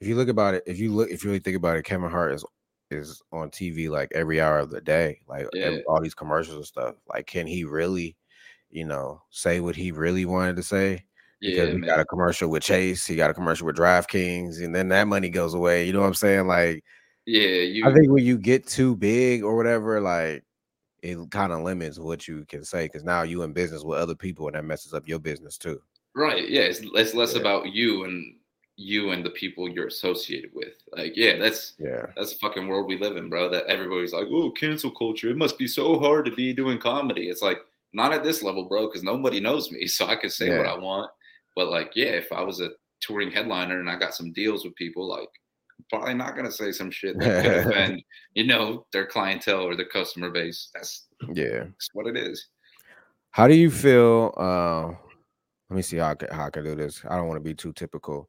if 0.00 0.08
you 0.08 0.16
look 0.16 0.28
about 0.28 0.54
it, 0.54 0.64
if 0.66 0.78
you 0.78 0.92
look 0.92 1.10
if 1.10 1.24
you 1.24 1.30
really 1.30 1.40
think 1.40 1.56
about 1.56 1.76
it, 1.76 1.84
Kevin 1.84 2.10
Hart 2.10 2.34
is 2.34 2.44
is 2.90 3.22
on 3.32 3.50
TV 3.50 3.88
like 3.88 4.10
every 4.14 4.40
hour 4.40 4.58
of 4.58 4.70
the 4.70 4.80
day, 4.80 5.20
like 5.28 5.46
Yeah. 5.54 5.78
all 5.88 6.00
these 6.02 6.14
commercials 6.14 6.56
and 6.56 6.66
stuff. 6.66 6.96
Like, 7.08 7.26
can 7.26 7.46
he 7.46 7.64
really, 7.64 8.16
you 8.70 8.84
know, 8.84 9.22
say 9.30 9.60
what 9.60 9.76
he 9.76 9.92
really 9.92 10.24
wanted 10.26 10.56
to 10.56 10.62
say? 10.62 11.04
Because 11.40 11.68
Yeah, 11.68 11.74
he 11.74 11.80
man. 11.80 11.88
got 11.88 12.00
a 12.00 12.04
commercial 12.06 12.50
with 12.50 12.62
Chase, 12.62 13.06
he 13.06 13.16
got 13.16 13.30
a 13.30 13.34
commercial 13.34 13.66
with 13.66 13.76
DraftKings, 13.76 14.62
and 14.64 14.74
then 14.74 14.88
that 14.88 15.08
money 15.08 15.30
goes 15.30 15.54
away. 15.54 15.86
You 15.86 15.92
know 15.92 16.00
what 16.00 16.06
I'm 16.08 16.14
saying? 16.14 16.46
Like, 16.46 16.84
yeah, 17.26 17.48
you. 17.62 17.88
I 17.88 17.92
think 17.94 18.10
when 18.10 18.24
you 18.24 18.38
get 18.38 18.66
too 18.66 18.96
big 18.96 19.42
or 19.44 19.56
whatever, 19.56 20.00
like 20.00 20.44
it 21.02 21.18
kind 21.30 21.52
of 21.52 21.60
limits 21.62 21.98
what 21.98 22.26
you 22.28 22.44
can 22.46 22.64
say 22.64 22.84
because 22.86 23.02
now 23.04 23.22
you 23.22 23.42
in 23.42 23.52
business 23.52 23.82
with 23.82 23.98
other 23.98 24.14
people 24.14 24.46
and 24.46 24.54
that 24.54 24.64
messes 24.64 24.94
up 24.94 25.06
your 25.08 25.18
business 25.18 25.58
too. 25.58 25.80
Right. 26.14 26.48
Yeah. 26.48 26.62
It's, 26.62 26.80
it's 26.82 27.14
less 27.14 27.34
Yeah. 27.34 27.40
about 27.40 27.72
you 27.72 28.04
and 28.04 28.36
you 28.76 29.10
and 29.10 29.24
the 29.24 29.30
people 29.30 29.68
you're 29.68 29.88
associated 29.88 30.50
with. 30.54 30.74
Like, 30.96 31.12
yeah, 31.16 31.36
that's 31.38 31.74
Yeah. 31.78 32.06
that's 32.16 32.32
the 32.32 32.38
fucking 32.38 32.66
world 32.68 32.86
we 32.86 32.98
live 32.98 33.16
in, 33.16 33.28
bro. 33.28 33.48
That 33.48 33.66
everybody's 33.66 34.12
like, 34.12 34.28
oh, 34.30 34.50
cancel 34.52 34.90
culture. 34.92 35.28
It 35.28 35.36
must 35.36 35.58
be 35.58 35.66
so 35.66 35.98
hard 35.98 36.24
to 36.26 36.30
be 36.30 36.52
doing 36.54 36.78
comedy. 36.78 37.28
It's 37.28 37.42
like 37.42 37.58
not 37.92 38.12
at 38.12 38.22
this 38.24 38.42
level, 38.42 38.64
bro, 38.68 38.86
because 38.86 39.02
nobody 39.02 39.40
knows 39.40 39.70
me, 39.70 39.86
so 39.96 40.06
I 40.06 40.16
can 40.16 40.30
say 40.30 40.56
what 40.56 40.66
I 40.66 40.76
want. 40.78 41.10
But 41.56 41.68
like, 41.68 41.92
yeah, 41.94 42.06
if 42.12 42.32
I 42.32 42.42
was 42.42 42.60
a 42.60 42.70
touring 43.00 43.30
headliner 43.30 43.80
and 43.80 43.90
I 43.90 43.96
got 43.98 44.14
some 44.14 44.32
deals 44.32 44.64
with 44.64 44.74
people, 44.76 45.06
like, 45.08 45.28
probably 45.90 46.14
not 46.14 46.36
gonna 46.36 46.50
say 46.52 46.72
some 46.72 46.90
shit 46.90 47.18
that 47.18 47.42
could 47.44 47.54
offend, 47.72 48.02
you 48.34 48.46
know, 48.46 48.86
their 48.92 49.06
clientele 49.06 49.62
or 49.62 49.76
their 49.76 49.88
customer 49.88 50.30
base. 50.30 50.70
That's, 50.74 51.06
Yeah. 51.32 51.64
that's 51.64 51.88
what 51.92 52.06
it 52.06 52.16
is. 52.16 52.48
How 53.30 53.48
do 53.48 53.54
you 53.54 53.70
feel? 53.70 54.34
Uh, 54.36 54.88
let 55.70 55.76
me 55.76 55.82
see 55.82 55.96
how 55.96 56.10
I 56.10 56.14
can, 56.14 56.28
how 56.30 56.46
I 56.46 56.50
can 56.50 56.64
do 56.64 56.74
this. 56.74 57.02
I 57.08 57.16
don't 57.16 57.28
want 57.28 57.38
to 57.38 57.44
be 57.44 57.54
too 57.54 57.72
typical 57.72 58.28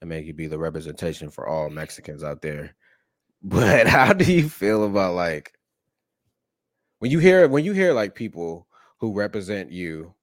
and 0.00 0.10
make 0.10 0.26
you 0.26 0.34
be 0.34 0.46
the 0.46 0.58
representation 0.58 1.30
for 1.30 1.46
all 1.46 1.70
Mexicans 1.70 2.22
out 2.24 2.42
there. 2.42 2.74
But 3.44 3.88
how 3.88 4.12
do 4.12 4.32
you 4.32 4.48
feel 4.48 4.84
about 4.84 5.14
like 5.14 5.52
when 7.00 7.10
you 7.10 7.18
hear 7.18 7.48
when 7.48 7.64
you 7.64 7.72
hear 7.72 7.92
like 7.92 8.14
people 8.14 8.68
who 8.98 9.12
represent 9.12 9.72
you, 9.72 10.14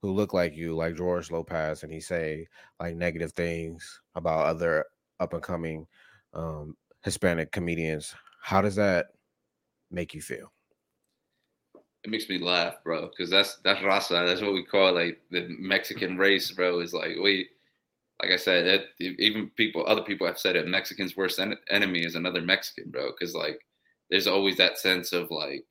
who 0.00 0.12
look 0.12 0.32
like 0.32 0.56
you, 0.56 0.74
like 0.74 0.96
George 0.96 1.30
Lopez, 1.30 1.82
and 1.82 1.92
he 1.92 2.00
say 2.00 2.46
like 2.80 2.94
negative 2.96 3.32
things 3.32 4.00
about 4.14 4.46
other 4.46 4.86
up 5.20 5.32
and 5.32 5.42
coming 5.42 5.86
um, 6.34 6.76
Hispanic 7.02 7.52
comedians? 7.52 8.14
How 8.42 8.60
does 8.62 8.76
that 8.76 9.08
make 9.90 10.14
you 10.14 10.22
feel? 10.22 10.52
it 12.04 12.10
makes 12.10 12.28
me 12.28 12.38
laugh, 12.38 12.76
bro, 12.84 13.08
because 13.08 13.30
that's 13.30 13.56
that's 13.64 13.80
raza. 13.80 14.26
That's 14.26 14.40
what 14.40 14.52
we 14.52 14.64
call 14.64 14.94
like 14.94 15.20
the 15.30 15.46
Mexican 15.58 16.16
race, 16.16 16.50
bro. 16.52 16.80
Is 16.80 16.92
like 16.94 17.16
we, 17.22 17.48
like 18.22 18.32
I 18.32 18.36
said, 18.36 18.66
that 18.66 18.84
even 18.98 19.50
people, 19.56 19.84
other 19.86 20.02
people 20.02 20.26
have 20.26 20.38
said 20.38 20.56
it. 20.56 20.66
Mexican's 20.66 21.16
worst 21.16 21.38
en- 21.38 21.58
enemy 21.70 22.04
is 22.04 22.14
another 22.14 22.40
Mexican, 22.40 22.90
bro, 22.90 23.10
because 23.10 23.34
like 23.34 23.60
there's 24.10 24.26
always 24.26 24.56
that 24.56 24.78
sense 24.78 25.12
of 25.12 25.30
like 25.30 25.64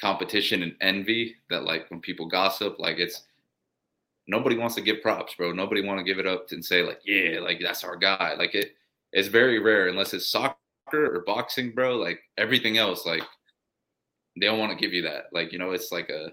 competition 0.00 0.62
and 0.62 0.74
envy 0.80 1.36
that 1.50 1.64
like 1.64 1.90
when 1.90 2.00
people 2.00 2.28
gossip, 2.28 2.78
like 2.78 2.98
it's 2.98 3.24
nobody 4.26 4.56
wants 4.56 4.74
to 4.76 4.80
give 4.80 5.02
props, 5.02 5.34
bro. 5.34 5.52
Nobody 5.52 5.84
want 5.84 5.98
to 5.98 6.04
give 6.04 6.18
it 6.18 6.26
up 6.26 6.46
and 6.50 6.64
say 6.64 6.82
like, 6.82 7.00
yeah, 7.04 7.40
like 7.40 7.60
that's 7.60 7.84
our 7.84 7.96
guy. 7.96 8.34
Like 8.38 8.54
it, 8.54 8.72
it's 9.12 9.28
very 9.28 9.58
rare 9.58 9.88
unless 9.88 10.14
it's 10.14 10.28
soccer 10.28 10.56
or 10.92 11.24
boxing, 11.26 11.72
bro. 11.72 11.96
Like 11.96 12.20
everything 12.38 12.78
else, 12.78 13.06
like 13.06 13.22
they 14.38 14.46
don't 14.46 14.58
want 14.58 14.72
to 14.72 14.78
give 14.78 14.92
you 14.92 15.02
that. 15.02 15.24
Like, 15.32 15.52
you 15.52 15.58
know, 15.58 15.72
it's 15.72 15.92
like 15.92 16.08
a 16.08 16.32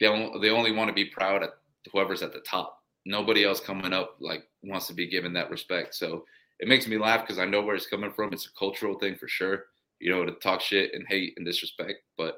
they 0.00 0.06
don't 0.06 0.40
they 0.40 0.50
only 0.50 0.72
want 0.72 0.88
to 0.88 0.94
be 0.94 1.04
proud 1.04 1.42
at 1.42 1.50
whoever's 1.92 2.22
at 2.22 2.32
the 2.32 2.40
top. 2.40 2.78
Nobody 3.04 3.44
else 3.44 3.60
coming 3.60 3.92
up 3.92 4.16
like 4.20 4.44
wants 4.62 4.86
to 4.88 4.94
be 4.94 5.08
given 5.08 5.32
that 5.34 5.50
respect. 5.50 5.94
So 5.94 6.24
it 6.58 6.68
makes 6.68 6.86
me 6.86 6.98
laugh 6.98 7.22
because 7.22 7.38
I 7.38 7.44
know 7.44 7.62
where 7.62 7.74
it's 7.74 7.86
coming 7.86 8.12
from. 8.12 8.32
It's 8.32 8.46
a 8.46 8.58
cultural 8.58 8.98
thing 8.98 9.16
for 9.16 9.28
sure. 9.28 9.64
You 9.98 10.10
know, 10.10 10.24
to 10.24 10.32
talk 10.32 10.60
shit 10.60 10.94
and 10.94 11.04
hate 11.08 11.34
and 11.36 11.46
disrespect. 11.46 12.00
But 12.16 12.36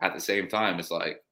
at 0.00 0.14
the 0.14 0.20
same 0.20 0.48
time, 0.48 0.78
it's 0.78 0.90
like, 0.90 1.22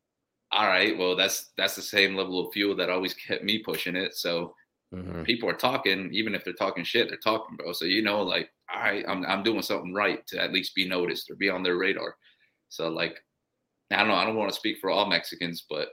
all 0.53 0.67
right, 0.67 0.97
well, 0.99 1.15
that's 1.17 1.53
that's 1.57 1.77
the 1.77 1.83
same 1.83 2.17
level 2.17 2.47
of 2.47 2.53
fuel 2.53 2.75
that 2.77 2.91
always 2.91 3.15
kept 3.27 3.45
me 3.45 3.59
pushing 3.59 3.97
it. 3.97 4.15
So 4.17 4.55
Mhm. 4.93 5.25
people 5.25 5.49
are 5.49 5.55
talking, 5.55 6.13
even 6.13 6.35
if 6.35 6.43
they're 6.45 6.53
talking 6.53 6.83
shit, 6.83 7.09
they're 7.09 7.17
talking, 7.19 7.57
bro. 7.57 7.73
So 7.73 7.85
you 7.85 8.03
know, 8.03 8.23
like, 8.23 8.51
all 8.75 8.81
right, 8.81 9.05
I'm 9.09 9.25
I'm 9.27 9.45
doing 9.45 9.63
something 9.63 9.95
right 9.95 10.27
to 10.29 10.43
at 10.43 10.53
least 10.53 10.75
be 10.75 10.89
noticed 10.89 11.31
or 11.31 11.37
be 11.37 11.49
on 11.49 11.63
their 11.63 11.77
radar. 11.77 12.17
So 12.71 12.89
like, 12.89 13.23
I 13.93 13.99
don't 13.99 14.09
know, 14.09 14.15
I 14.15 14.25
don't 14.25 14.35
want 14.37 14.51
to 14.51 14.57
speak 14.59 14.79
for 14.81 14.91
all 14.91 15.07
Mexicans, 15.07 15.65
but 15.71 15.91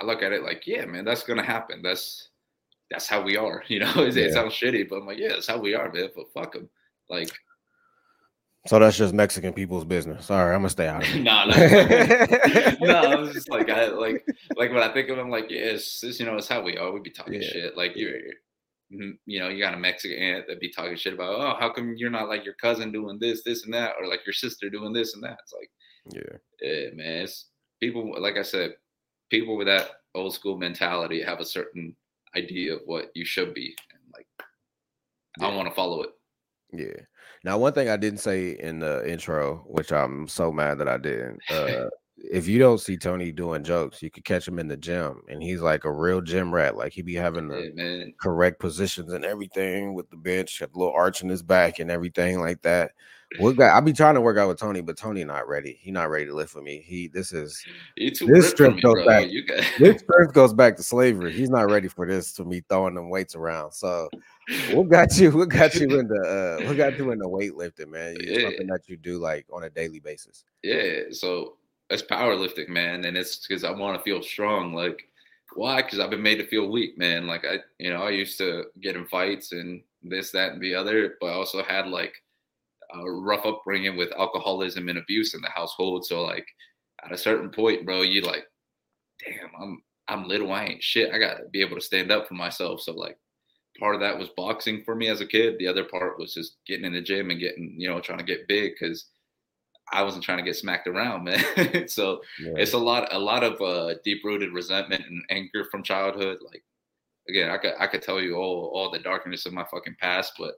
I 0.00 0.04
look 0.04 0.22
at 0.22 0.32
it 0.32 0.42
like, 0.42 0.66
yeah, 0.66 0.84
man, 0.86 1.04
that's 1.04 1.22
gonna 1.22 1.42
happen. 1.44 1.82
That's 1.82 2.30
that's 2.90 3.06
how 3.06 3.22
we 3.22 3.36
are. 3.36 3.62
You 3.68 3.80
know, 3.80 3.92
it, 4.02 4.16
Yeah. 4.16 4.24
it 4.24 4.32
sounds 4.32 4.54
shitty, 4.54 4.88
but 4.88 4.96
I'm 4.96 5.06
like, 5.06 5.18
yeah, 5.18 5.28
that's 5.28 5.46
how 5.46 5.58
we 5.58 5.74
are, 5.74 5.92
man. 5.92 6.10
But 6.16 6.32
fuck 6.32 6.52
them. 6.54 6.68
Like, 7.08 7.30
So 8.66 8.78
that's 8.78 8.96
just 8.98 9.14
Mexican 9.14 9.54
people's 9.54 9.84
business. 9.84 10.28
Right, 10.28 10.48
I'm 10.52 10.58
gonna 10.58 10.68
stay 10.68 10.86
out 10.86 11.02
of 11.02 11.14
it. 11.14 11.22
no, 11.22 11.46
no, 11.46 12.92
no. 12.92 13.10
I 13.12 13.16
was 13.18 13.32
just 13.32 13.48
like, 13.48 13.70
I 13.70 13.86
like, 13.88 14.24
like 14.56 14.70
when 14.70 14.82
I 14.82 14.92
think 14.92 15.08
of 15.08 15.16
them, 15.16 15.30
like, 15.30 15.50
yeah, 15.50 15.60
it's, 15.60 16.04
it's 16.04 16.20
you 16.20 16.26
know, 16.26 16.36
it's 16.36 16.48
how 16.48 16.62
we 16.62 16.76
are. 16.76 16.92
We 16.92 17.00
be 17.00 17.10
talking 17.10 17.34
Yeah. 17.34 17.48
shit. 17.48 17.76
Like 17.76 17.92
you're, 17.96 18.12
mm, 18.92 19.12
you 19.24 19.40
know, 19.40 19.48
you 19.48 19.62
got 19.62 19.72
a 19.72 19.78
Mexican 19.78 20.18
aunt 20.18 20.46
that 20.48 20.60
be 20.60 20.70
talking 20.70 20.96
shit 20.96 21.14
about, 21.14 21.36
oh, 21.40 21.56
how 21.58 21.72
come 21.72 21.94
you're 21.96 22.10
not 22.10 22.28
like 22.28 22.44
your 22.44 22.54
cousin 22.54 22.92
doing 22.92 23.18
this, 23.18 23.42
this, 23.44 23.64
and 23.64 23.72
that, 23.72 23.94
or 23.98 24.06
like 24.06 24.20
your 24.26 24.34
sister 24.34 24.68
doing 24.68 24.92
this 24.92 25.14
and 25.14 25.22
that? 25.24 25.38
It's 25.42 25.54
like, 25.54 25.70
Yeah. 26.14 26.36
yeah, 26.60 26.90
man, 26.94 27.22
it's 27.24 27.46
people. 27.80 28.14
Like 28.20 28.36
I 28.36 28.42
said, 28.42 28.74
people 29.30 29.56
with 29.56 29.68
that 29.68 29.90
old 30.14 30.34
school 30.34 30.58
mentality 30.58 31.22
have 31.22 31.40
a 31.40 31.46
certain 31.46 31.96
idea 32.36 32.74
of 32.74 32.80
what 32.84 33.10
you 33.14 33.24
should 33.24 33.54
be, 33.54 33.74
and 33.92 34.00
like, 34.14 34.26
I 35.40 35.48
Yeah. 35.48 35.56
want 35.56 35.68
to 35.68 35.74
follow 35.74 36.02
it. 36.02 36.10
Yeah. 36.72 37.00
Now, 37.44 37.58
one 37.58 37.72
thing 37.72 37.88
I 37.88 37.96
didn't 37.96 38.20
say 38.20 38.50
in 38.50 38.80
the 38.80 39.10
intro, 39.10 39.64
which 39.66 39.92
I'm 39.92 40.28
so 40.28 40.52
mad 40.52 40.78
that 40.78 40.88
I 40.88 40.98
didn't. 40.98 41.40
Uh, 41.50 41.86
if 42.16 42.46
you 42.46 42.58
don't 42.58 42.80
see 42.80 42.96
Tony 42.96 43.32
doing 43.32 43.64
jokes, 43.64 44.02
you 44.02 44.10
could 44.10 44.24
catch 44.24 44.46
him 44.46 44.58
in 44.58 44.68
the 44.68 44.76
gym, 44.76 45.22
and 45.28 45.42
he's 45.42 45.60
like 45.60 45.84
a 45.84 45.92
real 45.92 46.20
gym 46.20 46.52
rat. 46.52 46.76
Like 46.76 46.92
he 46.92 47.02
be 47.02 47.14
having 47.14 47.48
the 47.48 48.12
correct 48.20 48.60
positions 48.60 49.12
and 49.12 49.24
everything 49.24 49.94
with 49.94 50.10
the 50.10 50.16
bench, 50.16 50.60
a 50.60 50.68
little 50.74 50.92
arch 50.92 51.22
in 51.22 51.28
his 51.28 51.42
back 51.42 51.78
and 51.78 51.90
everything 51.90 52.40
like 52.40 52.62
that. 52.62 52.92
What 53.38 53.56
guy? 53.56 53.76
I 53.76 53.80
be 53.80 53.92
trying 53.92 54.14
to 54.14 54.20
work 54.20 54.36
out 54.38 54.48
with 54.48 54.58
Tony, 54.58 54.80
but 54.80 54.96
Tony 54.96 55.24
not 55.24 55.48
ready. 55.48 55.78
He 55.80 55.90
not 55.90 56.10
ready 56.10 56.26
to 56.26 56.34
lift 56.34 56.54
with 56.54 56.64
me. 56.64 56.82
He 56.84 57.08
this 57.08 57.32
is 57.32 57.64
This 58.26 58.50
strip 58.50 58.74
me, 58.74 58.80
goes 58.80 58.94
bro. 58.94 59.06
back. 59.06 59.30
You 59.30 59.46
got 59.46 59.64
this 59.78 60.02
strength 60.02 60.34
goes 60.34 60.52
back 60.52 60.76
to 60.76 60.82
slavery. 60.82 61.32
He's 61.32 61.50
not 61.50 61.68
ready 61.68 61.88
for 61.88 62.06
this 62.06 62.32
to 62.34 62.44
me 62.44 62.62
throwing 62.68 62.94
them 62.94 63.08
weights 63.08 63.34
around. 63.34 63.72
So 63.72 64.08
what 64.70 64.88
got 64.88 65.16
you? 65.16 65.30
What 65.30 65.48
got 65.48 65.74
you 65.74 65.98
into 65.98 66.14
uh 66.14 66.66
what 66.66 66.76
got 66.76 66.98
you 66.98 67.10
into 67.12 67.26
weightlifting, 67.26 67.88
man? 67.88 68.16
It's 68.18 68.30
Yeah. 68.30 68.42
something 68.42 68.66
that 68.66 68.88
you 68.88 68.96
do 68.96 69.18
like 69.18 69.46
on 69.52 69.64
a 69.64 69.70
daily 69.70 70.00
basis. 70.00 70.44
Yeah, 70.62 71.04
so 71.12 71.56
it's 71.88 72.02
powerlifting, 72.02 72.68
man, 72.68 73.04
and 73.04 73.16
it's 73.16 73.46
because 73.46 73.64
I 73.64 73.70
want 73.70 73.96
to 73.96 74.02
feel 74.04 74.22
strong. 74.22 74.74
Like, 74.74 75.02
why? 75.54 75.82
Because 75.82 75.98
I've 75.98 76.10
been 76.10 76.22
made 76.22 76.38
to 76.38 76.46
feel 76.46 76.70
weak, 76.70 76.98
man. 76.98 77.26
Like 77.26 77.44
I, 77.44 77.58
you 77.78 77.90
know, 77.90 78.02
I 78.02 78.10
used 78.10 78.38
to 78.38 78.64
get 78.80 78.96
in 78.96 79.06
fights 79.06 79.52
and 79.52 79.82
this, 80.02 80.30
that, 80.32 80.52
and 80.52 80.62
the 80.62 80.74
other, 80.74 81.16
but 81.20 81.28
I 81.28 81.32
also 81.34 81.62
had 81.62 81.88
like 81.88 82.14
a 82.94 83.10
rough 83.10 83.46
upbringing 83.46 83.96
with 83.96 84.12
alcoholism 84.18 84.88
and 84.88 84.98
abuse 84.98 85.34
in 85.34 85.40
the 85.40 85.50
household. 85.50 86.04
So 86.06 86.22
like, 86.22 86.46
at 87.04 87.12
a 87.12 87.18
certain 87.18 87.50
point, 87.50 87.84
bro, 87.86 88.02
you 88.02 88.22
like, 88.22 88.44
damn, 89.24 89.50
I'm 89.60 89.82
I'm 90.08 90.26
little, 90.28 90.52
I 90.52 90.64
ain't 90.64 90.82
shit. 90.82 91.12
I 91.12 91.18
gotta 91.18 91.44
be 91.52 91.60
able 91.60 91.76
to 91.76 91.80
stand 91.82 92.10
up 92.10 92.26
for 92.26 92.34
myself. 92.34 92.80
So 92.80 92.92
like, 92.92 93.16
part 93.78 93.94
of 93.94 94.00
that 94.00 94.18
was 94.18 94.28
boxing 94.36 94.82
for 94.84 94.94
me 94.94 95.08
as 95.08 95.20
a 95.20 95.26
kid. 95.26 95.54
The 95.58 95.68
other 95.68 95.84
part 95.84 96.18
was 96.18 96.34
just 96.34 96.56
getting 96.66 96.84
in 96.84 96.92
the 96.92 97.00
gym 97.00 97.30
and 97.30 97.38
getting, 97.40 97.74
you 97.78 97.88
know, 97.88 98.00
trying 98.00 98.18
to 98.18 98.24
get 98.24 98.48
big 98.48 98.72
because 98.78 99.06
I 99.92 100.02
wasn't 100.02 100.24
trying 100.24 100.38
to 100.38 100.44
get 100.44 100.56
smacked 100.56 100.86
around, 100.88 101.24
man. 101.56 101.88
so 101.88 102.20
Yeah. 102.40 102.54
it's 102.56 102.72
a 102.74 102.78
lot, 102.78 103.12
a 103.12 103.18
lot 103.18 103.42
of 103.44 103.60
uh, 103.60 103.94
deep 104.04 104.22
rooted 104.24 104.52
resentment 104.52 105.04
and 105.06 105.22
anger 105.30 105.64
from 105.70 105.82
childhood. 105.82 106.38
Like 106.44 106.62
again, 107.28 107.50
I 107.50 107.58
could 107.58 107.74
I 107.78 107.86
could 107.86 108.02
tell 108.02 108.20
you 108.20 108.34
all 108.36 108.72
all 108.74 108.90
the 108.90 108.98
darkness 108.98 109.46
of 109.46 109.52
my 109.52 109.64
fucking 109.70 109.96
past, 110.00 110.32
but 110.38 110.54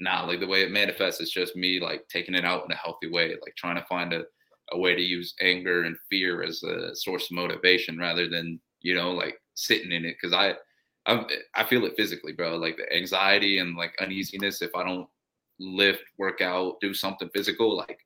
nah, 0.00 0.24
like 0.24 0.40
the 0.40 0.46
way 0.46 0.62
it 0.62 0.70
manifests 0.70 1.20
it's 1.20 1.30
just 1.30 1.56
me 1.56 1.80
like 1.80 2.06
taking 2.08 2.34
it 2.34 2.44
out 2.44 2.64
in 2.64 2.72
a 2.72 2.76
healthy 2.76 3.10
way, 3.10 3.28
like 3.30 3.54
trying 3.56 3.76
to 3.76 3.86
find 3.86 4.12
a, 4.12 4.24
a 4.72 4.78
way 4.78 4.94
to 4.94 5.02
use 5.02 5.34
anger 5.40 5.84
and 5.84 5.96
fear 6.10 6.42
as 6.42 6.62
a 6.62 6.94
source 6.94 7.30
of 7.30 7.36
motivation 7.36 7.98
rather 7.98 8.28
than 8.28 8.60
you 8.80 8.94
know 8.94 9.12
like 9.12 9.36
sitting 9.54 9.92
in 9.92 10.04
it 10.04 10.16
because 10.20 10.34
I 10.34 10.54
I'm, 11.06 11.26
I 11.54 11.64
feel 11.64 11.84
it 11.84 11.96
physically, 11.96 12.32
bro. 12.32 12.56
Like 12.56 12.76
the 12.76 12.92
anxiety 12.94 13.58
and 13.58 13.76
like 13.76 13.94
uneasiness 14.00 14.62
if 14.62 14.74
I 14.74 14.84
don't 14.84 15.06
lift, 15.60 16.02
work 16.18 16.40
out, 16.40 16.80
do 16.80 16.94
something 16.94 17.28
physical, 17.34 17.76
like 17.76 17.98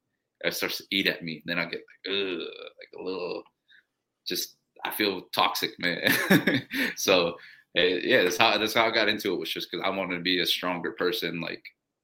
it 0.44 0.54
starts 0.54 0.78
to 0.78 0.84
eat 0.90 1.06
at 1.06 1.22
me. 1.22 1.42
Then 1.46 1.58
I 1.58 1.64
get 1.64 1.80
like, 2.06 2.14
ugh, 2.14 2.38
like 2.38 3.00
a 3.00 3.02
little, 3.02 3.42
just 4.26 4.56
I 4.84 4.90
feel 4.90 5.22
toxic, 5.32 5.70
man. 5.78 6.12
so 6.96 7.36
eh, 7.76 8.00
yeah, 8.02 8.24
that's 8.24 8.36
how 8.36 8.58
that's 8.58 8.74
how 8.74 8.86
I 8.86 8.90
got 8.90 9.08
into 9.08 9.32
it. 9.32 9.38
Was 9.38 9.50
just 9.50 9.70
because 9.70 9.84
I 9.86 9.90
wanted 9.90 10.16
to 10.16 10.22
be 10.22 10.40
a 10.40 10.46
stronger 10.46 10.92
person, 10.92 11.40
like 11.40 11.62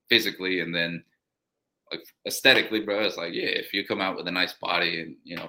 physically, 0.08 0.60
and 0.60 0.74
then 0.74 1.02
like 1.90 2.04
aesthetically, 2.26 2.80
bro. 2.80 3.00
It's 3.00 3.16
like 3.16 3.34
yeah, 3.34 3.46
if 3.46 3.72
you 3.72 3.86
come 3.86 4.00
out 4.00 4.16
with 4.16 4.28
a 4.28 4.32
nice 4.32 4.54
body 4.54 5.00
and 5.00 5.16
you 5.24 5.36
know 5.36 5.48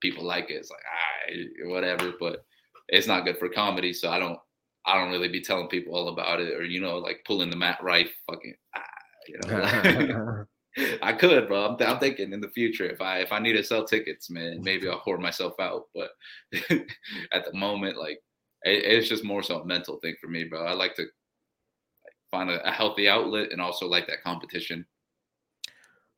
people 0.00 0.24
like 0.24 0.50
it, 0.50 0.54
it's 0.54 0.70
like 0.70 0.80
ah, 0.86 1.68
whatever. 1.70 2.12
But 2.18 2.44
it's 2.88 3.06
not 3.06 3.24
good 3.24 3.38
for 3.38 3.48
comedy, 3.48 3.92
so 3.92 4.10
I 4.10 4.18
don't 4.18 4.38
I 4.86 4.94
don't 4.94 5.10
really 5.10 5.28
be 5.28 5.42
telling 5.42 5.68
people 5.68 5.94
all 5.94 6.08
about 6.08 6.40
it, 6.40 6.54
or 6.54 6.64
you 6.64 6.80
know, 6.80 6.98
like 6.98 7.22
pulling 7.26 7.50
the 7.50 7.56
Matt 7.56 7.82
Rife 7.82 8.12
fucking. 8.28 8.54
Ah, 8.74 8.82
you 9.28 9.38
know, 9.46 10.44
I 11.02 11.12
could, 11.12 11.48
bro. 11.48 11.66
I'm, 11.66 11.86
I'm 11.86 11.98
thinking 11.98 12.32
in 12.32 12.40
the 12.40 12.48
future 12.48 12.88
if 12.88 13.00
I 13.00 13.18
if 13.18 13.32
I 13.32 13.38
need 13.38 13.54
to 13.54 13.64
sell 13.64 13.84
tickets, 13.84 14.30
man, 14.30 14.62
maybe 14.62 14.88
I'll 14.88 15.00
whore 15.00 15.20
myself 15.20 15.54
out. 15.60 15.84
But 15.94 16.10
at 17.32 17.44
the 17.44 17.52
moment, 17.52 17.98
like 17.98 18.18
it, 18.62 18.84
it's 18.84 19.08
just 19.08 19.24
more 19.24 19.42
so 19.42 19.60
a 19.60 19.66
mental 19.66 19.98
thing 19.98 20.14
for 20.20 20.28
me, 20.28 20.44
bro. 20.44 20.64
I 20.64 20.72
like 20.72 20.94
to 20.96 21.06
find 22.30 22.50
a, 22.50 22.66
a 22.66 22.70
healthy 22.72 23.08
outlet 23.08 23.52
and 23.52 23.60
also 23.60 23.86
like 23.86 24.06
that 24.08 24.22
competition. 24.22 24.86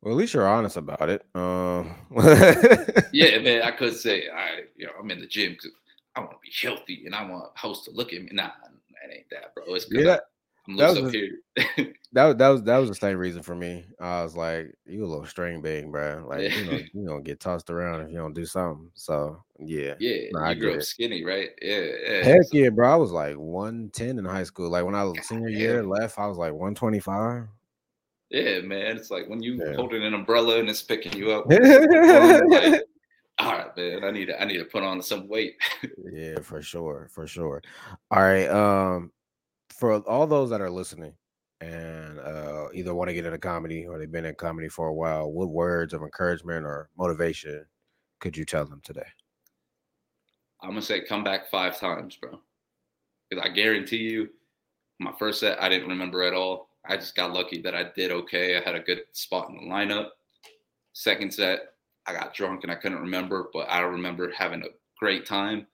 Well, 0.01 0.13
at 0.13 0.17
least 0.17 0.33
you're 0.33 0.47
honest 0.47 0.77
about 0.77 1.09
it. 1.09 1.23
Um, 1.35 1.95
Yeah, 3.11 3.39
man. 3.39 3.61
I 3.63 3.71
could 3.71 3.95
say 3.95 4.27
I, 4.29 4.61
you 4.75 4.85
know, 4.87 4.93
I'm 4.99 5.11
in 5.11 5.19
the 5.19 5.27
gym 5.27 5.53
because 5.53 5.71
I 6.15 6.21
want 6.21 6.31
to 6.31 6.37
be 6.41 6.51
healthy 6.67 7.03
and 7.05 7.15
I 7.15 7.23
want 7.29 7.51
a 7.55 7.59
host 7.59 7.85
to 7.85 7.91
look 7.91 8.13
at 8.13 8.21
me. 8.21 8.29
Nah, 8.31 8.47
that 8.47 9.15
ain't 9.15 9.29
that, 9.31 9.53
bro. 9.53 9.63
It's 9.75 9.85
'cause 9.85 9.93
Yeah, 10.03 10.17
I'm 10.67 10.77
that 10.77 10.89
was 10.89 10.97
up 10.99 11.05
a- 11.05 11.09
here. 11.11 11.31
that 12.13 12.25
was 12.25 12.35
that 12.37 12.47
was 12.49 12.63
that 12.63 12.77
was 12.77 12.89
the 12.89 12.95
same 12.95 13.17
reason 13.17 13.41
for 13.41 13.55
me. 13.55 13.83
I 13.99 14.21
was 14.23 14.35
like, 14.35 14.73
you 14.85 15.03
a 15.03 15.07
little 15.07 15.25
string 15.25 15.61
bean, 15.61 15.91
bro. 15.91 16.25
Like 16.27 16.51
you 16.55 16.65
know, 16.65 16.71
Yeah. 16.73 16.83
you 16.93 17.07
gonna 17.07 17.21
get 17.21 17.39
tossed 17.39 17.69
around 17.69 18.01
if 18.01 18.09
you 18.11 18.17
don't 18.17 18.33
do 18.33 18.45
something. 18.45 18.91
So 18.93 19.43
yeah. 19.59 19.95
yeah, 19.99 20.27
Nah, 20.33 20.49
I 20.49 20.53
grew 20.53 20.71
up 20.73 20.77
it. 20.79 20.83
skinny, 20.85 21.23
right? 21.25 21.49
Yeah, 21.61 21.85
yeah. 22.07 22.23
Heck 22.23 22.43
so- 22.43 22.57
yeah, 22.57 22.69
bro. 22.69 22.91
I 22.91 22.95
was 22.95 23.11
like 23.11 23.35
110 23.37 24.19
in 24.19 24.25
high 24.25 24.43
school. 24.43 24.69
Like 24.69 24.85
when 24.85 24.95
I 24.95 25.03
was 25.03 25.17
senior 25.27 25.49
year 25.49 25.83
left, 25.83 26.19
I 26.19 26.27
was 26.27 26.37
like 26.37 26.53
125. 26.53 27.47
Yeah, 28.29 28.61
man. 28.61 28.95
It's 28.97 29.11
like 29.11 29.27
when 29.27 29.41
you 29.41 29.55
Yeah. 29.55 29.73
holding 29.75 30.03
an 30.03 30.13
umbrella 30.13 30.59
and 30.59 30.69
it's 30.69 30.81
picking 30.81 31.13
you 31.17 31.31
up. 31.31 31.47
Like, 31.49 31.59
all 33.39 33.51
right, 33.53 33.75
man. 33.75 34.03
I 34.03 34.11
need 34.11 34.25
to 34.27 34.41
I 34.41 34.45
need 34.45 34.57
to 34.59 34.65
put 34.65 34.83
on 34.83 35.01
some 35.01 35.27
weight. 35.27 35.55
yeah, 36.13 36.39
for 36.41 36.61
sure, 36.61 37.09
for 37.11 37.25
sure. 37.27 37.61
All 38.11 38.21
right. 38.21 38.47
Um, 38.47 39.11
for 39.81 39.97
all 40.01 40.27
those 40.27 40.51
that 40.51 40.61
are 40.61 40.69
listening 40.69 41.11
and 41.59 42.19
uh 42.19 42.67
either 42.71 42.93
want 42.93 43.09
to 43.09 43.13
get 43.15 43.25
into 43.25 43.37
comedy 43.39 43.87
or 43.87 43.97
they've 43.97 44.11
been 44.11 44.25
in 44.25 44.35
comedy 44.35 44.69
for 44.69 44.87
a 44.87 44.93
while, 44.93 45.31
what 45.31 45.49
words 45.49 45.91
of 45.93 46.03
encouragement 46.03 46.65
or 46.65 46.89
motivation 46.97 47.65
could 48.19 48.37
you 48.37 48.45
tell 48.45 48.63
them 48.63 48.79
today? 48.83 49.07
I'm 50.61 50.69
gonna 50.69 50.83
say 50.83 51.03
come 51.03 51.23
back 51.23 51.49
five 51.49 51.79
times, 51.79 52.15
bro. 52.15 52.39
Because 53.27 53.43
I 53.43 53.49
guarantee 53.49 53.97
you, 53.97 54.29
my 54.99 55.13
first 55.17 55.39
set 55.39 55.59
I 55.59 55.67
didn't 55.67 55.89
remember 55.89 56.21
at 56.21 56.35
all. 56.35 56.69
I 56.85 56.95
just 56.95 57.15
got 57.15 57.33
lucky 57.33 57.59
that 57.63 57.73
I 57.73 57.85
did 57.95 58.11
okay. 58.11 58.57
I 58.57 58.61
had 58.61 58.75
a 58.75 58.81
good 58.81 59.01
spot 59.13 59.49
in 59.49 59.55
the 59.55 59.73
lineup. 59.73 60.09
Second 60.93 61.33
set, 61.33 61.73
I 62.05 62.13
got 62.13 62.35
drunk 62.35 62.61
and 62.61 62.71
I 62.71 62.75
couldn't 62.75 63.01
remember, 63.01 63.49
but 63.51 63.67
I 63.67 63.79
remember 63.79 64.31
having 64.31 64.61
a 64.61 64.75
great 64.99 65.25
time. 65.25 65.65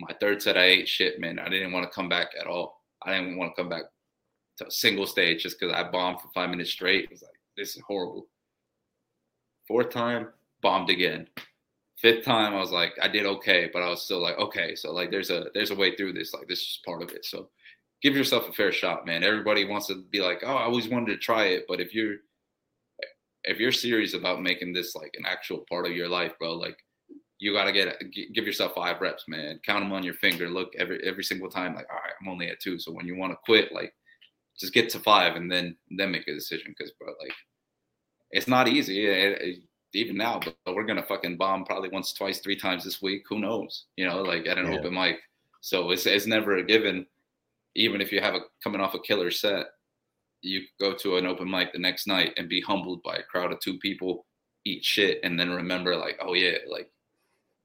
My 0.00 0.14
third 0.20 0.42
set, 0.42 0.58
I 0.58 0.64
ate 0.64 0.88
shit, 0.88 1.20
man. 1.20 1.38
I 1.38 1.48
didn't 1.48 1.70
want 1.70 1.84
to 1.84 1.94
come 1.94 2.08
back 2.08 2.30
at 2.40 2.48
all. 2.48 2.75
I 3.06 3.18
didn't 3.18 3.38
want 3.38 3.54
to 3.54 3.62
come 3.62 3.68
back 3.68 3.84
to 4.58 4.66
a 4.66 4.70
single 4.70 5.06
stage 5.06 5.42
just 5.42 5.58
because 5.58 5.74
I 5.74 5.88
bombed 5.90 6.20
for 6.20 6.28
five 6.34 6.50
minutes 6.50 6.70
straight. 6.70 7.04
It 7.04 7.10
was 7.10 7.22
like, 7.22 7.40
this 7.56 7.76
is 7.76 7.82
horrible. 7.86 8.26
Fourth 9.68 9.90
time, 9.90 10.28
bombed 10.62 10.90
again. 10.90 11.28
Fifth 11.98 12.24
time, 12.24 12.54
I 12.54 12.60
was 12.60 12.72
like, 12.72 12.92
I 13.00 13.08
did 13.08 13.24
okay, 13.26 13.70
but 13.72 13.82
I 13.82 13.88
was 13.88 14.02
still 14.02 14.20
like, 14.20 14.38
okay, 14.38 14.74
so 14.74 14.92
like 14.92 15.10
there's 15.10 15.30
a 15.30 15.46
there's 15.54 15.70
a 15.70 15.74
way 15.74 15.96
through 15.96 16.12
this. 16.12 16.34
Like 16.34 16.46
this 16.46 16.60
is 16.60 16.80
part 16.84 17.02
of 17.02 17.10
it. 17.10 17.24
So 17.24 17.48
give 18.02 18.14
yourself 18.14 18.48
a 18.48 18.52
fair 18.52 18.72
shot, 18.72 19.06
man. 19.06 19.24
Everybody 19.24 19.64
wants 19.64 19.86
to 19.86 20.04
be 20.10 20.20
like, 20.20 20.42
oh, 20.44 20.54
I 20.54 20.64
always 20.64 20.88
wanted 20.88 21.12
to 21.12 21.16
try 21.16 21.46
it, 21.46 21.64
but 21.66 21.80
if 21.80 21.94
you're 21.94 22.16
if 23.44 23.58
you're 23.58 23.72
serious 23.72 24.14
about 24.14 24.42
making 24.42 24.72
this 24.72 24.94
like 24.94 25.14
an 25.16 25.24
actual 25.26 25.64
part 25.70 25.86
of 25.86 25.92
your 25.92 26.08
life, 26.08 26.32
bro, 26.38 26.54
like 26.54 26.76
you 27.38 27.52
gotta 27.52 27.72
get 27.72 28.00
give 28.34 28.46
yourself 28.46 28.74
five 28.74 29.00
reps, 29.00 29.24
man. 29.28 29.60
Count 29.64 29.84
them 29.84 29.92
on 29.92 30.02
your 30.02 30.14
finger. 30.14 30.48
Look 30.48 30.74
every 30.76 31.02
every 31.04 31.24
single 31.24 31.50
time, 31.50 31.74
like, 31.74 31.86
all 31.90 31.96
right, 31.98 32.12
I'm 32.20 32.28
only 32.28 32.48
at 32.48 32.60
two. 32.60 32.78
So 32.78 32.92
when 32.92 33.06
you 33.06 33.16
want 33.16 33.32
to 33.32 33.38
quit, 33.44 33.72
like, 33.72 33.94
just 34.58 34.72
get 34.72 34.88
to 34.90 34.98
five 35.00 35.36
and 35.36 35.50
then 35.50 35.76
then 35.90 36.10
make 36.12 36.26
a 36.28 36.34
decision. 36.34 36.74
Because, 36.76 36.92
bro, 36.92 37.08
like, 37.20 37.32
it's 38.30 38.48
not 38.48 38.68
easy. 38.68 39.06
It- 39.06 39.42
it- 39.42 39.62
even 39.94 40.16
now, 40.16 40.38
but 40.64 40.74
we're 40.74 40.84
gonna 40.84 41.02
fucking 41.02 41.36
bomb 41.38 41.64
probably 41.64 41.88
once, 41.88 42.12
twice, 42.12 42.40
three 42.40 42.56
times 42.56 42.84
this 42.84 43.00
week. 43.00 43.22
Who 43.30 43.38
knows? 43.38 43.86
You 43.96 44.06
know, 44.06 44.20
like 44.22 44.46
at 44.46 44.58
an 44.58 44.66
Yeah. 44.70 44.78
open 44.78 44.92
mic. 44.94 45.20
So 45.62 45.90
it's 45.90 46.04
it's 46.06 46.26
never 46.26 46.56
a 46.58 46.62
given. 46.64 47.06
Even 47.76 48.00
if 48.02 48.12
you 48.12 48.20
have 48.20 48.34
a 48.34 48.40
coming 48.62 48.80
off 48.80 48.94
a 48.94 48.98
killer 49.00 49.30
set, 49.30 49.66
you 50.42 50.66
go 50.80 50.94
to 50.94 51.16
an 51.16 51.26
open 51.26 51.50
mic 51.50 51.72
the 51.72 51.78
next 51.78 52.06
night 52.06 52.34
and 52.36 52.48
be 52.48 52.60
humbled 52.60 53.02
by 53.02 53.16
a 53.16 53.22
crowd 53.22 53.52
of 53.52 53.60
two 53.60 53.78
people, 53.78 54.26
eat 54.64 54.84
shit, 54.84 55.20
and 55.22 55.38
then 55.40 55.50
remember 55.50 55.96
like, 55.96 56.18
oh 56.20 56.34
yeah, 56.34 56.58
like, 56.68 56.90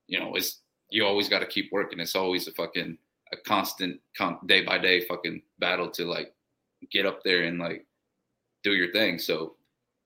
you 0.08 0.20
know, 0.20 0.36
it's 0.36 0.62
you 0.90 1.06
always 1.06 1.30
got 1.30 1.40
to 1.40 1.46
keep 1.46 1.72
working. 1.72 2.00
It's 2.00 2.16
always 2.16 2.48
a 2.48 2.52
fucking 2.52 2.98
a 3.32 3.38
constant, 3.38 4.00
con- 4.18 4.40
day 4.46 4.64
by 4.64 4.78
day 4.78 5.06
fucking 5.06 5.42
battle 5.60 5.90
to 5.92 6.06
like 6.06 6.34
get 6.92 7.06
up 7.06 7.24
there 7.24 7.44
and 7.44 7.60
like 7.60 7.86
do 8.64 8.74
your 8.74 8.92
thing. 8.92 9.20
So 9.20 9.56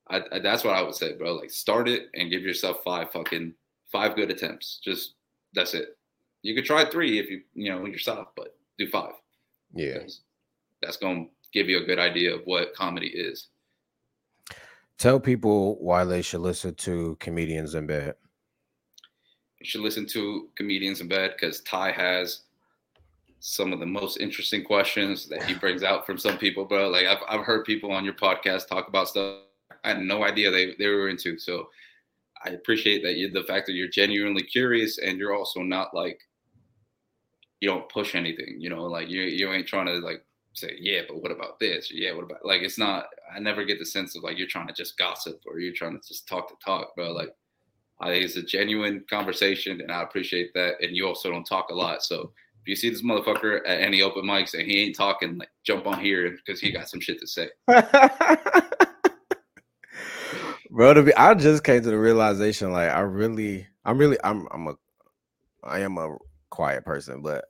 I, 0.10 0.22
I 0.32 0.40
that's 0.40 0.64
what 0.64 0.76
I 0.76 0.82
would 0.82 0.96
say, 0.96 1.14
bro. 1.14 1.34
Like 1.34 1.52
start 1.52 1.88
it 1.90 2.10
and 2.14 2.30
give 2.30 2.44
yourself 2.44 2.84
five 2.84 3.12
fucking 3.12 3.54
five 3.92 4.16
good 4.16 4.32
attempts. 4.32 4.80
Just 4.84 5.14
that's 5.54 5.74
it. 5.74 5.98
You 6.42 6.54
could 6.54 6.66
try 6.66 6.86
three 6.86 7.20
if 7.20 7.30
you 7.30 7.42
you 7.54 7.72
know 7.72 7.86
yourself, 7.86 8.28
but 8.36 8.56
do 8.78 8.88
five. 8.88 9.14
Yeah. 9.74 9.94
because 9.94 10.22
That's 10.82 10.98
gonna 10.98 11.26
give 11.54 11.70
you 11.70 11.82
a 11.82 11.86
good 11.86 12.00
idea 12.00 12.36
of 12.36 12.42
what 12.46 12.76
comedy 12.76 13.08
is. 13.08 13.48
Tell 14.98 15.20
people 15.20 15.76
why 15.84 16.06
they 16.06 16.22
should 16.22 16.42
listen 16.42 16.76
to 16.76 17.18
comedians 17.20 17.76
in 17.76 17.88
bed. 17.88 18.16
You 19.66 19.70
should 19.70 19.82
listen 19.82 20.06
to 20.10 20.48
comedians 20.54 21.02
in 21.02 21.08
bed 21.08 21.32
because 21.32 21.62
Ty 21.62 21.92
has 21.92 22.42
some 23.40 23.74
of 23.74 23.80
the 23.80 23.86
most 23.88 24.20
interesting 24.20 24.64
questions 24.64 25.28
that 25.28 25.42
he 25.42 25.56
brings 25.56 25.82
out 25.82 26.06
from 26.06 26.20
some 26.20 26.38
people, 26.38 26.66
bro. 26.66 26.88
Like 26.88 27.08
I've 27.08 27.24
I've 27.28 27.44
heard 27.44 27.66
people 27.66 27.92
on 27.92 28.06
your 28.06 28.14
podcast 28.14 28.68
talk 28.68 28.88
about 28.88 29.08
stuff 29.08 29.40
I 29.84 29.90
had 29.90 30.02
no 30.02 30.24
idea 30.24 30.52
they, 30.52 30.76
they 30.78 30.86
were 30.86 31.10
into. 31.10 31.40
So 31.40 31.70
I 32.46 32.50
appreciate 32.52 33.02
that 33.02 33.16
you 33.16 33.32
the 33.32 33.42
fact 33.42 33.66
that 33.66 33.74
you're 33.74 33.88
genuinely 33.88 34.44
curious 34.44 35.00
and 35.00 35.18
you're 35.18 35.34
also 35.34 35.64
not 35.64 35.96
like 35.96 36.20
you 37.60 37.68
don't 37.68 37.90
push 37.90 38.14
anything, 38.14 38.58
you 38.60 38.70
know, 38.70 38.84
like 38.84 39.10
you 39.10 39.24
you 39.24 39.52
ain't 39.52 39.68
trying 39.68 39.88
to 39.88 39.94
like 39.94 40.24
say, 40.54 40.76
yeah, 40.80 41.02
but 41.08 41.24
what 41.24 41.32
about 41.32 41.60
this? 41.60 41.90
Or, 41.90 41.96
yeah, 41.96 42.14
what 42.14 42.26
about 42.26 42.46
like 42.46 42.62
it's 42.62 42.78
not 42.78 43.08
I 43.36 43.40
never 43.40 43.66
get 43.66 43.80
the 43.80 43.86
sense 43.88 44.16
of 44.16 44.22
like 44.22 44.38
you're 44.38 44.46
trying 44.46 44.68
to 44.68 44.74
just 44.74 44.96
gossip 45.00 45.42
or 45.48 45.58
you're 45.58 45.74
trying 45.74 46.00
to 46.00 46.08
just 46.08 46.28
talk 46.28 46.50
to 46.50 46.56
talk, 46.64 46.96
bro. 46.96 47.12
Like 47.14 47.36
I 48.00 48.10
think 48.10 48.26
it's 48.26 48.36
a 48.36 48.44
genuine 48.44 49.06
conversation 49.10 49.80
and 49.82 49.92
I 49.92 50.02
appreciate 50.02 50.54
that. 50.54 50.76
And 50.82 50.96
you 50.96 51.08
also 51.08 51.30
don't 51.32 51.46
talk 51.46 51.70
a 51.70 51.74
lot. 51.74 52.04
So 52.04 52.32
if 52.62 52.68
you 52.68 52.76
see 52.76 52.90
this 52.90 53.04
motherfucker 53.04 53.62
at 53.66 53.80
any 53.80 54.02
open 54.02 54.24
mics 54.24 54.54
and 54.54 54.64
he 54.64 54.82
ain't 54.82 54.96
talking, 54.96 55.38
like 55.38 55.50
jump 55.64 55.88
on 55.88 56.00
here 56.00 56.32
because 56.32 56.60
he 56.60 56.72
got 56.72 56.90
some 56.90 57.00
shit 57.00 57.20
to 57.20 57.28
say. 57.28 57.50
Bro, 60.72 60.96
to 60.96 61.04
be, 61.04 61.16
I 61.16 61.36
just 61.36 61.64
came 61.64 61.82
to 61.84 61.90
the 61.90 61.98
realization 61.98 62.72
like 62.72 62.90
I 62.90 63.00
really, 63.02 63.66
I'm 63.86 63.98
really, 63.98 64.18
I'm, 64.24 64.48
I'm 64.52 64.68
a, 64.68 64.76
I 65.64 65.80
am 65.80 65.98
a 65.98 66.18
quiet 66.50 66.84
person, 66.84 67.22
but 67.22 67.46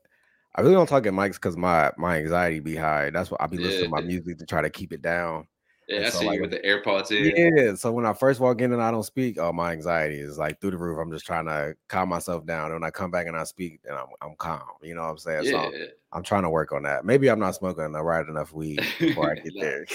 I 0.56 0.62
really 0.62 0.74
don't 0.74 0.88
talk 0.88 1.06
at 1.06 1.14
mics 1.14 1.34
because 1.34 1.58
my 1.58 1.91
my 1.98 2.18
anxiety 2.18 2.60
be 2.62 2.76
high. 2.76 3.10
That's 3.10 3.30
why 3.30 3.38
I 3.41 3.48
be 3.48 3.58
listening 3.58 3.89
to 3.91 3.96
my 3.96 4.02
music 4.02 4.38
to 4.38 4.46
try 4.46 4.62
to 4.62 4.70
keep 4.70 4.93
it 4.93 5.02
down. 5.02 5.48
Yeah, 5.88 5.98
And 5.98 6.06
I 6.06 6.10
so, 6.10 6.20
see 6.20 6.26
like, 6.26 6.36
you 6.36 6.42
with 6.42 6.52
the 6.52 6.60
AirPods 6.60 7.12
in. 7.12 7.58
Yeah. 7.58 7.76
So 7.76 7.92
when 7.92 8.06
I 8.06 8.14
first 8.14 8.40
walk 8.40 8.62
in 8.62 8.74
and 8.74 8.82
I 8.82 8.90
don't 8.90 9.04
speak, 9.04 9.38
oh, 9.40 9.54
my 9.54 9.72
anxiety 9.72 10.20
is 10.20 10.38
like 10.38 10.60
through 10.60 10.72
the 10.72 10.78
roof. 10.78 10.98
I'm 11.00 11.12
just 11.12 11.26
trying 11.26 11.46
to 11.46 11.76
calm 11.88 12.10
myself 12.10 12.46
down. 12.46 12.66
And 12.66 12.76
when 12.76 12.84
I 12.84 12.90
come 12.90 13.12
back 13.12 13.28
and 13.28 13.38
I 13.38 13.44
speak, 13.44 13.82
then 13.84 13.94
I'm 13.94 14.08
I'm 14.22 14.36
calm. 14.38 14.62
You 14.82 14.96
know 14.96 15.04
what 15.04 15.12
I'm 15.12 15.18
saying? 15.18 15.46
Yeah. 15.46 15.52
So 15.52 15.72
I'm 16.12 16.24
trying 16.24 16.44
to 16.44 16.50
work 16.50 16.72
on 16.72 16.84
that. 16.84 17.06
Maybe 17.06 17.30
I'm 17.30 17.40
not 17.40 17.56
smoking 17.56 17.92
the 17.92 18.02
right 18.02 18.28
enough 18.28 18.54
weed 18.54 18.82
before 19.00 19.32
I 19.32 19.36
get 19.44 19.54
there. 19.60 19.86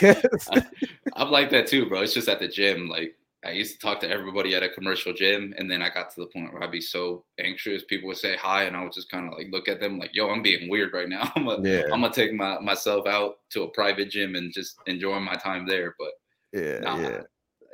I'm 1.15 1.31
like 1.31 1.51
that 1.51 1.67
too, 1.67 1.89
bro. 1.89 2.03
It's 2.03 2.15
just 2.15 2.29
at 2.29 2.39
the 2.39 2.49
gym. 2.49 2.89
Like 2.89 3.17
I 3.45 3.53
used 3.53 3.73
to 3.73 3.79
talk 3.79 4.01
to 4.01 4.11
everybody 4.11 4.55
at 4.55 4.63
a 4.63 4.69
commercial 4.69 5.15
gym, 5.15 5.55
and 5.57 5.71
then 5.71 5.81
I 5.81 5.89
got 5.89 6.11
to 6.11 6.21
the 6.21 6.27
point 6.27 6.53
where 6.53 6.63
I'd 6.63 6.71
be 6.71 6.81
so 6.81 7.25
anxious. 7.39 7.83
People 7.85 8.09
would 8.09 8.19
say 8.19 8.37
hi, 8.37 8.65
and 8.65 8.77
I 8.77 8.83
would 8.83 8.93
just 8.93 9.11
kind 9.11 9.27
of 9.27 9.33
like 9.39 9.47
look 9.51 9.67
at 9.67 9.81
them 9.81 9.99
like, 9.99 10.11
"Yo, 10.13 10.29
I'm 10.29 10.43
being 10.43 10.69
weird 10.69 10.93
right 10.93 11.09
now. 11.09 11.33
I'm 11.37 11.47
gonna, 11.47 11.67
yeah, 11.67 11.85
I'm 11.85 12.03
gonna 12.03 12.13
take 12.13 12.35
my 12.35 12.59
myself 12.59 13.07
out 13.07 13.39
to 13.51 13.63
a 13.63 13.71
private 13.71 14.11
gym 14.11 14.35
and 14.35 14.53
just 14.53 14.77
enjoy 14.87 15.19
my 15.21 15.37
time 15.37 15.67
there." 15.67 15.95
But 15.99 16.11
yeah, 16.53 16.81
nah, 16.81 16.99
yeah. 16.99 17.23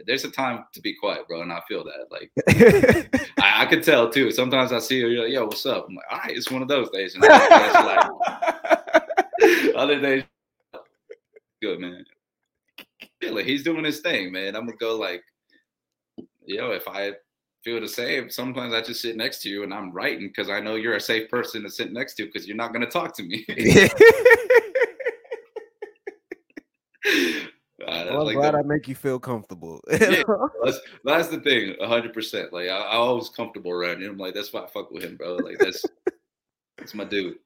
there's 0.07 0.25
a 0.25 0.31
time 0.31 0.67
to 0.73 0.81
be 0.81 0.95
quiet, 0.95 1.27
bro, 1.27 1.43
and 1.43 1.53
I 1.53 1.61
feel 1.69 1.83
that. 1.83 2.13
Like 2.13 2.31
I, 3.41 3.63
I 3.63 3.67
could 3.67 3.83
tell 3.83 4.09
too. 4.09 4.31
Sometimes 4.31 4.71
I 4.71 4.79
see 4.79 4.99
you, 4.99 5.09
you're 5.09 5.25
like, 5.25 5.33
"Yo, 5.33 5.47
what's 5.47 5.67
up?" 5.67 5.87
I'm 5.89 5.97
like, 5.97 6.07
"All 6.13 6.19
right, 6.19 6.37
it's 6.37 6.49
one 6.51 6.63
of 6.63 6.69
those 6.69 6.91
days." 6.91 7.17
And 7.17 7.25
other 7.25 7.49
days, 7.49 7.75
like, 7.75 8.09
other 9.75 10.01
days, 10.01 10.23
good 11.61 11.81
man. 11.81 12.05
Yeah, 13.21 13.31
like 13.31 13.47
he's 13.47 13.65
doing 13.65 13.85
his 13.85 13.99
thing, 13.99 14.31
man. 14.31 14.55
I'm 14.55 14.67
gonna 14.67 14.77
go 14.77 14.97
like, 14.97 15.25
yo, 16.47 16.71
if 16.71 16.89
I 16.89 17.13
feel 17.65 17.81
the 17.81 17.89
same, 17.89 18.31
sometimes 18.31 18.73
I 18.75 18.81
just 18.81 19.03
sit 19.03 19.17
next 19.17 19.43
to 19.43 19.49
you 19.49 19.63
and 19.63 19.75
I'm 19.75 19.93
writing 19.93 20.29
because 20.29 20.49
I 20.51 20.61
know 20.61 20.77
you're 20.77 20.97
a 20.97 21.01
safe 21.01 21.29
person 21.29 21.63
to 21.63 21.71
sit 21.71 21.93
next 21.93 22.15
to 22.15 22.27
because 22.27 22.47
you're 22.47 22.57
not 22.57 22.73
gonna 22.73 22.87
talk 22.87 23.15
to 23.17 23.23
me. 23.23 23.45
Uh, 27.87 28.05
Well, 28.09 28.21
I'm 28.21 28.27
like 28.27 28.37
glad 28.37 28.55
I 28.55 28.63
make 28.63 28.89
you 28.89 28.95
feel 28.95 29.19
comfortable. 29.21 29.81
Yeah. 29.91 30.23
that's, 30.65 30.81
that's 31.05 31.29
the 31.29 31.41
thing, 31.41 31.77
hundred 31.81 32.13
percent. 32.13 32.53
Like 32.53 32.69
I, 32.69 32.79
I 32.79 32.95
always 32.97 33.29
comfortable 33.29 33.71
around 33.71 34.03
him. 34.03 34.13
I'm 34.13 34.19
like, 34.19 34.35
that's 34.35 34.53
why 34.53 34.63
I 34.63 34.67
fuck 34.67 34.91
with 34.91 35.05
him, 35.05 35.17
bro. 35.17 35.37
Like 35.37 35.59
that's 35.59 35.85
that's 36.79 36.95
my 36.95 37.05
dude. 37.05 37.37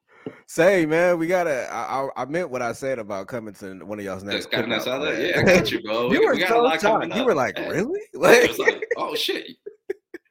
Say, 0.47 0.85
man, 0.85 1.18
we 1.18 1.27
gotta. 1.27 1.73
I, 1.73 2.03
I, 2.16 2.23
I 2.23 2.25
meant 2.25 2.51
what 2.51 2.62
I 2.62 2.73
said 2.73 2.99
about 2.99 3.29
coming 3.29 3.55
to 3.55 3.85
one 3.85 3.99
of 3.99 4.05
y'all's 4.05 4.25
next. 4.25 4.47
Of 4.47 4.51
cookout. 4.53 5.33
Yeah, 5.33 5.41
I 5.41 5.43
got 5.45 5.71
you, 5.71 5.83
bro. 5.83 6.12
you 6.12 6.25
were 6.25 6.35
we 6.35 6.47
so 6.47 6.68
shocked. 6.79 7.14
You 7.14 7.25
were 7.25 7.35
like, 7.35 7.57
Yeah. 7.57 7.68
really? 7.68 8.01
Like, 8.14 8.59
like, 8.59 8.85
oh 8.97 9.14
shit. 9.14 9.57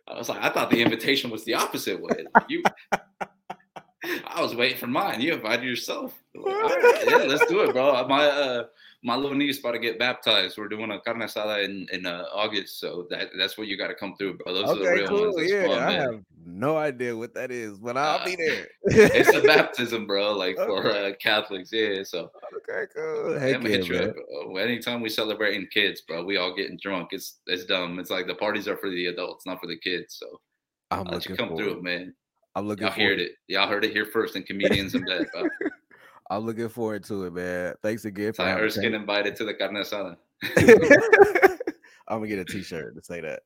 I 0.08 0.18
was 0.18 0.30
like, 0.30 0.42
I 0.42 0.50
thought 0.50 0.70
the 0.70 0.82
invitation 0.82 1.30
was 1.30 1.46
the 1.46 1.54
opposite 1.54 2.02
way. 2.02 2.26
You, 2.48 2.64
I 4.28 4.42
was 4.42 4.56
waiting 4.56 4.78
for 4.78 4.88
mine. 4.88 5.22
You 5.22 5.34
invited 5.34 5.66
yourself. 5.66 6.20
Like, 6.36 6.56
right, 6.56 7.04
yeah, 7.08 7.18
let's 7.18 7.46
do 7.46 7.62
it, 7.62 7.74
bro. 7.74 8.08
My 8.08 8.26
uh, 8.26 8.64
my 9.04 9.16
little 9.16 9.38
niece 9.38 9.60
about 9.60 9.72
to 9.72 9.80
get 9.80 9.98
baptized. 9.98 10.58
We're 10.58 10.68
doing 10.68 10.92
a 10.92 11.00
carne 11.00 11.20
asada 11.22 11.64
in 11.64 11.88
in 11.92 12.06
uh, 12.06 12.26
August, 12.34 12.80
so 12.80 13.08
that 13.10 13.30
that's 13.38 13.58
what 13.58 13.68
you 13.68 13.78
got 13.78 13.88
to 13.88 13.96
come 13.96 14.16
through, 14.18 14.38
bro. 14.38 14.54
Those 14.54 14.70
are 14.70 14.76
the 14.76 14.82
okay, 14.90 14.94
real 15.02 15.08
cool. 15.08 15.34
ones. 15.34 15.50
Yeah, 15.52 15.68
fun, 15.68 15.80
I 15.80 15.86
man. 15.88 16.02
have 16.02 16.22
no 16.46 16.78
idea 16.78 17.16
what 17.16 17.34
that 17.36 17.52
is, 17.52 17.78
but 17.78 17.96
I'll 17.98 18.20
Uh, 18.20 18.26
be 18.26 18.36
there. 18.36 18.68
It's 19.16 19.30
a 19.34 19.42
baptism, 19.42 20.06
bro. 20.06 20.34
Like 20.34 20.56
for 20.68 20.90
uh, 20.92 21.14
Catholics, 21.22 21.72
yeah. 21.72 22.04
So 22.04 22.30
okay, 22.58 22.86
cool. 22.96 23.40
Heck 23.40 23.56
I'm 23.56 23.62
gonna 23.62 23.70
yeah, 23.70 23.78
hit 23.78 23.88
you 23.88 23.98
up. 24.00 24.16
bro. 24.16 24.58
Anytime 24.58 25.00
we 25.02 25.10
celebrating 25.10 25.68
kids, 25.74 26.02
bro, 26.02 26.24
we 26.26 26.38
all 26.38 26.54
getting 26.56 26.78
drunk. 26.82 27.10
It's 27.12 27.40
it's 27.48 27.66
dumb. 27.66 28.00
It's 28.00 28.10
like 28.10 28.28
the 28.28 28.36
parties 28.36 28.68
are 28.68 28.78
for 28.78 28.90
the 28.90 29.06
adults, 29.08 29.46
not 29.46 29.62
for 29.62 29.68
the 29.68 29.78
kids. 29.80 30.18
So 30.20 30.42
I'm 30.92 31.08
I'll 31.08 31.14
let 31.14 31.26
you 31.26 31.36
come 31.36 31.50
forward. 31.50 31.64
through, 31.64 31.82
man. 31.84 32.14
I'm 32.56 32.68
looking 32.68 32.86
Y'all 32.88 32.96
forward. 32.96 33.10
heard 33.12 33.20
it. 33.20 33.32
Y'all 33.48 33.70
heard 33.70 33.86
it 33.86 33.92
here 33.94 34.06
first 34.06 34.36
and 34.36 34.46
comedians 34.46 34.94
in 34.96 35.06
bed. 35.06 35.28
I'm 36.30 36.46
looking 36.46 36.70
forward 36.70 37.04
to 37.06 37.26
it, 37.26 37.34
man. 37.34 37.74
Thanks 37.82 38.06
again 38.06 38.34
for 38.34 38.44
Ty 38.44 38.60
Erskine 38.60 38.94
invited 38.94 39.36
to 39.38 39.46
the 39.46 39.54
carne 39.54 39.76
asada. 39.76 40.18
I'm 42.08 42.20
gonna 42.20 42.28
get 42.28 42.40
a 42.40 42.46
t-shirt 42.46 42.96
to 42.96 43.04
say 43.04 43.22
that. 43.22 43.42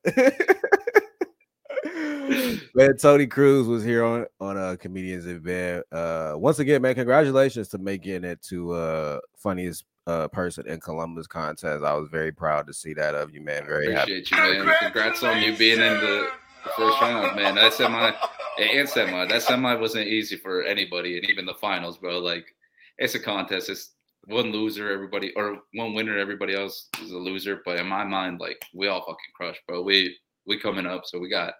man, 2.74 2.96
Tony 2.96 3.26
Cruz 3.26 3.66
was 3.66 3.84
here 3.84 4.04
on 4.04 4.26
on 4.40 4.56
uh 4.56 4.76
comedians 4.78 5.26
in 5.26 5.40
bed. 5.40 5.82
Uh 5.92 6.34
once 6.36 6.58
again, 6.58 6.82
man, 6.82 6.94
congratulations 6.94 7.68
to 7.68 7.78
making 7.78 8.24
it 8.24 8.42
to 8.42 8.72
uh 8.72 9.20
funniest 9.36 9.84
uh 10.06 10.28
person 10.28 10.66
in 10.66 10.80
Columbus 10.80 11.26
contest. 11.26 11.84
I 11.84 11.94
was 11.94 12.08
very 12.10 12.32
proud 12.32 12.66
to 12.66 12.74
see 12.74 12.94
that 12.94 13.14
of 13.14 13.32
you, 13.32 13.40
man. 13.40 13.64
Very 13.66 13.92
happy. 13.92 14.18
Appreciate 14.18 14.30
you, 14.30 14.64
man. 14.64 14.74
Congrats 14.80 15.22
on 15.22 15.40
you 15.40 15.56
being 15.56 15.80
in 15.80 15.94
the 16.00 16.28
the 16.64 16.70
first 16.76 17.00
round, 17.00 17.36
man. 17.36 17.54
That 17.54 17.72
semi 17.74 18.12
and 18.58 18.88
semi. 18.88 19.26
That 19.26 19.42
semi 19.42 19.74
wasn't 19.74 20.06
easy 20.06 20.36
for 20.36 20.62
anybody, 20.62 21.18
and 21.18 21.28
even 21.28 21.46
the 21.46 21.54
finals, 21.54 21.98
bro. 21.98 22.18
Like 22.18 22.54
it's 22.98 23.14
a 23.14 23.20
contest. 23.20 23.68
It's 23.68 23.94
one 24.26 24.52
loser, 24.52 24.90
everybody, 24.90 25.32
or 25.36 25.58
one 25.74 25.94
winner, 25.94 26.16
everybody 26.18 26.54
else 26.54 26.88
is 27.02 27.10
a 27.10 27.18
loser. 27.18 27.60
But 27.64 27.78
in 27.78 27.86
my 27.86 28.04
mind, 28.04 28.40
like 28.40 28.64
we 28.74 28.88
all 28.88 29.00
fucking 29.00 29.16
crush, 29.36 29.60
bro. 29.66 29.82
We 29.82 30.16
we 30.46 30.58
coming 30.58 30.86
up, 30.86 31.02
so 31.04 31.18
we 31.18 31.28
got 31.28 31.54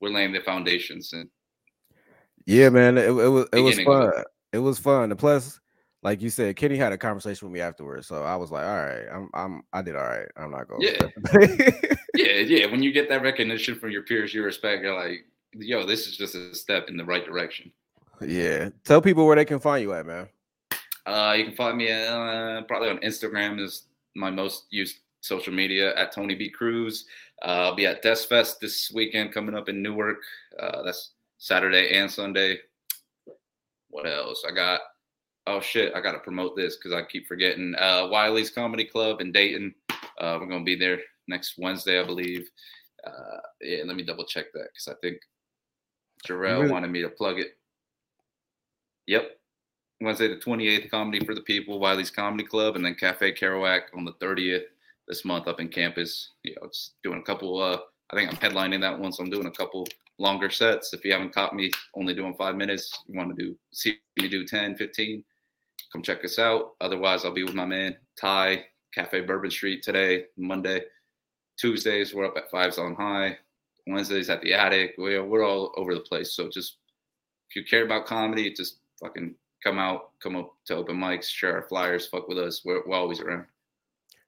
we're 0.00 0.10
laying 0.10 0.32
the 0.32 0.40
foundations, 0.40 1.12
and 1.12 1.28
Yeah, 2.46 2.70
man. 2.70 2.98
It, 2.98 3.08
it 3.08 3.12
was 3.12 3.48
it 3.52 3.60
was 3.60 3.80
fun. 3.80 4.12
It 4.52 4.58
was 4.58 4.78
fun. 4.78 5.10
And 5.10 5.18
plus, 5.18 5.60
like 6.02 6.22
you 6.22 6.30
said, 6.30 6.56
Kenny 6.56 6.76
had 6.76 6.92
a 6.92 6.98
conversation 6.98 7.46
with 7.46 7.54
me 7.54 7.60
afterwards. 7.60 8.06
So 8.06 8.22
I 8.22 8.36
was 8.36 8.50
like, 8.50 8.64
all 8.64 8.84
right, 8.84 9.04
I'm 9.12 9.30
I'm 9.34 9.62
I 9.72 9.82
did 9.82 9.96
all 9.96 10.02
right. 10.02 10.26
I'm 10.36 10.50
not 10.50 10.68
going 10.68 10.82
Yeah. 10.82 11.06
yeah, 12.14 12.38
yeah. 12.40 12.66
When 12.66 12.82
you 12.82 12.92
get 12.92 13.08
that 13.08 13.22
recognition 13.22 13.78
from 13.78 13.90
your 13.90 14.02
peers, 14.02 14.32
you 14.32 14.42
respect. 14.42 14.82
You're 14.82 14.98
like, 14.98 15.26
yo, 15.54 15.86
this 15.86 16.06
is 16.06 16.16
just 16.16 16.34
a 16.34 16.54
step 16.54 16.88
in 16.88 16.96
the 16.96 17.04
right 17.04 17.24
direction. 17.24 17.70
yeah. 18.20 18.70
Tell 18.84 19.02
people 19.02 19.26
where 19.26 19.36
they 19.36 19.44
can 19.44 19.60
find 19.60 19.82
you 19.82 19.92
at, 19.92 20.06
man. 20.06 20.28
Uh, 21.06 21.34
you 21.36 21.44
can 21.44 21.54
find 21.54 21.76
me 21.78 21.90
uh, 21.90 22.62
probably 22.62 22.90
on 22.90 22.98
Instagram 22.98 23.60
is 23.60 23.84
my 24.14 24.30
most 24.30 24.66
used 24.70 24.98
social 25.20 25.52
media 25.52 25.94
at 25.96 26.12
Tony 26.12 26.34
B 26.34 26.48
Cruz. 26.48 27.06
Uh, 27.42 27.68
I'll 27.68 27.74
be 27.74 27.86
at 27.86 28.02
Death 28.02 28.24
Fest 28.26 28.60
this 28.60 28.90
weekend 28.94 29.32
coming 29.32 29.54
up 29.54 29.68
in 29.68 29.82
Newark. 29.82 30.18
Uh, 30.58 30.82
that's 30.82 31.12
Saturday 31.38 31.96
and 31.96 32.10
Sunday. 32.10 32.58
What 33.88 34.06
else? 34.06 34.44
I 34.48 34.52
got. 34.52 34.80
Oh 35.46 35.60
shit! 35.60 35.94
I 35.94 36.00
gotta 36.00 36.18
promote 36.18 36.54
this 36.54 36.76
because 36.76 36.92
I 36.92 37.02
keep 37.02 37.26
forgetting. 37.26 37.74
Uh, 37.78 38.08
Wiley's 38.10 38.50
Comedy 38.50 38.84
Club 38.84 39.20
in 39.20 39.32
Dayton. 39.32 39.74
Uh, 39.90 40.38
we're 40.38 40.46
gonna 40.46 40.64
be 40.64 40.76
there 40.76 40.98
next 41.28 41.54
Wednesday, 41.58 41.98
I 41.98 42.04
believe. 42.04 42.48
Uh, 43.04 43.38
yeah, 43.62 43.82
let 43.86 43.96
me 43.96 44.02
double 44.04 44.26
check 44.26 44.52
that 44.52 44.68
because 44.72 44.88
I 44.88 44.94
think 45.00 45.20
Jarrell 46.26 46.60
really- 46.60 46.70
wanted 46.70 46.90
me 46.90 47.00
to 47.00 47.08
plug 47.08 47.40
it. 47.40 47.56
Yep, 49.06 49.39
Wednesday 50.00 50.28
the 50.28 50.36
28th, 50.36 50.90
Comedy 50.90 51.24
for 51.24 51.34
the 51.34 51.42
People, 51.42 51.78
Wiley's 51.78 52.10
Comedy 52.10 52.44
Club, 52.44 52.76
and 52.76 52.84
then 52.84 52.94
Cafe 52.94 53.32
Kerouac 53.32 53.82
on 53.94 54.04
the 54.04 54.14
30th 54.14 54.64
this 55.06 55.24
month 55.24 55.46
up 55.46 55.60
in 55.60 55.68
campus. 55.68 56.32
You 56.42 56.54
know, 56.54 56.66
it's 56.66 56.92
doing 57.04 57.18
a 57.18 57.22
couple, 57.22 57.60
uh, 57.60 57.78
I 58.10 58.16
think 58.16 58.30
I'm 58.30 58.38
headlining 58.38 58.80
that 58.80 58.98
one, 58.98 59.12
so 59.12 59.22
I'm 59.22 59.30
doing 59.30 59.46
a 59.46 59.50
couple 59.50 59.86
longer 60.18 60.48
sets. 60.48 60.94
If 60.94 61.04
you 61.04 61.12
haven't 61.12 61.34
caught 61.34 61.54
me 61.54 61.70
only 61.94 62.14
doing 62.14 62.34
five 62.34 62.56
minutes, 62.56 63.02
you 63.06 63.18
want 63.18 63.36
to 63.36 63.42
do, 63.42 63.56
see 63.72 63.98
me 64.18 64.28
do 64.28 64.46
10, 64.46 64.76
15, 64.76 65.22
come 65.92 66.02
check 66.02 66.24
us 66.24 66.38
out. 66.38 66.72
Otherwise, 66.80 67.24
I'll 67.24 67.34
be 67.34 67.44
with 67.44 67.54
my 67.54 67.66
man 67.66 67.96
Ty, 68.18 68.64
Cafe 68.94 69.20
Bourbon 69.22 69.50
Street 69.50 69.82
today, 69.82 70.24
Monday. 70.38 70.82
Tuesdays, 71.58 72.14
we're 72.14 72.26
up 72.26 72.36
at 72.38 72.50
Fives 72.50 72.78
on 72.78 72.94
High. 72.94 73.36
Wednesdays 73.86 74.30
at 74.30 74.40
the 74.40 74.54
Attic. 74.54 74.94
We're, 74.96 75.24
we're 75.24 75.44
all 75.44 75.72
over 75.76 75.94
the 75.94 76.00
place. 76.00 76.32
So 76.32 76.48
just, 76.48 76.76
if 77.50 77.56
you 77.56 77.64
care 77.64 77.84
about 77.84 78.06
comedy, 78.06 78.52
just 78.52 78.78
fucking 79.02 79.34
come 79.62 79.78
out, 79.78 80.10
come 80.22 80.36
up 80.36 80.54
to 80.66 80.76
open 80.76 80.96
mics, 80.96 81.24
share 81.24 81.54
our 81.54 81.62
flyers, 81.68 82.06
fuck 82.06 82.28
with 82.28 82.38
us. 82.38 82.62
We're, 82.64 82.82
we're 82.86 82.96
always 82.96 83.20
around. 83.20 83.46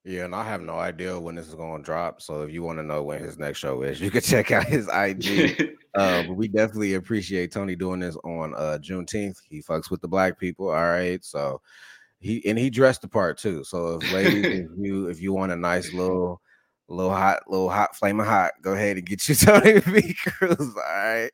Yeah, 0.04 0.24
and 0.24 0.34
I 0.34 0.42
have 0.44 0.62
no 0.62 0.78
idea 0.78 1.18
when 1.18 1.36
this 1.36 1.46
is 1.46 1.54
going 1.54 1.80
to 1.80 1.84
drop. 1.84 2.20
So 2.20 2.42
if 2.42 2.52
you 2.52 2.62
want 2.62 2.78
to 2.80 2.82
know 2.82 3.04
when 3.04 3.22
his 3.22 3.38
next 3.38 3.58
show 3.58 3.82
is, 3.82 4.00
you 4.00 4.10
can 4.10 4.20
check 4.22 4.50
out 4.50 4.64
his 4.64 4.88
IG. 4.88 5.76
uh, 5.94 6.22
but 6.26 6.34
we 6.34 6.48
definitely 6.48 6.94
appreciate 6.94 7.52
Tony 7.52 7.76
doing 7.76 8.00
this 8.00 8.16
on 8.24 8.54
uh 8.54 8.78
Juneteenth. 8.80 9.36
He 9.48 9.62
fucks 9.62 9.90
with 9.90 10.00
the 10.00 10.08
black 10.08 10.40
people. 10.40 10.68
All 10.68 10.74
right, 10.74 11.24
so 11.24 11.60
he 12.18 12.44
and 12.46 12.58
he 12.58 12.68
dressed 12.68 13.02
the 13.02 13.08
part 13.08 13.38
too. 13.38 13.62
So 13.62 14.00
if 14.00 14.12
ladies, 14.12 14.44
if 14.70 14.70
you 14.76 15.06
if 15.06 15.20
you 15.20 15.32
want 15.32 15.52
a 15.52 15.56
nice 15.56 15.92
little 15.92 16.41
little 16.92 17.14
hot, 17.14 17.48
little 17.48 17.70
hot, 17.70 17.96
flaming 17.96 18.26
hot, 18.26 18.52
go 18.60 18.72
ahead 18.72 18.96
and 18.96 19.06
get 19.06 19.28
you 19.28 19.34
Tony 19.34 19.80
B 19.80 20.14
Cruz. 20.14 20.58
All 20.60 20.74
right. 20.76 21.30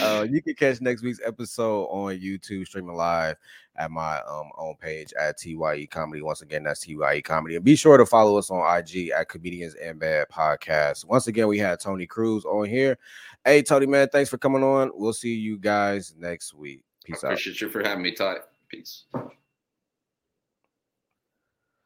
Uh, 0.00 0.26
you 0.28 0.42
can 0.42 0.54
catch 0.54 0.80
next 0.80 1.02
week's 1.02 1.20
episode 1.24 1.84
on 1.86 2.18
YouTube 2.18 2.66
streaming 2.66 2.96
live 2.96 3.36
at 3.76 3.90
my 3.90 4.20
um 4.20 4.50
own 4.56 4.74
page 4.76 5.12
at 5.20 5.38
TYE 5.38 5.86
Comedy. 5.90 6.22
Once 6.22 6.42
again, 6.42 6.64
that's 6.64 6.80
TYE 6.80 7.20
Comedy. 7.22 7.56
And 7.56 7.64
be 7.64 7.76
sure 7.76 7.96
to 7.96 8.06
follow 8.06 8.38
us 8.38 8.50
on 8.50 8.78
IG 8.78 9.10
at 9.10 9.28
Comedians 9.28 9.74
in 9.74 9.98
Bed 9.98 10.26
Podcast. 10.32 11.04
Once 11.04 11.26
again, 11.26 11.48
we 11.48 11.58
had 11.58 11.80
Tony 11.80 12.06
Cruz 12.06 12.44
on 12.44 12.66
here. 12.66 12.98
Hey, 13.44 13.62
Tony, 13.62 13.86
man, 13.86 14.08
thanks 14.10 14.30
for 14.30 14.38
coming 14.38 14.62
on. 14.62 14.90
We'll 14.94 15.12
see 15.12 15.34
you 15.34 15.58
guys 15.58 16.14
next 16.16 16.54
week. 16.54 16.82
Peace 17.04 17.22
out. 17.24 17.32
Appreciate 17.32 17.60
you 17.60 17.68
for 17.68 17.82
having 17.82 18.02
me, 18.02 18.12
Ty. 18.12 18.38
Peace. 18.68 19.04